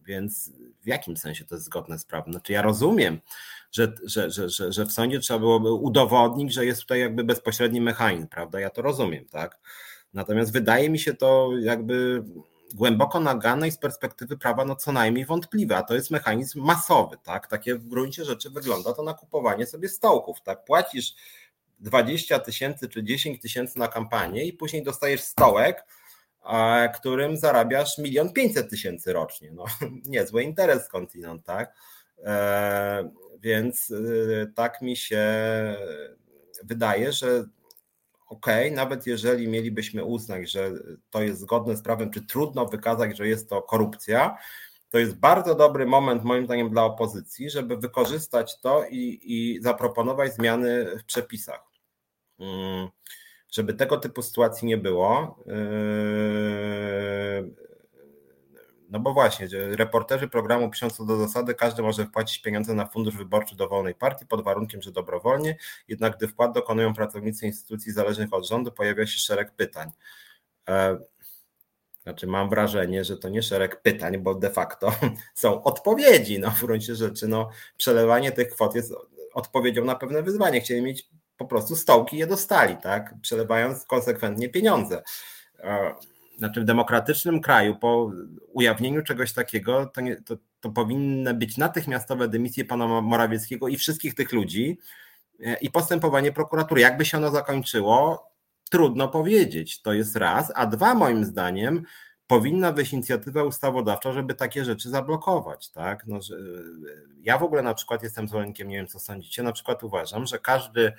Więc 0.05 0.51
w 0.83 0.87
jakim 0.87 1.17
sensie 1.17 1.45
to 1.45 1.55
jest 1.55 1.65
zgodne 1.65 1.99
z 1.99 2.05
prawem? 2.05 2.33
Znaczy 2.33 2.53
ja 2.53 2.61
rozumiem, 2.61 3.19
że, 3.71 3.93
że, 4.05 4.31
że, 4.31 4.49
że, 4.49 4.71
że 4.71 4.85
w 4.85 4.91
sądzie 4.91 5.19
trzeba 5.19 5.39
byłoby 5.39 5.73
udowodnić, 5.73 6.53
że 6.53 6.65
jest 6.65 6.81
tutaj 6.81 6.99
jakby 6.99 7.23
bezpośredni 7.23 7.81
mechanizm, 7.81 8.27
prawda? 8.27 8.59
Ja 8.59 8.69
to 8.69 8.81
rozumiem, 8.81 9.25
tak? 9.25 9.59
Natomiast 10.13 10.53
wydaje 10.53 10.89
mi 10.89 10.99
się 10.99 11.13
to 11.13 11.51
jakby 11.59 12.23
głęboko 12.73 13.19
nagane 13.19 13.67
i 13.67 13.71
z 13.71 13.77
perspektywy 13.77 14.37
prawa 14.37 14.65
no 14.65 14.75
co 14.75 14.91
najmniej 14.91 15.25
wątpliwe, 15.25 15.77
a 15.77 15.83
to 15.83 15.95
jest 15.95 16.11
mechanizm 16.11 16.61
masowy, 16.61 17.17
tak? 17.23 17.47
Takie 17.47 17.75
w 17.75 17.87
gruncie 17.87 18.25
rzeczy 18.25 18.49
wygląda 18.49 18.93
to 18.93 19.03
na 19.03 19.13
kupowanie 19.13 19.65
sobie 19.65 19.89
stołków, 19.89 20.41
tak? 20.41 20.65
Płacisz 20.65 21.15
20 21.79 22.39
tysięcy 22.39 22.89
czy 22.89 23.03
10 23.03 23.41
tysięcy 23.41 23.79
na 23.79 23.87
kampanię 23.87 24.45
i 24.45 24.53
później 24.53 24.83
dostajesz 24.83 25.21
stołek, 25.21 25.85
którym 26.95 27.37
zarabiasz 27.37 27.97
milion 27.97 28.33
pięćset 28.33 28.69
tysięcy 28.69 29.13
rocznie. 29.13 29.51
No, 29.51 29.65
niezły 30.05 30.43
interes 30.43 30.85
skądinąd, 30.85 31.45
tak? 31.45 31.73
E, 32.23 33.09
więc 33.39 33.89
y, 33.89 34.51
tak 34.55 34.81
mi 34.81 34.97
się 34.97 35.25
wydaje, 36.63 37.11
że 37.11 37.45
ok, 38.33 38.47
nawet 38.71 39.07
jeżeli 39.07 39.47
mielibyśmy 39.47 40.03
uznać, 40.03 40.51
że 40.51 40.71
to 41.09 41.21
jest 41.23 41.41
zgodne 41.41 41.77
z 41.77 41.81
prawem, 41.81 42.11
czy 42.11 42.21
trudno 42.27 42.65
wykazać, 42.65 43.17
że 43.17 43.27
jest 43.27 43.49
to 43.49 43.61
korupcja, 43.61 44.37
to 44.89 44.99
jest 44.99 45.15
bardzo 45.15 45.55
dobry 45.55 45.85
moment, 45.85 46.23
moim 46.23 46.45
zdaniem, 46.45 46.69
dla 46.69 46.83
opozycji, 46.83 47.49
żeby 47.49 47.77
wykorzystać 47.77 48.59
to 48.59 48.85
i, 48.89 49.19
i 49.23 49.61
zaproponować 49.61 50.33
zmiany 50.33 50.97
w 50.99 51.05
przepisach. 51.05 51.63
Mm, 52.39 52.87
żeby 53.51 53.73
tego 53.73 53.97
typu 53.97 54.21
sytuacji 54.21 54.67
nie 54.67 54.77
było. 54.77 55.43
Yy, 55.45 55.53
no 58.93 58.99
bo 58.99 59.13
właśnie, 59.13 59.47
reporterzy 59.51 60.27
programu 60.27 60.69
pisząc 60.69 61.05
do 61.05 61.17
zasady, 61.17 61.53
każdy 61.53 61.81
może 61.81 62.05
wpłacić 62.05 62.41
pieniądze 62.41 62.73
na 62.73 62.85
fundusz 62.85 63.17
wyborczy 63.17 63.55
dowolnej 63.55 63.95
partii 63.95 64.25
pod 64.25 64.43
warunkiem, 64.43 64.81
że 64.81 64.91
dobrowolnie, 64.91 65.57
jednak 65.87 66.17
gdy 66.17 66.27
wkład 66.27 66.53
dokonują 66.53 66.93
pracownicy 66.93 67.45
instytucji 67.45 67.91
zależnych 67.91 68.33
od 68.33 68.47
rządu, 68.47 68.71
pojawia 68.71 69.07
się 69.07 69.19
szereg 69.19 69.51
pytań. 69.51 69.91
E, 70.69 70.97
znaczy, 72.03 72.27
mam 72.27 72.49
wrażenie, 72.49 73.03
że 73.03 73.17
to 73.17 73.29
nie 73.29 73.43
szereg 73.43 73.81
pytań, 73.81 74.17
bo 74.17 74.35
de 74.35 74.49
facto 74.49 74.91
są 75.35 75.63
odpowiedzi. 75.63 76.39
No, 76.39 76.51
w 76.51 76.59
gruncie 76.59 76.95
rzeczy, 76.95 77.27
no, 77.27 77.49
przelewanie 77.77 78.31
tych 78.31 78.49
kwot 78.49 78.75
jest 78.75 78.93
odpowiedzią 79.33 79.85
na 79.85 79.95
pewne 79.95 80.23
wyzwanie. 80.23 80.61
Chcieli 80.61 80.81
mieć 80.81 81.09
po 81.37 81.45
prostu 81.45 81.75
stołki, 81.75 82.17
je 82.17 82.27
dostali, 82.27 82.77
tak? 82.77 83.13
Przelewając 83.21 83.85
konsekwentnie 83.85 84.49
pieniądze. 84.49 85.03
E, 86.43 86.45
znaczy 86.45 86.61
w 86.61 86.65
demokratycznym 86.65 87.41
kraju 87.41 87.75
po 87.75 88.11
ujawnieniu 88.53 89.03
czegoś 89.03 89.33
takiego, 89.33 89.85
to, 89.85 90.01
nie, 90.01 90.15
to, 90.15 90.37
to 90.59 90.69
powinny 90.69 91.33
być 91.33 91.57
natychmiastowe 91.57 92.27
dymisje 92.27 92.65
pana 92.65 93.01
Morawieckiego 93.01 93.67
i 93.67 93.77
wszystkich 93.77 94.15
tych 94.15 94.31
ludzi 94.31 94.79
e, 95.45 95.57
i 95.61 95.71
postępowanie 95.71 96.31
prokuratury. 96.31 96.81
Jakby 96.81 97.05
się 97.05 97.17
ono 97.17 97.31
zakończyło, 97.31 98.29
trudno 98.69 99.07
powiedzieć. 99.07 99.81
To 99.81 99.93
jest 99.93 100.15
raz. 100.15 100.51
A 100.55 100.65
dwa, 100.65 100.95
moim 100.95 101.25
zdaniem, 101.25 101.83
powinna 102.27 102.71
wyjść 102.71 102.93
inicjatywa 102.93 103.43
ustawodawcza, 103.43 104.13
żeby 104.13 104.35
takie 104.35 104.65
rzeczy 104.65 104.89
zablokować. 104.89 105.69
Tak? 105.69 106.07
No, 106.07 106.21
że, 106.21 106.35
ja 107.21 107.37
w 107.37 107.43
ogóle 107.43 107.61
na 107.61 107.73
przykład 107.73 108.03
jestem 108.03 108.27
zwolennikiem, 108.27 108.67
nie 108.67 108.75
wiem 108.75 108.87
co 108.87 108.99
sądzicie, 108.99 109.43
na 109.43 109.51
przykład 109.51 109.83
uważam, 109.83 110.25
że 110.25 110.39
każdy 110.39 110.93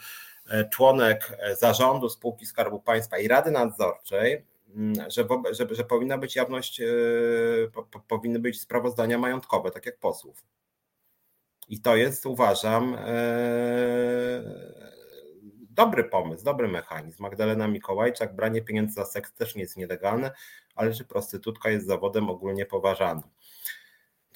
e, 0.49 0.69
członek 0.69 1.39
e, 1.39 1.57
zarządu 1.57 2.09
spółki 2.09 2.47
Skarbu 2.47 2.81
Państwa 2.81 3.19
i 3.19 3.29
Rady 3.29 3.51
Nadzorczej 3.51 4.54
że, 5.09 5.27
że, 5.51 5.75
że 5.75 5.85
powinna 5.85 6.19
być 6.19 6.37
jawność, 6.37 6.81
e, 6.81 6.87
po, 7.73 8.01
powinny 8.09 8.39
być 8.39 8.61
sprawozdania 8.61 9.19
majątkowe, 9.19 9.71
tak 9.71 9.87
jak 9.87 9.99
posłów. 9.99 10.45
I 11.69 11.81
to 11.81 11.97
jest, 11.97 12.27
uważam, 12.27 12.97
e, 12.99 14.43
dobry 15.71 16.05
pomysł, 16.05 16.45
dobry 16.45 16.69
mechanizm. 16.69 17.23
Magdalena 17.23 17.69
Mikołajczak, 17.69 18.37
branie 18.37 18.63
pieniędzy 18.63 18.95
za 18.95 19.05
seks 19.05 19.35
też 19.35 19.55
nie 19.55 19.63
jest 19.63 19.77
nielegalne, 19.77 20.31
ale 20.75 20.93
czy 20.93 21.05
prostytutka 21.05 21.71
jest 21.71 21.87
zawodem 21.87 22.31
ogólnie 22.31 22.67
poważanym 22.67 23.23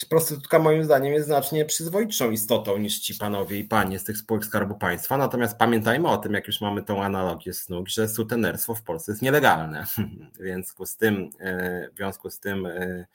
prostytutka 0.07 0.59
moim 0.59 0.85
zdaniem 0.85 1.13
jest 1.13 1.27
znacznie 1.27 1.65
przyzwoitszą 1.65 2.31
istotą 2.31 2.79
niż 2.79 2.99
ci 2.99 3.15
panowie 3.15 3.59
i 3.59 3.65
panie 3.65 3.99
z 3.99 4.05
tych 4.05 4.19
spółek 4.19 4.45
Skarbu 4.45 4.75
Państwa. 4.75 5.17
Natomiast 5.17 5.59
pamiętajmy 5.59 6.09
o 6.09 6.17
tym, 6.17 6.35
jak 6.35 6.47
już 6.47 6.61
mamy 6.61 6.83
tą 6.83 7.03
analogię 7.03 7.53
snuk, 7.55 7.89
że 7.89 8.09
sutenerstwo 8.09 8.75
w 8.75 8.83
Polsce 8.83 9.13
jest 9.13 9.23
nielegalne. 9.23 9.85
w 10.35 10.37
związku 10.37 10.87
z 10.87 10.97
tym, 10.97 11.31
e, 11.41 11.89
w 11.93 11.97
związku 11.97 12.31
z 12.31 12.41
tym 12.41 12.67
e, 12.67 13.07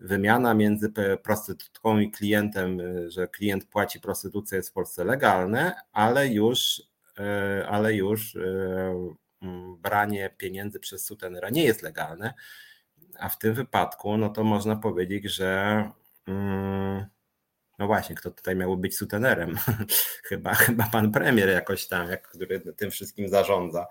wymiana 0.00 0.54
między 0.54 0.92
prostytutką 1.22 1.98
i 1.98 2.10
klientem, 2.10 2.80
e, 2.80 3.10
że 3.10 3.28
klient 3.28 3.64
płaci 3.64 4.00
prostytucję 4.00 4.56
jest 4.56 4.70
w 4.70 4.72
Polsce 4.72 5.04
legalne, 5.04 5.74
ale 5.92 6.28
już, 6.28 6.82
ale 7.68 7.94
już 7.94 8.36
branie 9.78 10.30
pieniędzy 10.36 10.80
przez 10.80 11.04
sutenera 11.04 11.50
nie 11.50 11.64
jest 11.64 11.82
legalne. 11.82 12.34
A 13.18 13.28
w 13.28 13.38
tym 13.38 13.54
wypadku, 13.54 14.16
no 14.16 14.28
to 14.28 14.44
można 14.44 14.76
powiedzieć, 14.76 15.24
że 15.24 15.84
no 17.78 17.86
właśnie, 17.86 18.16
kto 18.16 18.30
tutaj 18.30 18.56
miałby 18.56 18.76
być 18.76 18.96
sutenerem? 18.96 19.56
chyba, 20.28 20.54
chyba 20.54 20.84
pan 20.92 21.12
premier 21.12 21.48
jakoś 21.48 21.88
tam, 21.88 22.10
jak, 22.10 22.28
który 22.28 22.60
tym 22.60 22.90
wszystkim 22.90 23.28
zarządza, 23.28 23.86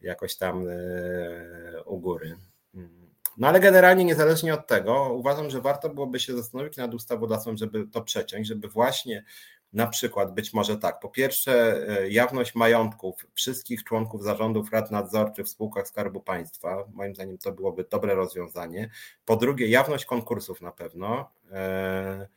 jakoś 0.00 0.36
tam 0.36 0.68
e, 0.68 1.82
u 1.84 2.00
góry. 2.00 2.36
Mm. 2.74 3.10
No 3.36 3.48
ale 3.48 3.60
generalnie 3.60 4.04
niezależnie 4.04 4.54
od 4.54 4.66
tego, 4.66 5.12
uważam, 5.12 5.50
że 5.50 5.60
warto 5.60 5.88
byłoby 5.88 6.20
się 6.20 6.36
zastanowić 6.36 6.76
nad 6.76 6.94
ustawodawstwem, 6.94 7.56
żeby 7.56 7.86
to 7.86 8.02
przeciąć, 8.02 8.46
żeby 8.46 8.68
właśnie 8.68 9.24
na 9.72 9.86
przykład 9.86 10.34
być 10.34 10.52
może 10.52 10.78
tak, 10.78 11.00
po 11.00 11.08
pierwsze 11.08 11.84
e, 11.88 12.10
jawność 12.10 12.54
majątków 12.54 13.26
wszystkich 13.34 13.84
członków 13.84 14.22
zarządów 14.22 14.70
rad 14.70 14.90
nadzorczych 14.90 15.46
w 15.46 15.48
spółkach 15.48 15.88
Skarbu 15.88 16.20
Państwa, 16.20 16.84
moim 16.92 17.14
zdaniem 17.14 17.38
to 17.38 17.52
byłoby 17.52 17.84
dobre 17.90 18.14
rozwiązanie. 18.14 18.90
Po 19.24 19.36
drugie 19.36 19.68
jawność 19.68 20.04
konkursów 20.04 20.60
na 20.60 20.72
pewno 20.72 21.30
e, 21.50 22.28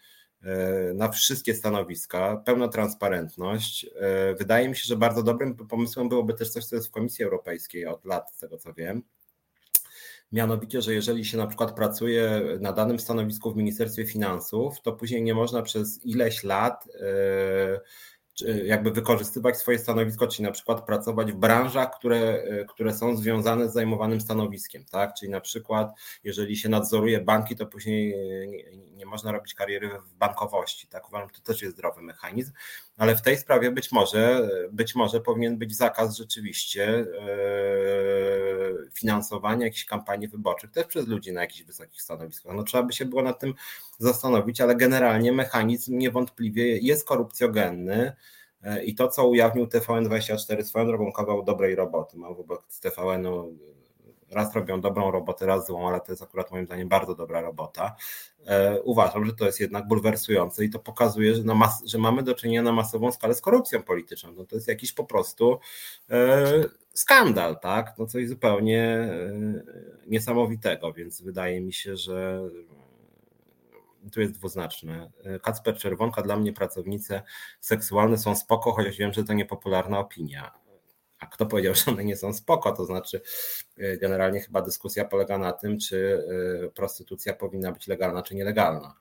e, 0.43 0.93
na 0.93 1.09
wszystkie 1.09 1.55
stanowiska, 1.55 2.41
pełna 2.45 2.67
transparentność. 2.67 3.89
Wydaje 4.37 4.69
mi 4.69 4.75
się, 4.75 4.83
że 4.85 4.97
bardzo 4.97 5.23
dobrym 5.23 5.55
pomysłem 5.55 6.09
byłoby 6.09 6.33
też 6.33 6.49
coś, 6.49 6.65
co 6.65 6.75
jest 6.75 6.87
w 6.87 6.91
Komisji 6.91 7.25
Europejskiej 7.25 7.85
od 7.85 8.05
lat, 8.05 8.35
z 8.35 8.39
tego 8.39 8.57
co 8.57 8.73
wiem, 8.73 9.03
Mianowicie, 10.33 10.81
że 10.81 10.93
jeżeli 10.93 11.25
się 11.25 11.37
na 11.37 11.47
przykład 11.47 11.75
pracuje 11.75 12.41
na 12.59 12.73
danym 12.73 12.99
stanowisku 12.99 13.51
w 13.51 13.55
Ministerstwie 13.55 14.05
Finansów, 14.05 14.81
to 14.81 14.93
później 14.93 15.23
nie 15.23 15.35
można 15.35 15.61
przez 15.61 16.05
ileś 16.05 16.43
lat 16.43 16.87
e, 16.99 18.65
jakby 18.65 18.91
wykorzystywać 18.91 19.57
swoje 19.57 19.79
stanowisko, 19.79 20.27
czyli 20.27 20.43
na 20.43 20.51
przykład 20.51 20.85
pracować 20.85 21.31
w 21.31 21.35
branżach, 21.35 21.97
które, 21.97 22.19
e, 22.19 22.65
które 22.65 22.93
są 22.93 23.17
związane 23.17 23.69
z 23.69 23.73
zajmowanym 23.73 24.21
stanowiskiem, 24.21 24.85
tak? 24.85 25.13
Czyli 25.13 25.31
na 25.31 25.41
przykład, 25.41 25.91
jeżeli 26.23 26.57
się 26.57 26.69
nadzoruje 26.69 27.21
banki, 27.21 27.55
to 27.55 27.65
później 27.65 28.15
nie, 28.47 28.63
nie 28.77 29.05
można 29.05 29.31
robić 29.31 29.53
kariery 29.53 29.89
w 29.99 30.13
bankowości, 30.13 30.87
tak? 30.87 31.09
Uważam, 31.09 31.29
to 31.29 31.41
też 31.41 31.61
jest 31.61 31.75
zdrowy 31.75 32.01
mechanizm, 32.01 32.51
ale 32.97 33.15
w 33.15 33.21
tej 33.21 33.37
sprawie 33.37 33.71
być 33.71 33.91
może, 33.91 34.49
być 34.71 34.95
może 34.95 35.21
powinien 35.21 35.57
być 35.57 35.75
zakaz 35.75 36.17
rzeczywiście 36.17 37.05
yy, 37.27 38.89
finansowania 38.93 39.65
jakichś 39.65 39.85
kampanii 39.85 40.27
wyborczych 40.27 40.71
też 40.71 40.85
przez 40.85 41.07
ludzi 41.07 41.33
na 41.33 41.41
jakichś 41.41 41.63
wysokich 41.63 42.01
stanowiskach. 42.01 42.55
No 42.55 42.63
trzeba 42.63 42.83
by 42.83 42.93
się 42.93 43.05
było 43.05 43.21
nad 43.21 43.39
tym 43.39 43.53
zastanowić, 43.97 44.61
ale 44.61 44.75
generalnie 44.75 45.31
mechanizm 45.31 45.97
niewątpliwie 45.97 46.77
jest 46.77 47.07
korupcjogenny. 47.07 48.15
E, 48.63 48.83
I 48.83 48.95
to, 48.95 49.07
co 49.07 49.27
ujawnił 49.27 49.65
TVN24, 49.65 50.63
swoją 50.63 50.85
drogą 50.85 51.11
kawał 51.11 51.43
dobrej 51.43 51.75
roboty. 51.75 52.17
Mam 52.17 52.35
wobec 52.35 52.79
TVN-u 52.79 53.57
raz 54.33 54.55
robią 54.55 54.81
dobrą 54.81 55.11
robotę, 55.11 55.45
raz 55.45 55.67
złą, 55.67 55.87
ale 55.87 56.01
to 56.01 56.11
jest 56.11 56.21
akurat 56.21 56.51
moim 56.51 56.65
zdaniem 56.65 56.89
bardzo 56.89 57.15
dobra 57.15 57.41
robota. 57.41 57.95
E, 58.45 58.81
uważam, 58.81 59.25
że 59.25 59.33
to 59.33 59.45
jest 59.45 59.59
jednak 59.59 59.87
bulwersujące 59.87 60.65
i 60.65 60.69
to 60.69 60.79
pokazuje, 60.79 61.35
że, 61.35 61.43
mas- 61.43 61.85
że 61.85 61.97
mamy 61.97 62.23
do 62.23 62.35
czynienia 62.35 62.61
na 62.61 62.71
masową 62.71 63.11
skalę 63.11 63.33
z 63.33 63.41
korupcją 63.41 63.83
polityczną. 63.83 64.31
No 64.31 64.45
to 64.45 64.55
jest 64.55 64.67
jakiś 64.67 64.93
po 64.93 65.03
prostu 65.03 65.59
e, 66.09 66.63
skandal, 66.93 67.59
tak? 67.59 67.95
No 67.97 68.05
coś 68.05 68.27
zupełnie 68.27 69.09
niesamowitego, 70.07 70.93
więc 70.93 71.21
wydaje 71.21 71.61
mi 71.61 71.73
się, 71.73 71.97
że 71.97 72.41
tu 74.11 74.21
jest 74.21 74.33
dwuznaczne. 74.33 75.11
Kacper 75.41 75.77
Czerwonka, 75.77 76.21
dla 76.21 76.37
mnie 76.37 76.53
pracownice 76.53 77.21
seksualne 77.59 78.17
są 78.17 78.35
spoko, 78.35 78.71
chociaż 78.71 78.97
wiem, 78.97 79.13
że 79.13 79.23
to 79.23 79.33
niepopularna 79.33 79.99
opinia. 79.99 80.62
A 81.23 81.27
kto 81.27 81.45
powiedział, 81.45 81.75
że 81.75 81.91
one 81.91 82.05
nie 82.05 82.17
są 82.17 82.33
spoko? 82.33 82.71
To 82.71 82.85
znaczy, 82.85 83.21
y, 83.77 83.97
generalnie 84.01 84.41
chyba 84.41 84.61
dyskusja 84.61 85.05
polega 85.05 85.37
na 85.37 85.51
tym, 85.51 85.79
czy 85.79 86.25
y, 86.65 86.71
prostytucja 86.71 87.33
powinna 87.33 87.71
być 87.71 87.87
legalna, 87.87 88.23
czy 88.23 88.35
nielegalna. 88.35 88.95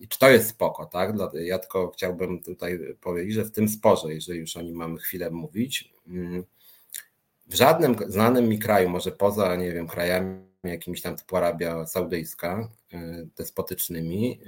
I 0.00 0.08
czy 0.08 0.18
to 0.18 0.30
jest 0.30 0.48
spoko, 0.48 0.86
tak? 0.86 1.14
Ja 1.34 1.58
tylko 1.58 1.90
chciałbym 1.90 2.42
tutaj 2.42 2.96
powiedzieć, 3.00 3.34
że 3.34 3.44
w 3.44 3.50
tym 3.50 3.68
sporze, 3.68 4.14
jeżeli 4.14 4.40
już 4.40 4.56
o 4.56 4.62
nim 4.62 4.76
mamy 4.76 4.98
chwilę 4.98 5.30
mówić, 5.30 5.92
mm, 6.08 6.44
w 7.46 7.54
żadnym 7.54 7.96
znanym 8.06 8.48
mi 8.48 8.58
kraju, 8.58 8.88
może 8.88 9.12
poza, 9.12 9.56
nie 9.56 9.72
wiem, 9.72 9.86
krajami 9.86 10.44
jakimiś 10.64 11.02
tam 11.02 11.16
typu 11.16 11.36
Arabia 11.36 11.86
Saudyjska, 11.86 12.68
y, 12.94 13.28
despotycznymi, 13.36 14.40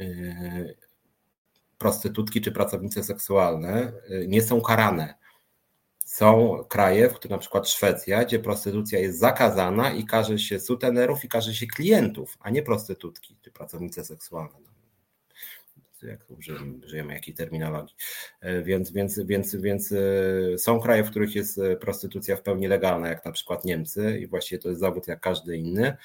prostytutki 1.78 2.40
czy 2.40 2.52
pracownice 2.52 3.04
seksualne 3.04 3.92
nie 4.26 4.42
są 4.42 4.60
karane 4.60 5.21
są 6.12 6.58
kraje, 6.68 7.08
w 7.08 7.14
których 7.14 7.30
na 7.30 7.38
przykład 7.38 7.68
Szwecja, 7.68 8.24
gdzie 8.24 8.38
prostytucja 8.38 8.98
jest 8.98 9.18
zakazana 9.18 9.92
i 9.92 10.04
każe 10.04 10.38
się 10.38 10.60
sutenerów 10.60 11.24
i 11.24 11.28
każe 11.28 11.54
się 11.54 11.66
klientów, 11.66 12.38
a 12.40 12.50
nie 12.50 12.62
prostytutki 12.62 13.36
czy 13.42 13.50
pracownice 13.50 14.04
seksualne. 14.04 14.58
No, 16.02 16.08
jak 16.08 16.30
użyjemy, 16.30 16.86
użyjemy 16.86 17.14
jakiej 17.14 17.34
terminologii. 17.34 17.96
E, 18.40 18.62
więc, 18.62 18.92
więc, 18.92 19.20
więc, 19.20 19.56
więc 19.56 19.92
e, 19.92 20.58
są 20.58 20.80
kraje, 20.80 21.04
w 21.04 21.10
których 21.10 21.34
jest 21.34 21.58
e, 21.58 21.76
prostytucja 21.76 22.36
w 22.36 22.42
pełni 22.42 22.68
legalna, 22.68 23.08
jak 23.08 23.24
na 23.24 23.32
przykład 23.32 23.64
Niemcy, 23.64 24.18
i 24.20 24.26
właściwie 24.26 24.58
to 24.58 24.68
jest 24.68 24.80
zawód 24.80 25.08
jak 25.08 25.20
każdy 25.20 25.56
inny. 25.56 25.96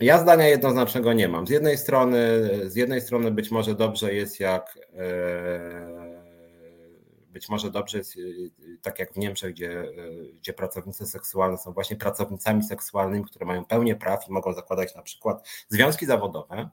Ja 0.00 0.18
zdania 0.18 0.48
jednoznacznego 0.48 1.12
nie 1.12 1.28
mam. 1.28 1.46
Z 1.46 1.50
jednej 1.50 1.78
strony, 1.78 2.18
z 2.64 2.76
jednej 2.76 3.00
strony 3.00 3.30
być 3.30 3.50
może 3.50 3.74
dobrze 3.74 4.14
jest, 4.14 4.40
jak 4.40 4.78
być 7.34 7.48
może 7.48 7.70
dobrze 7.70 7.98
jest, 7.98 8.16
y, 8.16 8.20
y, 8.20 8.78
tak 8.82 8.98
jak 8.98 9.12
w 9.12 9.16
Niemczech, 9.16 9.52
gdzie, 9.52 9.82
y, 9.82 10.34
gdzie 10.40 10.52
pracownice 10.52 11.06
seksualne 11.06 11.58
są 11.58 11.72
właśnie 11.72 11.96
pracownicami 11.96 12.64
seksualnymi, 12.64 13.24
które 13.24 13.46
mają 13.46 13.64
pełnię 13.64 13.96
praw 13.96 14.28
i 14.28 14.32
mogą 14.32 14.52
zakładać 14.52 14.94
na 14.94 15.02
przykład 15.02 15.48
związki 15.68 16.06
zawodowe. 16.06 16.68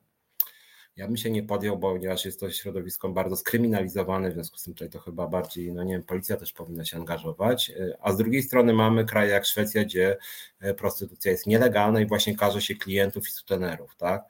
Ja 0.96 1.08
bym 1.08 1.18
się 1.18 1.32
nie 1.32 1.44
podjął, 1.44 1.80
ponieważ 1.80 2.26
jest 2.26 2.40
to 2.40 2.52
środowisko 2.52 3.10
bardzo 3.10 3.36
skryminalizowane, 3.36 4.30
w 4.30 4.34
związku 4.34 4.58
z 4.58 4.64
tym 4.64 4.74
tutaj 4.74 4.90
to 4.90 5.00
chyba 5.00 5.28
bardziej, 5.28 5.74
no 5.74 5.84
nie 5.84 5.94
wiem, 5.94 6.04
policja 6.04 6.38
też 6.38 6.54
powinna 6.54 6.86
się 6.86 6.98
angażować. 6.98 7.72
A 8.02 8.14
z 8.14 8.18
drugiej 8.18 8.44
strony 8.44 8.74
mamy 8.74 9.06
kraje 9.06 9.32
jak 9.32 9.46
Szwecja, 9.46 9.84
gdzie 9.84 10.18
prostytucja 10.78 11.32
jest 11.32 11.48
nielegalna 11.48 12.02
i 12.02 12.06
właśnie 12.06 12.38
każe 12.38 12.62
się 12.62 12.76
klientów 12.76 13.28
i 13.28 13.32
sutenerów, 13.32 13.96
tak? 13.96 14.24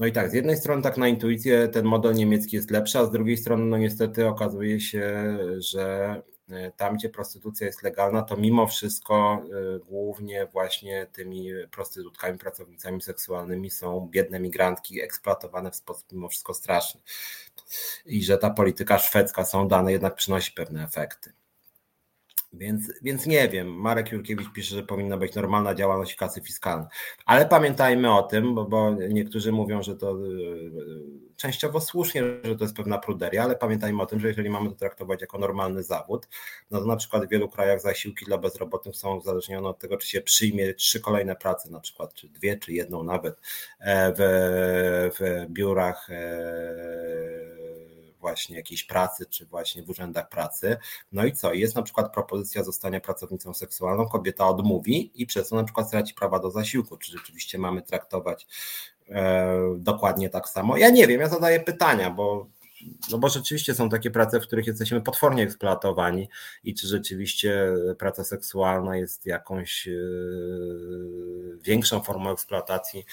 No 0.00 0.06
i 0.06 0.12
tak, 0.12 0.30
z 0.30 0.34
jednej 0.34 0.56
strony 0.56 0.82
tak 0.82 0.96
na 0.96 1.08
intuicję 1.08 1.68
ten 1.68 1.84
model 1.84 2.14
niemiecki 2.14 2.56
jest 2.56 2.70
lepszy, 2.70 2.98
a 2.98 3.04
z 3.04 3.10
drugiej 3.10 3.36
strony 3.36 3.64
no 3.64 3.78
niestety 3.78 4.26
okazuje 4.26 4.80
się, 4.80 5.38
że 5.58 6.16
e, 6.50 6.70
tam, 6.70 6.96
gdzie 6.96 7.08
prostytucja 7.08 7.66
jest 7.66 7.82
legalna, 7.82 8.22
to 8.22 8.36
mimo 8.36 8.66
wszystko 8.66 9.42
e, 9.76 9.78
głównie 9.78 10.46
właśnie 10.46 11.06
tymi 11.12 11.50
prostytutkami, 11.70 12.38
pracownicami 12.38 13.02
seksualnymi 13.02 13.70
są 13.70 14.08
biedne 14.10 14.40
migrantki 14.40 15.02
eksploatowane 15.02 15.70
w 15.70 15.76
sposób 15.76 16.12
mimo 16.12 16.28
wszystko 16.28 16.54
straszny. 16.54 17.00
I 18.06 18.24
że 18.24 18.38
ta 18.38 18.50
polityka 18.50 18.98
szwedzka, 18.98 19.44
są 19.44 19.68
dane, 19.68 19.92
jednak 19.92 20.14
przynosi 20.14 20.52
pewne 20.52 20.84
efekty. 20.84 21.32
Więc, 22.52 22.92
więc 23.02 23.26
nie 23.26 23.48
wiem, 23.48 23.68
Marek 23.68 24.12
Jurkiewicz 24.12 24.52
pisze, 24.52 24.74
że 24.74 24.82
powinna 24.82 25.16
być 25.16 25.34
normalna 25.34 25.74
działalność 25.74 26.14
kasy 26.14 26.40
fiskalnej. 26.40 26.88
Ale 27.26 27.46
pamiętajmy 27.46 28.14
o 28.14 28.22
tym, 28.22 28.54
bo, 28.54 28.64
bo 28.64 28.94
niektórzy 28.94 29.52
mówią, 29.52 29.82
że 29.82 29.96
to 29.96 30.18
yy, 30.18 30.70
częściowo 31.36 31.80
słusznie, 31.80 32.22
że 32.44 32.56
to 32.56 32.64
jest 32.64 32.76
pewna 32.76 32.98
pruderia, 32.98 33.42
ale 33.42 33.56
pamiętajmy 33.56 34.02
o 34.02 34.06
tym, 34.06 34.20
że 34.20 34.28
jeżeli 34.28 34.50
mamy 34.50 34.68
to 34.68 34.74
traktować 34.74 35.20
jako 35.20 35.38
normalny 35.38 35.82
zawód, 35.82 36.28
no 36.70 36.80
to 36.80 36.86
na 36.86 36.96
przykład 36.96 37.26
w 37.26 37.30
wielu 37.30 37.48
krajach 37.48 37.80
zasiłki 37.80 38.24
dla 38.24 38.38
bezrobotnych 38.38 38.96
są 38.96 39.16
uzależnione 39.16 39.68
od 39.68 39.78
tego, 39.78 39.96
czy 39.96 40.08
się 40.08 40.20
przyjmie 40.20 40.74
trzy 40.74 41.00
kolejne 41.00 41.36
prace, 41.36 41.70
na 41.70 41.80
przykład, 41.80 42.14
czy 42.14 42.28
dwie, 42.28 42.58
czy 42.58 42.72
jedną 42.72 43.02
nawet 43.02 43.40
e, 43.80 44.12
w, 44.16 44.20
w 45.18 45.46
biurach 45.52 46.10
e, 46.10 47.59
właśnie 48.20 48.56
jakiejś 48.56 48.84
pracy, 48.84 49.26
czy 49.26 49.46
właśnie 49.46 49.82
w 49.82 49.90
urzędach 49.90 50.28
pracy. 50.28 50.76
No 51.12 51.24
i 51.24 51.32
co? 51.32 51.52
Jest 51.52 51.76
na 51.76 51.82
przykład 51.82 52.12
propozycja 52.12 52.64
zostania 52.64 53.00
pracownicą 53.00 53.54
seksualną, 53.54 54.08
kobieta 54.08 54.48
odmówi 54.48 55.10
i 55.14 55.26
przez 55.26 55.48
to 55.48 55.56
na 55.56 55.64
przykład 55.64 55.88
straci 55.88 56.14
prawa 56.14 56.38
do 56.38 56.50
zasiłku. 56.50 56.96
Czy 56.96 57.12
rzeczywiście 57.12 57.58
mamy 57.58 57.82
traktować 57.82 58.46
e, 59.08 59.58
dokładnie 59.78 60.30
tak 60.30 60.48
samo? 60.48 60.76
Ja 60.76 60.90
nie 60.90 61.06
wiem, 61.06 61.20
ja 61.20 61.28
zadaję 61.28 61.60
pytania, 61.60 62.10
bo 62.10 62.46
no 63.10 63.18
bo 63.18 63.28
rzeczywiście 63.28 63.74
są 63.74 63.88
takie 63.88 64.10
prace, 64.10 64.40
w 64.40 64.42
których 64.42 64.66
jesteśmy 64.66 65.00
potwornie 65.00 65.42
eksploatowani 65.42 66.28
i 66.64 66.74
czy 66.74 66.86
rzeczywiście 66.86 67.72
praca 67.98 68.24
seksualna 68.24 68.96
jest 68.96 69.26
jakąś 69.26 69.86
yy, 69.86 71.58
większą 71.62 72.00
formą 72.02 72.32
eksploatacji 72.32 73.04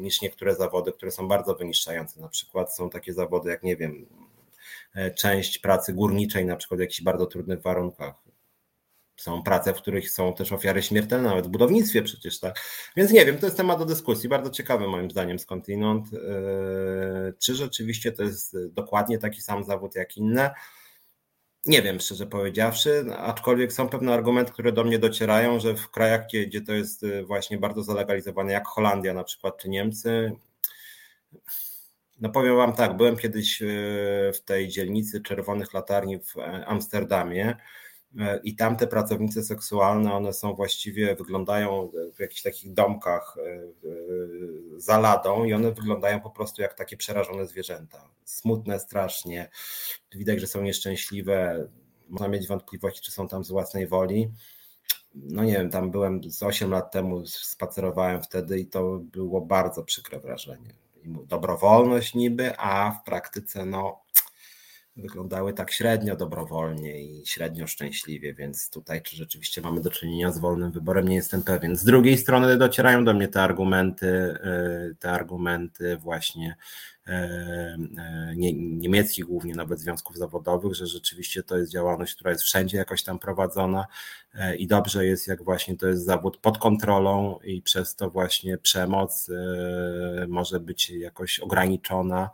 niż 0.00 0.22
niektóre 0.22 0.54
zawody, 0.54 0.92
które 0.92 1.10
są 1.10 1.28
bardzo 1.28 1.54
wyniszczające. 1.54 2.20
Na 2.20 2.28
przykład 2.28 2.74
są 2.74 2.90
takie 2.90 3.12
zawody 3.12 3.50
jak, 3.50 3.62
nie 3.62 3.76
wiem, 3.76 4.06
e, 4.10 4.27
część 5.16 5.58
pracy 5.58 5.92
górniczej, 5.92 6.46
na 6.46 6.56
przykład 6.56 6.78
w 6.78 6.80
jakichś 6.80 7.02
bardzo 7.02 7.26
trudnych 7.26 7.62
warunkach. 7.62 8.14
Są 9.16 9.42
prace, 9.42 9.74
w 9.74 9.76
których 9.76 10.10
są 10.10 10.34
też 10.34 10.52
ofiary 10.52 10.82
śmiertelne, 10.82 11.28
nawet 11.28 11.46
w 11.46 11.50
budownictwie 11.50 12.02
przecież, 12.02 12.40
tak. 12.40 12.60
Więc 12.96 13.10
nie 13.10 13.26
wiem, 13.26 13.38
to 13.38 13.46
jest 13.46 13.56
temat 13.56 13.78
do 13.78 13.84
dyskusji, 13.84 14.28
bardzo 14.28 14.50
ciekawy 14.50 14.88
moim 14.88 15.10
zdaniem 15.10 15.38
skądinąd. 15.38 16.06
E, 16.14 17.32
czy 17.38 17.54
rzeczywiście 17.54 18.12
to 18.12 18.22
jest 18.22 18.56
dokładnie 18.68 19.18
taki 19.18 19.42
sam 19.42 19.64
zawód 19.64 19.94
jak 19.94 20.16
inne? 20.16 20.54
Nie 21.66 21.82
wiem, 21.82 22.00
szczerze 22.00 22.26
powiedziawszy, 22.26 23.04
aczkolwiek 23.16 23.72
są 23.72 23.88
pewne 23.88 24.14
argumenty, 24.14 24.52
które 24.52 24.72
do 24.72 24.84
mnie 24.84 24.98
docierają, 24.98 25.60
że 25.60 25.74
w 25.74 25.90
krajach, 25.90 26.26
gdzie, 26.26 26.46
gdzie 26.46 26.60
to 26.60 26.72
jest 26.72 27.04
e, 27.04 27.24
właśnie 27.24 27.58
bardzo 27.58 27.82
zalegalizowane, 27.82 28.52
jak 28.52 28.66
Holandia 28.66 29.14
na 29.14 29.24
przykład, 29.24 29.58
czy 29.58 29.68
Niemcy, 29.68 30.32
no 32.20 32.28
powiem 32.28 32.56
Wam 32.56 32.72
tak, 32.72 32.96
byłem 32.96 33.16
kiedyś 33.16 33.62
e, 33.62 33.66
w 34.34 34.40
tej 34.44 34.68
dzielnicy 34.68 35.20
Czerwonych 35.20 35.74
Latarni 35.74 36.18
w 36.18 36.34
Amsterdamie 36.66 37.56
E, 38.16 38.40
i 38.44 38.56
tamte 38.56 38.86
pracownice 38.86 39.42
seksualne, 39.42 40.14
one 40.14 40.32
są 40.32 40.54
właściwie, 40.54 41.16
wyglądają 41.16 41.90
w 42.16 42.20
jakichś 42.20 42.42
takich 42.42 42.72
domkach 42.72 43.36
e, 43.38 43.50
e, 43.50 43.60
za 44.76 44.98
ladą 44.98 45.44
i 45.44 45.52
one 45.52 45.72
wyglądają 45.72 46.20
po 46.20 46.30
prostu 46.30 46.62
jak 46.62 46.74
takie 46.74 46.96
przerażone 46.96 47.46
zwierzęta. 47.46 48.08
Smutne 48.24 48.80
strasznie, 48.80 49.50
widać, 50.14 50.40
że 50.40 50.46
są 50.46 50.62
nieszczęśliwe, 50.62 51.68
można 52.08 52.28
mieć 52.28 52.46
wątpliwości, 52.46 53.02
czy 53.02 53.10
są 53.10 53.28
tam 53.28 53.44
z 53.44 53.50
własnej 53.50 53.86
woli. 53.86 54.30
No 55.14 55.44
nie 55.44 55.52
wiem, 55.52 55.70
tam 55.70 55.90
byłem 55.90 56.30
z 56.30 56.42
8 56.42 56.70
lat 56.70 56.92
temu, 56.92 57.26
spacerowałem 57.26 58.22
wtedy 58.22 58.58
i 58.58 58.66
to 58.66 58.98
było 58.98 59.40
bardzo 59.40 59.84
przykre 59.84 60.20
wrażenie. 60.20 60.74
Dobrowolność 61.26 62.14
niby, 62.14 62.58
a 62.58 62.90
w 62.90 63.04
praktyce 63.04 63.66
no 63.66 64.08
wyglądały 64.96 65.52
tak 65.52 65.72
średnio 65.72 66.16
dobrowolnie 66.16 67.00
i 67.02 67.26
średnio 67.26 67.66
szczęśliwie, 67.66 68.34
więc 68.34 68.70
tutaj 68.70 69.02
czy 69.02 69.16
rzeczywiście 69.16 69.60
mamy 69.60 69.80
do 69.80 69.90
czynienia 69.90 70.32
z 70.32 70.38
wolnym 70.38 70.72
wyborem, 70.72 71.08
nie 71.08 71.16
jestem 71.16 71.42
pewien. 71.42 71.76
Z 71.76 71.84
drugiej 71.84 72.18
strony 72.18 72.56
docierają 72.56 73.04
do 73.04 73.14
mnie 73.14 73.28
te 73.28 73.42
argumenty, 73.42 74.06
y, 74.06 74.96
te 74.98 75.10
argumenty 75.10 75.96
właśnie 75.96 76.56
y, 77.08 77.12
y, 78.32 78.36
niemieckich 78.56 79.24
głównie 79.24 79.54
nawet 79.54 79.80
związków 79.80 80.16
zawodowych, 80.16 80.74
że 80.74 80.86
rzeczywiście 80.86 81.42
to 81.42 81.58
jest 81.58 81.72
działalność, 81.72 82.14
która 82.14 82.30
jest 82.30 82.42
wszędzie 82.42 82.78
jakoś 82.78 83.02
tam 83.02 83.18
prowadzona 83.18 83.86
i 84.58 84.66
dobrze 84.66 85.06
jest, 85.06 85.28
jak 85.28 85.44
właśnie 85.44 85.76
to 85.76 85.86
jest 85.86 86.04
zawód 86.04 86.36
pod 86.36 86.58
kontrolą 86.58 87.38
i 87.44 87.62
przez 87.62 87.94
to 87.96 88.10
właśnie 88.10 88.58
przemoc 88.58 89.30
może 90.28 90.60
być 90.60 90.90
jakoś 90.90 91.40
ograniczona, 91.40 92.30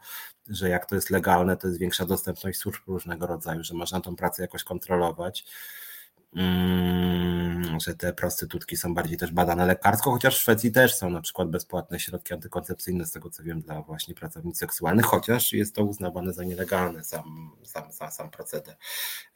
że 0.48 0.68
jak 0.68 0.86
to 0.86 0.94
jest 0.94 1.10
legalne, 1.10 1.56
to 1.56 1.66
jest 1.66 1.80
większa 1.80 2.06
dostępność 2.06 2.58
służb 2.58 2.82
różnego 2.86 3.26
rodzaju, 3.26 3.64
że 3.64 3.74
można 3.74 4.00
tą 4.00 4.16
pracę 4.16 4.42
jakoś 4.42 4.64
kontrolować. 4.64 5.44
Mm, 6.36 7.80
że 7.80 7.94
te 7.94 8.12
prostytutki 8.12 8.76
są 8.76 8.94
bardziej 8.94 9.16
też 9.16 9.32
badane 9.32 9.66
lekarsko, 9.66 10.10
chociaż 10.10 10.38
w 10.38 10.40
Szwecji 10.40 10.72
też 10.72 10.94
są 10.94 11.10
na 11.10 11.20
przykład 11.20 11.50
bezpłatne 11.50 12.00
środki 12.00 12.34
antykoncepcyjne, 12.34 13.06
z 13.06 13.12
tego 13.12 13.30
co 13.30 13.42
wiem, 13.42 13.60
dla 13.60 13.82
właśnie 13.82 14.14
pracownic 14.14 14.58
seksualnych, 14.58 15.06
chociaż 15.06 15.52
jest 15.52 15.74
to 15.74 15.84
uznawane 15.84 16.32
za 16.32 16.44
nielegalne, 16.44 17.04
sam, 17.04 17.50
sam, 17.62 17.92
sam, 17.92 18.10
sam 18.10 18.30
proceder. 18.30 18.76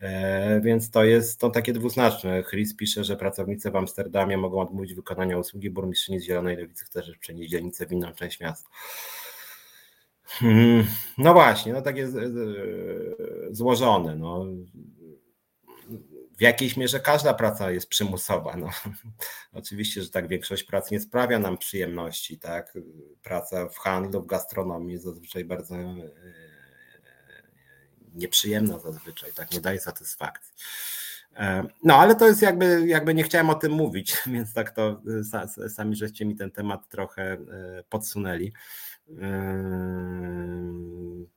E, 0.01 0.61
więc 0.61 0.91
to 0.91 1.05
jest 1.05 1.41
to 1.41 1.51
takie 1.51 1.73
dwuznaczne. 1.73 2.43
Chris 2.43 2.77
pisze, 2.77 3.05
że 3.05 3.17
pracownice 3.17 3.71
w 3.71 3.77
Amsterdamie 3.77 4.37
mogą 4.37 4.61
odmówić 4.61 4.95
wykonania 4.95 5.39
usługi, 5.39 5.71
burmistrzyni 5.71 6.21
z 6.21 6.25
Zielonej 6.25 6.57
Lewicy 6.57 6.85
chce 6.85 7.03
też 7.03 7.19
przenieść 7.19 7.51
dzielnicę 7.51 7.87
w 7.87 7.93
inną 7.93 8.13
część 8.13 8.41
miasta. 8.41 8.69
Hmm, 10.25 10.87
no 11.19 11.33
właśnie, 11.33 11.73
no 11.73 11.83
takie 11.83 12.09
złożone. 13.51 14.17
No. 14.17 14.47
W 16.39 16.41
jakiejś 16.41 16.77
mierze 16.77 17.01
każda 17.01 17.35
praca 17.35 17.71
jest 17.71 17.89
przymusowa. 17.89 18.57
No. 18.57 18.71
Oczywiście, 19.53 20.03
że 20.03 20.11
tak 20.11 20.29
większość 20.29 20.65
prac 20.65 20.91
nie 20.91 21.01
sprawia 21.01 21.39
nam 21.39 21.59
przyjemności. 21.59 22.39
Tak? 22.39 22.79
Praca 23.23 23.69
w 23.69 23.79
handlu, 23.79 24.23
w 24.23 24.27
gastronomii 24.27 24.93
jest 24.93 25.05
zazwyczaj 25.05 25.45
bardzo 25.45 25.75
e, 25.77 26.11
nieprzyjemna 28.15 28.79
zazwyczaj, 28.79 29.33
tak 29.33 29.53
nie 29.53 29.61
daje 29.61 29.81
satysfakcji. 29.81 30.55
E, 31.37 31.65
no, 31.85 31.97
ale 31.97 32.15
to 32.15 32.29
jest 32.29 32.43
jakby, 32.43 32.87
jakby 32.87 33.15
nie 33.15 33.23
chciałem 33.23 33.51
o 33.51 33.55
tym 33.55 33.73
mówić, 33.73 34.17
więc 34.35 34.53
tak 34.53 34.71
to 34.71 35.03
sami 35.69 35.97
żeście 35.97 36.25
mi 36.25 36.37
ten 36.37 36.51
temat 36.51 36.89
trochę 36.89 37.37
podsunęli. 37.89 38.53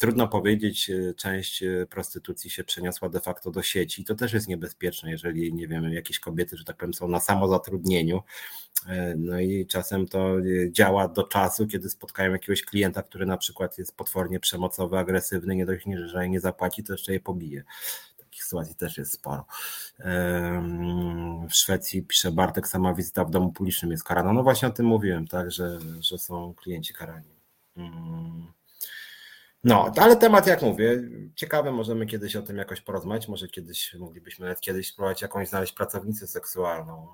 Trudno 0.02 0.27
powiedzieć, 0.27 0.89
e, 0.89 1.14
część 1.14 1.64
e, 1.64 1.85
prostytucji 1.89 2.49
się 2.49 2.64
przeniosła 2.64 3.10
de 3.10 3.19
facto 3.19 3.52
do 3.52 3.61
sieci. 3.64 4.03
To 4.03 4.15
też 4.15 4.34
jest 4.34 4.48
niebezpieczne, 4.48 5.11
jeżeli 5.11 5.53
nie 5.53 5.68
wiem, 5.68 5.93
jakieś 5.93 6.19
kobiety, 6.19 6.57
że 6.57 6.64
tak 6.64 6.77
powiem, 6.77 6.93
są 6.93 7.07
na 7.07 7.19
samozatrudnieniu. 7.19 8.22
E, 8.88 9.15
no 9.18 9.39
i 9.39 9.65
czasem 9.65 10.07
to 10.07 10.35
działa 10.72 11.07
do 11.07 11.23
czasu, 11.23 11.68
kiedy 11.68 11.89
spotkają 11.89 12.31
jakiegoś 12.31 12.64
klienta, 12.64 13.03
który 13.03 13.26
na 13.26 13.38
przykład 13.38 13.77
jest 13.77 13.95
potwornie 13.98 14.39
przemocowy, 14.39 14.98
agresywny, 14.98 15.56
nie 15.56 15.65
dość, 15.65 15.85
że 16.06 16.30
nie 16.30 16.39
zapłaci, 16.39 16.84
to 16.84 16.93
jeszcze 16.93 17.14
je 17.14 17.19
pobije 17.19 17.64
takich 18.18 18.43
sytuacji 18.43 18.76
też 18.76 18.98
jest 18.98 19.11
sporo. 19.11 19.45
W 21.49 21.53
Szwecji 21.53 22.03
pisze 22.03 22.31
Bartek, 22.31 22.68
sama 22.68 22.93
wizyta 22.93 23.26
w 23.26 23.31
domu 23.31 23.52
publicznym 23.52 23.91
jest 23.91 24.03
karana. 24.03 24.34
No 24.34 24.43
właśnie 24.43 24.68
o 24.68 24.72
tym 24.72 24.85
mówiłem, 24.85 25.27
tak, 25.27 25.52
że, 25.52 25.80
że 25.99 26.18
są 26.18 26.53
klienci 26.53 26.93
karani. 26.93 27.41
Mm. 27.76 28.53
No, 29.64 29.91
ale 29.98 30.15
temat, 30.15 30.48
jak 30.48 30.61
mówię, 30.61 31.03
ciekawy, 31.35 31.72
możemy 31.72 32.06
kiedyś 32.06 32.35
o 32.35 32.41
tym 32.41 32.57
jakoś 32.57 32.81
porozmawiać, 32.81 33.27
może 33.27 33.48
kiedyś 33.48 33.93
moglibyśmy 33.93 34.45
nawet 34.45 34.61
kiedyś 34.61 34.89
spróbować 34.89 35.22
jakąś 35.22 35.49
znaleźć 35.49 35.73
pracownicę 35.73 36.27
seksualną, 36.27 37.07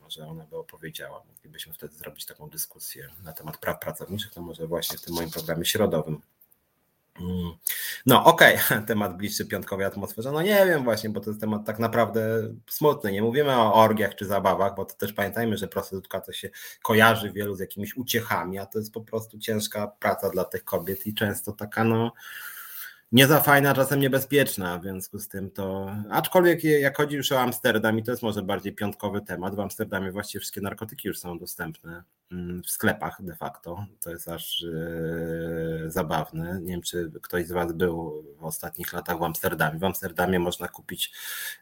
może 0.00 0.26
ona 0.26 0.46
by 0.46 0.56
opowiedziała, 0.56 1.24
moglibyśmy 1.28 1.72
wtedy 1.72 1.94
zrobić 1.94 2.26
taką 2.26 2.50
dyskusję 2.50 3.08
na 3.22 3.32
temat 3.32 3.58
praw 3.58 3.80
pracowniczych, 3.80 4.32
to 4.32 4.42
może 4.42 4.66
właśnie 4.66 4.98
w 4.98 5.02
tym 5.02 5.14
moim 5.14 5.30
programie 5.30 5.64
środowym. 5.64 6.20
No 8.06 8.24
okej, 8.24 8.56
okay. 8.56 8.82
temat 8.86 9.16
bliższy 9.16 9.46
piątkowej 9.46 9.86
atmosferze, 9.86 10.32
no 10.32 10.42
nie 10.42 10.66
wiem 10.66 10.84
właśnie, 10.84 11.10
bo 11.10 11.20
to 11.20 11.30
jest 11.30 11.40
temat 11.40 11.66
tak 11.66 11.78
naprawdę 11.78 12.42
smutny, 12.70 13.12
nie 13.12 13.22
mówimy 13.22 13.56
o 13.56 13.74
orgiach 13.74 14.14
czy 14.14 14.26
zabawach, 14.26 14.74
bo 14.74 14.84
to 14.84 14.94
też 14.94 15.12
pamiętajmy, 15.12 15.56
że 15.56 15.68
prostytutka 15.68 16.20
to 16.20 16.32
się 16.32 16.50
kojarzy 16.82 17.32
wielu 17.32 17.54
z 17.54 17.60
jakimiś 17.60 17.96
uciechami, 17.96 18.58
a 18.58 18.66
to 18.66 18.78
jest 18.78 18.92
po 18.92 19.00
prostu 19.00 19.38
ciężka 19.38 19.86
praca 19.86 20.30
dla 20.30 20.44
tych 20.44 20.64
kobiet 20.64 21.06
i 21.06 21.14
często 21.14 21.52
taka 21.52 21.84
no 21.84 22.12
nie 23.12 23.26
za 23.26 23.40
fajna, 23.40 23.74
czasem 23.74 24.00
niebezpieczna, 24.00 24.78
w 24.78 24.82
związku 24.82 25.18
z 25.18 25.28
tym 25.28 25.50
to, 25.50 25.96
aczkolwiek 26.10 26.64
jak 26.64 26.96
chodzi 26.96 27.16
już 27.16 27.32
o 27.32 27.40
Amsterdam 27.40 27.98
i 27.98 28.02
to 28.02 28.10
jest 28.10 28.22
może 28.22 28.42
bardziej 28.42 28.72
piątkowy 28.72 29.20
temat, 29.20 29.54
w 29.54 29.60
Amsterdamie 29.60 30.12
właściwie 30.12 30.40
wszystkie 30.40 30.60
narkotyki 30.60 31.08
już 31.08 31.18
są 31.18 31.38
dostępne 31.38 32.02
mm, 32.32 32.62
w 32.62 32.70
sklepach 32.70 33.22
de 33.22 33.36
facto, 33.36 33.86
to 34.00 34.10
jest 34.10 34.28
aż 34.28 34.62
yy, 34.62 35.90
zabawne, 35.90 36.60
nie 36.62 36.72
wiem 36.72 36.82
czy 36.82 37.10
ktoś 37.22 37.46
z 37.46 37.52
Was 37.52 37.72
był 37.72 38.24
w 38.38 38.44
ostatnich 38.44 38.92
latach 38.92 39.18
w 39.18 39.22
Amsterdamie, 39.22 39.78
w 39.78 39.84
Amsterdamie 39.84 40.38
można 40.38 40.68
kupić 40.68 41.12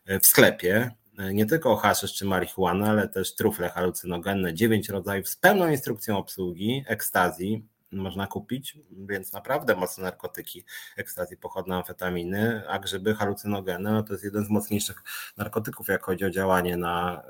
e, 0.07 0.21
w 0.21 0.27
sklepie 0.27 0.91
e, 1.19 1.35
nie 1.35 1.47
tylko 1.47 1.77
haszysz 1.77 2.15
czy 2.15 2.25
marihuanę, 2.25 2.91
ale 2.91 3.09
też 3.09 3.35
trufle 3.35 3.69
halucynogenne, 3.69 4.55
dziewięć 4.55 4.89
rodzajów 4.89 5.29
z 5.29 5.37
pełną 5.37 5.69
instrukcją 5.69 6.19
obsługi, 6.19 6.85
ekstazji, 6.87 7.65
można 7.93 8.27
kupić, 8.27 8.79
więc 8.91 9.33
naprawdę 9.33 9.77
mocne 9.77 10.05
narkotyki, 10.05 10.65
ekstazji 10.97 11.37
pochodne 11.37 11.77
amfetaminy, 11.77 12.63
a 12.69 12.79
grzyby 12.79 13.15
halucynogenne 13.15 13.93
no 13.93 14.03
to 14.03 14.13
jest 14.13 14.25
jeden 14.25 14.45
z 14.45 14.51
mocniejszych 14.51 15.03
narkotyków, 15.37 15.89
jak 15.89 16.03
chodzi 16.03 16.25
o 16.25 16.31
działanie 16.31 16.77
na 16.77 17.23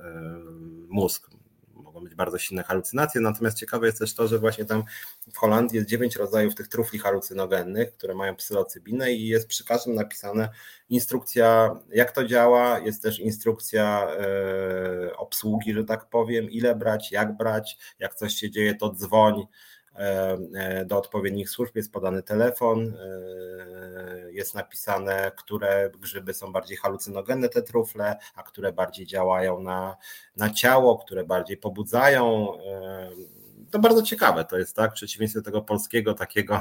mózg. 0.88 1.30
Mogą 1.74 2.04
być 2.04 2.14
bardzo 2.14 2.38
silne 2.38 2.62
halucynacje, 2.62 3.20
natomiast 3.20 3.58
ciekawe 3.58 3.86
jest 3.86 3.98
też 3.98 4.14
to, 4.14 4.28
że 4.28 4.38
właśnie 4.38 4.64
tam 4.64 4.84
w 5.32 5.36
Holandii 5.38 5.76
jest 5.76 5.88
dziewięć 5.88 6.16
rodzajów 6.16 6.54
tych 6.54 6.68
trufli 6.68 6.98
halucynogennych, 6.98 7.92
które 7.92 8.14
mają 8.14 8.36
psylocybinę 8.36 9.12
i 9.12 9.28
jest 9.28 9.48
przy 9.48 9.64
każdym 9.64 9.94
napisane 9.94 10.48
instrukcja, 10.88 11.76
jak 11.92 12.12
to 12.12 12.24
działa, 12.24 12.78
jest 12.78 13.02
też 13.02 13.18
instrukcja 13.18 14.08
e, 14.10 15.16
obsługi, 15.16 15.74
że 15.74 15.84
tak 15.84 16.08
powiem, 16.08 16.50
ile 16.50 16.74
brać, 16.74 17.12
jak 17.12 17.36
brać, 17.36 17.78
jak 17.98 18.14
coś 18.14 18.34
się 18.34 18.50
dzieje, 18.50 18.74
to 18.74 18.94
dzwoń, 18.94 19.46
do 20.86 20.98
odpowiednich 20.98 21.50
służb 21.50 21.76
jest 21.76 21.92
podany 21.92 22.22
telefon, 22.22 22.94
e, 22.94 24.32
jest 24.32 24.54
napisane, 24.54 25.32
które 25.36 25.90
grzyby 26.00 26.34
są 26.34 26.52
bardziej 26.52 26.76
halucynogenne, 26.76 27.48
te 27.48 27.62
trufle, 27.62 28.16
a 28.34 28.42
które 28.42 28.72
bardziej 28.72 29.06
działają 29.06 29.60
na, 29.60 29.96
na 30.36 30.50
ciało, 30.50 30.98
które 30.98 31.24
bardziej 31.24 31.56
pobudzają. 31.56 32.52
To 33.70 33.78
bardzo 33.78 34.02
ciekawe 34.02 34.44
to 34.44 34.58
jest, 34.58 34.76
tak? 34.76 34.90
W 34.90 34.94
przeciwieństwie 34.94 35.40
do 35.40 35.44
tego 35.44 35.62
polskiego 35.62 36.14
takiego 36.14 36.60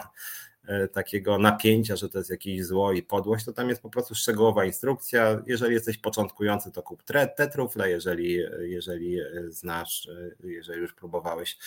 takiego 0.94 1.38
napięcia, 1.38 1.96
że 1.96 2.10
to 2.10 2.18
jest 2.18 2.30
jakieś 2.30 2.66
zło 2.66 2.92
i 2.92 3.04
podłość, 3.04 3.46
to 3.46 3.54
tam 3.54 3.70
jest 3.70 3.82
po 3.82 3.90
prostu 3.90 4.16
szczegółowa 4.16 4.66
instrukcja. 4.66 5.42
Jeżeli 5.46 5.74
jesteś 5.74 5.98
początkujący, 5.98 6.72
to 6.72 6.84
kup 6.84 7.04
te 7.38 7.48
trufle, 7.54 7.90
jeżeli, 7.90 8.40
jeżeli 8.60 9.20
znasz, 9.50 10.10
jeżeli 10.44 10.82
już 10.82 10.94
próbowałeś 10.94 11.58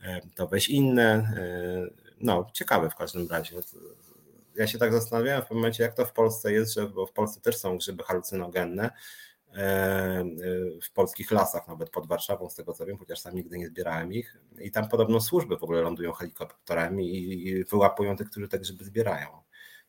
E, 0.00 0.20
to 0.34 0.46
weź 0.46 0.68
inne. 0.68 1.04
E, 1.04 1.90
no, 2.20 2.50
ciekawe 2.52 2.90
w 2.90 2.94
każdym 2.94 3.28
razie. 3.28 3.56
Ja 4.54 4.66
się 4.66 4.78
tak 4.78 4.92
zastanawiałem 4.92 5.42
w 5.42 5.50
momencie, 5.50 5.82
jak 5.82 5.94
to 5.94 6.06
w 6.06 6.12
Polsce 6.12 6.52
jest, 6.52 6.74
że 6.74 6.88
bo 6.88 7.06
w 7.06 7.12
Polsce 7.12 7.40
też 7.40 7.56
są 7.56 7.78
grzyby 7.78 8.02
halucynogenne, 8.02 8.84
e, 8.84 8.90
w 10.82 10.92
polskich 10.94 11.30
lasach, 11.30 11.68
nawet 11.68 11.90
pod 11.90 12.06
Warszawą, 12.06 12.50
z 12.50 12.54
tego 12.54 12.72
co 12.72 12.86
wiem, 12.86 12.98
chociaż 12.98 13.20
sam 13.20 13.34
nigdy 13.34 13.58
nie 13.58 13.68
zbierałem 13.68 14.12
ich. 14.12 14.36
I 14.58 14.70
tam 14.70 14.88
podobno 14.88 15.20
służby 15.20 15.56
w 15.56 15.62
ogóle 15.62 15.82
lądują 15.82 16.12
helikopterami 16.12 17.14
i 17.48 17.64
wyłapują 17.64 18.16
tych, 18.16 18.30
którzy 18.30 18.48
te 18.48 18.58
grzyby 18.58 18.84
zbierają. 18.84 19.28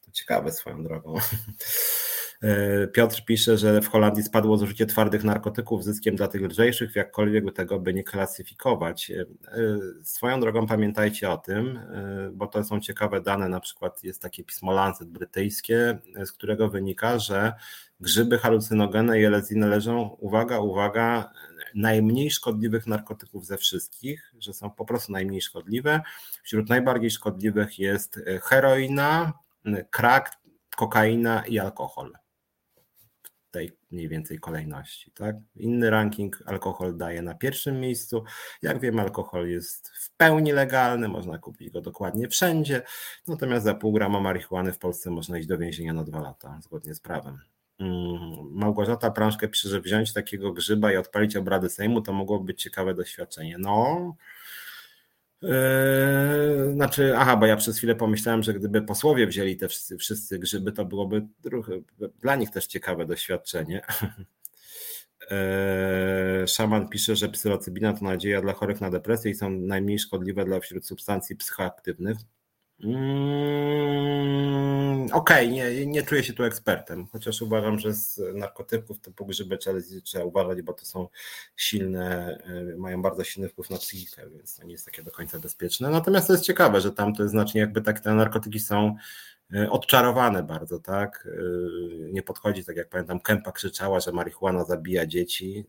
To 0.05 0.11
ciekawe 0.11 0.51
swoją 0.51 0.83
drogą. 0.83 1.15
E, 2.43 2.87
Piotr 2.87 3.25
pisze, 3.25 3.57
że 3.57 3.81
w 3.81 3.87
Holandii 3.87 4.23
spadło 4.23 4.57
zużycie 4.57 4.85
twardych 4.85 5.23
narkotyków 5.23 5.83
zyskiem 5.83 6.15
dla 6.15 6.27
tych 6.27 6.41
lżejszych, 6.41 6.95
jakkolwiek 6.95 7.55
tego 7.55 7.79
by 7.79 7.93
nie 7.93 8.03
klasyfikować. 8.03 9.11
E, 9.11 9.25
swoją 10.03 10.39
drogą 10.39 10.67
pamiętajcie 10.67 11.29
o 11.29 11.37
tym, 11.37 11.77
e, 11.77 12.29
bo 12.33 12.47
to 12.47 12.63
są 12.63 12.79
ciekawe 12.79 13.21
dane, 13.21 13.49
na 13.49 13.59
przykład 13.59 14.03
jest 14.03 14.21
takie 14.21 14.43
pismo 14.43 14.71
Lancet 14.71 15.09
brytyjskie, 15.09 15.97
z 16.25 16.31
którego 16.31 16.69
wynika, 16.69 17.19
że 17.19 17.53
grzyby 17.99 18.37
halucynogenne 18.37 19.19
i 19.19 19.25
LSD 19.25 19.55
należą, 19.55 20.17
uwaga, 20.19 20.59
uwaga, 20.59 21.31
najmniej 21.75 22.31
szkodliwych 22.31 22.87
narkotyków 22.87 23.45
ze 23.45 23.57
wszystkich, 23.57 24.33
że 24.39 24.53
są 24.53 24.71
po 24.71 24.85
prostu 24.85 25.11
najmniej 25.11 25.41
szkodliwe. 25.41 26.01
Wśród 26.43 26.69
najbardziej 26.69 27.11
szkodliwych 27.11 27.79
jest 27.79 28.19
heroina, 28.43 29.33
krak, 29.89 30.31
kokaina 30.75 31.45
i 31.45 31.59
alkohol 31.59 32.13
tej 33.51 33.71
mniej 33.91 34.09
więcej 34.09 34.39
kolejności. 34.39 35.11
Tak? 35.11 35.35
Inny 35.55 35.89
ranking 35.89 36.43
alkohol 36.45 36.97
daje 36.97 37.21
na 37.21 37.33
pierwszym 37.33 37.79
miejscu. 37.79 38.23
Jak 38.61 38.79
wiemy, 38.79 39.01
alkohol 39.01 39.49
jest 39.49 39.89
w 39.89 40.11
pełni 40.17 40.51
legalny, 40.51 41.07
można 41.07 41.37
kupić 41.37 41.69
go 41.69 41.81
dokładnie 41.81 42.27
wszędzie, 42.27 42.81
natomiast 43.27 43.65
za 43.65 43.73
pół 43.73 43.91
grama 43.91 44.19
marihuany 44.19 44.73
w 44.73 44.77
Polsce 44.77 45.11
można 45.11 45.37
iść 45.37 45.47
do 45.47 45.57
więzienia 45.57 45.93
na 45.93 46.03
dwa 46.03 46.19
lata, 46.19 46.59
zgodnie 46.61 46.95
z 46.95 46.99
prawem. 46.99 47.37
Mm, 47.79 48.51
Małgorzata 48.51 49.11
Prążkę 49.11 49.47
pisze, 49.47 49.69
że 49.69 49.81
wziąć 49.81 50.13
takiego 50.13 50.53
grzyba 50.53 50.91
i 50.91 50.97
odpalić 50.97 51.35
obrady 51.35 51.69
Sejmu 51.69 52.01
to 52.01 52.13
mogłoby 52.13 52.45
być 52.45 52.63
ciekawe 52.63 52.93
doświadczenie. 52.93 53.57
No, 53.57 54.15
Yy, 55.41 56.73
znaczy, 56.73 57.17
aha, 57.17 57.37
bo 57.37 57.45
ja 57.45 57.55
przez 57.55 57.77
chwilę 57.77 57.95
pomyślałem, 57.95 58.43
że 58.43 58.53
gdyby 58.53 58.81
posłowie 58.81 59.27
wzięli 59.27 59.57
te 59.57 59.67
wszyscy, 59.67 59.97
wszyscy 59.97 60.39
grzyby, 60.39 60.71
to 60.71 60.85
byłoby 60.85 61.27
trochę, 61.41 61.81
dla 62.19 62.35
nich 62.35 62.49
też 62.49 62.67
ciekawe 62.67 63.05
doświadczenie. 63.05 63.81
Yy, 65.31 66.47
szaman 66.55 66.89
pisze, 66.89 67.15
że 67.15 67.29
psylocybina 67.29 67.93
to 67.93 68.05
nadzieja 68.05 68.41
dla 68.41 68.53
chorych 68.53 68.81
na 68.81 68.89
depresję 68.89 69.31
i 69.31 69.35
są 69.35 69.49
najmniej 69.49 69.99
szkodliwe 69.99 70.45
dla 70.45 70.59
wśród 70.59 70.87
substancji 70.87 71.35
psychoaktywnych. 71.35 72.17
Mm, 72.83 73.58
Okej, 75.11 75.47
okay, 75.47 75.47
nie, 75.47 75.85
nie 75.85 76.03
czuję 76.03 76.23
się 76.23 76.33
tu 76.33 76.43
ekspertem, 76.43 77.07
chociaż 77.11 77.41
uważam, 77.41 77.79
że 77.79 77.93
z 77.93 78.21
narkotyków 78.33 78.99
typu 78.99 79.25
grzyby 79.25 79.57
czy 79.57 80.01
trzeba 80.01 80.25
uważać, 80.25 80.61
bo 80.61 80.73
to 80.73 80.85
są 80.85 81.07
silne, 81.55 82.37
y, 82.73 82.77
mają 82.77 83.01
bardzo 83.01 83.23
silny 83.23 83.49
wpływ 83.49 83.69
na 83.69 83.77
psychikę, 83.77 84.29
więc 84.29 84.55
to 84.55 84.63
nie 84.63 84.71
jest 84.71 84.85
takie 84.85 85.03
do 85.03 85.11
końca 85.11 85.39
bezpieczne. 85.39 85.89
Natomiast 85.89 86.27
to 86.27 86.33
jest 86.33 86.45
ciekawe, 86.45 86.81
że 86.81 86.91
tam 86.91 87.13
to 87.13 87.23
jest 87.23 87.31
znacznie 87.31 87.61
jakby 87.61 87.81
tak 87.81 87.99
te 87.99 88.13
narkotyki 88.13 88.59
są 88.59 88.95
y, 89.53 89.69
odczarowane 89.69 90.43
bardzo, 90.43 90.79
tak? 90.79 91.25
Y, 91.25 92.09
nie 92.11 92.23
podchodzi, 92.23 92.65
tak 92.65 92.77
jak 92.77 92.89
pamiętam, 92.89 93.19
Kępa 93.19 93.51
krzyczała, 93.51 93.99
że 93.99 94.11
marihuana 94.11 94.63
zabija 94.63 95.05
dzieci 95.05 95.65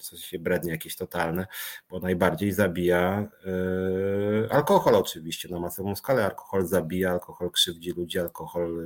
w 0.00 0.04
sensie 0.04 0.38
brednie 0.38 0.72
jakieś 0.72 0.96
totalne, 0.96 1.46
bo 1.90 2.00
najbardziej 2.00 2.52
zabija 2.52 3.28
yy, 3.44 4.48
alkohol 4.50 4.94
oczywiście 4.94 5.48
na 5.48 5.60
masową 5.60 5.96
skalę. 5.96 6.24
Alkohol 6.24 6.66
zabija, 6.66 7.10
alkohol 7.10 7.50
krzywdzi 7.50 7.90
ludzi, 7.90 8.18
alkohol 8.18 8.76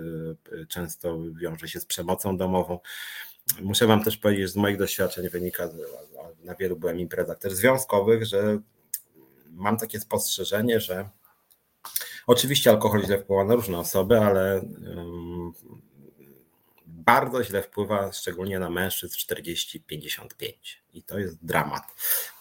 yy, 0.52 0.66
często 0.66 1.18
wiąże 1.40 1.68
się 1.68 1.80
z 1.80 1.86
przemocą 1.86 2.36
domową. 2.36 2.78
muszę 3.62 3.86
Wam 3.86 4.04
też 4.04 4.16
powiedzieć, 4.16 4.46
że 4.46 4.52
z 4.52 4.56
moich 4.56 4.76
doświadczeń 4.76 5.28
wynika, 5.28 5.68
na 6.44 6.54
wielu 6.54 6.76
byłem 6.76 7.00
imprezach 7.00 7.38
też 7.38 7.52
związkowych, 7.52 8.24
że 8.24 8.58
mam 9.50 9.76
takie 9.76 10.00
spostrzeżenie, 10.00 10.80
że 10.80 11.08
oczywiście 12.26 12.70
alkohol 12.70 13.04
źle 13.04 13.18
wpływa 13.18 13.44
na 13.44 13.54
różne 13.54 13.78
osoby, 13.78 14.18
ale 14.18 14.62
bardzo 17.04 17.44
źle 17.44 17.62
wpływa 17.62 18.12
szczególnie 18.12 18.58
na 18.58 18.70
mężczyzn 18.70 19.14
40-55 19.14 20.52
i 20.92 21.02
to 21.02 21.18
jest 21.18 21.46
dramat. 21.46 21.82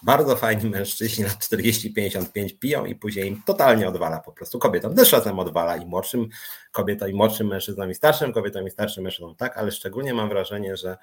Bardzo 0.02 0.36
fajni 0.36 0.70
mężczyźni 0.70 1.24
lat 1.24 1.34
40-55 1.34 2.58
piją 2.58 2.84
i 2.86 2.94
później 2.94 3.28
im 3.28 3.42
totalnie 3.46 3.88
odwala 3.88 4.20
po 4.20 4.32
prostu. 4.32 4.58
Kobietom 4.58 4.94
też 4.94 5.14
odwala 5.14 5.76
i 5.76 5.86
młodszym 5.86 6.28
kobietom, 6.72 7.10
i 7.10 7.14
młodszym 7.14 7.46
mężczyznom 7.46 7.90
i 7.90 7.94
starszym 7.94 8.32
kobietom 8.32 8.66
i 8.66 8.70
starszym 8.70 9.04
mężczyznom 9.04 9.36
tak, 9.36 9.56
ale 9.56 9.72
szczególnie 9.72 10.14
mam 10.14 10.28
wrażenie, 10.28 10.76
że 10.76 10.96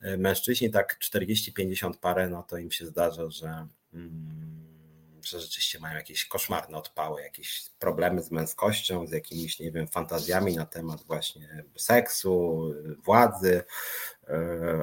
e, 0.00 0.16
mężczyźni 0.16 0.70
tak 0.70 0.98
40-50 1.00 1.92
parę, 2.00 2.28
no 2.28 2.42
to 2.42 2.58
im 2.58 2.70
się 2.70 2.86
zdarza, 2.86 3.30
że 3.30 3.66
mm, 3.94 4.61
że 5.26 5.40
rzeczywiście 5.40 5.78
mają 5.78 5.96
jakieś 5.96 6.24
koszmarne 6.24 6.78
odpały, 6.78 7.22
jakieś 7.22 7.70
problemy 7.78 8.22
z 8.22 8.30
męskością, 8.30 9.06
z 9.06 9.12
jakimiś, 9.12 9.60
nie 9.60 9.72
wiem, 9.72 9.88
fantazjami 9.88 10.56
na 10.56 10.66
temat 10.66 11.02
właśnie 11.02 11.64
seksu, 11.76 12.62
władzy, 13.04 13.62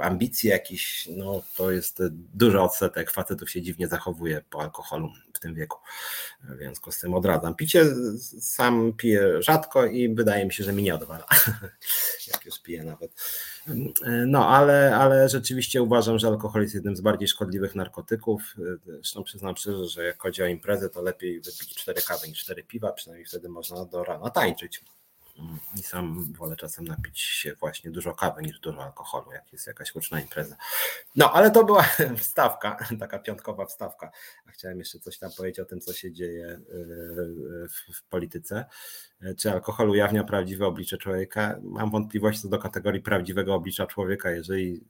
ambicji 0.01 0.49
jakichś, 0.49 1.07
no 1.07 1.41
to 1.57 1.71
jest 1.71 2.03
duży 2.33 2.61
odsetek 2.61 3.11
facetów 3.11 3.49
się 3.49 3.61
dziwnie 3.61 3.87
zachowuje 3.87 4.41
po 4.49 4.61
alkoholu 4.61 5.09
w 5.33 5.39
tym 5.39 5.55
wieku. 5.55 5.77
W 6.43 6.57
związku 6.57 6.91
z 6.91 6.99
tym 6.99 7.13
odradzam. 7.13 7.55
Picie 7.55 7.85
sam 8.41 8.93
piję 8.93 9.41
rzadko 9.41 9.85
i 9.85 10.15
wydaje 10.15 10.45
mi 10.45 10.53
się, 10.53 10.63
że 10.63 10.73
mi 10.73 10.83
nie 10.83 10.95
odwala, 10.95 11.27
jak 12.33 12.45
już 12.45 12.61
piję 12.61 12.83
nawet. 12.83 13.11
No, 14.27 14.47
ale, 14.47 14.95
ale 14.95 15.29
rzeczywiście 15.29 15.81
uważam, 15.81 16.19
że 16.19 16.27
alkohol 16.27 16.61
jest 16.61 16.75
jednym 16.75 16.95
z 16.95 17.01
bardziej 17.01 17.27
szkodliwych 17.27 17.75
narkotyków. 17.75 18.55
Zresztą 18.85 19.23
przyznam 19.23 19.57
szczerze, 19.57 19.85
że 19.85 20.03
jak 20.03 20.21
chodzi 20.21 20.43
o 20.43 20.47
imprezę, 20.47 20.89
to 20.89 21.01
lepiej 21.01 21.41
wypić 21.41 21.75
cztery 21.75 22.01
kawy 22.01 22.27
niż 22.27 22.39
cztery 22.39 22.63
piwa, 22.63 22.91
przynajmniej 22.91 23.25
wtedy 23.25 23.49
można 23.49 23.85
do 23.85 24.03
rana 24.03 24.29
tańczyć. 24.29 24.81
I 25.75 25.83
sam 25.83 26.33
wolę 26.33 26.55
czasem 26.55 26.85
napić 26.85 27.19
się 27.19 27.55
właśnie 27.55 27.91
dużo 27.91 28.13
kawy 28.13 28.41
niż 28.41 28.59
dużo 28.59 28.83
alkoholu, 28.83 29.31
jak 29.31 29.53
jest 29.53 29.67
jakaś 29.67 29.91
huczna 29.91 30.21
impreza. 30.21 30.55
No, 31.15 31.33
ale 31.33 31.51
to 31.51 31.63
była 31.63 31.83
wstawka, 32.17 32.77
taka 32.99 33.19
piątkowa 33.19 33.65
wstawka. 33.65 34.11
A 34.45 34.51
chciałem 34.51 34.79
jeszcze 34.79 34.99
coś 34.99 35.17
tam 35.17 35.31
powiedzieć 35.37 35.59
o 35.59 35.65
tym, 35.65 35.81
co 35.81 35.93
się 35.93 36.11
dzieje 36.11 36.59
yy, 36.69 37.67
w, 37.67 37.97
w 37.97 38.03
polityce. 38.03 38.65
Czy 39.37 39.51
alkohol 39.51 39.89
ujawnia 39.89 40.23
prawdziwe 40.23 40.67
oblicze 40.67 40.97
człowieka? 40.97 41.59
Mam 41.61 41.91
wątpliwości 41.91 42.41
co 42.41 42.49
do 42.49 42.59
kategorii 42.59 43.01
prawdziwego 43.01 43.55
oblicza 43.55 43.85
człowieka. 43.87 44.31
Jeżeli 44.31 44.81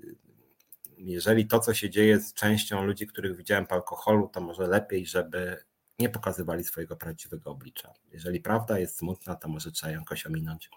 jeżeli 0.99 1.47
to, 1.47 1.59
co 1.59 1.73
się 1.73 1.89
dzieje 1.89 2.19
z 2.19 2.33
częścią 2.33 2.85
ludzi, 2.85 3.07
których 3.07 3.35
widziałem 3.37 3.67
po 3.67 3.75
alkoholu, 3.75 4.29
to 4.33 4.41
może 4.41 4.67
lepiej, 4.67 5.05
żeby 5.05 5.57
nie 5.99 6.09
pokazywali 6.09 6.63
swojego 6.63 6.95
prawdziwego 6.95 7.51
oblicza. 7.51 7.93
Jeżeli 8.11 8.39
prawda 8.39 8.79
jest 8.79 8.97
smutna, 8.97 9.35
to 9.35 9.47
może 9.47 9.71
trzeba 9.71 9.91
ją 9.91 9.99
jakoś 9.99 10.25
ominąć. 10.25 10.69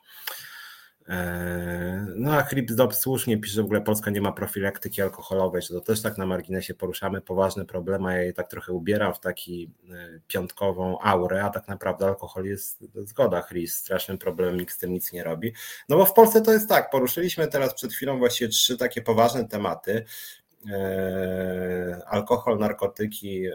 Eee, 1.09 2.07
no 2.17 2.33
a 2.33 2.43
Chripsdop 2.43 2.95
słusznie 2.95 3.39
pisze, 3.39 3.55
że 3.55 3.63
w 3.63 3.65
ogóle 3.65 3.81
Polska 3.81 4.11
nie 4.11 4.21
ma 4.21 4.33
profilaktyki 4.33 5.03
alkoholowej, 5.03 5.63
że 5.63 5.69
to 5.69 5.81
też 5.81 6.03
tak 6.03 6.19
na 6.19 6.27
marginesie 6.27 6.75
poruszamy 6.75 7.21
poważny 7.21 7.65
problem, 7.65 8.07
a 8.07 8.13
ja 8.13 8.23
je 8.23 8.33
tak 8.33 8.51
trochę 8.51 8.73
ubieram 8.73 9.15
w 9.15 9.21
taki 9.21 9.71
e, 9.91 10.21
piątkową 10.27 10.99
aurę, 11.01 11.45
a 11.45 11.51
tak 11.51 11.69
naprawdę 11.69 12.07
alkohol 12.07 12.45
jest, 12.45 12.85
zgoda 12.95 13.43
Chris, 13.43 13.75
strasznym 13.75 14.19
problemem, 14.19 14.57
nikt 14.57 14.75
z 14.75 14.79
tym 14.79 14.93
nic 14.93 15.13
nie 15.13 15.25
robi. 15.25 15.53
No 15.89 15.97
bo 15.97 16.07
w 16.07 16.13
Polsce 16.13 16.43
to 16.43 16.53
jest 16.53 16.69
tak, 16.69 16.91
poruszyliśmy 16.91 17.49
teraz 17.49 17.75
przed 17.75 17.93
chwilą 17.93 18.19
właściwie 18.19 18.49
trzy 18.49 18.77
takie 18.77 19.03
poważne 19.03 19.49
tematy, 19.49 20.05
E, 20.05 20.42
alkohol, 22.07 22.59
narkotyki, 22.59 23.47
e, 23.47 23.53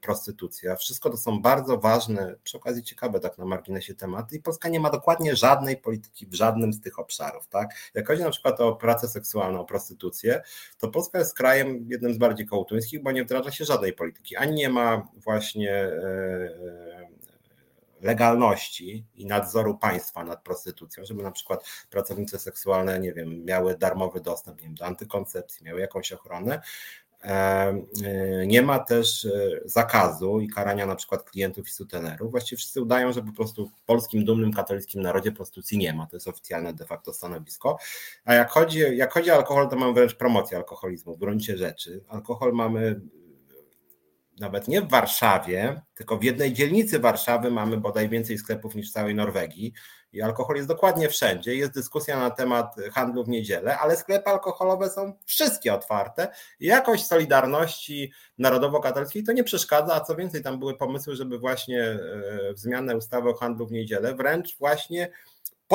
prostytucja. 0.00 0.76
Wszystko 0.76 1.10
to 1.10 1.16
są 1.16 1.42
bardzo 1.42 1.78
ważne, 1.78 2.34
przy 2.42 2.56
okazji 2.56 2.82
ciekawe 2.82 3.20
tak 3.20 3.38
na 3.38 3.44
marginesie 3.44 3.94
tematy 3.94 4.36
i 4.36 4.40
Polska 4.40 4.68
nie 4.68 4.80
ma 4.80 4.90
dokładnie 4.90 5.36
żadnej 5.36 5.76
polityki 5.76 6.26
w 6.26 6.34
żadnym 6.34 6.72
z 6.72 6.80
tych 6.80 6.98
obszarów. 6.98 7.46
Tak? 7.48 7.74
Jak 7.94 8.06
chodzi 8.06 8.22
na 8.22 8.30
przykład 8.30 8.60
o 8.60 8.76
pracę 8.76 9.08
seksualną, 9.08 9.60
o 9.60 9.64
prostytucję, 9.64 10.42
to 10.78 10.88
Polska 10.88 11.18
jest 11.18 11.36
krajem 11.36 11.86
jednym 11.90 12.14
z 12.14 12.18
bardziej 12.18 12.46
kołtuńskich, 12.46 13.02
bo 13.02 13.12
nie 13.12 13.24
wdraża 13.24 13.50
się 13.50 13.64
żadnej 13.64 13.92
polityki. 13.92 14.36
Ani 14.36 14.54
nie 14.54 14.68
ma 14.68 15.08
właśnie 15.14 15.72
e, 15.72 17.14
legalności 18.04 19.04
i 19.14 19.26
nadzoru 19.26 19.78
państwa 19.78 20.24
nad 20.24 20.42
prostytucją, 20.42 21.04
żeby 21.04 21.22
na 21.22 21.30
przykład 21.30 21.64
pracownice 21.90 22.38
seksualne, 22.38 23.00
nie 23.00 23.12
wiem, 23.12 23.44
miały 23.44 23.76
darmowy 23.78 24.20
dostęp 24.20 24.60
nie 24.60 24.66
wiem, 24.66 24.74
do 24.74 24.86
antykoncepcji, 24.86 25.66
miały 25.66 25.80
jakąś 25.80 26.12
ochronę. 26.12 26.60
E, 27.24 27.74
nie 28.46 28.62
ma 28.62 28.78
też 28.78 29.24
e, 29.24 29.30
zakazu 29.64 30.40
i 30.40 30.48
karania 30.48 30.86
na 30.86 30.96
przykład 30.96 31.30
klientów 31.30 31.68
i 31.68 31.70
sutenerów. 31.70 32.30
Właściwie 32.30 32.56
wszyscy 32.56 32.82
udają, 32.82 33.12
że 33.12 33.22
po 33.22 33.32
prostu 33.32 33.68
w 33.68 33.82
polskim 33.82 34.24
dumnym 34.24 34.52
katolickim 34.52 35.02
narodzie 35.02 35.32
prostytucji 35.32 35.78
nie 35.78 35.92
ma. 35.92 36.06
To 36.06 36.16
jest 36.16 36.28
oficjalne 36.28 36.74
de 36.74 36.84
facto 36.84 37.12
stanowisko. 37.12 37.78
A 38.24 38.34
jak 38.34 38.50
chodzi, 38.50 38.78
jak 38.96 39.12
chodzi 39.12 39.30
o 39.30 39.34
alkohol, 39.34 39.68
to 39.68 39.76
mamy 39.76 39.92
wręcz 39.92 40.14
promocję 40.14 40.56
alkoholizmu 40.56 41.14
w 41.14 41.18
gruncie 41.18 41.56
rzeczy. 41.56 42.04
Alkohol 42.08 42.52
mamy 42.52 43.00
nawet 44.40 44.68
nie 44.68 44.82
w 44.82 44.90
Warszawie, 44.90 45.82
tylko 45.94 46.18
w 46.18 46.24
jednej 46.24 46.52
dzielnicy 46.52 46.98
Warszawy 46.98 47.50
mamy 47.50 47.76
bodaj 47.76 48.08
więcej 48.08 48.38
sklepów 48.38 48.74
niż 48.74 48.90
w 48.90 48.92
całej 48.92 49.14
Norwegii 49.14 49.72
i 50.12 50.22
alkohol 50.22 50.56
jest 50.56 50.68
dokładnie 50.68 51.08
wszędzie. 51.08 51.54
Jest 51.54 51.72
dyskusja 51.72 52.18
na 52.18 52.30
temat 52.30 52.76
handlu 52.92 53.24
w 53.24 53.28
niedzielę, 53.28 53.78
ale 53.78 53.96
sklepy 53.96 54.30
alkoholowe 54.30 54.90
są 54.90 55.12
wszystkie 55.24 55.74
otwarte 55.74 56.28
jakość 56.60 57.06
Solidarności 57.06 58.12
Narodowo-Katolickiej 58.38 59.22
to 59.22 59.32
nie 59.32 59.44
przeszkadza, 59.44 59.94
a 59.94 60.00
co 60.00 60.16
więcej, 60.16 60.42
tam 60.42 60.58
były 60.58 60.76
pomysły, 60.76 61.16
żeby 61.16 61.38
właśnie 61.38 61.82
e, 61.82 61.98
w 62.54 62.58
zmianę 62.58 62.96
ustawy 62.96 63.30
o 63.30 63.34
handlu 63.34 63.66
w 63.66 63.72
niedzielę 63.72 64.14
wręcz 64.14 64.58
właśnie 64.58 65.10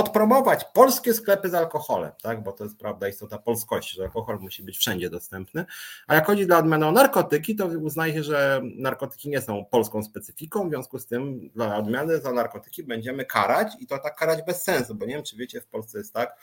podpromować 0.04 0.66
polskie 0.66 1.14
sklepy 1.14 1.50
z 1.50 1.54
alkoholem, 1.54 2.12
tak? 2.22 2.44
bo 2.44 2.52
to 2.52 2.64
jest 2.64 2.78
prawda 2.78 3.08
istota 3.08 3.38
polskości, 3.38 3.96
że 3.96 4.04
alkohol 4.04 4.40
musi 4.40 4.64
być 4.64 4.78
wszędzie 4.78 5.10
dostępny. 5.10 5.66
A 6.08 6.16
jak 6.16 6.26
chodzi 6.26 6.48
dla 6.48 6.58
odmiany 6.58 6.86
o 6.86 6.92
narkotyki, 6.92 7.56
to 7.56 7.66
uznaje 7.66 8.14
się, 8.14 8.24
że 8.24 8.62
narkotyki 8.64 9.30
nie 9.30 9.42
są 9.42 9.66
polską 9.66 10.04
specyfiką, 10.04 10.68
w 10.68 10.70
związku 10.70 11.00
z 11.00 11.08
tym 11.08 11.50
dla 11.50 11.78
odmiany 11.78 12.20
za 12.20 12.34
narkotyki 12.34 12.84
będziemy 12.84 13.26
karać 13.26 13.68
i 13.80 13.88
to 13.88 13.98
tak 13.98 14.16
karać 14.16 14.46
bez 14.46 14.64
sensu, 14.64 14.96
bo 14.96 15.06
nie 15.06 15.14
wiem, 15.14 15.24
czy 15.24 15.38
wiecie, 15.38 15.62
w 15.62 15.68
Polsce 15.68 15.98
jest 15.98 16.14
tak, 16.14 16.36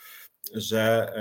że 0.53 1.13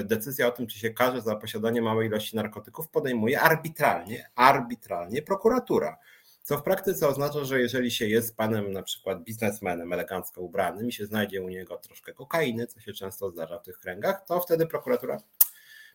e, 0.00 0.04
decyzja 0.04 0.46
o 0.46 0.50
tym, 0.50 0.66
czy 0.66 0.78
się 0.78 0.90
karze 0.90 1.20
za 1.20 1.36
posiadanie 1.36 1.82
małej 1.82 2.08
ilości 2.08 2.36
narkotyków 2.36 2.88
podejmuje 2.88 3.40
arbitralnie, 3.40 4.30
arbitralnie 4.34 5.22
prokuratura. 5.22 5.98
Co 6.42 6.58
w 6.58 6.62
praktyce 6.62 7.08
oznacza, 7.08 7.44
że 7.44 7.60
jeżeli 7.60 7.90
się 7.90 8.06
jest 8.06 8.36
panem 8.36 8.72
na 8.72 8.82
przykład 8.82 9.24
biznesmenem 9.24 9.92
elegancko 9.92 10.40
ubranym 10.40 10.88
i 10.88 10.92
się 10.92 11.06
znajdzie 11.06 11.42
u 11.42 11.48
niego 11.48 11.76
troszkę 11.76 12.12
kokainy, 12.12 12.66
co 12.66 12.80
się 12.80 12.92
często 12.92 13.30
zdarza 13.30 13.58
w 13.58 13.62
tych 13.62 13.78
kręgach, 13.78 14.24
to 14.26 14.40
wtedy 14.40 14.66
prokuratura 14.66 15.18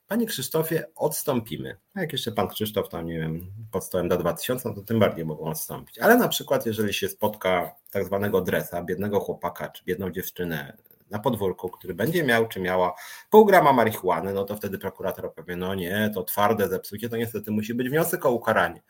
Panie 0.08 0.26
Krzysztofie, 0.26 0.86
odstąpimy. 0.96 1.78
A 1.94 2.02
jak 2.02 2.12
jeszcze 2.12 2.32
pan 2.32 2.48
Krzysztof 2.48 2.90
tam, 2.90 3.06
nie 3.06 3.20
wiem, 3.20 3.52
pod 3.72 3.84
stołem 3.84 4.08
da 4.08 4.18
2000, 4.18 4.70
no 4.70 4.76
to 4.76 4.82
tym 4.82 5.00
bardziej 5.00 5.26
mogą 5.26 5.44
odstąpić. 5.44 6.00
Ale 6.00 6.18
na 6.18 6.28
przykład, 6.28 6.66
jeżeli 6.66 6.94
się 6.94 7.10
spotka 7.10 7.76
tak 7.92 8.06
zwanego 8.06 8.42
dresa, 8.42 8.84
biednego 8.84 9.20
chłopaka 9.20 9.70
czy 9.70 9.84
biedną 9.84 10.12
dziewczynę 10.12 10.78
na 11.10 11.20
podwórku, 11.20 11.70
który 11.70 11.94
będzie 11.94 12.24
miał 12.24 12.48
czy 12.48 12.60
miała 12.60 12.94
pół 13.30 13.46
grama 13.46 13.74
marihuany, 13.74 14.34
no 14.34 14.44
to 14.44 14.56
wtedy 14.56 14.78
prokurator 14.78 15.34
powie, 15.34 15.56
no 15.56 15.76
nie, 15.76 16.12
to 16.14 16.24
twarde 16.24 16.68
zepsucie, 16.68 17.10
to 17.10 17.18
niestety 17.18 17.52
musi 17.52 17.74
być 17.74 17.90
wniosek 17.90 18.26
o 18.26 18.32
ukaranie. 18.32 18.82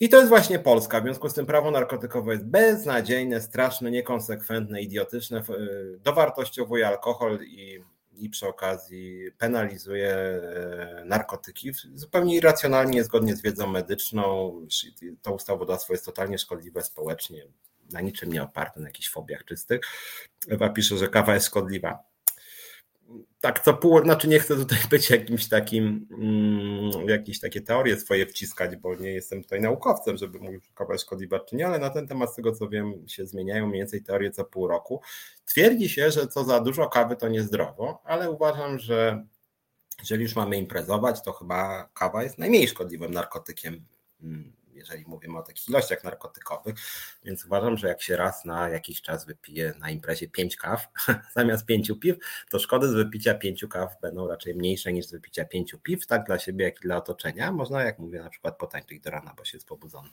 I 0.00 0.08
to 0.08 0.16
jest 0.16 0.28
właśnie 0.28 0.58
Polska. 0.58 1.00
W 1.00 1.04
związku 1.04 1.28
z 1.28 1.34
tym 1.34 1.46
prawo 1.46 1.70
narkotykowe 1.70 2.32
jest 2.32 2.46
beznadziejne, 2.46 3.40
straszne, 3.40 3.90
niekonsekwentne, 3.90 4.82
idiotyczne. 4.82 5.42
Dowartościowuje 5.98 6.88
alkohol 6.88 7.38
i, 7.42 7.80
i 8.12 8.30
przy 8.30 8.48
okazji 8.48 9.30
penalizuje 9.38 10.14
e, 10.14 11.02
narkotyki 11.04 11.72
zupełnie 11.94 12.36
irracjonalnie, 12.36 12.92
niezgodnie 12.92 13.36
z 13.36 13.42
wiedzą 13.42 13.66
medyczną. 13.66 14.54
To 15.22 15.34
ustawodawstwo 15.34 15.92
jest 15.92 16.04
totalnie 16.04 16.38
szkodliwe 16.38 16.82
społecznie, 16.82 17.46
na 17.92 18.00
niczym 18.00 18.32
nie 18.32 18.42
oparte, 18.42 18.80
na 18.80 18.88
jakichś 18.88 19.10
fobiach 19.10 19.44
czystych. 19.44 19.80
Ewa 20.48 20.68
pisze, 20.68 20.96
że 20.96 21.08
kawa 21.08 21.34
jest 21.34 21.46
szkodliwa 21.46 22.09
tak 23.40 23.60
co 23.64 23.74
pół, 23.74 24.02
znaczy 24.02 24.28
nie 24.28 24.38
chcę 24.38 24.56
tutaj 24.56 24.78
być 24.90 25.10
jakimś 25.10 25.48
takim, 25.48 26.08
mm, 26.10 27.08
jakieś 27.08 27.40
takie 27.40 27.60
teorie 27.60 27.96
swoje 27.96 28.26
wciskać, 28.26 28.76
bo 28.76 28.94
nie 28.94 29.10
jestem 29.10 29.42
tutaj 29.42 29.60
naukowcem, 29.60 30.16
żeby 30.16 30.38
mówić, 30.38 30.64
czy 30.64 30.74
kawa 30.74 30.92
jest 30.92 31.04
szkodliwa 31.04 31.40
czy 31.40 31.56
nie, 31.56 31.66
ale 31.66 31.78
na 31.78 31.90
ten 31.90 32.06
temat 32.06 32.32
z 32.32 32.34
tego 32.36 32.52
co 32.52 32.68
wiem 32.68 33.08
się 33.08 33.26
zmieniają 33.26 33.66
mniej 33.66 33.80
więcej 33.80 34.02
teorie 34.02 34.30
co 34.30 34.44
pół 34.44 34.68
roku. 34.68 35.00
Twierdzi 35.44 35.88
się, 35.88 36.10
że 36.10 36.26
co 36.26 36.44
za 36.44 36.60
dużo 36.60 36.88
kawy 36.88 37.16
to 37.16 37.28
niezdrowo, 37.28 38.02
ale 38.04 38.30
uważam, 38.30 38.78
że 38.78 39.26
jeżeli 40.00 40.22
już 40.22 40.36
mamy 40.36 40.56
imprezować, 40.56 41.22
to 41.22 41.32
chyba 41.32 41.88
kawa 41.94 42.22
jest 42.22 42.38
najmniej 42.38 42.68
szkodliwym 42.68 43.12
narkotykiem 43.12 43.84
mm, 44.22 44.52
jeżeli 44.80 45.04
mówimy 45.06 45.38
o 45.38 45.42
takich 45.42 45.68
ilościach 45.68 46.04
narkotykowych, 46.04 46.74
więc 47.24 47.44
uważam, 47.44 47.76
że 47.76 47.88
jak 47.88 48.02
się 48.02 48.16
raz 48.16 48.44
na 48.44 48.68
jakiś 48.68 49.02
czas 49.02 49.26
wypije 49.26 49.74
na 49.78 49.90
imprezie 49.90 50.28
pięć 50.28 50.56
kaw 50.56 50.88
zamiast 51.36 51.66
pięciu 51.66 51.96
piw, 51.96 52.16
to 52.50 52.58
szkody 52.58 52.88
z 52.88 52.94
wypicia 52.94 53.34
pięciu 53.34 53.68
kaw 53.68 54.00
będą 54.02 54.28
raczej 54.28 54.54
mniejsze 54.54 54.92
niż 54.92 55.06
z 55.06 55.12
wypicia 55.12 55.44
pięciu 55.44 55.78
piw, 55.78 56.06
tak 56.06 56.24
dla 56.24 56.38
siebie, 56.38 56.64
jak 56.64 56.76
i 56.78 56.80
dla 56.80 56.96
otoczenia. 56.96 57.52
Można, 57.52 57.82
jak 57.82 57.98
mówię, 57.98 58.22
na 58.22 58.30
przykład 58.30 58.58
potańczyć 58.58 59.00
do 59.00 59.10
rana, 59.10 59.34
bo 59.36 59.44
się 59.44 59.56
jest 59.56 59.68
pobudzony. 59.68 60.08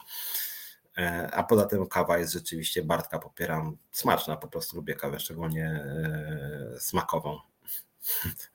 E, 0.97 1.29
a 1.33 1.43
poza 1.43 1.65
tym 1.65 1.87
kawa 1.87 2.17
jest 2.17 2.33
rzeczywiście, 2.33 2.83
Bartka 2.83 3.19
popieram, 3.19 3.77
smaczna, 3.91 4.37
po 4.37 4.47
prostu 4.47 4.75
lubię 4.75 4.95
kawę, 4.95 5.19
szczególnie 5.19 5.65
e, 5.65 6.79
smakową. 6.79 7.39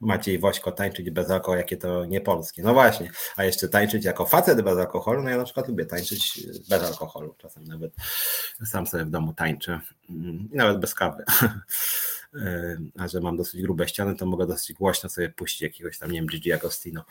Maciej 0.01 0.39
Wośko 0.39 0.73
tańczyć 0.73 1.11
bez 1.11 1.31
alkoholu, 1.31 1.59
jakie 1.59 1.77
to 1.77 2.05
nie 2.05 2.21
polskie. 2.21 2.63
No 2.63 2.75
właśnie, 2.75 3.11
a 3.37 3.45
jeszcze 3.45 3.69
tańczyć 3.69 4.05
jako 4.05 4.27
facet 4.27 4.63
bez 4.63 4.79
alkoholu, 4.79 5.23
no 5.23 5.31
ja 5.31 5.37
na 5.37 5.45
przykład 5.45 5.69
lubię 5.69 5.87
tańczyć 5.87 6.47
bez 6.69 6.83
alkoholu, 6.83 7.35
czasem 7.39 7.65
nawet 7.65 7.93
sam 8.65 8.87
sobie 8.87 9.05
w 9.05 9.11
domu 9.11 9.33
tańczę 9.33 9.81
mm, 10.11 10.49
nawet 10.53 10.79
bez 10.79 10.95
kawy. 10.95 11.25
E, 12.35 12.79
a 12.99 13.09
że 13.09 13.21
mam 13.21 13.37
dosyć 13.37 13.63
grube 13.63 13.89
ściany, 13.89 14.17
to 14.17 14.27
mogę 14.27 14.47
dosyć 14.47 14.77
głośno 14.77 15.09
sobie 15.09 15.29
puścić 15.29 15.63
jakiegoś 15.63 15.99
tam, 15.99 16.11
nie 16.11 16.19
wiem, 16.19 16.27
Gigi 16.27 16.53
Agostino 16.53 17.05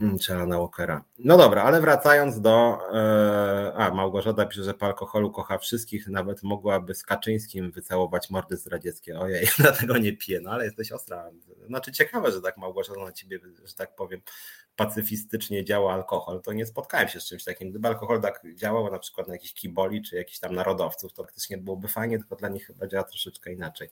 mm, 0.00 0.18
czy 0.18 0.34
Alana 0.34 0.58
Walkera. 0.58 1.04
No 1.18 1.36
dobra, 1.36 1.62
ale 1.62 1.80
wracając 1.80 2.40
do... 2.40 2.78
E, 2.94 3.74
a, 3.74 3.94
Małgorzata 3.94 4.46
pisze, 4.46 4.64
że 4.64 4.74
po 4.74 4.86
alkoholu 4.86 5.30
kocha 5.32 5.58
wszystkich, 5.58 6.08
nawet 6.08 6.42
mogłaby 6.42 6.94
z 6.94 7.02
Kaczyńskim 7.02 7.70
wycałować 7.70 8.30
mordy 8.30 8.56
zdradzieckie. 8.56 9.18
Ojej, 9.18 9.48
dlatego 9.58 9.98
nie 9.98 10.16
piję, 10.16 10.40
no 10.40 10.50
ale 10.50 10.64
jesteś 10.64 10.92
ostra. 10.92 11.30
Znaczy 11.66 11.92
ciekawe, 11.92 12.32
że 12.32 12.40
tak 12.40 12.56
Małgorzata 12.56 13.00
na 13.00 13.12
ciebie, 13.12 13.40
że 13.64 13.74
tak 13.74 13.94
powiem, 13.94 14.20
pacyfistycznie 14.80 15.64
działa 15.64 15.94
alkohol, 15.94 16.40
to 16.42 16.52
nie 16.52 16.66
spotkałem 16.66 17.08
się 17.08 17.20
z 17.20 17.24
czymś 17.24 17.44
takim. 17.44 17.70
Gdyby 17.70 17.88
alkohol 17.88 18.20
tak 18.20 18.42
działał 18.54 18.90
na 18.90 18.98
przykład 18.98 19.28
na 19.28 19.34
jakichś 19.34 19.52
kiboli 19.52 20.02
czy 20.02 20.16
jakichś 20.16 20.38
tam 20.38 20.54
narodowców, 20.54 21.12
to 21.12 21.22
faktycznie 21.22 21.58
byłoby 21.58 21.88
fajnie, 21.88 22.18
tylko 22.18 22.36
dla 22.36 22.48
nich 22.48 22.66
chyba 22.66 22.86
działa 22.86 23.04
troszeczkę 23.04 23.52
inaczej. 23.52 23.88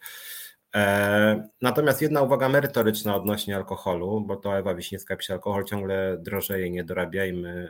E, 0.74 1.48
natomiast 1.62 2.02
jedna 2.02 2.22
uwaga 2.22 2.48
merytoryczna 2.48 3.16
odnośnie 3.16 3.56
alkoholu, 3.56 4.20
bo 4.20 4.36
to 4.36 4.58
Ewa 4.58 4.74
Wiśniewska 4.74 5.16
pisze, 5.16 5.32
alkohol 5.32 5.64
ciągle 5.64 6.16
drożeje, 6.20 6.70
nie 6.70 6.84
dorabiajmy 6.84 7.68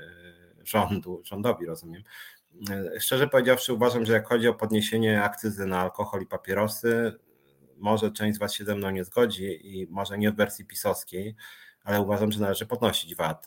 e, 0.61 0.67
rządu, 0.67 1.23
rządowi, 1.25 1.67
rozumiem. 1.67 2.03
E, 2.71 3.01
szczerze 3.01 3.29
powiedziawszy, 3.29 3.73
uważam, 3.73 4.07
że 4.07 4.13
jak 4.13 4.29
chodzi 4.29 4.49
o 4.49 4.55
podniesienie 4.55 5.23
akcyzy 5.23 5.67
na 5.67 5.81
alkohol 5.81 6.23
i 6.23 6.27
papierosy, 6.27 7.13
może 7.77 8.11
część 8.11 8.37
z 8.37 8.39
Was 8.39 8.55
się 8.55 8.65
ze 8.65 8.75
mną 8.75 8.91
nie 8.91 9.05
zgodzi 9.05 9.79
i 9.79 9.87
może 9.91 10.19
nie 10.19 10.33
w 10.33 10.37
wersji 10.37 10.65
pisowskiej, 10.65 11.37
ale 11.89 12.01
uważam, 12.01 12.33
że 12.33 12.41
należy 12.41 12.67
podnosić 12.67 13.15
VAT, 13.15 13.47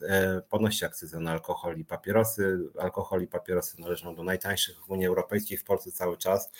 podnosić 0.49 0.83
akcyzę 0.83 1.19
na 1.19 1.31
alkohol 1.31 1.77
i 1.77 1.85
papierosy. 1.85 2.59
Alkohol 2.79 3.21
i 3.21 3.27
papierosy 3.27 3.81
należą 3.81 4.15
do 4.15 4.23
najtańszych 4.23 4.85
w 4.85 4.89
Unii 4.89 5.07
Europejskiej 5.07 5.57
w 5.57 5.63
Polsce 5.63 5.91
cały 5.91 6.17
czas 6.17 6.51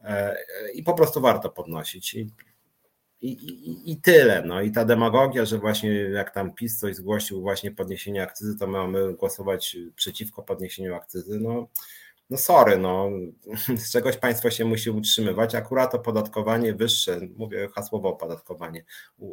E, 0.00 0.36
i 0.74 0.82
po 0.82 0.94
prostu 0.94 1.20
warto 1.20 1.50
podnosić. 1.50 2.14
I, 2.14 2.28
i, 3.20 3.92
I, 3.92 4.00
tyle. 4.00 4.42
No 4.46 4.62
i 4.62 4.70
ta 4.70 4.84
demagogia, 4.84 5.44
że 5.44 5.58
właśnie 5.58 5.90
jak 5.94 6.30
tam 6.30 6.54
PiS 6.54 6.78
coś 6.78 6.96
zgłosił 6.96 7.40
właśnie 7.40 7.70
podniesienie 7.70 8.22
akcyzy, 8.22 8.58
to 8.58 8.66
mamy 8.66 9.14
głosować 9.14 9.76
przeciwko 9.94 10.42
podniesieniu 10.42 10.94
akcyzy. 10.94 11.40
No, 11.40 11.68
no 12.30 12.36
sorry, 12.36 12.78
no 12.78 13.10
z 13.84 13.92
czegoś 13.92 14.16
państwo 14.16 14.50
się 14.50 14.64
musi 14.64 14.90
utrzymywać. 14.90 15.54
Akurat 15.54 15.94
opodatkowanie 15.94 16.74
wyższe, 16.74 17.20
mówię 17.36 17.68
hasłowo 17.74 18.08
opodatkowanie, 18.08 18.84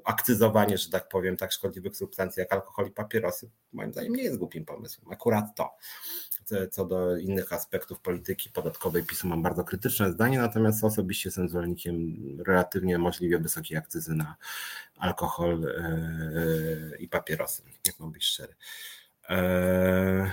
akcyzowanie, 0.05 0.77
że 0.77 0.89
tak 0.89 1.09
powiem, 1.09 1.37
tak 1.37 1.51
szkodliwych 1.51 1.97
substancji 1.97 2.39
jak 2.39 2.53
alkohol 2.53 2.87
i 2.87 2.91
papierosy, 2.91 3.49
moim 3.73 3.91
zdaniem 3.91 4.15
nie 4.15 4.23
jest 4.23 4.37
głupim 4.37 4.65
pomysłem. 4.65 5.11
Akurat 5.11 5.55
to 5.55 5.69
co 6.71 6.85
do 6.85 7.17
innych 7.17 7.53
aspektów 7.53 7.99
polityki 7.99 8.49
podatkowej 8.49 9.03
PiSu 9.03 9.27
mam 9.27 9.41
bardzo 9.41 9.63
krytyczne 9.63 10.11
zdanie, 10.11 10.39
natomiast 10.39 10.83
osobiście 10.83 11.29
jestem 11.29 11.49
zwolennikiem 11.49 12.17
relatywnie 12.47 12.97
możliwie 12.97 13.39
wysokiej 13.39 13.77
akcyzy 13.77 14.15
na 14.15 14.35
alkohol 14.97 15.65
e, 15.65 16.97
i 16.99 17.07
papierosy, 17.07 17.63
jak 17.87 17.99
mam 17.99 18.11
być 18.11 18.25
szczery. 18.25 18.55
E, 19.29 20.31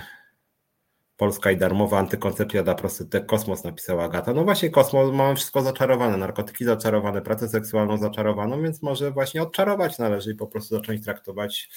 Polska 1.21 1.51
i 1.51 1.57
darmowa 1.57 1.99
antykoncepcja 1.99 2.63
dla 2.63 2.75
prostytutek 2.75 3.25
Kosmos 3.25 3.63
napisała 3.63 4.03
Agata. 4.03 4.33
No 4.33 4.43
właśnie 4.43 4.69
Kosmos, 4.69 5.13
mamy 5.13 5.35
wszystko 5.35 5.61
zaczarowane, 5.61 6.17
narkotyki 6.17 6.65
zaczarowane, 6.65 7.21
pracę 7.21 7.49
seksualną 7.49 7.97
zaczarowaną, 7.97 8.61
więc 8.61 8.81
może 8.81 9.11
właśnie 9.11 9.41
odczarować 9.41 9.97
należy 9.97 10.31
i 10.31 10.35
po 10.35 10.47
prostu 10.47 10.75
zacząć 10.75 11.03
traktować 11.03 11.69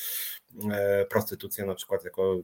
E, 0.73 1.05
prostytucję 1.05 1.67
na 1.67 1.75
przykład 1.75 2.05
jako 2.05 2.37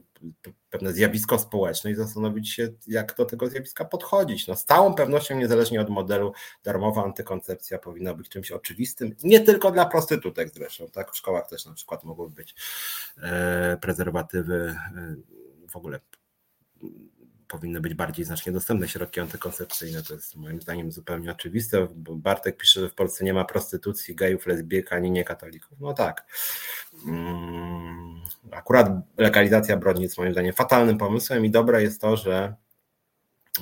pewne 0.69 0.93
zjawisko 0.93 1.39
społeczne 1.39 1.91
i 1.91 1.95
zastanowić 1.95 2.49
się, 2.49 2.69
jak 2.87 3.15
do 3.17 3.25
tego 3.25 3.49
zjawiska 3.49 3.85
podchodzić. 3.85 4.47
No, 4.47 4.55
z 4.55 4.65
całą 4.65 4.93
pewnością, 4.93 5.37
niezależnie 5.37 5.81
od 5.81 5.89
modelu, 5.89 6.33
darmowa 6.63 7.03
antykoncepcja 7.03 7.79
powinna 7.79 8.13
być 8.13 8.29
czymś 8.29 8.51
oczywistym, 8.51 9.15
nie 9.23 9.39
tylko 9.39 9.71
dla 9.71 9.85
prostytutek 9.85 10.49
zresztą, 10.53 10.87
tak? 10.87 11.11
W 11.11 11.17
szkołach 11.17 11.49
też 11.49 11.65
na 11.65 11.73
przykład 11.73 12.03
mogły 12.03 12.29
być 12.29 12.55
e, 13.21 13.77
prezerwatywy, 13.81 14.75
e, 14.97 15.15
w 15.69 15.75
ogóle 15.75 15.99
powinny 17.51 17.81
być 17.81 17.93
bardziej 17.93 18.25
znacznie 18.25 18.51
dostępne 18.51 18.87
środki 18.87 19.19
antykoncepcyjne. 19.19 20.03
To 20.03 20.13
jest 20.13 20.35
moim 20.35 20.61
zdaniem 20.61 20.91
zupełnie 20.91 21.31
oczywiste, 21.31 21.87
bo 21.95 22.15
Bartek 22.15 22.57
pisze, 22.57 22.81
że 22.81 22.89
w 22.89 22.93
Polsce 22.93 23.25
nie 23.25 23.33
ma 23.33 23.45
prostytucji, 23.45 24.15
gejów, 24.15 24.47
lesbijek 24.47 24.93
ani 24.93 25.11
niekatolików. 25.11 25.79
No 25.79 25.93
tak. 25.93 26.25
Mm, 27.07 28.21
akurat 28.51 28.89
legalizacja 29.17 29.77
broni 29.77 30.03
jest 30.03 30.17
moim 30.17 30.31
zdaniem 30.31 30.53
fatalnym 30.53 30.97
pomysłem 30.97 31.45
i 31.45 31.49
dobre 31.49 31.83
jest 31.83 32.01
to, 32.01 32.17
że 32.17 32.55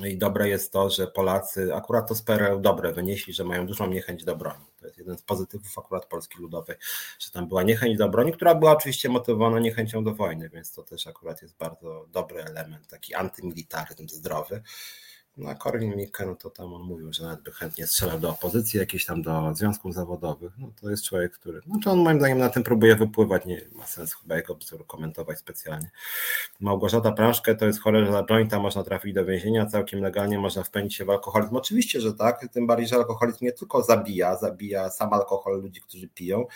i 0.06 0.18
dobre 0.18 0.48
jest 0.48 0.72
to, 0.72 0.90
że 0.90 1.06
Polacy, 1.06 1.74
akurat 1.74 2.08
to 2.08 2.14
z 2.14 2.22
PRL 2.22 2.60
dobre 2.60 2.92
wynieśli, 2.92 3.32
że 3.32 3.44
mają 3.44 3.66
dużą 3.66 3.86
niechęć 3.86 4.24
do 4.24 4.36
broni. 4.36 4.64
To 4.80 4.86
jest 4.86 4.98
jeden 4.98 5.18
z 5.18 5.22
pozytywów 5.22 5.78
akurat 5.78 6.06
Polski 6.06 6.38
Ludowej, 6.38 6.76
że 7.18 7.30
tam 7.30 7.48
była 7.48 7.62
niechęć 7.62 7.98
do 7.98 8.08
broni, 8.08 8.32
która 8.32 8.54
była 8.54 8.72
oczywiście 8.72 9.08
motywowana 9.08 9.58
niechęcią 9.58 10.04
do 10.04 10.14
wojny, 10.14 10.48
więc 10.48 10.72
to 10.72 10.82
też 10.82 11.06
akurat 11.06 11.42
jest 11.42 11.56
bardzo 11.56 12.06
dobry 12.12 12.42
element, 12.42 12.88
taki 12.88 13.14
antymilitaryzm 13.14 14.08
zdrowy. 14.08 14.62
Na 15.36 15.54
Korwin 15.54 15.96
Mikke, 15.96 16.26
no 16.26 16.34
to 16.34 16.50
tam 16.50 16.74
on 16.74 16.82
mówił, 16.82 17.12
że 17.12 17.22
nawet 17.22 17.42
by 17.42 17.52
chętnie 17.52 17.86
strzelał 17.86 18.18
do 18.18 18.30
opozycji, 18.30 18.80
jakieś 18.80 19.06
tam 19.06 19.22
do 19.22 19.54
związków 19.54 19.94
zawodowych. 19.94 20.52
No 20.58 20.72
to 20.80 20.90
jest 20.90 21.04
człowiek, 21.04 21.32
który, 21.32 21.60
znaczy 21.60 21.90
on 21.90 21.98
moim 21.98 22.18
zdaniem 22.18 22.38
na 22.38 22.48
tym 22.48 22.62
próbuje 22.62 22.96
wypływać, 22.96 23.46
nie 23.46 23.60
ma 23.72 23.86
sensu 23.86 24.18
chyba 24.22 24.36
jego 24.36 24.54
bzdur 24.54 24.86
komentować 24.86 25.38
specjalnie. 25.38 25.90
Małgorzata 26.60 27.12
Prążkę 27.12 27.54
to 27.54 27.66
jest 27.66 27.80
chore, 27.80 28.06
że 28.06 28.12
za 28.12 28.22
jointa 28.22 28.58
można 28.58 28.82
trafić 28.82 29.14
do 29.14 29.24
więzienia, 29.24 29.66
całkiem 29.66 30.00
legalnie 30.00 30.38
można 30.38 30.62
wpędzić 30.62 30.98
się 30.98 31.04
w 31.04 31.10
alkoholizm. 31.10 31.56
Oczywiście, 31.56 32.00
że 32.00 32.14
tak, 32.14 32.48
tym 32.52 32.66
bardziej, 32.66 32.88
że 32.88 32.96
alkoholizm 32.96 33.44
nie 33.44 33.52
tylko 33.52 33.82
zabija, 33.82 34.36
zabija 34.36 34.90
sam 34.90 35.12
alkohol 35.12 35.62
ludzi, 35.62 35.80
którzy 35.80 36.08
piją, 36.08 36.46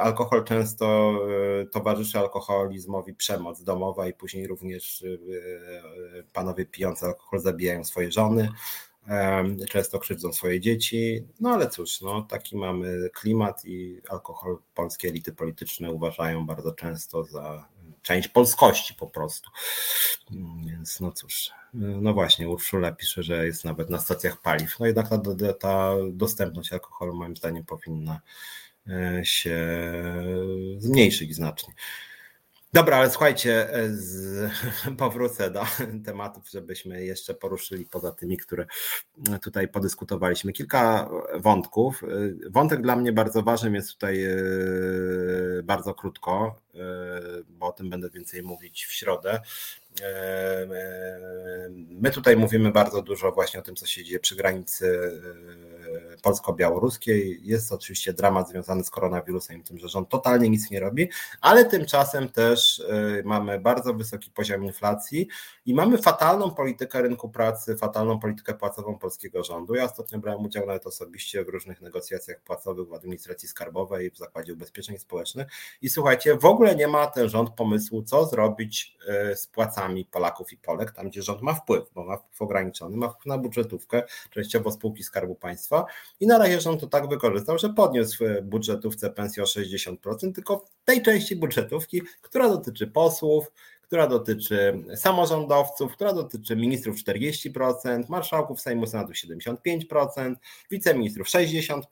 alkohol 0.00 0.44
często 0.44 1.14
e, 1.60 1.66
towarzyszy 1.66 2.18
alkoholizmowi 2.18 3.14
przemoc 3.14 3.62
domowa 3.62 4.08
i 4.08 4.12
później 4.12 4.46
również 4.46 5.02
e, 5.02 6.22
panowie 6.32 6.66
pijący 6.66 7.06
alkohol 7.06 7.40
zabijają 7.40 7.84
swoje 7.84 8.12
żony, 8.12 8.48
często 9.68 9.98
krzywdzą 9.98 10.32
swoje 10.32 10.60
dzieci. 10.60 11.26
No 11.40 11.50
ale 11.50 11.68
cóż, 11.68 12.00
no, 12.00 12.22
taki 12.22 12.56
mamy 12.56 13.10
klimat 13.14 13.64
i 13.64 14.00
alkohol 14.08 14.58
polskie 14.74 15.08
elity 15.08 15.32
polityczne 15.32 15.90
uważają 15.90 16.46
bardzo 16.46 16.72
często 16.72 17.24
za 17.24 17.68
część 18.02 18.28
polskości 18.28 18.94
po 18.94 19.06
prostu. 19.06 19.50
Więc 20.66 21.00
no 21.00 21.12
cóż, 21.12 21.50
no 21.74 22.14
właśnie, 22.14 22.48
Urszula 22.48 22.92
pisze, 22.92 23.22
że 23.22 23.46
jest 23.46 23.64
nawet 23.64 23.90
na 23.90 23.98
stacjach 23.98 24.40
paliw. 24.40 24.80
No 24.80 24.86
jednak 24.86 25.08
ta, 25.08 25.18
ta 25.60 25.94
dostępność 26.12 26.72
alkoholu 26.72 27.14
moim 27.14 27.36
zdaniem 27.36 27.64
powinna 27.64 28.20
E, 28.69 28.69
się 29.22 29.82
zmniejszyć 30.78 31.34
znacznie. 31.34 31.74
Dobra, 32.72 32.96
ale 32.96 33.10
słuchajcie, 33.10 33.74
e, 33.74 33.88
z, 33.88 34.50
powrócę 34.98 35.50
do 35.50 35.64
tematów, 36.06 36.50
żebyśmy 36.50 37.04
jeszcze 37.04 37.34
poruszyli 37.34 37.86
poza 37.86 38.12
tymi, 38.12 38.36
które 38.36 38.66
tutaj 39.42 39.68
podyskutowaliśmy. 39.68 40.52
Kilka 40.52 41.10
wątków. 41.34 42.02
E, 42.02 42.06
wątek 42.50 42.82
dla 42.82 42.96
mnie 42.96 43.12
bardzo 43.12 43.42
ważny 43.42 43.70
jest 43.70 43.92
tutaj 43.92 44.26
bardzo 45.62 45.94
krótko, 45.94 46.60
bo 47.48 47.66
o 47.66 47.72
tym 47.72 47.90
będę 47.90 48.10
więcej 48.10 48.42
mówić 48.42 48.84
w 48.84 48.92
środę. 48.92 49.40
My 51.90 52.10
tutaj 52.10 52.36
mówimy 52.36 52.72
bardzo 52.72 53.02
dużo 53.02 53.32
właśnie 53.32 53.60
o 53.60 53.62
tym, 53.62 53.76
co 53.76 53.86
się 53.86 54.04
dzieje 54.04 54.20
przy 54.20 54.36
granicy 54.36 55.20
polsko-białoruskiej. 56.22 57.40
Jest 57.42 57.72
oczywiście 57.72 58.12
dramat 58.12 58.48
związany 58.48 58.84
z 58.84 58.90
koronawirusem 58.90 59.60
i 59.60 59.62
tym, 59.62 59.78
że 59.78 59.88
rząd 59.88 60.08
totalnie 60.08 60.50
nic 60.50 60.70
nie 60.70 60.80
robi, 60.80 61.08
ale 61.40 61.64
tymczasem 61.64 62.28
też 62.28 62.82
mamy 63.24 63.60
bardzo 63.60 63.94
wysoki 63.94 64.30
poziom 64.30 64.64
inflacji 64.64 65.28
i 65.66 65.74
mamy 65.74 65.98
fatalną 65.98 66.50
politykę 66.50 67.02
rynku 67.02 67.28
pracy, 67.28 67.76
fatalną 67.76 68.20
politykę 68.20 68.54
płacową 68.54 68.98
polskiego 68.98 69.44
rządu. 69.44 69.74
Ja 69.74 69.84
ostatnio 69.84 70.18
brałem 70.18 70.44
udział 70.44 70.66
nawet 70.66 70.86
osobiście 70.86 71.44
w 71.44 71.48
różnych 71.48 71.80
negocjacjach 71.80 72.40
płacowych 72.40 72.88
w 72.88 72.94
administracji 72.94 73.48
skarbowej, 73.48 74.10
w 74.10 74.16
Zakładzie 74.16 74.52
Ubezpieczeń 74.52 74.98
Społecznych 74.98 75.46
i 75.82 75.88
słuchajcie, 75.88 76.36
w 76.36 76.44
ogóle 76.44 76.76
nie 76.76 76.88
ma 76.88 77.06
ten 77.06 77.28
rząd 77.28 77.50
pomysłu, 77.50 78.02
co 78.02 78.26
zrobić 78.26 78.96
z 79.34 79.46
płacami 79.46 80.04
Polaków 80.04 80.52
i 80.52 80.56
Polek, 80.56 80.90
tam 80.90 81.08
gdzie 81.08 81.22
rząd 81.22 81.42
ma 81.42 81.54
wpływ, 81.54 81.84
bo 81.94 82.04
ma 82.04 82.16
wpływ 82.16 82.42
ograniczony, 82.42 82.96
ma 82.96 83.08
wpływ 83.08 83.26
na 83.26 83.38
budżetówkę, 83.38 84.02
częściowo 84.30 84.72
spółki 84.72 85.04
Skarbu 85.04 85.34
Państwa 85.34 85.84
i 86.20 86.26
na 86.26 86.38
razie 86.38 86.60
rząd 86.60 86.80
to 86.80 86.86
tak 86.86 87.08
wykorzystał, 87.08 87.58
że 87.58 87.68
podniósł 87.68 88.24
budżetówce 88.42 89.10
pensję 89.10 89.42
o 89.42 89.46
60%, 89.46 90.32
tylko 90.34 90.58
w 90.58 90.84
tej 90.84 91.02
części 91.02 91.36
budżetówki, 91.36 92.02
która 92.22 92.48
dotyczy 92.48 92.86
posłów, 92.86 93.50
która 93.90 94.06
dotyczy 94.06 94.82
samorządowców, 94.96 95.92
która 95.92 96.12
dotyczy 96.12 96.56
ministrów 96.56 96.96
40%, 96.96 98.04
marszałków 98.08 98.60
Sejmu 98.60 98.86
Senatu 98.86 99.12
75%, 99.12 100.34
wiceministrów 100.70 101.26
60%. 101.26 101.82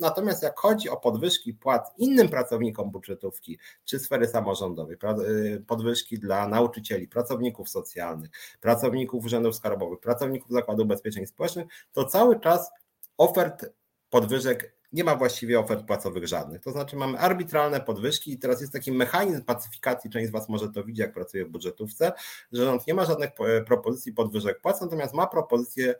Natomiast 0.00 0.42
jak 0.42 0.58
chodzi 0.58 0.88
o 0.88 0.96
podwyżki 0.96 1.54
płac 1.54 1.90
innym 1.98 2.28
pracownikom 2.28 2.90
budżetówki 2.90 3.58
czy 3.84 3.98
sfery 3.98 4.28
samorządowej, 4.28 4.96
y, 5.26 5.64
podwyżki 5.66 6.18
dla 6.18 6.48
nauczycieli, 6.48 7.08
pracowników 7.08 7.68
socjalnych, 7.68 8.30
pracowników 8.60 9.24
urzędów 9.24 9.56
skarbowych, 9.56 10.00
pracowników 10.00 10.50
Zakładu 10.50 10.82
Ubezpieczeń 10.82 11.26
Społecznych, 11.26 11.66
to 11.92 12.04
cały 12.04 12.40
czas 12.40 12.70
ofert 13.18 13.66
podwyżek 14.10 14.76
nie 14.92 15.04
ma 15.04 15.16
właściwie 15.16 15.60
ofert 15.60 15.86
płacowych 15.86 16.28
żadnych. 16.28 16.60
To 16.60 16.70
znaczy 16.70 16.96
mamy 16.96 17.18
arbitralne 17.18 17.80
podwyżki 17.80 18.32
i 18.32 18.38
teraz 18.38 18.60
jest 18.60 18.72
taki 18.72 18.92
mechanizm 18.92 19.44
pacyfikacji, 19.44 20.10
część 20.10 20.28
z 20.28 20.32
Was 20.32 20.48
może 20.48 20.68
to 20.68 20.84
widzi, 20.84 21.00
jak 21.00 21.12
pracuje 21.12 21.44
w 21.44 21.48
budżetówce, 21.48 22.12
że 22.52 22.64
rząd 22.64 22.86
nie 22.86 22.94
ma 22.94 23.04
żadnych 23.04 23.30
propozycji 23.66 24.12
podwyżek 24.12 24.60
płac, 24.60 24.80
natomiast 24.80 25.14
ma 25.14 25.26
propozycję 25.26 25.94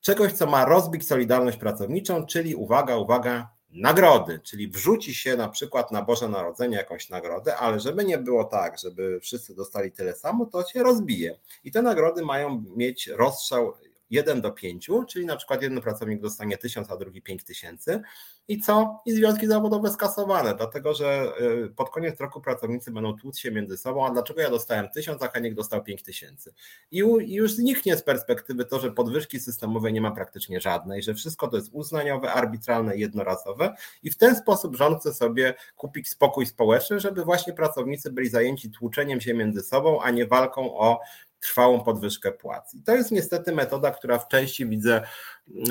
czegoś, 0.00 0.32
co 0.32 0.46
ma 0.46 0.64
rozbić 0.64 1.06
solidarność 1.06 1.58
pracowniczą, 1.58 2.26
czyli 2.26 2.54
uwaga, 2.54 2.96
uwaga, 2.96 3.50
nagrody, 3.70 4.40
czyli 4.40 4.68
wrzuci 4.68 5.14
się 5.14 5.36
na 5.36 5.48
przykład 5.48 5.92
na 5.92 6.02
Boże 6.02 6.28
Narodzenie 6.28 6.76
jakąś 6.76 7.08
nagrodę, 7.08 7.56
ale 7.56 7.80
żeby 7.80 8.04
nie 8.04 8.18
było 8.18 8.44
tak, 8.44 8.78
żeby 8.78 9.20
wszyscy 9.20 9.54
dostali 9.54 9.92
tyle 9.92 10.14
samo, 10.14 10.46
to 10.46 10.64
się 10.64 10.82
rozbije. 10.82 11.38
I 11.64 11.72
te 11.72 11.82
nagrody 11.82 12.24
mają 12.24 12.64
mieć 12.76 13.06
rozstrzał 13.06 13.74
1 14.10 14.40
do 14.40 14.50
5, 14.50 14.90
czyli 15.08 15.26
na 15.26 15.36
przykład 15.36 15.62
jeden 15.62 15.80
pracownik 15.80 16.20
dostanie 16.20 16.58
1000, 16.58 16.90
a 16.90 16.96
drugi 16.96 17.22
5000 17.22 18.02
i 18.48 18.60
co? 18.60 19.02
I 19.06 19.12
związki 19.12 19.46
zawodowe 19.46 19.90
skasowane, 19.90 20.54
dlatego 20.54 20.94
że 20.94 21.32
y, 21.66 21.70
pod 21.76 21.90
koniec 21.90 22.20
roku 22.20 22.40
pracownicy 22.40 22.90
będą 22.90 23.16
tłuc 23.16 23.38
się 23.38 23.50
między 23.50 23.76
sobą, 23.76 24.06
a 24.06 24.10
dlaczego 24.10 24.40
ja 24.40 24.50
dostałem 24.50 24.88
1000, 24.88 25.22
a 25.22 25.28
Heniek 25.28 25.54
dostał 25.54 25.84
5000. 25.84 26.52
I 26.90 26.98
już 27.26 27.52
zniknie 27.52 27.96
z 27.96 28.02
perspektywy 28.02 28.64
to, 28.64 28.80
że 28.80 28.92
podwyżki 28.92 29.40
systemowe 29.40 29.92
nie 29.92 30.00
ma 30.00 30.10
praktycznie 30.10 30.60
żadnej, 30.60 31.02
że 31.02 31.14
wszystko 31.14 31.48
to 31.48 31.56
jest 31.56 31.68
uznaniowe, 31.72 32.32
arbitralne, 32.32 32.96
jednorazowe 32.96 33.74
i 34.02 34.10
w 34.10 34.16
ten 34.16 34.36
sposób 34.36 34.76
rząd 34.76 35.00
chce 35.00 35.14
sobie 35.14 35.54
kupić 35.76 36.08
spokój 36.08 36.46
społeczny, 36.46 37.00
żeby 37.00 37.24
właśnie 37.24 37.52
pracownicy 37.52 38.12
byli 38.12 38.28
zajęci 38.28 38.70
tłuczeniem 38.70 39.20
się 39.20 39.34
między 39.34 39.62
sobą, 39.62 40.02
a 40.02 40.10
nie 40.10 40.26
walką 40.26 40.78
o 40.78 41.00
trwałą 41.40 41.80
podwyżkę 41.80 42.32
płac. 42.32 42.74
I 42.74 42.82
to 42.82 42.94
jest 42.94 43.10
niestety 43.10 43.52
metoda, 43.52 43.90
która 43.90 44.18
w 44.18 44.28
części 44.28 44.66
widzę 44.66 45.02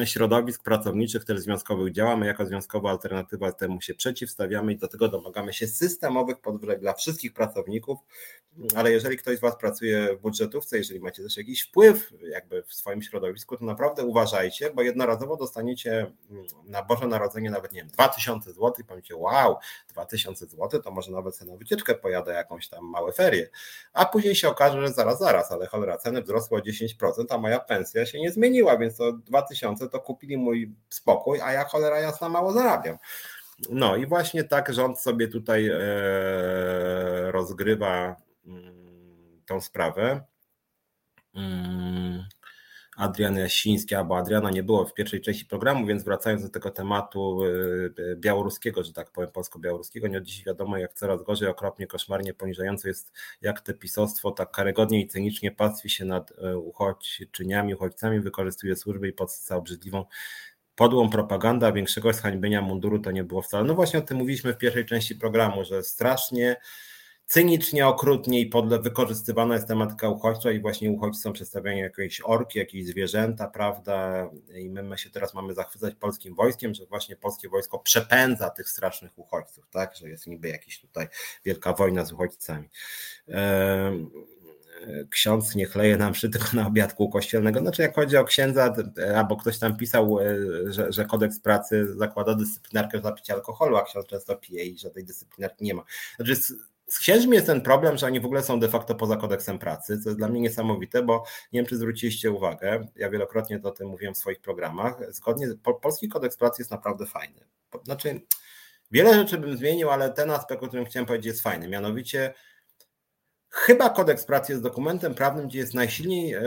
środowisk 0.06 0.64
pracowniczych, 0.64 1.26
też 1.26 1.40
związkowych 1.40 1.94
działa. 1.94 2.18
My 2.18 2.26
jako 2.26 2.46
związkowa 2.46 2.90
alternatywa 2.90 3.52
temu 3.52 3.82
się 3.82 3.94
przeciwstawiamy 3.94 4.74
i 4.74 4.78
do 4.78 4.88
tego 4.88 5.08
domagamy 5.08 5.54
się 5.54 5.68
systemowych 5.68 6.42
podwyżek 6.42 6.80
dla 6.80 6.94
wszystkich 6.94 7.34
pracowników, 7.34 8.00
ale 8.76 8.92
jeżeli 8.92 9.18
ktoś 9.18 9.38
z 9.38 9.42
Was 9.42 9.58
pracuje 9.58 10.16
w 10.16 10.22
budżetówce, 10.22 10.78
jeżeli 10.78 11.00
macie 11.00 11.24
też 11.24 11.38
jakiś 11.38 11.62
wpływ 11.62 12.14
jakby 12.22 12.64
w 12.64 12.74
swoim 12.74 13.02
środowisku, 13.02 13.58
to 13.58 13.66
naprawdę 13.66 14.04
uważajcie, 14.04 14.72
bo 14.74 14.82
jednorazowo 14.82 15.38
dostaniecie 15.38 16.12
na 16.66 16.84
Boże 16.84 17.08
Narodzenie 17.08 17.52
nawet, 17.52 17.74
nie 17.74 17.80
wiem, 17.82 17.90
2000 17.90 18.54
zł 18.54 18.74
i 18.80 18.84
powiecie, 18.84 19.16
wow, 19.16 19.56
2000 19.90 20.46
zł, 20.46 20.82
to 20.82 20.92
może 20.92 21.12
nawet 21.12 21.36
sobie 21.36 21.52
na 21.52 21.58
wycieczkę 21.58 21.96
pojadę 21.96 22.34
jakąś 22.34 22.68
tam 22.68 22.86
małe 22.86 23.12
ferie, 23.12 23.50
a 23.94 24.06
później 24.06 24.36
się 24.36 24.50
okaże, 24.50 24.82
że 24.82 24.94
zaraz, 24.94 25.20
zaraz, 25.20 25.52
ale 25.52 25.68
cholera, 25.68 25.98
ceny 25.98 26.22
wzrosły 26.22 26.58
o 26.58 26.62
10%, 26.62 27.26
a 27.30 27.38
moja 27.38 27.60
pensja 27.60 28.06
się 28.06 28.20
nie 28.20 28.32
zmieniła, 28.32 28.78
więc 28.78 28.98
to 28.98 29.14
2000 29.14 29.69
to 29.76 30.00
kupili 30.00 30.38
mój 30.38 30.76
spokój, 30.90 31.42
a 31.42 31.52
ja 31.52 31.64
cholera 31.64 32.00
jasna 32.00 32.30
mało 32.30 32.52
zarabiam. 32.52 32.98
No 33.70 33.96
i 33.96 34.06
właśnie 34.06 34.44
tak 34.44 34.74
rząd 34.74 35.00
sobie 35.00 35.28
tutaj 35.28 35.68
e, 35.68 35.80
rozgrywa 37.32 38.16
mm, 38.46 39.42
tą 39.46 39.62
sprawę. 39.62 40.22
Adrian 43.00 43.38
Jasiński 43.38 43.96
albo 43.96 44.18
Adriana 44.18 44.50
nie 44.50 44.64
było 44.64 44.86
w 44.86 44.94
pierwszej 44.94 45.22
części 45.22 45.46
programu, 45.46 45.86
więc 45.86 46.04
wracając 46.04 46.44
do 46.44 46.50
tego 46.50 46.72
tematu 46.72 47.44
y, 47.44 48.16
białoruskiego, 48.16 48.84
że 48.84 48.94
tak 48.94 49.12
powiem, 49.12 49.32
polsko-białoruskiego, 49.32 50.08
nie 50.08 50.18
od 50.18 50.24
dziś 50.24 50.46
wiadomo, 50.46 50.78
jak 50.78 50.94
coraz 50.94 51.24
gorzej, 51.24 51.48
okropnie, 51.50 51.88
koszmarnie 51.88 52.34
poniżające 52.34 52.88
jest, 52.88 53.12
jak 53.42 53.62
te 53.62 53.74
pisostwo 53.74 54.32
tak 54.32 54.52
karygodnie 54.52 55.02
i 55.02 55.08
cynicznie 55.08 55.52
pastwi 55.52 55.90
się 55.90 56.06
nad 56.06 56.32
y, 56.32 56.58
uchodźczyniami, 56.58 57.76
uchodźcami, 57.76 58.20
wykorzystuje 58.20 58.76
służby 58.76 59.08
i 59.08 59.14
podsyca 59.14 59.56
obrzydliwą 59.56 60.06
podłą 60.76 61.10
propaganda, 61.10 61.72
większego 61.72 62.14
zhańbienia 62.14 62.62
munduru 62.62 63.00
to 63.00 63.12
nie 63.12 63.24
było 63.24 63.42
wcale. 63.42 63.64
No 63.64 63.76
właśnie 63.76 64.00
o 64.00 64.02
tym 64.02 64.18
mówiliśmy 64.18 64.54
w 64.54 64.58
pierwszej 64.58 64.86
części 64.86 65.16
programu, 65.16 65.66
że 65.66 65.84
strasznie 65.84 66.56
cynicznie, 67.30 67.88
okrutnie 67.88 68.40
i 68.42 68.46
podle 68.46 68.80
wykorzystywana 68.80 69.54
jest 69.54 69.68
tematyka 69.68 70.10
uchodźcza 70.10 70.52
i 70.52 70.60
właśnie 70.60 70.92
uchodźcy 70.92 71.22
są 71.22 71.34
przedstawiani 71.34 71.80
jakieś 71.80 72.22
orki, 72.22 72.60
jakieś 72.60 72.86
zwierzęta, 72.86 73.48
prawda? 73.48 74.30
I 74.56 74.70
my, 74.70 74.84
my 74.84 74.98
się 74.98 75.10
teraz 75.10 75.34
mamy 75.34 75.54
zachwycać 75.54 75.96
polskim 75.96 76.36
wojskiem, 76.36 76.74
że 76.74 76.86
właśnie 76.86 77.16
polskie 77.16 77.50
wojsko 77.50 77.80
przepędza 77.80 78.50
tych 78.50 78.70
strasznych 78.70 79.20
uchodźców, 79.20 79.70
tak? 79.72 79.96
Że 79.96 80.10
jest 80.10 80.28
niby 80.28 80.48
jakaś 80.48 80.80
tutaj 80.80 81.08
wielka 81.46 81.74
wojna 81.74 82.06
z 82.06 82.12
uchodźcami. 82.12 82.70
Ksiądz 85.10 85.56
nie 85.56 85.66
chleje 85.66 85.98
nam 85.98 86.14
przy 86.14 86.30
tylko 86.30 86.48
na 86.54 86.68
obiadku 86.68 87.10
kościelnego. 87.10 87.60
Znaczy, 87.60 87.82
jak 87.82 87.96
chodzi 87.96 88.18
o 88.18 88.24
księdza, 88.24 88.76
albo 89.16 89.38
ktoś 89.38 89.60
tam 89.60 89.78
pisał, 89.78 90.20
e, 90.20 90.36
że, 90.74 90.92
że 90.92 91.06
kodeks 91.06 91.40
pracy 91.40 91.96
zakłada 91.98 92.36
dyscyplinarkę 92.36 93.02
za 93.02 93.12
picie 93.12 93.34
alkoholu, 93.34 93.78
a 93.78 93.84
ksiądz 93.84 94.08
często 94.08 94.36
pije 94.36 94.66
i 94.66 94.78
że 94.78 94.90
tej 94.90 95.04
dyscyplinarki 95.04 95.64
nie 95.64 95.74
ma. 95.74 95.84
Znaczy, 96.16 96.36
z 96.90 97.00
księżmi 97.00 97.36
jest 97.36 97.48
ten 97.48 97.62
problem, 97.62 97.98
że 97.98 98.06
oni 98.06 98.20
w 98.20 98.26
ogóle 98.26 98.44
są 98.44 98.60
de 98.60 98.70
facto 98.70 98.96
poza 98.96 99.18
kodeksem 99.18 99.60
pracy, 99.60 100.00
co 100.00 100.10
jest 100.10 100.20
dla 100.20 100.28
mnie 100.28 100.40
niesamowite, 100.40 101.04
bo 101.04 101.24
nie 101.54 101.60
wiem, 101.60 101.66
czy 101.66 101.78
zwróciliście 101.78 102.32
uwagę, 102.32 102.88
ja 102.96 103.10
wielokrotnie 103.10 103.60
o 103.64 103.72
tym 103.72 103.88
mówiłem 103.88 104.14
w 104.14 104.18
swoich 104.18 104.42
programach, 104.42 105.14
zgodnie, 105.14 105.48
polski 105.82 106.10
kodeks 106.10 106.38
pracy 106.38 106.62
jest 106.62 106.72
naprawdę 106.72 107.06
fajny. 107.06 107.46
Znaczy, 107.84 108.22
wiele 108.92 109.14
rzeczy 109.14 109.38
bym 109.38 109.58
zmienił, 109.58 109.90
ale 109.90 110.14
ten 110.14 110.32
aspekt, 110.32 110.64
o 110.64 110.68
którym 110.68 110.86
chciałem 110.86 111.06
powiedzieć, 111.06 111.26
jest 111.26 111.42
fajny. 111.42 111.68
Mianowicie, 111.68 112.34
chyba 113.50 113.90
kodeks 113.90 114.26
pracy 114.26 114.52
jest 114.52 114.64
dokumentem 114.64 115.16
prawnym, 115.16 115.48
gdzie 115.48 115.60
jest 115.60 115.74
najsilniej 115.74 116.34
e, 116.34 116.40
e, 116.40 116.44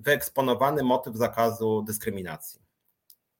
wyeksponowany 0.00 0.82
motyw 0.82 1.16
zakazu 1.16 1.82
dyskryminacji. 1.82 2.60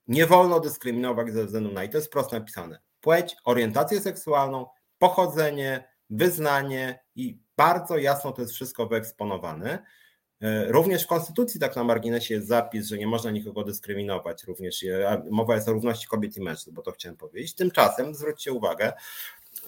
Nie 0.06 0.26
wolno 0.26 0.60
dyskryminować 0.60 1.32
ze 1.32 1.44
względu 1.44 1.72
na, 1.72 1.84
i 1.84 1.88
to 1.88 1.98
jest 1.98 2.12
prosto 2.12 2.38
napisane, 2.38 2.78
płeć, 3.00 3.36
orientację 3.44 4.00
seksualną, 4.00 4.66
pochodzenie, 4.98 5.88
wyznanie 6.10 7.04
i 7.14 7.38
bardzo 7.56 7.98
jasno 7.98 8.32
to 8.32 8.42
jest 8.42 8.54
wszystko 8.54 8.86
wyeksponowane. 8.86 9.84
E, 10.40 10.72
również 10.72 11.04
w 11.04 11.06
Konstytucji, 11.06 11.60
tak 11.60 11.76
na 11.76 11.84
marginesie, 11.84 12.34
jest 12.34 12.48
zapis, 12.48 12.88
że 12.88 12.98
nie 12.98 13.06
można 13.06 13.30
nikogo 13.30 13.64
dyskryminować, 13.64 14.44
również 14.44 14.84
mowa 15.30 15.54
jest 15.54 15.68
o 15.68 15.72
równości 15.72 16.06
kobiet 16.06 16.36
i 16.36 16.40
mężczyzn, 16.40 16.74
bo 16.74 16.82
to 16.82 16.92
chciałem 16.92 17.16
powiedzieć. 17.16 17.54
Tymczasem 17.54 18.14
zwróćcie 18.14 18.52
uwagę, 18.52 18.92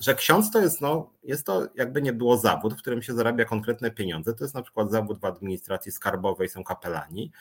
że 0.01 0.15
ksiądz 0.15 0.51
to 0.51 0.61
jest, 0.61 0.81
no, 0.81 1.12
jest 1.23 1.47
to 1.47 1.69
jakby 1.74 2.02
nie 2.02 2.12
było 2.12 2.39
zawód, 2.39 2.74
w 2.74 2.78
którym 2.78 3.02
się 3.02 3.15
zarabia 3.15 3.44
konkretne 3.44 3.90
pieniądze. 3.90 4.35
To 4.35 4.44
jest 4.44 4.55
na 4.55 4.62
przykład 4.62 4.90
zawód 4.90 5.20
w 5.20 5.24
administracji 5.24 5.93
skarbowej, 5.93 6.48
są 6.48 6.65
kapelani. 6.65 7.32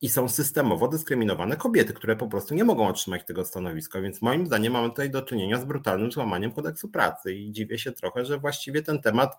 I 0.00 0.08
są 0.08 0.28
systemowo 0.28 0.88
dyskryminowane 0.88 1.56
kobiety, 1.56 1.92
które 1.92 2.16
po 2.16 2.28
prostu 2.28 2.54
nie 2.54 2.64
mogą 2.64 2.88
otrzymać 2.88 3.26
tego 3.26 3.44
stanowiska, 3.44 4.00
więc 4.00 4.22
moim 4.22 4.46
zdaniem 4.46 4.72
mamy 4.72 4.88
tutaj 4.88 5.10
do 5.10 5.22
czynienia 5.22 5.60
z 5.60 5.64
brutalnym 5.64 6.12
złamaniem 6.12 6.52
kodeksu 6.52 6.88
pracy. 6.88 7.34
I 7.34 7.52
dziwię 7.52 7.78
się 7.78 7.92
trochę, 7.92 8.24
że 8.24 8.38
właściwie 8.38 8.82
ten 8.82 9.02
temat 9.02 9.36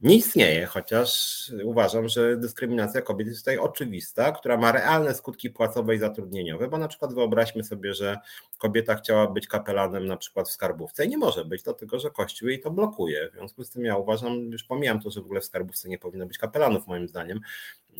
nie 0.00 0.16
istnieje, 0.16 0.66
chociaż 0.66 1.42
uważam, 1.64 2.08
że 2.08 2.36
dyskryminacja 2.36 3.02
kobiet 3.02 3.28
jest 3.28 3.40
tutaj 3.40 3.58
oczywista, 3.58 4.32
która 4.32 4.56
ma 4.56 4.72
realne 4.72 5.14
skutki 5.14 5.50
płacowe 5.50 5.94
i 5.94 5.98
zatrudnieniowe, 5.98 6.68
bo 6.68 6.78
na 6.78 6.88
przykład 6.88 7.14
wyobraźmy 7.14 7.64
sobie, 7.64 7.94
że 7.94 8.18
kobieta 8.58 8.94
chciała 8.94 9.26
być 9.26 9.46
kapelanem 9.46 10.06
na 10.06 10.16
przykład 10.16 10.48
w 10.48 10.52
skarbówce 10.52 11.04
i 11.04 11.08
nie 11.08 11.18
może 11.18 11.44
być, 11.44 11.62
dlatego 11.62 11.98
że 11.98 12.10
Kościół 12.10 12.48
jej 12.48 12.60
to 12.60 12.70
blokuje. 12.70 13.30
W 13.30 13.32
związku 13.32 13.64
z 13.64 13.70
tym 13.70 13.84
ja 13.84 13.96
uważam, 13.96 14.50
już 14.52 14.64
pomijam 14.64 15.00
to, 15.00 15.10
że 15.10 15.20
w 15.20 15.24
ogóle 15.24 15.40
w 15.40 15.44
skarbówce 15.44 15.88
nie 15.88 15.98
powinno 15.98 16.26
być 16.26 16.38
kapelanów 16.38 16.86
moim 16.86 17.08
zdaniem, 17.08 17.40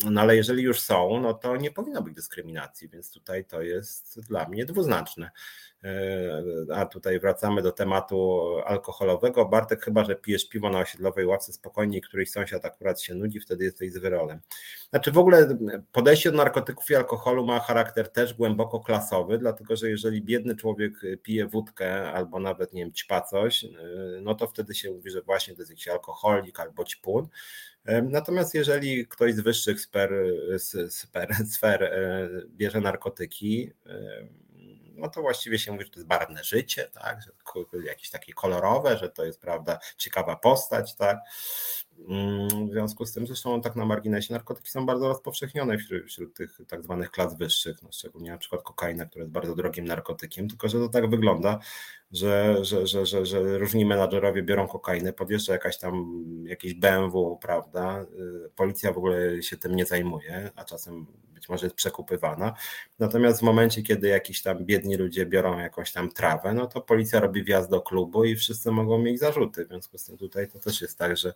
No 0.05 0.21
ale 0.21 0.35
jeżeli 0.35 0.63
już 0.63 0.79
są, 0.79 1.19
no 1.21 1.33
to 1.33 1.57
nie 1.57 1.71
powinno 1.71 2.01
być 2.01 2.15
dyskryminacji, 2.15 2.89
więc 2.89 3.11
tutaj 3.11 3.45
to 3.45 3.61
jest 3.61 4.21
dla 4.27 4.49
mnie 4.49 4.65
dwuznaczne. 4.65 5.31
E, 5.83 6.43
a 6.75 6.85
tutaj 6.85 7.19
wracamy 7.19 7.61
do 7.61 7.71
tematu 7.71 8.47
alkoholowego. 8.65 9.45
Bartek, 9.45 9.83
chyba 9.83 10.03
że 10.03 10.15
pijesz 10.15 10.49
piwo 10.49 10.69
na 10.69 10.79
osiedlowej 10.79 11.25
ławce 11.25 11.53
spokojnie 11.53 11.97
i 11.97 12.01
któryś 12.01 12.31
sąsiad 12.31 12.65
akurat 12.65 13.01
się 13.01 13.15
nudzi, 13.15 13.39
wtedy 13.39 13.63
jesteś 13.63 13.93
z 13.93 13.97
wyrolem. 13.97 14.39
Znaczy 14.89 15.11
w 15.11 15.17
ogóle 15.17 15.57
podejście 15.91 16.31
do 16.31 16.37
narkotyków 16.37 16.89
i 16.89 16.95
alkoholu 16.95 17.45
ma 17.45 17.59
charakter 17.59 18.11
też 18.11 18.33
głęboko 18.33 18.79
klasowy, 18.79 19.37
dlatego 19.37 19.75
że 19.75 19.89
jeżeli 19.89 20.21
biedny 20.21 20.55
człowiek 20.55 20.93
pije 21.23 21.47
wódkę 21.47 22.11
albo 22.11 22.39
nawet 22.39 22.73
nie 22.73 22.83
wiem, 22.83 22.93
ćpa 22.93 23.21
coś, 23.21 23.63
e, 23.63 23.69
no 24.21 24.35
to 24.35 24.47
wtedy 24.47 24.75
się 24.75 24.91
mówi, 24.91 25.09
że 25.09 25.21
właśnie 25.21 25.55
to 25.55 25.61
jest 25.61 25.71
jakiś 25.71 25.87
alkoholik 25.87 26.59
albo 26.59 26.85
ćpun. 26.85 27.27
E, 27.85 28.01
natomiast 28.01 28.53
jeżeli 28.53 29.07
ktoś 29.07 29.33
z 29.33 29.39
wyższych 29.39 29.81
sfer, 29.81 30.13
sfer, 30.89 31.35
sfer 31.55 31.93
bierze 32.47 32.81
narkotyki, 32.81 33.71
no 34.99 35.09
to 35.09 35.21
właściwie 35.21 35.59
się 35.59 35.71
mówi, 35.71 35.85
że 35.85 35.91
to 35.91 35.99
jest 35.99 36.07
barwne 36.07 36.43
życie, 36.43 36.89
tak, 36.93 37.21
że 37.21 37.31
jakieś 37.83 38.09
takie 38.09 38.33
kolorowe, 38.33 38.97
że 38.97 39.09
to 39.09 39.25
jest, 39.25 39.41
prawda, 39.41 39.79
ciekawa 39.97 40.35
postać, 40.35 40.95
tak. 40.95 41.17
Mm, 42.07 42.67
w 42.67 42.71
związku 42.71 43.05
z 43.05 43.13
tym, 43.13 43.27
zresztą 43.27 43.61
tak 43.61 43.75
na 43.75 43.85
marginesie, 43.85 44.33
narkotyki 44.33 44.69
są 44.69 44.85
bardzo 44.85 45.07
rozpowszechnione 45.07 45.77
wśród, 45.77 46.05
wśród 46.07 46.33
tych 46.33 46.59
tak 46.67 46.83
zwanych 46.83 47.11
klas 47.11 47.37
wyższych, 47.37 47.81
no 47.81 47.91
szczególnie 47.91 48.31
na 48.31 48.37
przykład 48.37 48.63
kokaina, 48.63 49.05
która 49.05 49.23
jest 49.23 49.31
bardzo 49.33 49.55
drogim 49.55 49.85
narkotykiem, 49.85 50.49
tylko 50.49 50.69
że 50.69 50.79
to 50.79 50.89
tak 50.89 51.09
wygląda, 51.09 51.59
że, 52.11 52.65
że, 52.65 52.87
że, 52.87 53.05
że, 53.05 53.25
że 53.25 53.57
różni 53.57 53.85
menadżerowie 53.85 54.43
biorą 54.43 54.67
kokainę, 54.67 55.13
podjeżdża 55.13 55.53
jakaś 55.53 55.77
tam 55.77 56.23
jakieś 56.45 56.73
BMW, 56.73 57.37
prawda, 57.41 58.05
y, 58.45 58.49
policja 58.55 58.93
w 58.93 58.97
ogóle 58.97 59.43
się 59.43 59.57
tym 59.57 59.75
nie 59.75 59.85
zajmuje, 59.85 60.51
a 60.55 60.63
czasem 60.65 61.05
być 61.39 61.49
może 61.49 61.65
jest 61.65 61.75
przekupywana. 61.75 62.53
Natomiast 62.99 63.39
w 63.39 63.41
momencie, 63.41 63.83
kiedy 63.83 64.07
jakiś 64.07 64.41
tam 64.41 64.65
biedni 64.65 64.95
ludzie 64.95 65.25
biorą 65.25 65.59
jakąś 65.59 65.91
tam 65.91 66.11
trawę, 66.11 66.53
no 66.53 66.67
to 66.67 66.81
policja 66.81 67.19
robi 67.19 67.43
wjazd 67.43 67.69
do 67.69 67.81
klubu 67.81 68.23
i 68.23 68.35
wszyscy 68.35 68.71
mogą 68.71 68.97
mieć 68.97 69.19
zarzuty. 69.19 69.65
W 69.65 69.67
związku 69.67 69.97
z 69.97 70.05
tym 70.05 70.17
tutaj 70.17 70.47
to 70.47 70.59
też 70.59 70.81
jest 70.81 70.97
tak, 70.97 71.17
że, 71.17 71.33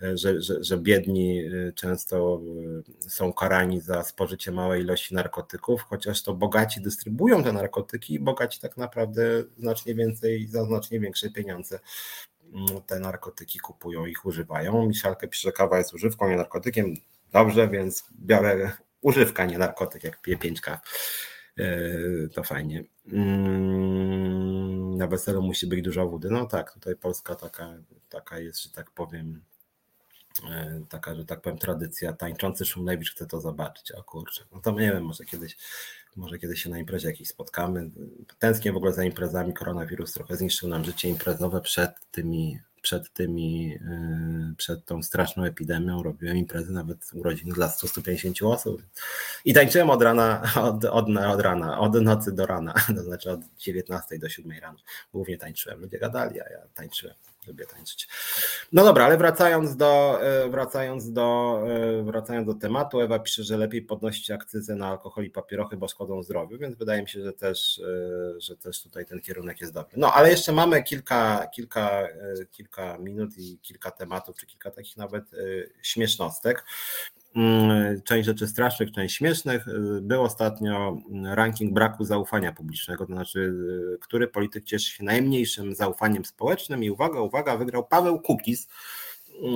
że, 0.00 0.42
że, 0.42 0.64
że 0.64 0.78
biedni 0.78 1.40
y, 1.40 1.72
często 1.74 2.40
y, 2.98 3.10
są 3.10 3.32
karani 3.32 3.80
za 3.80 4.02
spożycie 4.02 4.52
małej 4.52 4.82
ilości 4.82 5.14
narkotyków, 5.14 5.82
chociaż 5.82 6.22
to 6.22 6.34
bogaci 6.34 6.80
dystrybuują 6.80 7.44
te 7.44 7.52
narkotyki 7.52 8.14
i 8.14 8.20
bogaci 8.20 8.60
tak 8.60 8.76
naprawdę 8.76 9.44
znacznie 9.58 9.94
więcej, 9.94 10.05
za 10.48 10.64
znacznie 10.64 11.00
większe 11.00 11.30
pieniądze 11.30 11.80
mm, 12.52 12.82
te 12.86 13.00
narkotyki 13.00 13.58
kupują, 13.58 14.06
ich 14.06 14.26
używają. 14.26 14.86
Miszalkę 14.86 15.28
pisze, 15.28 15.48
że 15.48 15.52
kawa 15.52 15.78
jest 15.78 15.94
używką, 15.94 16.28
nie 16.28 16.36
narkotykiem. 16.36 16.94
Dobrze, 17.32 17.68
więc 17.68 18.04
biorę 18.20 18.72
używka, 19.00 19.46
nie 19.46 19.58
narkotyk, 19.58 20.04
jak 20.04 20.22
5K. 20.26 20.78
E, 21.58 22.28
to 22.28 22.42
fajnie. 22.42 22.84
Mm, 23.12 24.96
na 24.96 25.06
weselu 25.06 25.42
musi 25.42 25.66
być 25.66 25.82
dużo 25.82 26.08
wody. 26.08 26.30
No 26.30 26.46
tak, 26.46 26.72
tutaj 26.72 26.96
Polska 26.96 27.34
taka, 27.34 27.74
taka 28.08 28.38
jest, 28.38 28.62
że 28.62 28.70
tak 28.70 28.90
powiem, 28.90 29.42
e, 30.50 30.82
taka, 30.88 31.14
że 31.14 31.24
tak 31.24 31.40
powiem, 31.40 31.58
tradycja. 31.58 32.12
Tańczący 32.12 32.64
Szumlewicz 32.64 33.12
chce 33.12 33.26
to 33.26 33.40
zobaczyć. 33.40 33.92
O 33.92 34.04
kurczę, 34.04 34.44
no 34.52 34.60
to 34.60 34.70
nie 34.70 34.92
wiem, 34.92 35.04
może 35.04 35.24
kiedyś, 35.24 35.56
może 36.16 36.38
kiedyś 36.38 36.62
się 36.62 36.70
na 36.70 36.78
imprezie 36.78 37.08
jakiś 37.08 37.28
spotkamy. 37.28 37.90
Tęsknię 38.38 38.72
w 38.72 38.76
ogóle 38.76 38.92
za 38.92 39.04
imprezami. 39.04 39.54
Koronawirus 39.54 40.12
trochę 40.12 40.36
zniszczył 40.36 40.68
nam 40.68 40.84
życie 40.84 41.08
imprezowe 41.08 41.60
przed 41.60 42.10
tymi 42.10 42.58
przed 42.86 43.12
tymi, 43.12 43.74
y, 44.52 44.56
przed 44.56 44.84
tą 44.84 45.02
straszną 45.02 45.44
epidemią 45.44 46.02
robiłem 46.02 46.36
imprezy 46.36 46.72
nawet 46.72 47.10
urodziny 47.14 47.54
dla 47.54 47.68
100-150 47.68 48.46
osób 48.46 48.82
i 49.44 49.54
tańczyłem 49.54 49.90
od 49.90 50.02
rana, 50.02 50.42
od, 50.56 50.84
od, 50.84 51.06
od 51.08 51.40
rana, 51.40 51.78
od 51.78 51.94
nocy 51.94 52.32
do 52.32 52.46
rana, 52.46 52.74
to 52.96 53.02
znaczy 53.02 53.30
od 53.30 53.40
19 53.58 54.18
do 54.18 54.28
7 54.28 54.52
rano. 54.60 54.78
Głównie 55.12 55.38
tańczyłem, 55.38 55.80
ludzie 55.80 55.98
gadali, 55.98 56.40
a 56.40 56.50
ja 56.50 56.58
tańczyłem 56.74 57.14
lubię 57.46 57.66
tańczyć. 57.66 58.08
No 58.72 58.84
dobra, 58.84 59.04
ale 59.04 59.16
wracając 59.16 59.76
do, 59.76 60.18
e, 60.22 60.48
wracając 60.48 61.12
do, 61.12 61.60
e, 61.68 62.02
wracając 62.02 62.46
do 62.46 62.54
tematu, 62.54 63.00
Ewa 63.00 63.18
pisze, 63.18 63.44
że 63.44 63.56
lepiej 63.56 63.82
podnosić 63.82 64.30
akcyzę 64.30 64.76
na 64.76 64.88
alkohol 64.88 65.24
i 65.24 65.30
papierochy, 65.30 65.76
bo 65.76 65.88
szkodzą 65.88 66.22
zdrowiu, 66.22 66.58
więc 66.58 66.76
wydaje 66.76 67.02
mi 67.02 67.08
się, 67.08 67.22
że 67.22 67.32
też, 67.32 67.78
e, 67.78 68.40
że 68.40 68.56
też 68.56 68.82
tutaj 68.82 69.06
ten 69.06 69.20
kierunek 69.20 69.60
jest 69.60 69.72
dobry. 69.72 69.92
No 69.96 70.12
ale 70.12 70.30
jeszcze 70.30 70.52
mamy 70.52 70.82
kilka, 70.82 71.46
kilka, 71.54 72.08
kilka 72.50 72.98
minut 72.98 73.38
i 73.38 73.58
kilka 73.58 73.90
tematów, 73.90 74.36
czy 74.36 74.46
kilka 74.46 74.70
takich 74.70 74.96
nawet 74.96 75.24
śmiesznostek. 75.82 76.64
Mm, 77.36 78.02
część 78.02 78.26
rzeczy 78.26 78.46
strasznych, 78.46 78.92
część 78.92 79.16
śmiesznych. 79.16 79.68
Y, 79.68 80.00
był 80.02 80.22
ostatnio 80.22 80.96
ranking 81.24 81.74
braku 81.74 82.04
zaufania 82.04 82.52
publicznego, 82.52 83.06
to 83.06 83.12
znaczy, 83.12 83.38
y, 83.94 83.98
który 84.00 84.28
polityk 84.28 84.64
cieszy 84.64 84.90
się 84.90 85.04
najmniejszym 85.04 85.74
zaufaniem 85.74 86.24
społecznym 86.24 86.84
i 86.84 86.90
uwaga, 86.90 87.20
uwaga, 87.20 87.56
wygrał 87.56 87.86
Paweł 87.86 88.20
Kukiz. 88.20 88.68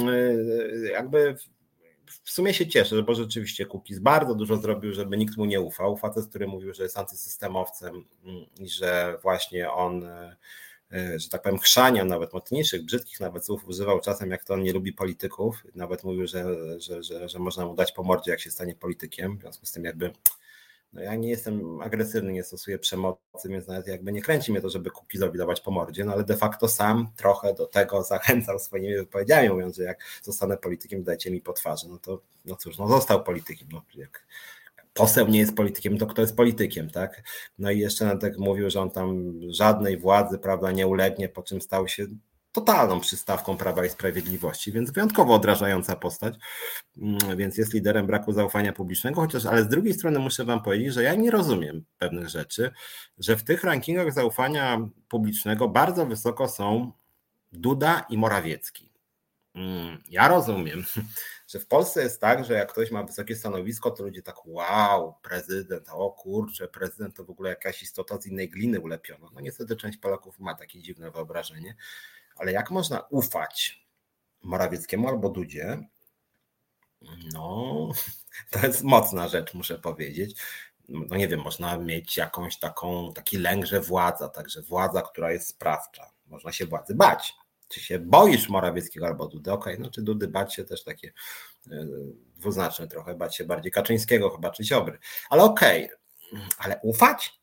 Y, 0.09 0.91
jakby 0.93 1.37
w 2.25 2.31
sumie 2.31 2.55
się 2.55 2.67
cieszę, 2.67 3.03
bo 3.03 3.15
rzeczywiście 3.15 3.67
Kukiz 3.67 3.99
bardzo 3.99 4.35
dużo 4.35 4.57
zrobił, 4.57 4.93
żeby 4.93 5.17
nikt 5.17 5.37
mu 5.37 5.45
nie 5.45 5.61
ufał. 5.61 5.97
Facet, 5.97 6.27
który 6.27 6.47
mówił, 6.47 6.75
że 6.75 6.83
jest 6.83 6.99
antysystemowcem 6.99 8.05
i 8.59 8.69
że 8.69 9.19
właśnie 9.23 9.71
on 9.71 10.05
że 11.17 11.29
tak 11.29 11.43
powiem, 11.43 11.59
chrzania 11.59 12.05
nawet 12.05 12.33
mocniejszych, 12.33 12.85
brzydkich 12.85 13.21
nawet 13.21 13.47
słów 13.47 13.65
używał 13.69 14.01
czasem, 14.01 14.31
jak 14.31 14.45
to 14.45 14.55
on 14.55 14.63
nie 14.63 14.73
lubi 14.73 14.93
polityków. 14.93 15.65
Nawet 15.75 16.05
mówił, 16.05 16.27
że, 16.27 16.45
że, 16.81 17.03
że, 17.03 17.29
że 17.29 17.39
można 17.39 17.67
mu 17.67 17.75
dać 17.75 17.93
po 17.93 18.03
mordzie, 18.03 18.31
jak 18.31 18.41
się 18.41 18.51
stanie 18.51 18.75
politykiem. 18.75 19.39
W 19.39 19.41
związku 19.41 19.67
z 19.67 19.73
tym 19.73 19.85
jakby 19.85 20.13
no 20.93 21.01
ja 21.01 21.15
nie 21.15 21.29
jestem 21.29 21.81
agresywny, 21.81 22.33
nie 22.33 22.45
stosuję 22.45 22.79
przemocy, 22.79 23.49
więc 23.49 23.67
nawet 23.67 23.87
jakby 23.87 24.13
nie 24.13 24.23
kręci 24.23 24.53
mnie 24.53 24.61
to, 24.61 24.71
żeby 24.71 24.91
Kukizowi 24.91 25.39
dawać 25.39 25.61
po 25.61 25.71
mordzie, 25.71 26.05
no 26.05 26.13
ale 26.13 26.25
de 26.25 26.37
facto 26.37 26.69
sam 26.69 27.09
trochę 27.17 27.55
do 27.55 27.67
tego 27.67 28.03
zachęcał 28.03 28.59
swoimi 28.59 28.95
wypowiedziami, 28.97 29.49
mówiąc, 29.49 29.77
że 29.77 29.83
jak 29.83 30.05
zostanę 30.23 30.57
politykiem, 30.57 31.03
dajcie 31.03 31.31
mi 31.31 31.41
po 31.41 31.53
twarzy. 31.53 31.89
No 31.89 31.99
to, 31.99 32.21
no 32.45 32.57
cóż, 32.57 32.79
no 32.79 32.89
został 32.89 33.25
politykiem. 33.25 33.69
No, 33.73 33.83
jak 33.95 34.27
poseł 35.01 35.29
nie 35.29 35.39
jest 35.39 35.57
politykiem, 35.57 35.99
to 35.99 36.07
kto 36.07 36.23
jest 36.23 36.37
politykiem, 36.37 36.91
tak? 36.91 37.23
No 37.59 37.71
i 37.71 37.79
jeszcze 37.79 38.05
Nadek 38.05 38.39
mówił, 38.39 38.71
że 38.71 38.81
on 38.81 38.91
tam 38.91 39.33
żadnej 39.49 39.99
władzy, 39.99 40.39
prawda, 40.39 40.73
nie 40.73 40.87
ulegnie, 40.87 41.29
po 41.29 41.43
czym 41.43 41.61
stał 41.61 41.89
się 41.89 42.07
totalną 42.53 43.01
przystawką 43.01 43.57
Prawa 43.57 43.85
i 43.85 43.91
Sprawiedliwości, 43.91 44.73
więc 44.73 44.91
wyjątkowo 44.91 45.35
odrażająca 45.35 45.97
postać, 45.97 46.35
mm, 46.99 47.37
więc 47.37 47.59
jest 47.59 47.75
liderem 47.75 48.07
braku 48.07 48.33
zaufania 48.33 48.73
publicznego, 48.73 49.21
chociaż, 49.21 49.47
ale 49.47 49.63
z 49.65 49.69
drugiej 49.69 49.95
strony 49.95 50.19
muszę 50.19 50.45
wam 50.45 50.63
powiedzieć, 50.63 50.95
że 50.95 51.03
ja 51.03 51.15
nie 51.15 51.31
rozumiem 51.31 51.85
pewnych 51.99 52.29
rzeczy, 52.29 52.71
że 53.19 53.37
w 53.37 53.45
tych 53.45 53.65
rankingach 53.65 54.13
zaufania 54.13 54.89
publicznego 55.09 55.69
bardzo 55.69 56.07
wysoko 56.07 56.49
są 56.49 56.93
Duda 57.53 58.07
i 58.09 58.19
Morawiecki. 58.19 58.91
Mm, 59.55 59.99
ja 60.11 60.29
rozumiem, 60.29 60.85
że 61.51 61.59
w 61.59 61.67
Polsce 61.67 62.03
jest 62.03 62.21
tak, 62.21 62.45
że 62.45 62.55
jak 62.55 62.73
ktoś 62.73 62.91
ma 62.91 63.03
wysokie 63.03 63.37
stanowisko, 63.37 63.91
to 63.91 64.03
ludzie 64.03 64.23
tak 64.23 64.47
wow, 64.47 65.15
prezydent, 65.23 65.89
o 65.93 66.11
kurczę, 66.11 66.69
prezydent 66.69 67.17
to 67.17 67.25
w 67.25 67.31
ogóle 67.31 67.51
jakaś 67.51 67.83
istota 67.83 68.21
z 68.21 68.27
innej 68.27 68.51
gliny 68.51 68.81
ulepiona. 68.81 69.29
No 69.35 69.41
niestety 69.41 69.77
część 69.77 69.99
Polaków 69.99 70.39
ma 70.39 70.55
takie 70.55 70.83
dziwne 70.83 71.11
wyobrażenie, 71.11 71.77
ale 72.37 72.53
jak 72.53 72.71
można 72.71 73.01
ufać 73.01 73.87
Morawieckiemu 74.43 75.09
albo 75.09 75.29
Dudzie, 75.29 75.89
no 77.33 77.89
to 78.51 78.67
jest 78.67 78.83
mocna 78.83 79.29
rzecz, 79.29 79.55
muszę 79.55 79.79
powiedzieć. 79.79 80.41
No 80.89 81.17
nie 81.17 81.29
wiem, 81.29 81.41
można 81.41 81.79
mieć 81.79 82.17
jakąś 82.17 82.59
taką, 82.59 83.13
taki 83.13 83.39
lęk, 83.39 83.67
że 83.67 83.81
władza, 83.81 84.29
także 84.29 84.63
władza, 84.63 85.03
która 85.03 85.33
jest 85.33 85.49
sprawcza. 85.49 86.11
Można 86.27 86.53
się 86.53 86.67
władzy 86.67 86.95
bać, 86.95 87.35
czy 87.71 87.81
się 87.81 87.99
boisz 87.99 88.49
Morawieckiego 88.49 89.07
albo 89.07 89.27
Dudy? 89.27 89.53
Okej, 89.53 89.75
okay, 89.75 89.85
no 89.85 89.91
czy 89.91 90.03
Dudy 90.03 90.29
bać 90.29 90.55
się 90.55 90.65
też 90.65 90.85
takie 90.85 91.13
e, 91.71 91.87
dwuznaczne 92.37 92.89
trochę, 92.89 93.15
bać 93.15 93.37
się 93.37 93.45
bardziej 93.45 93.73
Kaczyńskiego 93.73 94.31
chyba, 94.31 94.51
czy 94.51 94.65
Ziobry. 94.65 94.99
Ale 95.31 95.43
okej, 95.43 95.85
okay. 95.85 96.43
ale 96.59 96.81
ufać? 96.83 97.41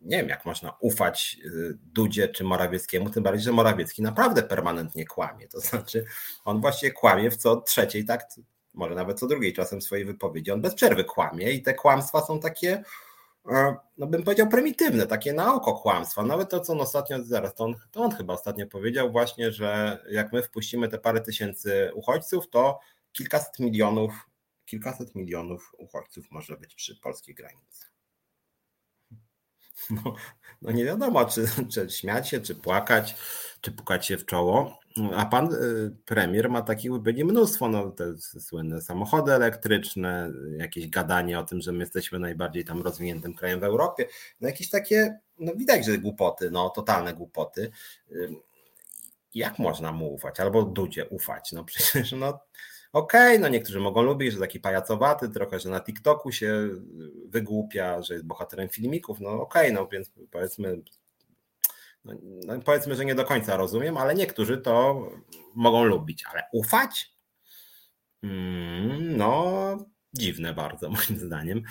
Nie 0.00 0.16
wiem, 0.16 0.28
jak 0.28 0.44
można 0.44 0.76
ufać 0.80 1.36
e, 1.44 1.48
Dudzie 1.82 2.28
czy 2.28 2.44
Morawieckiemu, 2.44 3.10
tym 3.10 3.22
bardziej, 3.22 3.42
że 3.42 3.52
Morawiecki 3.52 4.02
naprawdę 4.02 4.42
permanentnie 4.42 5.06
kłamie. 5.06 5.48
To 5.48 5.60
znaczy, 5.60 6.04
on 6.44 6.60
właśnie 6.60 6.90
kłamie 6.90 7.30
w 7.30 7.36
co 7.36 7.60
trzeciej, 7.60 8.04
tak, 8.04 8.26
może 8.74 8.94
nawet 8.94 9.18
co 9.18 9.26
drugiej 9.26 9.52
czasem 9.52 9.82
swojej 9.82 10.04
wypowiedzi. 10.04 10.50
On 10.50 10.60
bez 10.60 10.74
przerwy 10.74 11.04
kłamie 11.04 11.52
i 11.52 11.62
te 11.62 11.74
kłamstwa 11.74 12.20
są 12.20 12.40
takie 12.40 12.82
no 13.98 14.06
bym 14.06 14.22
powiedział 14.22 14.48
prymitywne, 14.48 15.06
takie 15.06 15.32
na 15.32 15.54
oko 15.54 15.74
kłamstwa. 15.74 16.22
Nawet 16.22 16.50
to, 16.50 16.60
co 16.60 16.72
on 16.72 16.80
ostatnio, 16.80 17.24
zaraz, 17.24 17.54
to 17.54 17.64
on, 17.64 17.74
to 17.90 18.02
on 18.02 18.10
chyba 18.10 18.34
ostatnio 18.34 18.66
powiedział 18.66 19.12
właśnie, 19.12 19.52
że 19.52 19.98
jak 20.10 20.32
my 20.32 20.42
wpuścimy 20.42 20.88
te 20.88 20.98
parę 20.98 21.20
tysięcy 21.20 21.90
uchodźców, 21.94 22.48
to 22.50 22.80
kilkaset 23.12 23.58
milionów, 23.58 24.28
kilkaset 24.64 25.14
milionów 25.14 25.74
uchodźców 25.78 26.30
może 26.30 26.56
być 26.56 26.74
przy 26.74 26.96
polskiej 26.96 27.34
granicy. 27.34 27.86
No, 29.90 30.14
no 30.62 30.72
nie 30.72 30.84
wiadomo, 30.84 31.24
czy, 31.24 31.46
czy 31.72 31.90
śmiać 31.90 32.28
się, 32.28 32.40
czy 32.40 32.54
płakać, 32.54 33.16
czy 33.60 33.72
pukać 33.72 34.06
się 34.06 34.18
w 34.18 34.26
czoło. 34.26 34.80
A 35.16 35.26
pan 35.26 35.54
y, 35.54 35.90
premier 36.04 36.50
ma 36.50 36.62
takich 36.62 36.92
wypowiedzi 36.92 37.24
mnóstwo, 37.24 37.68
no 37.68 37.90
te 37.90 38.18
słynne 38.18 38.82
samochody 38.82 39.32
elektryczne, 39.32 40.32
jakieś 40.58 40.88
gadanie 40.88 41.38
o 41.38 41.44
tym, 41.44 41.60
że 41.60 41.72
my 41.72 41.78
jesteśmy 41.78 42.18
najbardziej 42.18 42.64
tam 42.64 42.82
rozwiniętym 42.82 43.34
krajem 43.34 43.60
w 43.60 43.64
Europie, 43.64 44.06
no 44.40 44.48
jakieś 44.48 44.70
takie, 44.70 45.18
no 45.38 45.54
widać, 45.54 45.86
że 45.86 45.98
głupoty, 45.98 46.50
no 46.50 46.70
totalne 46.70 47.14
głupoty. 47.14 47.70
Jak 49.34 49.58
można 49.58 49.92
mu 49.92 50.14
ufać? 50.14 50.40
Albo 50.40 50.62
Dudzie 50.62 51.06
ufać? 51.06 51.52
No 51.52 51.64
przecież 51.70 52.12
no 52.12 52.28
okej, 52.92 53.36
okay, 53.36 53.38
no 53.38 53.48
niektórzy 53.48 53.80
mogą 53.80 54.02
lubić, 54.02 54.32
że 54.32 54.40
taki 54.40 54.60
pajacowaty, 54.60 55.28
trochę, 55.28 55.60
że 55.60 55.70
na 55.70 55.80
TikToku 55.80 56.32
się 56.32 56.68
wygłupia, 57.28 58.02
że 58.02 58.14
jest 58.14 58.26
bohaterem 58.26 58.68
filmików, 58.68 59.20
no 59.20 59.30
okej, 59.30 59.62
okay, 59.62 59.72
no 59.72 59.88
więc 59.88 60.10
powiedzmy 60.30 60.78
no, 62.08 62.54
no 62.54 62.62
powiedzmy, 62.62 62.94
że 62.94 63.04
nie 63.04 63.14
do 63.14 63.24
końca 63.24 63.56
rozumiem, 63.56 63.96
ale 63.96 64.14
niektórzy 64.14 64.58
to 64.58 65.02
mogą 65.54 65.84
lubić, 65.84 66.24
ale 66.32 66.42
ufać? 66.52 67.18
Mm, 68.22 69.16
no, 69.16 69.76
dziwne 70.12 70.54
bardzo, 70.54 70.90
moim 70.90 71.18
zdaniem. 71.18 71.62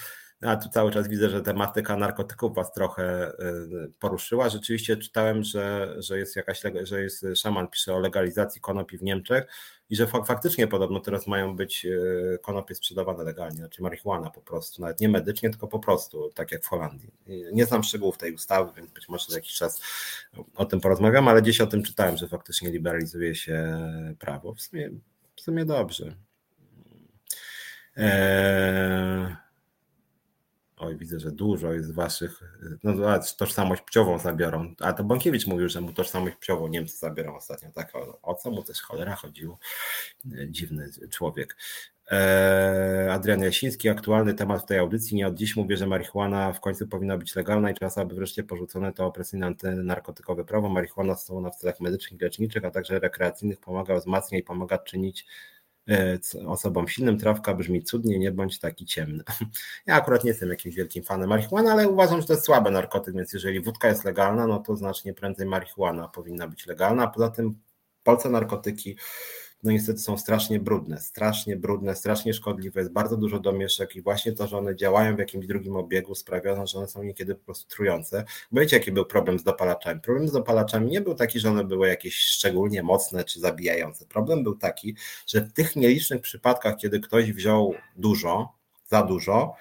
A 0.41 0.55
tu 0.55 0.69
cały 0.69 0.91
czas 0.91 1.07
widzę, 1.07 1.29
że 1.29 1.41
tematyka 1.41 1.97
narkotyków 1.97 2.55
was 2.55 2.71
trochę 2.71 3.31
y, 3.31 3.91
poruszyła. 3.99 4.49
Rzeczywiście 4.49 4.97
czytałem, 4.97 5.43
że, 5.43 5.95
że 5.97 6.19
jest 6.19 6.35
jakaś, 6.35 6.61
że 6.83 7.01
jest 7.01 7.25
szaman 7.35 7.67
pisze 7.67 7.93
o 7.93 7.99
legalizacji 7.99 8.61
konopi 8.61 8.97
w 8.97 9.03
Niemczech 9.03 9.47
i 9.89 9.95
że 9.95 10.07
faktycznie 10.07 10.67
podobno 10.67 10.99
teraz 10.99 11.27
mają 11.27 11.55
być 11.55 11.85
y, 11.85 12.39
konopie 12.41 12.75
sprzedawane 12.75 13.23
legalnie, 13.23 13.57
znaczy 13.57 13.81
marihuana 13.81 14.29
po 14.29 14.41
prostu, 14.41 14.81
nawet 14.81 14.99
nie 14.99 15.09
medycznie, 15.09 15.49
tylko 15.49 15.67
po 15.67 15.79
prostu, 15.79 16.31
tak 16.35 16.51
jak 16.51 16.63
w 16.63 16.67
Holandii. 16.67 17.11
Nie 17.53 17.65
znam 17.65 17.83
szczegółów 17.83 18.17
tej 18.17 18.33
ustawy, 18.33 18.71
więc 18.75 18.91
być 18.91 19.09
może 19.09 19.25
za 19.29 19.35
jakiś 19.35 19.53
czas 19.53 19.81
o 20.55 20.65
tym 20.65 20.81
porozmawiam, 20.81 21.27
ale 21.27 21.41
gdzieś 21.41 21.61
o 21.61 21.67
tym 21.67 21.83
czytałem, 21.83 22.17
że 22.17 22.27
faktycznie 22.27 22.71
liberalizuje 22.71 23.35
się 23.35 23.77
prawo. 24.19 24.53
W 24.53 24.61
sumie, 24.61 24.89
w 25.35 25.41
sumie 25.41 25.65
dobrze. 25.65 26.15
Eee... 27.95 29.46
Oj, 30.77 30.97
widzę, 30.97 31.19
że 31.19 31.31
dużo 31.31 31.73
jest 31.73 31.93
waszych. 31.93 32.59
No, 32.83 33.19
tożsamość 33.37 33.81
płciową 33.81 34.19
zabiorą. 34.19 34.73
A 34.79 34.93
to 34.93 35.03
Bąkiewicz 35.03 35.47
mówił, 35.47 35.69
że 35.69 35.81
mu 35.81 35.93
tożsamość 35.93 36.35
płciową 36.35 36.67
Niemcy 36.67 36.97
zabiorą 36.97 37.35
ostatnio. 37.35 37.71
Tak, 37.71 37.95
o, 37.95 38.19
o 38.21 38.35
co 38.35 38.51
mu 38.51 38.63
też 38.63 38.81
cholera 38.81 39.15
chodziło? 39.15 39.59
E, 40.25 40.49
dziwny 40.49 40.89
człowiek. 41.11 41.57
Eee, 42.11 43.09
Adrian 43.09 43.41
Jasiński, 43.41 43.89
aktualny 43.89 44.33
temat 44.33 44.61
w 44.61 44.65
tej 44.65 44.79
audycji. 44.79 45.17
Nie 45.17 45.27
od 45.27 45.35
dziś 45.35 45.55
mówię, 45.55 45.77
że 45.77 45.87
marihuana 45.87 46.53
w 46.53 46.59
końcu 46.59 46.87
powinna 46.87 47.17
być 47.17 47.35
legalna 47.35 47.71
i 47.71 47.73
czas, 47.73 47.97
aby 47.97 48.15
wreszcie 48.15 48.43
porzucone 48.43 48.93
to 48.93 49.05
opresyjne 49.05 49.45
antynarkotykowe 49.45 50.45
prawo. 50.45 50.69
Marihuana 50.69 51.15
stosowana 51.15 51.49
w 51.49 51.55
celach 51.55 51.79
medycznych, 51.79 52.21
leczniczych, 52.21 52.65
a 52.65 52.71
także 52.71 52.99
rekreacyjnych 52.99 53.59
pomaga 53.59 53.95
wzmacniać 53.95 54.41
i 54.41 54.43
pomaga 54.43 54.77
czynić 54.77 55.25
E, 55.25 55.56
osobom 56.45 56.87
silnym. 56.87 57.17
Trawka 57.17 57.53
brzmi 57.53 57.83
cudnie, 57.83 58.19
nie 58.19 58.31
bądź 58.31 58.59
taki 58.59 58.85
ciemny. 58.85 59.23
Ja 59.85 59.95
akurat 59.95 60.23
nie 60.23 60.29
jestem 60.29 60.49
jakimś 60.49 60.75
wielkim 60.75 61.03
fanem 61.03 61.29
marihuany, 61.29 61.71
ale 61.71 61.89
uważam, 61.89 62.21
że 62.21 62.27
to 62.27 62.33
jest 62.33 62.45
słaby 62.45 62.71
narkotyk, 62.71 63.15
więc 63.15 63.33
jeżeli 63.33 63.61
wódka 63.61 63.87
jest 63.87 64.03
legalna, 64.03 64.47
no 64.47 64.59
to 64.59 64.75
znacznie 64.75 65.13
prędzej 65.13 65.47
marihuana 65.47 66.07
powinna 66.07 66.47
być 66.47 66.65
legalna. 66.65 67.07
Poza 67.07 67.29
tym 67.29 67.59
w 67.99 68.03
Polsce 68.03 68.29
narkotyki 68.29 68.97
no 69.63 69.71
niestety 69.71 69.99
są 69.99 70.17
strasznie 70.17 70.59
brudne, 70.59 71.01
strasznie 71.01 71.55
brudne, 71.55 71.95
strasznie 71.95 72.33
szkodliwe, 72.33 72.79
jest 72.79 72.93
bardzo 72.93 73.17
dużo 73.17 73.39
domieszek 73.39 73.95
i 73.95 74.01
właśnie 74.01 74.31
to, 74.31 74.47
że 74.47 74.57
one 74.57 74.75
działają 74.75 75.15
w 75.15 75.19
jakimś 75.19 75.47
drugim 75.47 75.75
obiegu 75.75 76.15
sprawia, 76.15 76.65
że 76.65 76.77
one 76.77 76.87
są 76.87 77.03
niekiedy 77.03 77.35
po 77.35 77.45
prostu 77.45 77.69
trujące. 77.69 78.25
Bo 78.51 78.61
wiecie, 78.61 78.77
jaki 78.77 78.91
był 78.91 79.05
problem 79.05 79.39
z 79.39 79.43
dopalaczami? 79.43 80.01
Problem 80.01 80.27
z 80.27 80.31
dopalaczami 80.31 80.91
nie 80.91 81.01
był 81.01 81.15
taki, 81.15 81.39
że 81.39 81.49
one 81.49 81.63
były 81.63 81.87
jakieś 81.87 82.15
szczególnie 82.15 82.83
mocne 82.83 83.23
czy 83.23 83.39
zabijające. 83.39 84.05
Problem 84.05 84.43
był 84.43 84.55
taki, 84.57 84.95
że 85.27 85.41
w 85.41 85.53
tych 85.53 85.75
nielicznych 85.75 86.21
przypadkach, 86.21 86.75
kiedy 86.77 86.99
ktoś 86.99 87.33
wziął 87.33 87.73
dużo, 87.95 88.53
za 88.85 89.03
dużo, 89.03 89.55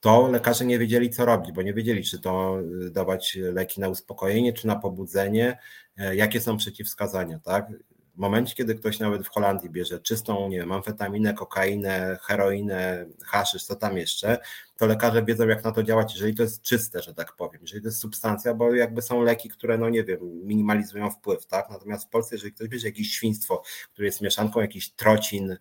to 0.00 0.28
lekarze 0.28 0.64
nie 0.64 0.78
wiedzieli, 0.78 1.10
co 1.10 1.24
robić, 1.24 1.52
bo 1.52 1.62
nie 1.62 1.74
wiedzieli, 1.74 2.04
czy 2.04 2.20
to 2.20 2.58
dawać 2.90 3.38
leki 3.40 3.80
na 3.80 3.88
uspokojenie, 3.88 4.52
czy 4.52 4.66
na 4.66 4.76
pobudzenie, 4.76 5.58
e, 5.96 6.16
jakie 6.16 6.40
są 6.40 6.56
przeciwwskazania, 6.56 7.38
tak? 7.38 7.66
W 8.14 8.18
momencie, 8.18 8.54
kiedy 8.54 8.74
ktoś 8.74 8.98
nawet 8.98 9.26
w 9.26 9.30
Holandii 9.30 9.70
bierze 9.70 10.00
czystą, 10.00 10.48
nie 10.48 10.58
wiem, 10.58 10.72
amfetaminę, 10.72 11.34
kokainę, 11.34 12.18
heroinę, 12.22 13.06
haszysz, 13.24 13.64
co 13.64 13.76
tam 13.76 13.96
jeszcze, 13.96 14.38
to 14.76 14.86
lekarze 14.86 15.24
wiedzą, 15.24 15.48
jak 15.48 15.64
na 15.64 15.72
to 15.72 15.82
działać, 15.82 16.14
jeżeli 16.14 16.34
to 16.34 16.42
jest 16.42 16.62
czyste, 16.62 17.02
że 17.02 17.14
tak 17.14 17.36
powiem, 17.36 17.60
jeżeli 17.62 17.82
to 17.82 17.88
jest 17.88 18.00
substancja, 18.00 18.54
bo 18.54 18.74
jakby 18.74 19.02
są 19.02 19.22
leki, 19.22 19.48
które, 19.48 19.78
no 19.78 19.88
nie 19.88 20.04
wiem, 20.04 20.18
minimalizują 20.46 21.10
wpływ, 21.10 21.46
tak? 21.46 21.70
Natomiast 21.70 22.06
w 22.06 22.08
Polsce, 22.08 22.34
jeżeli 22.34 22.52
ktoś 22.52 22.68
bierze 22.68 22.88
jakieś 22.88 23.10
świństwo, 23.10 23.62
które 23.92 24.06
jest 24.06 24.20
mieszanką 24.20 24.60
jakiś 24.60 24.90
trocin, 24.90 25.56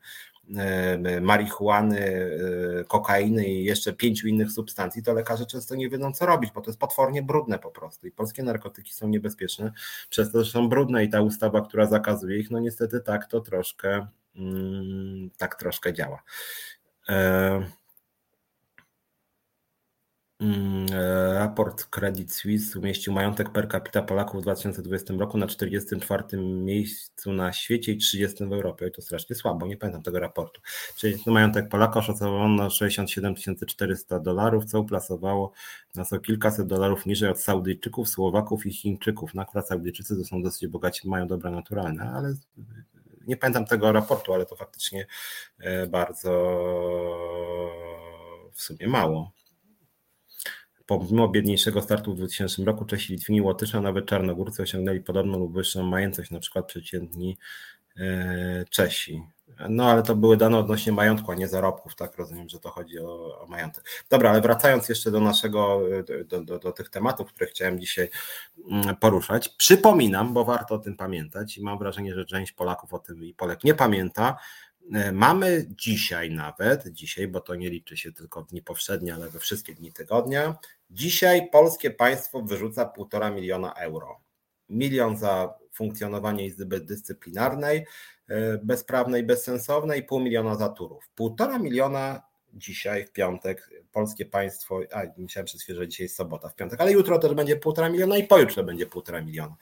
marihuany, 1.21 1.99
e, 1.99 2.83
kokainy 2.83 3.47
i 3.47 3.63
jeszcze 3.63 3.93
pięciu 3.93 4.27
innych 4.27 4.51
substancji, 4.51 5.03
to 5.03 5.13
lekarze 5.13 5.45
często 5.45 5.75
nie 5.75 5.89
wiedzą, 5.89 6.13
co 6.13 6.25
robić, 6.25 6.51
bo 6.51 6.61
to 6.61 6.69
jest 6.69 6.79
potwornie 6.79 7.23
brudne 7.23 7.59
po 7.59 7.71
prostu. 7.71 8.07
I 8.07 8.11
polskie 8.11 8.43
narkotyki 8.43 8.93
są 8.93 9.07
niebezpieczne 9.07 9.71
przez 10.09 10.31
to, 10.31 10.45
są 10.45 10.69
brudne 10.69 11.03
i 11.03 11.09
ta 11.09 11.21
ustawa, 11.21 11.61
która 11.61 11.85
zakazuje 11.85 12.39
ich, 12.39 12.51
no 12.51 12.59
niestety 12.59 12.99
tak 13.01 13.25
to 13.25 13.41
troszkę, 13.41 14.07
mm, 14.35 15.29
tak 15.37 15.55
troszkę 15.55 15.93
działa. 15.93 16.23
Mm, 20.41 20.85
e, 20.93 21.33
raport 21.33 21.85
Credit 21.85 22.33
Suisse 22.33 22.79
umieścił 22.79 23.13
majątek 23.13 23.49
per 23.49 23.69
capita 23.71 24.01
Polaków 24.01 24.41
w 24.41 24.43
2020 24.43 25.13
roku 25.13 25.37
na 25.37 25.47
44 25.47 26.37
miejscu 26.37 27.33
na 27.33 27.53
świecie 27.53 27.91
i 27.91 27.97
30 27.97 28.45
w 28.45 28.53
Europie. 28.53 28.87
I 28.87 28.91
to 28.91 29.01
strasznie 29.01 29.35
słabo, 29.35 29.67
nie 29.67 29.77
pamiętam 29.77 30.03
tego 30.03 30.19
raportu. 30.19 30.61
Czyli 30.95 31.17
majątek 31.25 31.69
Polaka 31.69 31.99
oszacowano 31.99 32.63
na 32.63 32.69
67 32.69 33.35
400 33.67 34.19
dolarów, 34.19 34.65
co 34.65 34.79
uplasowało 34.79 35.51
nas 35.95 36.13
o 36.13 36.19
kilkaset 36.19 36.67
dolarów 36.67 37.05
niżej 37.05 37.29
od 37.29 37.39
Saudyjczyków, 37.39 38.09
Słowaków 38.09 38.65
i 38.65 38.73
Chińczyków. 38.73 39.33
No 39.33 39.41
akurat 39.41 39.67
Saudyjczycy 39.67 40.17
to 40.17 40.25
są 40.25 40.43
dosyć 40.43 40.67
bogaci, 40.67 41.09
mają 41.09 41.27
dobra 41.27 41.51
naturalne, 41.51 42.11
ale 42.11 42.35
nie 43.27 43.37
pamiętam 43.37 43.65
tego 43.65 43.91
raportu, 43.91 44.33
ale 44.33 44.45
to 44.45 44.55
faktycznie 44.55 45.07
e, 45.59 45.87
bardzo 45.87 46.31
w 48.53 48.61
sumie 48.61 48.87
mało. 48.87 49.38
Pomimo 50.89 51.27
biedniejszego 51.27 51.81
startu 51.81 52.13
w 52.13 52.17
2000 52.17 52.63
roku 52.63 52.85
Czesi, 52.85 53.13
Litwini, 53.13 53.41
Łotysze, 53.41 53.77
a 53.77 53.81
nawet 53.81 54.05
Czarnogórcy 54.05 54.63
osiągnęli 54.63 55.01
podobną 55.01 55.39
lub 55.39 55.53
wyższą 55.53 55.83
majątność, 55.83 56.31
na 56.31 56.39
przykład 56.39 56.65
przeciętni 56.65 57.37
e, 57.99 58.65
Czesi. 58.69 59.23
No 59.69 59.91
ale 59.91 60.03
to 60.03 60.15
były 60.15 60.37
dane 60.37 60.57
odnośnie 60.57 60.91
majątku, 60.91 61.31
a 61.31 61.35
nie 61.35 61.47
zarobków, 61.47 61.95
tak? 61.95 62.17
Rozumiem, 62.17 62.49
że 62.49 62.59
to 62.59 62.69
chodzi 62.69 62.99
o, 62.99 63.41
o 63.41 63.47
majątek. 63.47 63.83
Dobra, 64.09 64.29
ale 64.29 64.41
wracając 64.41 64.89
jeszcze 64.89 65.11
do 65.11 65.19
naszego, 65.19 65.81
do, 66.25 66.43
do, 66.43 66.59
do, 66.59 66.71
tych 66.71 66.89
tematów, 66.89 67.27
które 67.27 67.49
chciałem 67.49 67.79
dzisiaj 67.79 68.09
mm, 68.71 68.95
poruszać. 68.95 69.49
Przypominam, 69.49 70.33
bo 70.33 70.45
warto 70.45 70.75
o 70.75 70.79
tym 70.79 70.97
pamiętać 70.97 71.57
i 71.57 71.63
mam 71.63 71.79
wrażenie, 71.79 72.15
że 72.15 72.25
część 72.25 72.51
Polaków 72.51 72.93
o 72.93 72.99
tym 72.99 73.23
i 73.23 73.33
Polek 73.33 73.63
nie 73.63 73.73
pamięta, 73.73 74.37
E, 74.93 75.11
mamy 75.11 75.65
dzisiaj 75.69 76.31
nawet, 76.31 76.87
dzisiaj, 76.87 77.27
bo 77.27 77.41
to 77.41 77.55
nie 77.55 77.69
liczy 77.69 77.97
się 77.97 78.11
tylko 78.11 78.43
dni 78.43 78.61
powszednie, 78.61 79.13
ale 79.13 79.29
we 79.29 79.39
wszystkie 79.39 79.75
dni 79.75 79.93
tygodnia, 79.93 80.55
dzisiaj 80.89 81.49
polskie 81.49 81.91
państwo 81.91 82.41
wyrzuca 82.41 82.85
półtora 82.85 83.31
miliona 83.31 83.73
euro. 83.73 84.19
Milion 84.69 85.17
za 85.17 85.53
funkcjonowanie 85.73 86.45
Izby 86.45 86.79
Dyscyplinarnej, 86.79 87.85
e, 88.27 88.57
bezprawnej, 88.57 89.23
bezsensownej, 89.23 90.03
pół 90.03 90.19
miliona 90.19 90.55
za 90.55 90.69
turów. 90.69 91.09
Półtora 91.15 91.59
miliona 91.59 92.29
dzisiaj 92.53 93.05
w 93.05 93.11
piątek 93.11 93.69
polskie 93.91 94.25
państwo, 94.25 94.79
a 94.93 95.01
myślałem 95.17 95.45
przez 95.45 95.63
chwilę, 95.63 95.79
że 95.79 95.87
dzisiaj 95.87 96.05
jest 96.05 96.15
sobota 96.15 96.49
w 96.49 96.55
piątek, 96.55 96.81
ale 96.81 96.91
jutro 96.91 97.19
też 97.19 97.33
będzie 97.33 97.55
półtora 97.55 97.89
miliona 97.89 98.17
i 98.17 98.23
pojutrze 98.27 98.63
będzie 98.63 98.85
półtora 98.85 99.21
miliona. 99.21 99.55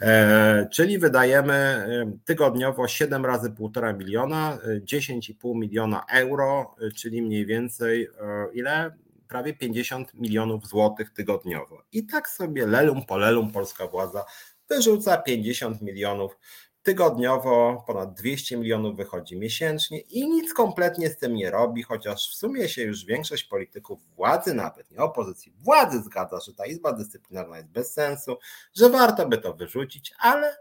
E, 0.00 0.68
czyli 0.72 0.98
wydajemy 0.98 1.54
e, 1.54 2.12
tygodniowo 2.24 2.88
7 2.88 3.26
razy 3.26 3.50
półtora 3.50 3.92
miliona, 3.92 4.58
10,5 4.80 5.52
e, 5.54 5.58
miliona 5.58 6.04
euro, 6.12 6.74
czyli 6.96 7.22
mniej 7.22 7.46
więcej 7.46 8.08
ile? 8.52 8.96
Prawie 9.28 9.54
50 9.54 10.14
milionów 10.14 10.66
złotych 10.66 11.10
tygodniowo. 11.10 11.82
I 11.92 12.06
tak 12.06 12.28
sobie 12.28 12.66
lelum 12.66 13.06
po 13.06 13.16
lelum 13.16 13.52
polska 13.52 13.86
władza 13.86 14.24
wyrzuca 14.68 15.16
50 15.16 15.82
milionów 15.82 16.38
tygodniowo 16.82 17.84
ponad 17.86 18.14
200 18.14 18.56
milionów 18.56 18.96
wychodzi 18.96 19.36
miesięcznie 19.36 20.00
i 20.00 20.28
nic 20.28 20.54
kompletnie 20.54 21.10
z 21.10 21.16
tym 21.16 21.34
nie 21.34 21.50
robi, 21.50 21.82
chociaż 21.82 22.30
w 22.30 22.34
sumie 22.34 22.68
się 22.68 22.82
już 22.82 23.04
większość 23.04 23.44
polityków 23.44 24.00
władzy, 24.16 24.54
nawet 24.54 24.90
nie 24.90 24.98
opozycji, 24.98 25.52
władzy 25.58 26.02
zgadza, 26.02 26.40
że 26.40 26.54
ta 26.54 26.66
Izba 26.66 26.92
Dyscyplinarna 26.92 27.56
jest 27.56 27.68
bez 27.68 27.92
sensu, 27.92 28.36
że 28.74 28.90
warto 28.90 29.28
by 29.28 29.38
to 29.38 29.54
wyrzucić, 29.54 30.14
ale 30.18 30.56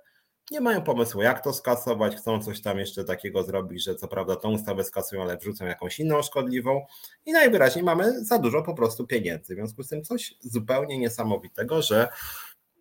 nie 0.52 0.61
mają 0.61 0.82
pomysłu, 0.82 1.22
jak 1.22 1.44
to 1.44 1.53
skasować, 1.53 2.15
chcą 2.15 2.44
coś 2.44 2.61
tam 2.61 2.80
jeszcze 2.80 3.03
takiego 3.03 3.44
zrobić, 3.44 3.84
że 3.84 3.95
co 3.95 4.07
prawda 4.07 4.36
tą 4.36 4.52
ustawę 4.52 4.84
skasują, 4.84 5.22
ale 5.22 5.38
wrzucą 5.38 5.65
jakąś 5.65 5.99
inną 5.99 6.22
szkodliwą 6.22 6.86
i 7.26 7.32
najwyraźniej 7.32 7.86
mamy 7.86 8.26
za 8.26 8.40
dużo 8.40 8.64
po 8.64 8.74
prostu 8.74 9.07
pieniędzy. 9.07 9.53
W 9.53 9.57
związku 9.57 9.84
z 9.84 9.88
tym 9.88 10.03
coś 10.03 10.36
zupełnie 10.41 10.98
niesamowitego, 10.98 11.82
że 11.82 12.07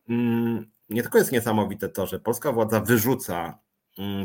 mm, 0.09 0.71
nie 0.89 1.03
tylko 1.03 1.19
jest 1.19 1.33
niesamowite 1.33 1.89
to, 1.89 2.07
że 2.07 2.21
polska 2.21 2.53
władza 2.53 2.81
wyrzuca 2.81 3.59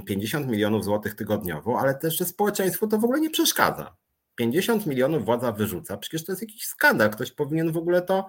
50 0.05 0.43
mm, 0.43 0.51
milionów 0.51 0.83
złotych 0.83 1.15
tygodniowo, 1.15 1.79
ale 1.79 1.95
też, 1.95 2.17
że 2.17 2.25
społeczeństwu 2.25 2.87
to 2.87 2.97
w 2.97 3.03
ogóle 3.03 3.19
nie 3.19 3.29
przeszkadza. 3.29 3.95
50 4.35 4.85
milionów 4.85 5.25
władza 5.25 5.51
wyrzuca, 5.51 5.97
przecież 5.97 6.25
to 6.25 6.31
jest 6.31 6.41
jakiś 6.41 6.65
skandal. 6.65 7.09
Ktoś 7.09 7.31
powinien 7.31 7.71
w 7.71 7.77
ogóle 7.77 8.01
to 8.01 8.27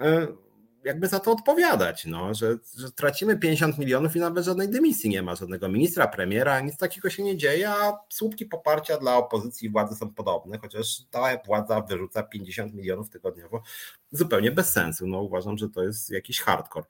e, 0.00 0.26
jakby 0.84 1.08
za 1.08 1.20
to 1.20 1.32
odpowiadać, 1.32 2.06
no, 2.06 2.34
że, 2.34 2.56
że 2.78 2.92
tracimy 2.92 3.38
50 3.38 3.78
milionów 3.78 4.16
i 4.16 4.20
nawet 4.20 4.44
żadnej 4.44 4.68
dymisji 4.68 5.10
nie 5.10 5.22
ma, 5.22 5.34
żadnego 5.34 5.68
ministra, 5.68 6.06
premiera, 6.06 6.60
nic 6.60 6.76
takiego 6.76 7.10
się 7.10 7.22
nie 7.22 7.36
dzieje, 7.36 7.70
a 7.70 7.98
słupki 8.08 8.46
poparcia 8.46 8.98
dla 8.98 9.16
opozycji 9.16 9.68
władzy 9.70 9.96
są 9.96 10.14
podobne, 10.14 10.58
chociaż 10.58 11.02
ta 11.10 11.38
władza 11.46 11.80
wyrzuca 11.80 12.22
50 12.22 12.74
milionów 12.74 13.10
tygodniowo 13.10 13.62
zupełnie 14.12 14.50
bez 14.50 14.72
sensu. 14.72 15.06
No, 15.06 15.20
uważam, 15.20 15.58
że 15.58 15.68
to 15.68 15.82
jest 15.82 16.10
jakiś 16.10 16.40
hardcore. 16.40 16.86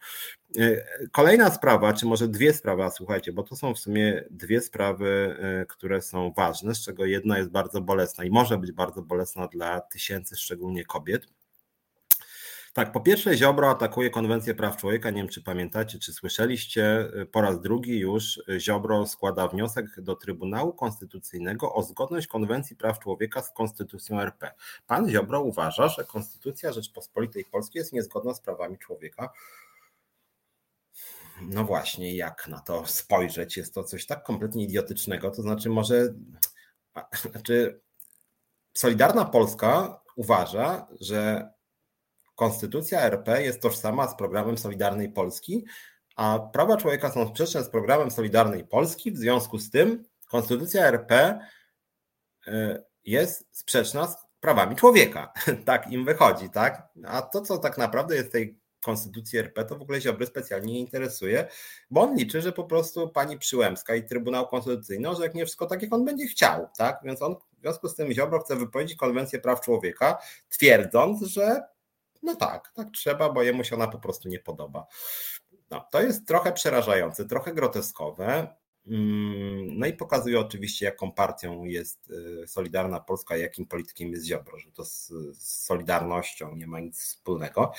E, 0.59 0.85
kolejna 1.13 1.51
sprawa, 1.51 1.93
czy 1.93 2.07
może 2.07 2.29
dwie 2.29 2.53
sprawy, 2.53 2.83
słuchajcie, 2.93 3.33
bo 3.33 3.43
to 3.43 3.57
są 3.57 3.75
w 3.75 3.79
sumie 3.79 4.25
dwie 4.31 4.61
sprawy, 4.61 5.37
e, 5.41 5.67
które 5.67 6.03
są 6.03 6.33
ważne, 6.37 6.75
z 6.75 6.85
czego 6.85 7.05
jedna 7.05 7.39
jest 7.39 7.51
bardzo 7.51 7.81
bolesna 7.81 8.25
i 8.25 8.31
może 8.31 8.59
być 8.59 8.73
bardzo 8.73 9.03
bolesna 9.03 9.49
dla 9.49 9.81
tysięcy, 9.81 10.37
szczególnie 10.37 10.85
kobiet 10.85 11.27
tak, 12.75 12.93
po 12.93 13.01
pierwsze 13.01 13.37
Ziobro 13.37 13.71
atakuje 13.71 14.11
konwencję 14.11 14.55
praw 14.55 14.77
człowieka, 14.77 15.11
nie 15.11 15.17
wiem 15.17 15.29
czy 15.29 15.43
pamiętacie, 15.43 15.99
czy 15.99 16.13
słyszeliście, 16.13 17.11
po 17.33 17.41
raz 17.41 17.61
drugi 17.61 17.99
już 17.99 18.43
Ziobro 18.59 19.07
składa 19.07 19.49
wniosek 19.49 20.01
do 20.01 20.17
Trybunału 20.17 20.73
Konstytucyjnego 20.73 21.75
o 21.75 21.83
zgodność 21.83 22.27
konwencji 22.27 22.77
praw 22.77 22.99
człowieka 22.99 23.43
z 23.43 23.53
konstytucją 23.53 24.21
RP. 24.21 24.51
Pan 24.87 25.11
Ziobro 25.11 25.43
uważa, 25.43 25.89
że 25.89 26.05
konstytucja 26.05 26.73
Rzeczpospolitej 26.73 27.45
Polskiej 27.45 27.81
jest 27.81 27.93
niezgodna 27.93 28.35
z 28.35 28.41
prawami 28.41 28.79
człowieka. 28.79 29.33
No 31.43 31.65
właśnie, 31.65 32.17
jak 32.17 32.49
na 32.49 32.61
to 32.61 32.87
spojrzeć? 32.87 33.57
Jest 33.57 33.75
to 33.75 33.85
coś 33.85 34.07
tak 34.07 34.23
kompletnie 34.23 34.65
idiotycznego, 34.65 35.31
to 35.31 35.43
znaczy 35.43 35.71
może, 35.71 36.15
znaczy 37.31 37.81
Solidarna 38.73 39.25
Polska 39.25 40.01
uważa, 40.17 40.87
że 41.01 41.54
Konstytucja 42.35 43.01
RP 43.01 43.43
jest 43.43 43.61
tożsama 43.61 44.09
z 44.09 44.17
programem 44.17 44.59
Solidarnej 44.59 45.09
Polski, 45.09 45.65
a 46.17 46.39
prawa 46.53 46.77
człowieka 46.77 47.11
są 47.11 47.29
sprzeczne 47.29 47.65
z 47.65 47.69
programem 47.69 48.11
Solidarnej 48.11 48.65
Polski. 48.65 49.13
W 49.13 49.19
związku 49.19 49.59
z 49.59 49.71
tym 49.71 50.05
Konstytucja 50.29 50.87
RP 50.87 51.39
e, 52.47 52.83
jest 53.05 53.59
sprzeczna 53.59 54.07
z 54.07 54.17
prawami 54.41 54.77
człowieka. 54.77 55.33
Tak 55.65 55.93
im 55.93 56.05
wychodzi, 56.05 56.51
tak? 56.51 56.89
A 57.07 57.23
to, 57.23 57.41
co 57.41 57.59
tak 57.59 57.79
naprawdę 57.79 58.17
jest 58.17 58.33
tej 58.33 58.59
Konstytucji 58.85 59.39
RP, 59.39 59.65
to 59.65 59.79
w 59.79 59.83
ogóle 59.83 60.01
Ziobry 60.01 60.27
specjalnie 60.27 60.73
nie 60.73 60.81
interesuje, 60.81 61.49
bo 61.91 62.01
on 62.01 62.17
liczy, 62.17 62.43
że 62.43 62.53
po 62.53 62.65
prostu 62.65 63.09
pani 63.09 63.39
Przyłębska 63.39 63.95
i 63.95 64.05
Trybunał 64.05 64.49
Konstytucyjny 64.49 65.09
orzeknie 65.09 65.45
wszystko 65.45 65.67
tak, 65.67 65.83
jak 65.83 65.93
on 65.93 66.05
będzie 66.05 66.27
chciał, 66.27 66.69
tak? 66.79 67.01
Więc 67.05 67.23
on 67.23 67.35
w 67.35 67.61
związku 67.61 67.89
z 67.89 67.95
tym 67.95 68.13
Ziobro 68.13 68.41
chce 68.41 68.57
wypowiedzieć 68.57 68.99
konwencję 68.99 69.39
praw 69.39 69.61
człowieka, 69.61 70.19
twierdząc, 70.49 71.23
że 71.23 71.63
no 72.25 72.37
tak, 72.37 72.73
tak 72.75 72.91
trzeba, 72.91 73.33
bo 73.33 73.43
jemu 73.43 73.65
się 73.65 73.77
ona 73.77 73.89
po 73.89 73.99
prostu 73.99 74.29
nie 74.29 74.39
podoba. 74.39 74.87
No, 75.71 75.89
to 75.91 76.03
jest 76.03 76.27
trochę 76.27 76.53
przerażające, 76.53 77.25
trochę 77.25 77.55
groteskowe. 77.55 78.57
Mm, 78.87 79.79
no 79.79 79.87
i 79.87 79.93
pokazuje 79.93 80.41
oczywiście, 80.41 80.87
jaką 80.87 81.13
partią 81.13 81.65
jest 81.65 82.11
y, 82.11 82.47
Solidarna 82.47 83.01
Polska, 83.01 83.37
jakim 83.37 83.67
politykiem 83.67 84.13
jest 84.13 84.27
Ziobro, 84.27 84.59
że 84.59 84.73
to 84.73 84.85
z, 84.85 85.13
Solidarnością 85.39 86.57
nie 86.57 86.67
ma 86.67 86.81
nic 86.81 87.01
wspólnego. 87.01 87.73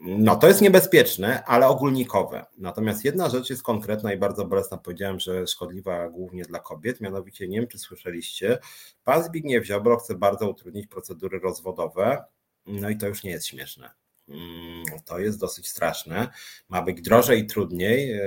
No 0.00 0.36
to 0.36 0.48
jest 0.48 0.60
niebezpieczne, 0.60 1.44
ale 1.44 1.68
ogólnikowe. 1.68 2.46
Natomiast 2.58 3.04
jedna 3.04 3.28
rzecz 3.28 3.50
jest 3.50 3.62
konkretna 3.62 4.12
i 4.12 4.18
bardzo 4.18 4.44
bolesna. 4.44 4.76
Powiedziałem, 4.76 5.20
że 5.20 5.46
szkodliwa 5.46 6.08
głównie 6.08 6.44
dla 6.44 6.58
kobiet. 6.58 7.00
Mianowicie, 7.00 7.48
nie 7.48 7.60
wiem 7.60 7.68
czy 7.68 7.78
słyszeliście, 7.78 8.58
pan 9.04 9.24
Zbigniew 9.24 9.66
Ziobro 9.66 9.96
chce 9.96 10.14
bardzo 10.14 10.50
utrudnić 10.50 10.86
procedury 10.86 11.38
rozwodowe 11.38 12.24
no 12.70 12.90
i 12.90 12.96
to 12.96 13.06
już 13.06 13.22
nie 13.22 13.30
jest 13.30 13.46
śmieszne. 13.46 13.90
Mm, 14.30 14.84
to 15.04 15.18
jest 15.18 15.40
dosyć 15.40 15.68
straszne. 15.68 16.28
Ma 16.68 16.82
być 16.82 17.02
drożej 17.02 17.40
i 17.40 17.46
trudniej. 17.46 18.12
E, 18.12 18.20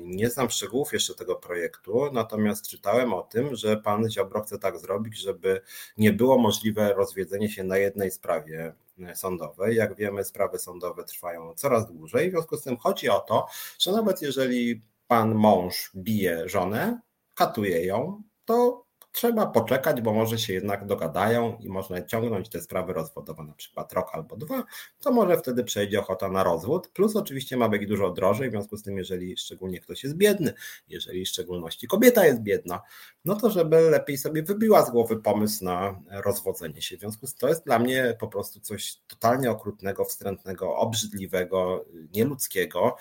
nie 0.00 0.30
znam 0.30 0.50
szczegółów 0.50 0.92
jeszcze 0.92 1.14
tego 1.14 1.36
projektu, 1.36 2.12
natomiast 2.12 2.68
czytałem 2.68 3.14
o 3.14 3.22
tym, 3.22 3.56
że 3.56 3.76
pan 3.76 4.10
Ziobro 4.10 4.42
chce 4.42 4.58
tak 4.58 4.78
zrobić, 4.78 5.18
żeby 5.18 5.60
nie 5.96 6.12
było 6.12 6.38
możliwe 6.38 6.94
rozwiedzenie 6.94 7.48
się 7.48 7.64
na 7.64 7.76
jednej 7.76 8.10
sprawie 8.10 8.72
sądowej. 9.14 9.76
Jak 9.76 9.96
wiemy, 9.96 10.24
sprawy 10.24 10.58
sądowe 10.58 11.04
trwają 11.04 11.54
coraz 11.54 11.86
dłużej. 11.86 12.28
W 12.28 12.32
związku 12.32 12.56
z 12.56 12.62
tym 12.62 12.76
chodzi 12.76 13.08
o 13.08 13.20
to, 13.20 13.46
że 13.78 13.92
nawet 13.92 14.22
jeżeli 14.22 14.82
pan 15.06 15.34
mąż 15.34 15.90
bije 15.96 16.48
żonę, 16.48 17.00
katuje 17.34 17.84
ją, 17.84 18.22
to 18.44 18.87
trzeba 19.12 19.46
poczekać, 19.46 20.00
bo 20.00 20.12
może 20.12 20.38
się 20.38 20.52
jednak 20.52 20.86
dogadają 20.86 21.58
i 21.60 21.68
można 21.68 22.02
ciągnąć 22.02 22.48
te 22.48 22.60
sprawy 22.60 22.92
rozwodowe 22.92 23.44
na 23.44 23.54
przykład 23.54 23.92
rok 23.92 24.08
albo 24.12 24.36
dwa, 24.36 24.64
to 25.00 25.12
może 25.12 25.36
wtedy 25.36 25.64
przejdzie 25.64 26.00
ochota 26.00 26.28
na 26.28 26.44
rozwód, 26.44 26.88
plus 26.88 27.16
oczywiście 27.16 27.56
ma 27.56 27.68
być 27.68 27.86
dużo 27.86 28.10
drożej, 28.10 28.48
w 28.48 28.52
związku 28.52 28.76
z 28.76 28.82
tym, 28.82 28.98
jeżeli 28.98 29.36
szczególnie 29.36 29.80
ktoś 29.80 30.04
jest 30.04 30.16
biedny, 30.16 30.52
jeżeli 30.88 31.24
w 31.24 31.28
szczególności 31.28 31.86
kobieta 31.86 32.26
jest 32.26 32.40
biedna, 32.40 32.80
no 33.24 33.34
to 33.34 33.50
żeby 33.50 33.80
lepiej 33.80 34.18
sobie 34.18 34.42
wybiła 34.42 34.86
z 34.86 34.90
głowy 34.90 35.16
pomysł 35.16 35.64
na 35.64 36.00
rozwodzenie 36.10 36.82
się. 36.82 36.96
W 36.96 37.00
związku 37.00 37.26
z 37.26 37.34
tym 37.34 37.38
to 37.38 37.48
jest 37.48 37.64
dla 37.64 37.78
mnie 37.78 38.16
po 38.20 38.28
prostu 38.28 38.60
coś 38.60 38.96
totalnie 39.06 39.50
okrutnego, 39.50 40.04
wstrętnego, 40.04 40.76
obrzydliwego, 40.76 41.84
nieludzkiego. 42.14 42.96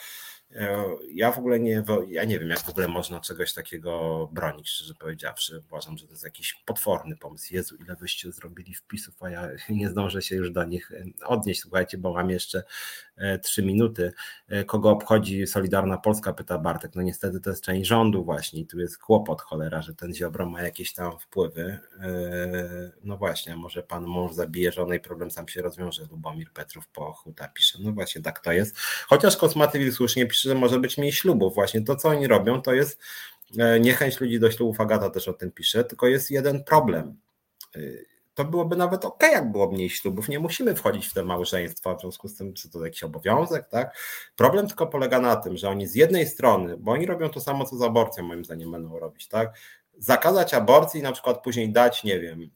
E, 0.55 0.85
ja 1.11 1.31
w 1.31 1.37
ogóle 1.37 1.59
nie, 1.59 1.83
ja 2.07 2.23
nie 2.23 2.39
wiem, 2.39 2.49
jak 2.49 2.59
w 2.59 2.69
ogóle 2.69 2.87
można 2.87 3.19
czegoś 3.19 3.53
takiego 3.53 4.29
bronić, 4.31 4.69
szczerze 4.69 4.93
powiedziawszy. 4.93 5.63
Uważam, 5.67 5.97
że 5.97 6.05
to 6.05 6.11
jest 6.11 6.23
jakiś 6.23 6.53
potworny 6.65 7.17
pomysł. 7.17 7.53
Jezu, 7.53 7.75
ile 7.75 7.95
wyście 7.95 8.31
zrobili 8.31 8.73
wpisów, 8.73 9.23
a 9.23 9.29
ja 9.29 9.49
nie 9.69 9.89
zdążę 9.89 10.21
się 10.21 10.35
już 10.35 10.51
do 10.51 10.63
nich 10.63 10.91
odnieść. 11.25 11.61
Słuchajcie, 11.61 11.97
bo 11.97 12.13
mam 12.13 12.29
jeszcze 12.29 12.63
trzy 13.43 13.63
minuty. 13.63 14.11
Kogo 14.65 14.89
obchodzi 14.89 15.47
Solidarna 15.47 15.97
Polska, 15.97 16.33
pyta 16.33 16.57
Bartek. 16.57 16.95
No 16.95 17.01
niestety 17.01 17.39
to 17.39 17.49
jest 17.49 17.63
część 17.63 17.87
rządu 17.87 18.23
właśnie 18.23 18.61
i 18.61 18.65
tu 18.65 18.79
jest 18.79 18.97
kłopot 18.97 19.41
cholera, 19.41 19.81
że 19.81 19.95
ten 19.95 20.13
Ziobro 20.13 20.45
ma 20.45 20.61
jakieś 20.61 20.93
tam 20.93 21.19
wpływy. 21.19 21.79
No 23.03 23.17
właśnie, 23.17 23.55
może 23.55 23.83
pan 23.83 24.03
mąż 24.03 24.33
zabije 24.33 24.71
żonę 24.71 24.95
i 24.95 24.99
problem 24.99 25.31
sam 25.31 25.47
się 25.47 25.61
rozwiąże. 25.61 26.03
Lubomir 26.11 26.51
Petrów 26.51 26.87
po 26.87 27.13
Huta 27.13 27.47
pisze. 27.47 27.77
No 27.81 27.91
właśnie, 27.91 28.21
tak 28.21 28.39
to 28.39 28.51
jest. 28.51 28.77
Chociaż 29.07 29.37
Kosmaty 29.37 29.91
słusznie 29.91 30.25
pisze, 30.25 30.49
że 30.49 30.55
może 30.55 30.79
być 30.79 30.97
mniej 30.97 31.11
ślubów. 31.11 31.55
Właśnie 31.55 31.81
to, 31.81 31.95
co 31.95 32.09
oni 32.09 32.27
robią, 32.27 32.61
to 32.61 32.73
jest 32.73 33.01
e, 33.57 33.79
niechęć 33.79 34.19
ludzi 34.21 34.39
do 34.39 34.51
ślubów. 34.51 34.81
Agata 34.81 35.09
też 35.09 35.27
o 35.27 35.33
tym 35.33 35.51
pisze, 35.51 35.83
tylko 35.83 36.07
jest 36.07 36.31
jeden 36.31 36.63
problem. 36.63 37.17
To 38.37 38.45
byłoby 38.45 38.75
nawet 38.75 39.05
ok, 39.05 39.23
jak 39.31 39.51
było 39.51 39.71
mniej 39.71 39.89
ślubów. 39.89 40.29
Nie 40.29 40.39
musimy 40.39 40.75
wchodzić 40.75 41.07
w 41.07 41.13
te 41.13 41.23
małżeństwa, 41.23 41.95
w 41.95 42.01
związku 42.01 42.27
z 42.27 42.35
tym, 42.35 42.53
czy 42.53 42.69
to 42.69 42.85
jakiś 42.85 43.03
obowiązek, 43.03 43.67
tak? 43.67 43.97
Problem 44.35 44.67
tylko 44.67 44.87
polega 44.87 45.19
na 45.19 45.35
tym, 45.35 45.57
że 45.57 45.69
oni 45.69 45.87
z 45.87 45.95
jednej 45.95 46.27
strony, 46.27 46.77
bo 46.77 46.91
oni 46.91 47.05
robią 47.05 47.29
to 47.29 47.41
samo, 47.41 47.65
co 47.65 47.77
z 47.77 47.81
aborcją, 47.81 48.23
moim 48.23 48.45
zdaniem, 48.45 48.71
będą 48.71 48.99
robić, 48.99 49.27
tak? 49.27 49.57
Zakazać 49.97 50.53
aborcji 50.53 50.99
i 50.99 51.03
na 51.03 51.11
przykład 51.11 51.43
później 51.43 51.71
dać, 51.71 52.03
nie 52.03 52.19
wiem, 52.19 52.49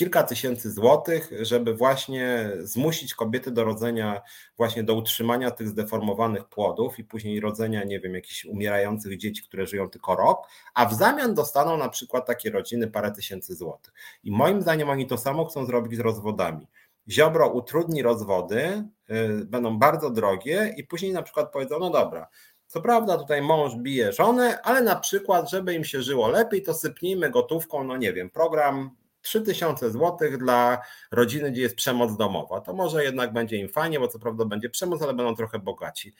kilka 0.00 0.22
tysięcy 0.22 0.72
złotych, 0.72 1.30
żeby 1.40 1.74
właśnie 1.74 2.50
zmusić 2.58 3.14
kobiety 3.14 3.50
do 3.50 3.64
rodzenia, 3.64 4.20
właśnie 4.56 4.84
do 4.84 4.94
utrzymania 4.94 5.50
tych 5.50 5.68
zdeformowanych 5.68 6.44
płodów 6.44 6.98
i 6.98 7.04
później 7.04 7.40
rodzenia, 7.40 7.84
nie 7.84 8.00
wiem, 8.00 8.14
jakichś 8.14 8.44
umierających 8.44 9.16
dzieci, 9.18 9.42
które 9.42 9.66
żyją 9.66 9.88
tylko 9.90 10.16
rok, 10.16 10.48
a 10.74 10.86
w 10.86 10.94
zamian 10.94 11.34
dostaną 11.34 11.76
na 11.76 11.88
przykład 11.88 12.26
takie 12.26 12.50
rodziny 12.50 12.88
parę 12.88 13.12
tysięcy 13.12 13.54
złotych. 13.54 13.92
I 14.24 14.30
moim 14.30 14.62
zdaniem 14.62 14.90
oni 14.90 15.06
to 15.06 15.18
samo 15.18 15.44
chcą 15.44 15.66
zrobić 15.66 15.96
z 15.96 16.00
rozwodami. 16.00 16.68
Ziobro 17.08 17.48
utrudni 17.48 18.02
rozwody, 18.02 18.84
yy, 19.08 19.44
będą 19.44 19.78
bardzo 19.78 20.10
drogie 20.10 20.74
i 20.76 20.84
później 20.84 21.12
na 21.12 21.22
przykład 21.22 21.52
powiedzą, 21.52 21.78
no 21.78 21.90
dobra, 21.90 22.28
co 22.66 22.80
prawda 22.80 23.18
tutaj 23.18 23.42
mąż 23.42 23.76
bije 23.76 24.12
żonę, 24.12 24.62
ale 24.62 24.82
na 24.82 24.96
przykład, 24.96 25.50
żeby 25.50 25.74
im 25.74 25.84
się 25.84 26.02
żyło 26.02 26.28
lepiej, 26.28 26.62
to 26.62 26.74
sypnijmy 26.74 27.30
gotówką, 27.30 27.84
no 27.84 27.96
nie 27.96 28.12
wiem, 28.12 28.30
program 28.30 28.99
3000 29.22 29.90
zł 29.90 30.38
dla 30.38 30.82
rodziny, 31.12 31.50
gdzie 31.50 31.62
jest 31.62 31.76
przemoc 31.76 32.16
domowa. 32.16 32.60
To 32.60 32.72
może 32.72 33.04
jednak 33.04 33.32
będzie 33.32 33.56
im 33.56 33.68
fajnie, 33.68 34.00
bo 34.00 34.08
co 34.08 34.18
prawda 34.18 34.44
będzie 34.44 34.70
przemoc, 34.70 35.02
ale 35.02 35.14
będą 35.14 35.36
trochę 35.36 35.58
bogaci. 35.58 36.14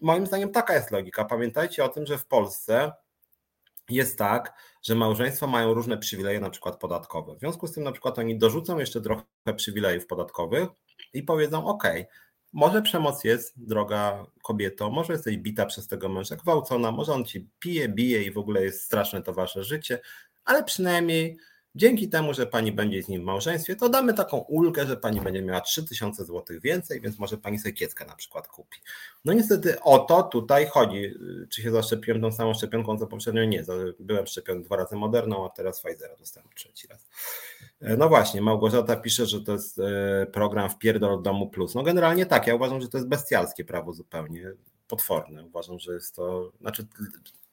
Moim 0.00 0.26
zdaniem 0.26 0.52
taka 0.52 0.74
jest 0.74 0.90
logika. 0.90 1.24
Pamiętajcie 1.24 1.84
o 1.84 1.88
tym, 1.88 2.06
że 2.06 2.18
w 2.18 2.26
Polsce 2.26 2.92
jest 3.88 4.18
tak, 4.18 4.54
że 4.82 4.94
małżeństwa 4.94 5.46
mają 5.46 5.74
różne 5.74 5.98
przywileje, 5.98 6.40
na 6.40 6.50
przykład 6.50 6.76
podatkowe. 6.76 7.36
W 7.36 7.38
związku 7.38 7.66
z 7.66 7.72
tym, 7.72 7.84
na 7.84 7.92
przykład, 7.92 8.18
oni 8.18 8.38
dorzucą 8.38 8.78
jeszcze 8.78 9.00
trochę 9.00 9.24
przywilejów 9.56 10.06
podatkowych 10.06 10.68
i 11.12 11.22
powiedzą: 11.22 11.66
OK, 11.66 11.84
może 12.52 12.82
przemoc 12.82 13.24
jest, 13.24 13.66
droga 13.66 14.26
kobieto, 14.42 14.90
może 14.90 15.12
jesteś 15.12 15.36
bita 15.36 15.66
przez 15.66 15.86
tego 15.86 16.08
męża, 16.08 16.36
gwałcona, 16.36 16.92
może 16.92 17.12
on 17.12 17.24
ci 17.24 17.50
pije, 17.58 17.88
bije 17.88 18.22
i 18.22 18.30
w 18.32 18.38
ogóle 18.38 18.64
jest 18.64 18.84
straszne 18.84 19.22
to 19.22 19.32
wasze 19.32 19.64
życie, 19.64 20.00
ale 20.44 20.64
przynajmniej 20.64 21.38
Dzięki 21.74 22.08
temu, 22.08 22.34
że 22.34 22.46
pani 22.46 22.72
będzie 22.72 23.02
z 23.02 23.08
nim 23.08 23.22
w 23.22 23.24
małżeństwie, 23.24 23.76
to 23.76 23.88
damy 23.88 24.14
taką 24.14 24.38
ulgę, 24.38 24.86
że 24.86 24.96
pani 24.96 25.20
będzie 25.20 25.42
miała 25.42 25.60
3000 25.60 26.24
zł 26.24 26.60
więcej, 26.62 27.00
więc 27.00 27.18
może 27.18 27.38
pani 27.38 27.58
sobie 27.58 27.72
kieckę 27.72 28.04
na 28.04 28.16
przykład 28.16 28.48
kupi. 28.48 28.78
No 29.24 29.32
niestety 29.32 29.80
o 29.80 29.98
to 29.98 30.22
tutaj 30.22 30.66
chodzi. 30.66 31.14
Czy 31.50 31.62
się 31.62 31.70
zaszczepiłem 31.70 32.20
tą 32.20 32.32
samą 32.32 32.54
szczepionką 32.54 32.98
co 32.98 33.06
poprzednio? 33.06 33.44
Nie. 33.44 33.64
Byłem 33.98 34.26
szczepiony 34.26 34.62
dwa 34.62 34.76
razy 34.76 34.96
Moderną, 34.96 35.46
a 35.46 35.48
teraz 35.48 35.80
Pfizera 35.80 36.16
dostałem 36.16 36.48
trzeci 36.54 36.88
raz. 36.88 37.08
No 37.80 38.08
właśnie, 38.08 38.42
Małgorzata 38.42 38.96
pisze, 38.96 39.26
że 39.26 39.40
to 39.40 39.52
jest 39.52 39.78
e, 39.78 40.26
program 40.32 40.70
w 40.70 40.78
pierdol 40.78 41.22
domu 41.22 41.48
plus. 41.48 41.74
No 41.74 41.82
generalnie 41.82 42.26
tak, 42.26 42.46
ja 42.46 42.54
uważam, 42.54 42.80
że 42.80 42.88
to 42.88 42.98
jest 42.98 43.08
bestialskie 43.08 43.64
prawo 43.64 43.92
zupełnie, 43.92 44.52
potworne. 44.88 45.44
Uważam, 45.44 45.78
że 45.78 45.92
jest 45.92 46.16
to, 46.16 46.52
znaczy 46.60 46.86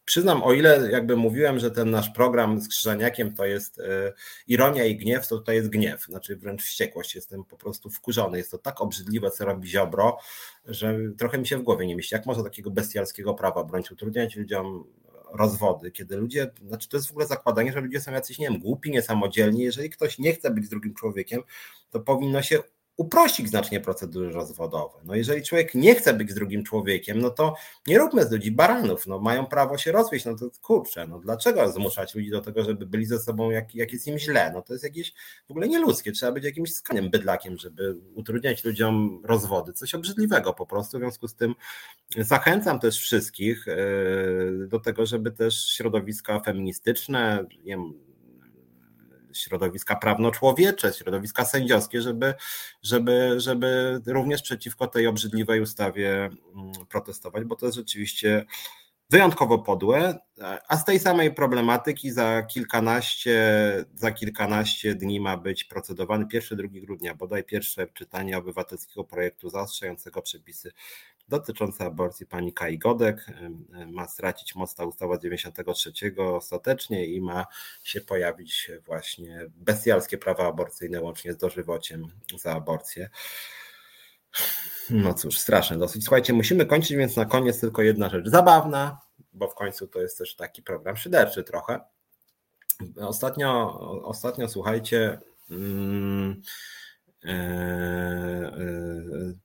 Przyznam, 0.08 0.44
o 0.44 0.54
ile 0.54 0.92
jakby 0.92 1.16
mówiłem, 1.16 1.60
że 1.60 1.72
ten 1.72 1.92
nasz 1.92 2.10
program 2.10 2.62
z 2.62 2.68
Krzyżaniakiem 2.68 3.34
to 3.34 3.46
jest 3.46 3.80
e, 3.80 4.14
ironia 4.48 4.86
i 4.86 4.98
gniew, 4.98 5.28
to 5.28 5.38
tutaj 5.38 5.56
jest 5.56 5.70
gniew, 5.70 6.06
znaczy 6.06 6.36
wręcz 6.36 6.64
wściekłość. 6.64 7.16
Jestem 7.16 7.44
po 7.44 7.58
prostu 7.58 7.90
wkurzony. 7.90 8.38
Jest 8.38 8.52
to 8.52 8.58
tak 8.58 8.82
obrzydliwe, 8.82 9.32
co 9.32 9.46
robi 9.46 9.70
Ziobro, 9.70 10.18
że 10.66 11.00
trochę 11.18 11.38
mi 11.38 11.48
się 11.48 11.58
w 11.58 11.62
głowie 11.62 11.88
nie 11.88 11.96
mieści. 11.96 12.16
Jak 12.16 12.26
można 12.26 12.44
takiego 12.44 12.72
bestialskiego 12.72 13.34
prawa 13.34 13.64
bronić, 13.64 13.92
utrudniać 13.92 14.36
ludziom 14.36 14.84
rozwody, 15.34 15.92
kiedy 15.92 16.18
ludzie, 16.18 16.52
znaczy 16.68 16.90
to 16.90 16.98
jest 16.98 17.08
w 17.08 17.12
ogóle 17.12 17.28
zakładanie, 17.28 17.72
że 17.72 17.82
ludzie 17.82 18.02
są 18.02 18.12
jacyś, 18.12 18.40
nie 18.40 18.50
wiem, 18.50 18.60
głupi, 18.60 18.92
niesamodzielni. 18.92 19.64
Jeżeli 19.64 19.90
ktoś 19.90 20.20
nie 20.20 20.34
chce 20.34 20.52
być 20.52 20.70
drugim 20.70 20.94
człowiekiem, 20.94 21.42
to 21.90 22.00
powinno 22.00 22.42
się 22.42 22.60
uprościć 22.98 23.50
znacznie 23.50 23.80
procedury 23.80 24.32
rozwodowe. 24.32 25.00
No 25.06 25.16
jeżeli 25.16 25.44
człowiek 25.44 25.76
nie 25.76 25.96
chce 25.96 26.14
być 26.14 26.32
z 26.32 26.36
drugim 26.36 26.64
człowiekiem, 26.64 27.20
no 27.20 27.30
to 27.30 27.56
nie 27.88 27.98
róbmy 27.98 28.26
z 28.26 28.32
ludzi 28.32 28.52
baranów, 28.52 29.08
no 29.08 29.20
mają 29.20 29.46
prawo 29.46 29.78
się 29.78 29.92
rozwieść, 29.92 30.26
no 30.26 30.36
to 30.36 30.46
kurczę, 30.62 31.08
no 31.08 31.20
dlaczego 31.20 31.72
zmuszać 31.72 32.16
ludzi 32.16 32.30
do 32.30 32.42
tego, 32.42 32.64
żeby 32.64 32.86
byli 32.86 33.06
ze 33.06 33.20
sobą, 33.20 33.52
jak, 33.52 33.76
jak 33.76 33.94
jest 33.94 34.08
im 34.08 34.20
źle, 34.20 34.52
no 34.54 34.62
to 34.62 34.74
jest 34.74 34.84
jakieś 34.84 35.14
w 35.48 35.52
ogóle 35.52 35.68
nieludzkie, 35.68 36.12
trzeba 36.12 36.32
być 36.32 36.44
jakimś 36.44 36.74
skaniem 36.74 37.10
bydlakiem, 37.10 37.58
żeby 37.58 37.96
utrudniać 38.16 38.64
ludziom 38.66 39.22
rozwody, 39.24 39.74
coś 39.74 39.96
obrzydliwego 39.96 40.54
po 40.54 40.66
prostu, 40.66 40.98
w 40.98 41.02
związku 41.02 41.28
z 41.28 41.36
tym 41.36 41.56
zachęcam 42.18 42.80
też 42.80 43.00
wszystkich 43.00 43.68
e, 43.68 43.78
do 44.68 44.80
tego, 44.80 45.06
żeby 45.06 45.32
też 45.32 45.68
środowiska 45.68 46.40
feministyczne, 46.40 47.46
nie 47.64 47.72
wiem, 47.72 48.07
środowiska 49.40 49.96
prawno-człowiecze, 49.96 50.94
środowiska 50.94 51.46
sędziowskie, 51.46 52.02
żeby, 52.02 52.34
żeby, 52.82 53.34
żeby 53.38 54.02
również 54.06 54.42
przeciwko 54.42 54.88
tej 54.88 55.08
obrzydliwej 55.08 55.62
ustawie 55.62 56.30
mm, 56.56 56.72
protestować, 56.90 57.44
bo 57.44 57.56
to 57.56 57.66
jest 57.66 57.76
rzeczywiście 57.76 58.46
wyjątkowo 59.10 59.60
podłe, 59.60 60.20
a 60.68 60.78
z 60.78 60.86
tej 60.86 61.00
samej 61.00 61.34
problematyki 61.34 62.12
za 62.12 62.44
kilkanaście, 62.44 63.40
za 63.96 64.12
kilkanaście 64.12 64.96
dni 64.96 65.20
ma 65.20 65.38
być 65.38 65.64
procedowany 65.64 66.26
1-2 66.26 66.82
grudnia, 66.86 67.16
bodaj 67.16 67.44
pierwsze 67.44 67.88
czytanie 67.88 68.38
obywatelskiego 68.38 69.04
projektu 69.04 69.50
zaostrzającego 69.50 70.22
przepisy 70.22 70.72
dotyczące 71.28 71.86
aborcji 71.86 72.26
pani 72.26 72.54
Kai 72.54 72.78
Godek. 72.78 73.26
Ma 73.88 74.08
stracić 74.08 74.56
moc 74.56 74.76
ta 74.76 74.86
ustawa 74.86 75.18
93 75.18 75.92
ostatecznie 76.18 77.06
i 77.06 77.22
ma 77.22 77.46
się 77.84 78.02
pojawić 78.02 78.72
właśnie 78.86 79.46
bestialskie 79.56 80.18
prawa 80.18 80.48
aborcyjne 80.48 81.02
łącznie 81.02 81.34
z 81.34 81.38
dożywociem 81.38 82.08
za 82.38 82.54
aborcję. 82.54 83.10
No 84.90 85.14
cóż, 85.14 85.40
straszne 85.40 85.78
dosyć. 85.78 86.04
Słuchajcie, 86.04 86.34
musimy 86.34 86.66
kończyć, 86.66 86.98
więc 86.98 87.16
na 87.16 87.26
koniec 87.26 87.60
tylko 87.60 87.82
jedna 87.82 88.10
rzecz 88.10 88.28
zabawna, 88.28 89.02
bo 89.34 89.48
w 89.48 89.56
końcu 89.56 89.88
to 89.88 90.02
jest 90.02 90.18
też 90.18 90.36
taki 90.36 90.64
program 90.64 90.98
szyderczy 90.98 91.44
trochę. 91.44 91.80
Ostatnio, 92.98 93.80
ostatnio 94.04 94.48
słuchajcie, 94.48 95.20
e, 95.52 97.30
e, 97.30 98.52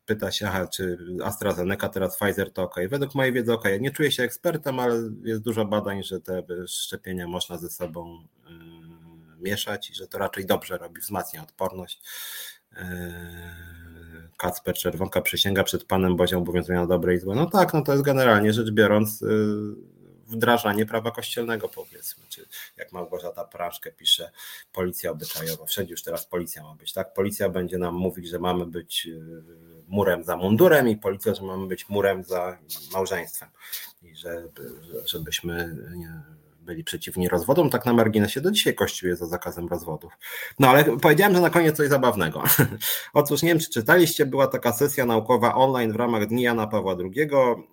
pyta 0.04 0.30
się, 0.30 0.46
aha, 0.48 0.66
czy 0.66 0.98
AstraZeneca, 1.24 1.88
teraz 1.88 2.16
Pfizer 2.16 2.52
to 2.52 2.62
ok. 2.62 2.74
Według 2.88 3.14
mojej 3.14 3.32
wiedzy 3.32 3.52
ok. 3.52 3.64
Nie 3.80 3.90
czuję 3.90 4.12
się 4.12 4.22
ekspertem, 4.22 4.78
ale 4.78 4.94
jest 5.22 5.42
dużo 5.42 5.64
badań, 5.64 6.02
że 6.02 6.20
te 6.20 6.42
szczepienia 6.66 7.28
można 7.28 7.58
ze 7.58 7.70
sobą 7.70 8.24
e, 8.46 8.50
mieszać 9.40 9.90
i 9.90 9.94
że 9.94 10.06
to 10.06 10.18
raczej 10.18 10.46
dobrze 10.46 10.78
robi, 10.78 11.00
wzmacnia 11.00 11.42
odporność. 11.42 12.02
Kacper 14.42 14.74
Czerwonka 14.74 15.20
przysięga 15.20 15.64
przed 15.64 15.84
Panem 15.84 16.16
Bozią 16.16 16.38
obowiązują 16.38 16.86
dobre 16.86 17.14
i 17.14 17.18
złe. 17.18 17.34
No 17.34 17.46
tak, 17.46 17.74
no 17.74 17.82
to 17.82 17.92
jest 17.92 18.04
generalnie 18.04 18.52
rzecz 18.52 18.70
biorąc 18.70 19.22
y, 19.22 19.26
wdrażanie 20.26 20.86
prawa 20.86 21.10
kościelnego 21.10 21.68
powiedzmy, 21.68 22.24
czy 22.28 22.46
jak 22.76 22.92
Małgorzata 22.92 23.44
Praszkę 23.44 23.92
pisze, 23.92 24.30
policja 24.72 25.10
obyczajowa, 25.10 25.64
wszędzie 25.64 25.90
już 25.90 26.02
teraz 26.02 26.26
policja 26.26 26.62
ma 26.62 26.74
być, 26.74 26.92
tak? 26.92 27.14
Policja 27.14 27.48
będzie 27.48 27.78
nam 27.78 27.94
mówić, 27.94 28.28
że 28.28 28.38
mamy 28.38 28.66
być 28.66 29.06
y, 29.06 29.42
murem 29.88 30.24
za 30.24 30.36
mundurem 30.36 30.88
i 30.88 30.96
policja, 30.96 31.34
że 31.34 31.42
mamy 31.42 31.66
być 31.66 31.88
murem 31.88 32.24
za 32.24 32.58
małżeństwem 32.92 33.48
i 34.02 34.16
że, 34.16 34.48
żebyśmy 35.06 35.76
nie, 35.96 36.22
byli 36.62 36.84
przeciwni 36.84 37.28
rozwodom, 37.28 37.70
tak 37.70 37.86
na 37.86 37.92
marginesie 37.92 38.40
do 38.40 38.50
dzisiaj 38.50 38.74
Kościół 38.74 39.08
jest 39.08 39.20
za 39.20 39.26
zakazem 39.26 39.68
rozwodów. 39.68 40.12
No 40.58 40.68
ale 40.68 40.84
powiedziałem, 40.84 41.34
że 41.34 41.40
na 41.40 41.50
koniec 41.50 41.76
coś 41.76 41.88
zabawnego. 41.88 42.42
Otóż 43.14 43.42
nie 43.42 43.48
wiem, 43.48 43.58
czy 43.58 43.70
czytaliście, 43.70 44.26
była 44.26 44.46
taka 44.46 44.72
sesja 44.72 45.06
naukowa 45.06 45.54
online 45.54 45.92
w 45.92 45.96
ramach 45.96 46.26
Dni 46.26 46.42
Jana 46.42 46.66
Pawła 46.66 46.96
II. 46.98 47.30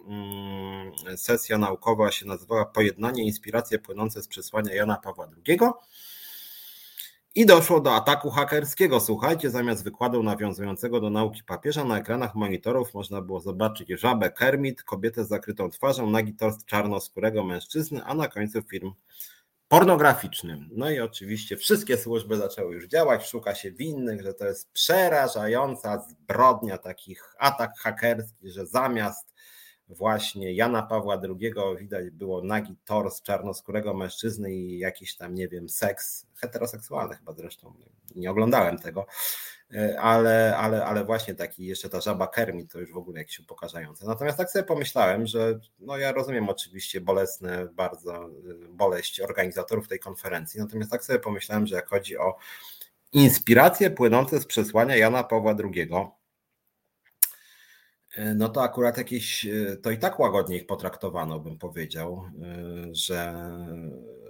Mm, 0.07 1.17
sesja 1.17 1.57
naukowa 1.57 2.11
się 2.11 2.25
nazywała 2.25 2.65
Pojednanie, 2.65 3.23
inspiracje 3.23 3.79
płynące 3.79 4.21
z 4.21 4.27
przesłania 4.27 4.73
Jana 4.73 4.97
Pawła 4.97 5.27
II. 5.47 5.59
I 7.35 7.45
doszło 7.45 7.81
do 7.81 7.95
ataku 7.95 8.29
hakerskiego. 8.29 8.99
Słuchajcie, 8.99 9.49
zamiast 9.49 9.83
wykładu 9.83 10.23
nawiązującego 10.23 11.01
do 11.01 11.09
nauki 11.09 11.43
papieża, 11.43 11.83
na 11.83 11.97
ekranach 11.97 12.35
monitorów 12.35 12.93
można 12.93 13.21
było 13.21 13.39
zobaczyć 13.39 13.89
żabę 13.89 14.31
Kermit, 14.31 14.83
kobietę 14.83 15.25
z 15.25 15.27
zakrytą 15.27 15.69
twarzą, 15.69 16.09
nagi 16.09 16.33
torst 16.33 16.65
czarnoskórego 16.65 17.43
mężczyzny, 17.43 18.03
a 18.03 18.13
na 18.13 18.27
końcu 18.27 18.61
film 18.61 18.93
pornograficzny. 19.67 20.67
No 20.71 20.89
i 20.89 20.99
oczywiście 20.99 21.57
wszystkie 21.57 21.97
służby 21.97 22.37
zaczęły 22.37 22.73
już 22.73 22.87
działać, 22.87 23.29
szuka 23.29 23.55
się 23.55 23.71
winnych, 23.71 24.21
że 24.21 24.33
to 24.33 24.45
jest 24.45 24.71
przerażająca 24.71 26.05
zbrodnia, 26.09 26.77
takich 26.77 27.35
atak 27.39 27.71
hakerski, 27.77 28.51
że 28.51 28.65
zamiast 28.65 29.33
właśnie 29.89 30.53
Jana 30.53 30.83
Pawła 30.83 31.21
II 31.23 31.53
widać 31.77 32.09
było 32.09 32.43
nagi 32.43 32.75
tors 32.85 33.21
czarnoskórego 33.21 33.93
mężczyzny 33.93 34.53
i 34.53 34.79
jakiś 34.79 35.15
tam, 35.15 35.35
nie 35.35 35.47
wiem, 35.47 35.69
seks 35.69 36.25
heteroseksualny 36.35 37.15
chyba 37.15 37.33
zresztą, 37.33 37.73
nie 38.15 38.31
oglądałem 38.31 38.77
tego, 38.77 39.05
e, 39.73 39.99
ale, 39.99 40.57
ale, 40.57 40.85
ale 40.85 41.05
właśnie 41.05 41.35
taki 41.35 41.65
jeszcze 41.65 41.89
ta 41.89 42.01
żaba 42.01 42.27
Kermit 42.27 42.71
to 42.71 42.79
już 42.79 42.91
w 42.91 42.97
ogóle 42.97 43.19
jakieś 43.19 43.39
upokarzające. 43.39 44.05
Natomiast 44.05 44.37
tak 44.37 44.51
sobie 44.51 44.65
pomyślałem, 44.65 45.27
że 45.27 45.59
no 45.79 45.97
ja 45.97 46.11
rozumiem 46.11 46.49
oczywiście 46.49 47.01
bolesne 47.01 47.65
bardzo 47.65 48.15
e, 48.15 48.29
boleść 48.69 49.21
organizatorów 49.21 49.87
tej 49.87 49.99
konferencji, 49.99 50.59
natomiast 50.59 50.91
tak 50.91 51.03
sobie 51.03 51.19
pomyślałem, 51.19 51.67
że 51.67 51.75
jak 51.75 51.89
chodzi 51.89 52.17
o 52.17 52.37
inspiracje 53.13 53.91
płynące 53.91 54.39
z 54.39 54.45
przesłania 54.45 54.95
Jana 54.95 55.23
Pawła 55.23 55.55
II, 55.63 55.89
no 58.17 58.49
to 58.49 58.63
akurat 58.63 58.97
jakieś, 58.97 59.45
e, 59.45 59.77
to 59.77 59.91
i 59.91 59.97
tak 59.97 60.19
łagodnie 60.19 60.57
ich 60.57 60.65
potraktowano, 60.65 61.39
bym 61.39 61.57
powiedział, 61.57 62.25
e, 62.41 62.95
że, 62.95 63.33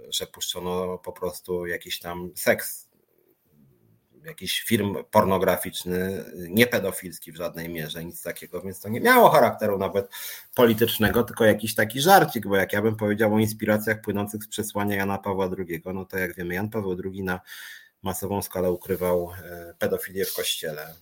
że 0.08 0.26
puszczono 0.26 0.98
po 0.98 1.12
prostu 1.12 1.66
jakiś 1.66 1.98
tam 1.98 2.30
seks, 2.34 2.90
jakiś 4.24 4.62
film 4.62 4.96
pornograficzny, 5.10 6.24
nie 6.48 6.66
pedofilski 6.66 7.32
w 7.32 7.36
żadnej 7.36 7.68
mierze, 7.68 8.04
nic 8.04 8.22
takiego, 8.22 8.60
więc 8.62 8.80
to 8.80 8.88
nie 8.88 9.00
miało 9.00 9.30
charakteru 9.30 9.78
nawet 9.78 10.08
politycznego, 10.54 11.24
tylko 11.24 11.44
jakiś 11.44 11.74
taki 11.74 12.00
żarcik, 12.00 12.46
bo 12.46 12.56
jak 12.56 12.72
ja 12.72 12.82
bym 12.82 12.96
powiedział 12.96 13.34
o 13.34 13.38
inspiracjach 13.38 14.00
płynących 14.00 14.44
z 14.44 14.48
przesłania 14.48 14.96
Jana 14.96 15.18
Pawła 15.18 15.50
II, 15.58 15.82
no 15.94 16.04
to 16.04 16.18
jak 16.18 16.36
wiemy, 16.36 16.54
Jan 16.54 16.70
Paweł 16.70 16.96
II 17.04 17.22
na 17.22 17.40
masową 18.02 18.42
skalę 18.42 18.72
ukrywał 18.72 19.30
pedofilię 19.78 20.24
w 20.24 20.34
kościele, 20.34 20.94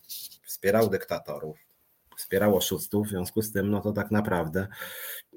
wspierał 0.45 0.91
dyktatorów, 0.91 1.68
wspierał 2.29 2.57
oszustów, 2.57 3.07
w 3.07 3.11
związku 3.11 3.43
z 3.43 3.53
tym, 3.53 3.71
no 3.71 3.81
to 3.81 3.93
tak 3.93 4.11
naprawdę, 4.11 4.67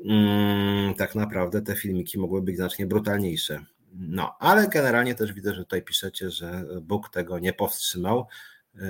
mm, 0.05 0.93
tak 0.93 1.15
naprawdę 1.15 1.61
te 1.61 1.75
filmiki 1.75 2.19
mogły 2.19 2.41
być 2.41 2.55
znacznie 2.55 2.85
brutalniejsze. 2.85 3.65
No, 3.93 4.35
ale 4.39 4.67
generalnie 4.67 5.15
też 5.15 5.33
widzę, 5.33 5.53
że 5.53 5.63
tutaj 5.63 5.81
piszecie, 5.81 6.29
że 6.29 6.65
Bóg 6.81 7.09
tego 7.09 7.39
nie 7.39 7.53
powstrzymał. 7.53 8.27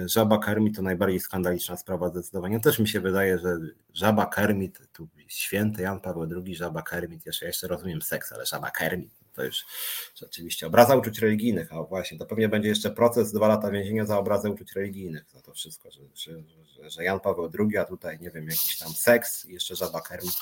Żaba 0.06 0.38
Kermit 0.40 0.76
to 0.76 0.82
najbardziej 0.82 1.20
skandaliczna 1.20 1.78
sprawa 1.78 2.10
zdecydowanie. 2.10 2.60
Też 2.60 2.80
mi 2.80 2.88
się 2.88 3.00
wydaje, 3.00 3.40
że 3.40 3.58
Żaba 3.94 4.26
Kermit, 4.26 4.80
tu 4.94 5.08
święty 5.28 5.82
Jan 5.82 6.00
Paweł 6.00 6.28
II, 6.46 6.56
Żaba 6.56 6.82
Kermit, 6.82 7.26
jeszcze, 7.26 7.46
jeszcze 7.46 7.68
rozumiem 7.68 8.02
seks, 8.02 8.34
ale 8.34 8.46
Żaba 8.46 8.72
Kermit, 8.72 9.21
to 9.34 9.44
już 9.44 9.66
rzeczywiście 10.16 10.68
obraza 10.68 10.96
uczuć 10.96 11.20
religijnych, 11.20 11.74
a 11.74 11.84
właśnie 11.84 12.18
to 12.18 12.26
pewnie 12.26 12.50
będzie 12.50 12.70
jeszcze 12.70 12.92
proces, 12.92 13.32
dwa 13.32 13.48
lata 13.48 13.72
więzienia 13.72 14.06
za 14.06 14.18
obrazę 14.18 14.50
uczuć 14.50 14.74
religijnych, 14.76 15.26
za 15.34 15.42
to 15.42 15.54
wszystko, 15.54 15.92
że, 15.92 16.02
że, 16.14 16.90
że 16.90 17.04
Jan 17.04 17.20
Paweł 17.20 17.52
II, 17.60 17.78
a 17.78 17.86
tutaj 17.86 18.20
nie 18.22 18.32
wiem, 18.32 18.48
jakiś 18.48 18.78
tam 18.78 18.94
seks 18.94 19.46
i 19.46 19.54
jeszcze 19.54 19.76
żaba 19.76 20.02
kermit, 20.02 20.36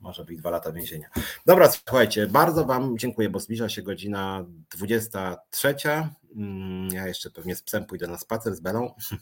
może 0.00 0.24
być 0.24 0.38
dwa 0.38 0.50
lata 0.50 0.72
więzienia. 0.72 1.10
Dobra, 1.46 1.70
słuchajcie, 1.70 2.26
bardzo 2.26 2.64
Wam 2.64 2.98
dziękuję, 2.98 3.30
bo 3.30 3.40
zbliża 3.40 3.68
się 3.68 3.82
godzina 3.82 4.44
23. 4.76 5.74
Mm, 6.36 6.88
ja 6.88 7.06
jeszcze 7.06 7.30
pewnie 7.30 7.56
z 7.56 7.62
psem 7.62 7.84
pójdę 7.84 8.06
na 8.06 8.18
spacer 8.18 8.54
z 8.54 8.60
Belą. 8.60 8.94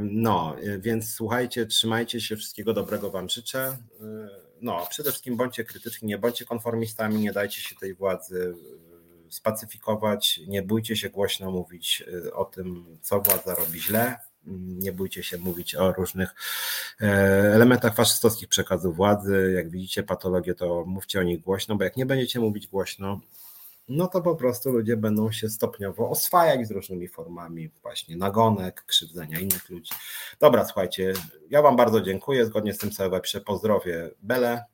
No, 0.00 0.56
więc 0.78 1.14
słuchajcie, 1.14 1.66
trzymajcie 1.66 2.20
się, 2.20 2.36
wszystkiego 2.36 2.72
dobrego 2.72 3.10
Wam 3.10 3.28
życzę. 3.28 3.76
No, 4.62 4.86
przede 4.90 5.10
wszystkim 5.10 5.36
bądźcie 5.36 5.64
krytyczni, 5.64 6.08
nie 6.08 6.18
bądźcie 6.18 6.44
konformistami, 6.44 7.20
nie 7.20 7.32
dajcie 7.32 7.60
się 7.60 7.76
tej 7.76 7.94
władzy 7.94 8.54
spacyfikować, 9.28 10.40
nie 10.46 10.62
bójcie 10.62 10.96
się 10.96 11.10
głośno 11.10 11.50
mówić 11.50 12.04
o 12.32 12.44
tym, 12.44 12.98
co 13.00 13.20
władza 13.20 13.54
robi 13.54 13.80
źle, 13.80 14.18
nie 14.46 14.92
bójcie 14.92 15.22
się 15.22 15.38
mówić 15.38 15.74
o 15.74 15.92
różnych 15.92 16.34
e, 17.00 17.06
elementach 17.54 17.94
faszystowskich 17.94 18.48
przekazu 18.48 18.92
władzy. 18.92 19.52
Jak 19.56 19.70
widzicie 19.70 20.02
patologię, 20.02 20.54
to 20.54 20.84
mówcie 20.86 21.20
o 21.20 21.22
nich 21.22 21.40
głośno, 21.40 21.76
bo 21.76 21.84
jak 21.84 21.96
nie 21.96 22.06
będziecie 22.06 22.40
mówić 22.40 22.66
głośno, 22.66 23.20
no 23.88 24.06
to 24.06 24.22
po 24.22 24.36
prostu 24.36 24.72
ludzie 24.72 24.96
będą 24.96 25.32
się 25.32 25.48
stopniowo 25.48 26.10
oswajać 26.10 26.66
z 26.68 26.70
różnymi 26.70 27.08
formami 27.08 27.68
właśnie 27.82 28.16
nagonek, 28.16 28.84
krzywdzenia 28.86 29.40
innych 29.40 29.70
ludzi. 29.70 29.92
Dobra, 30.40 30.64
słuchajcie, 30.64 31.12
ja 31.50 31.62
Wam 31.62 31.76
bardzo 31.76 32.00
dziękuję. 32.00 32.46
Zgodnie 32.46 32.74
z 32.74 32.78
tym 32.78 32.92
sobie 32.92 33.20
pozdrowię 33.46 34.10
Belę 34.22 34.64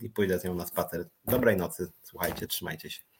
i 0.00 0.10
pójdę 0.10 0.38
z 0.38 0.44
nią 0.44 0.54
na 0.54 0.66
spacer. 0.66 1.08
Dobrej 1.24 1.56
nocy, 1.56 1.92
słuchajcie, 2.02 2.46
trzymajcie 2.46 2.90
się. 2.90 3.17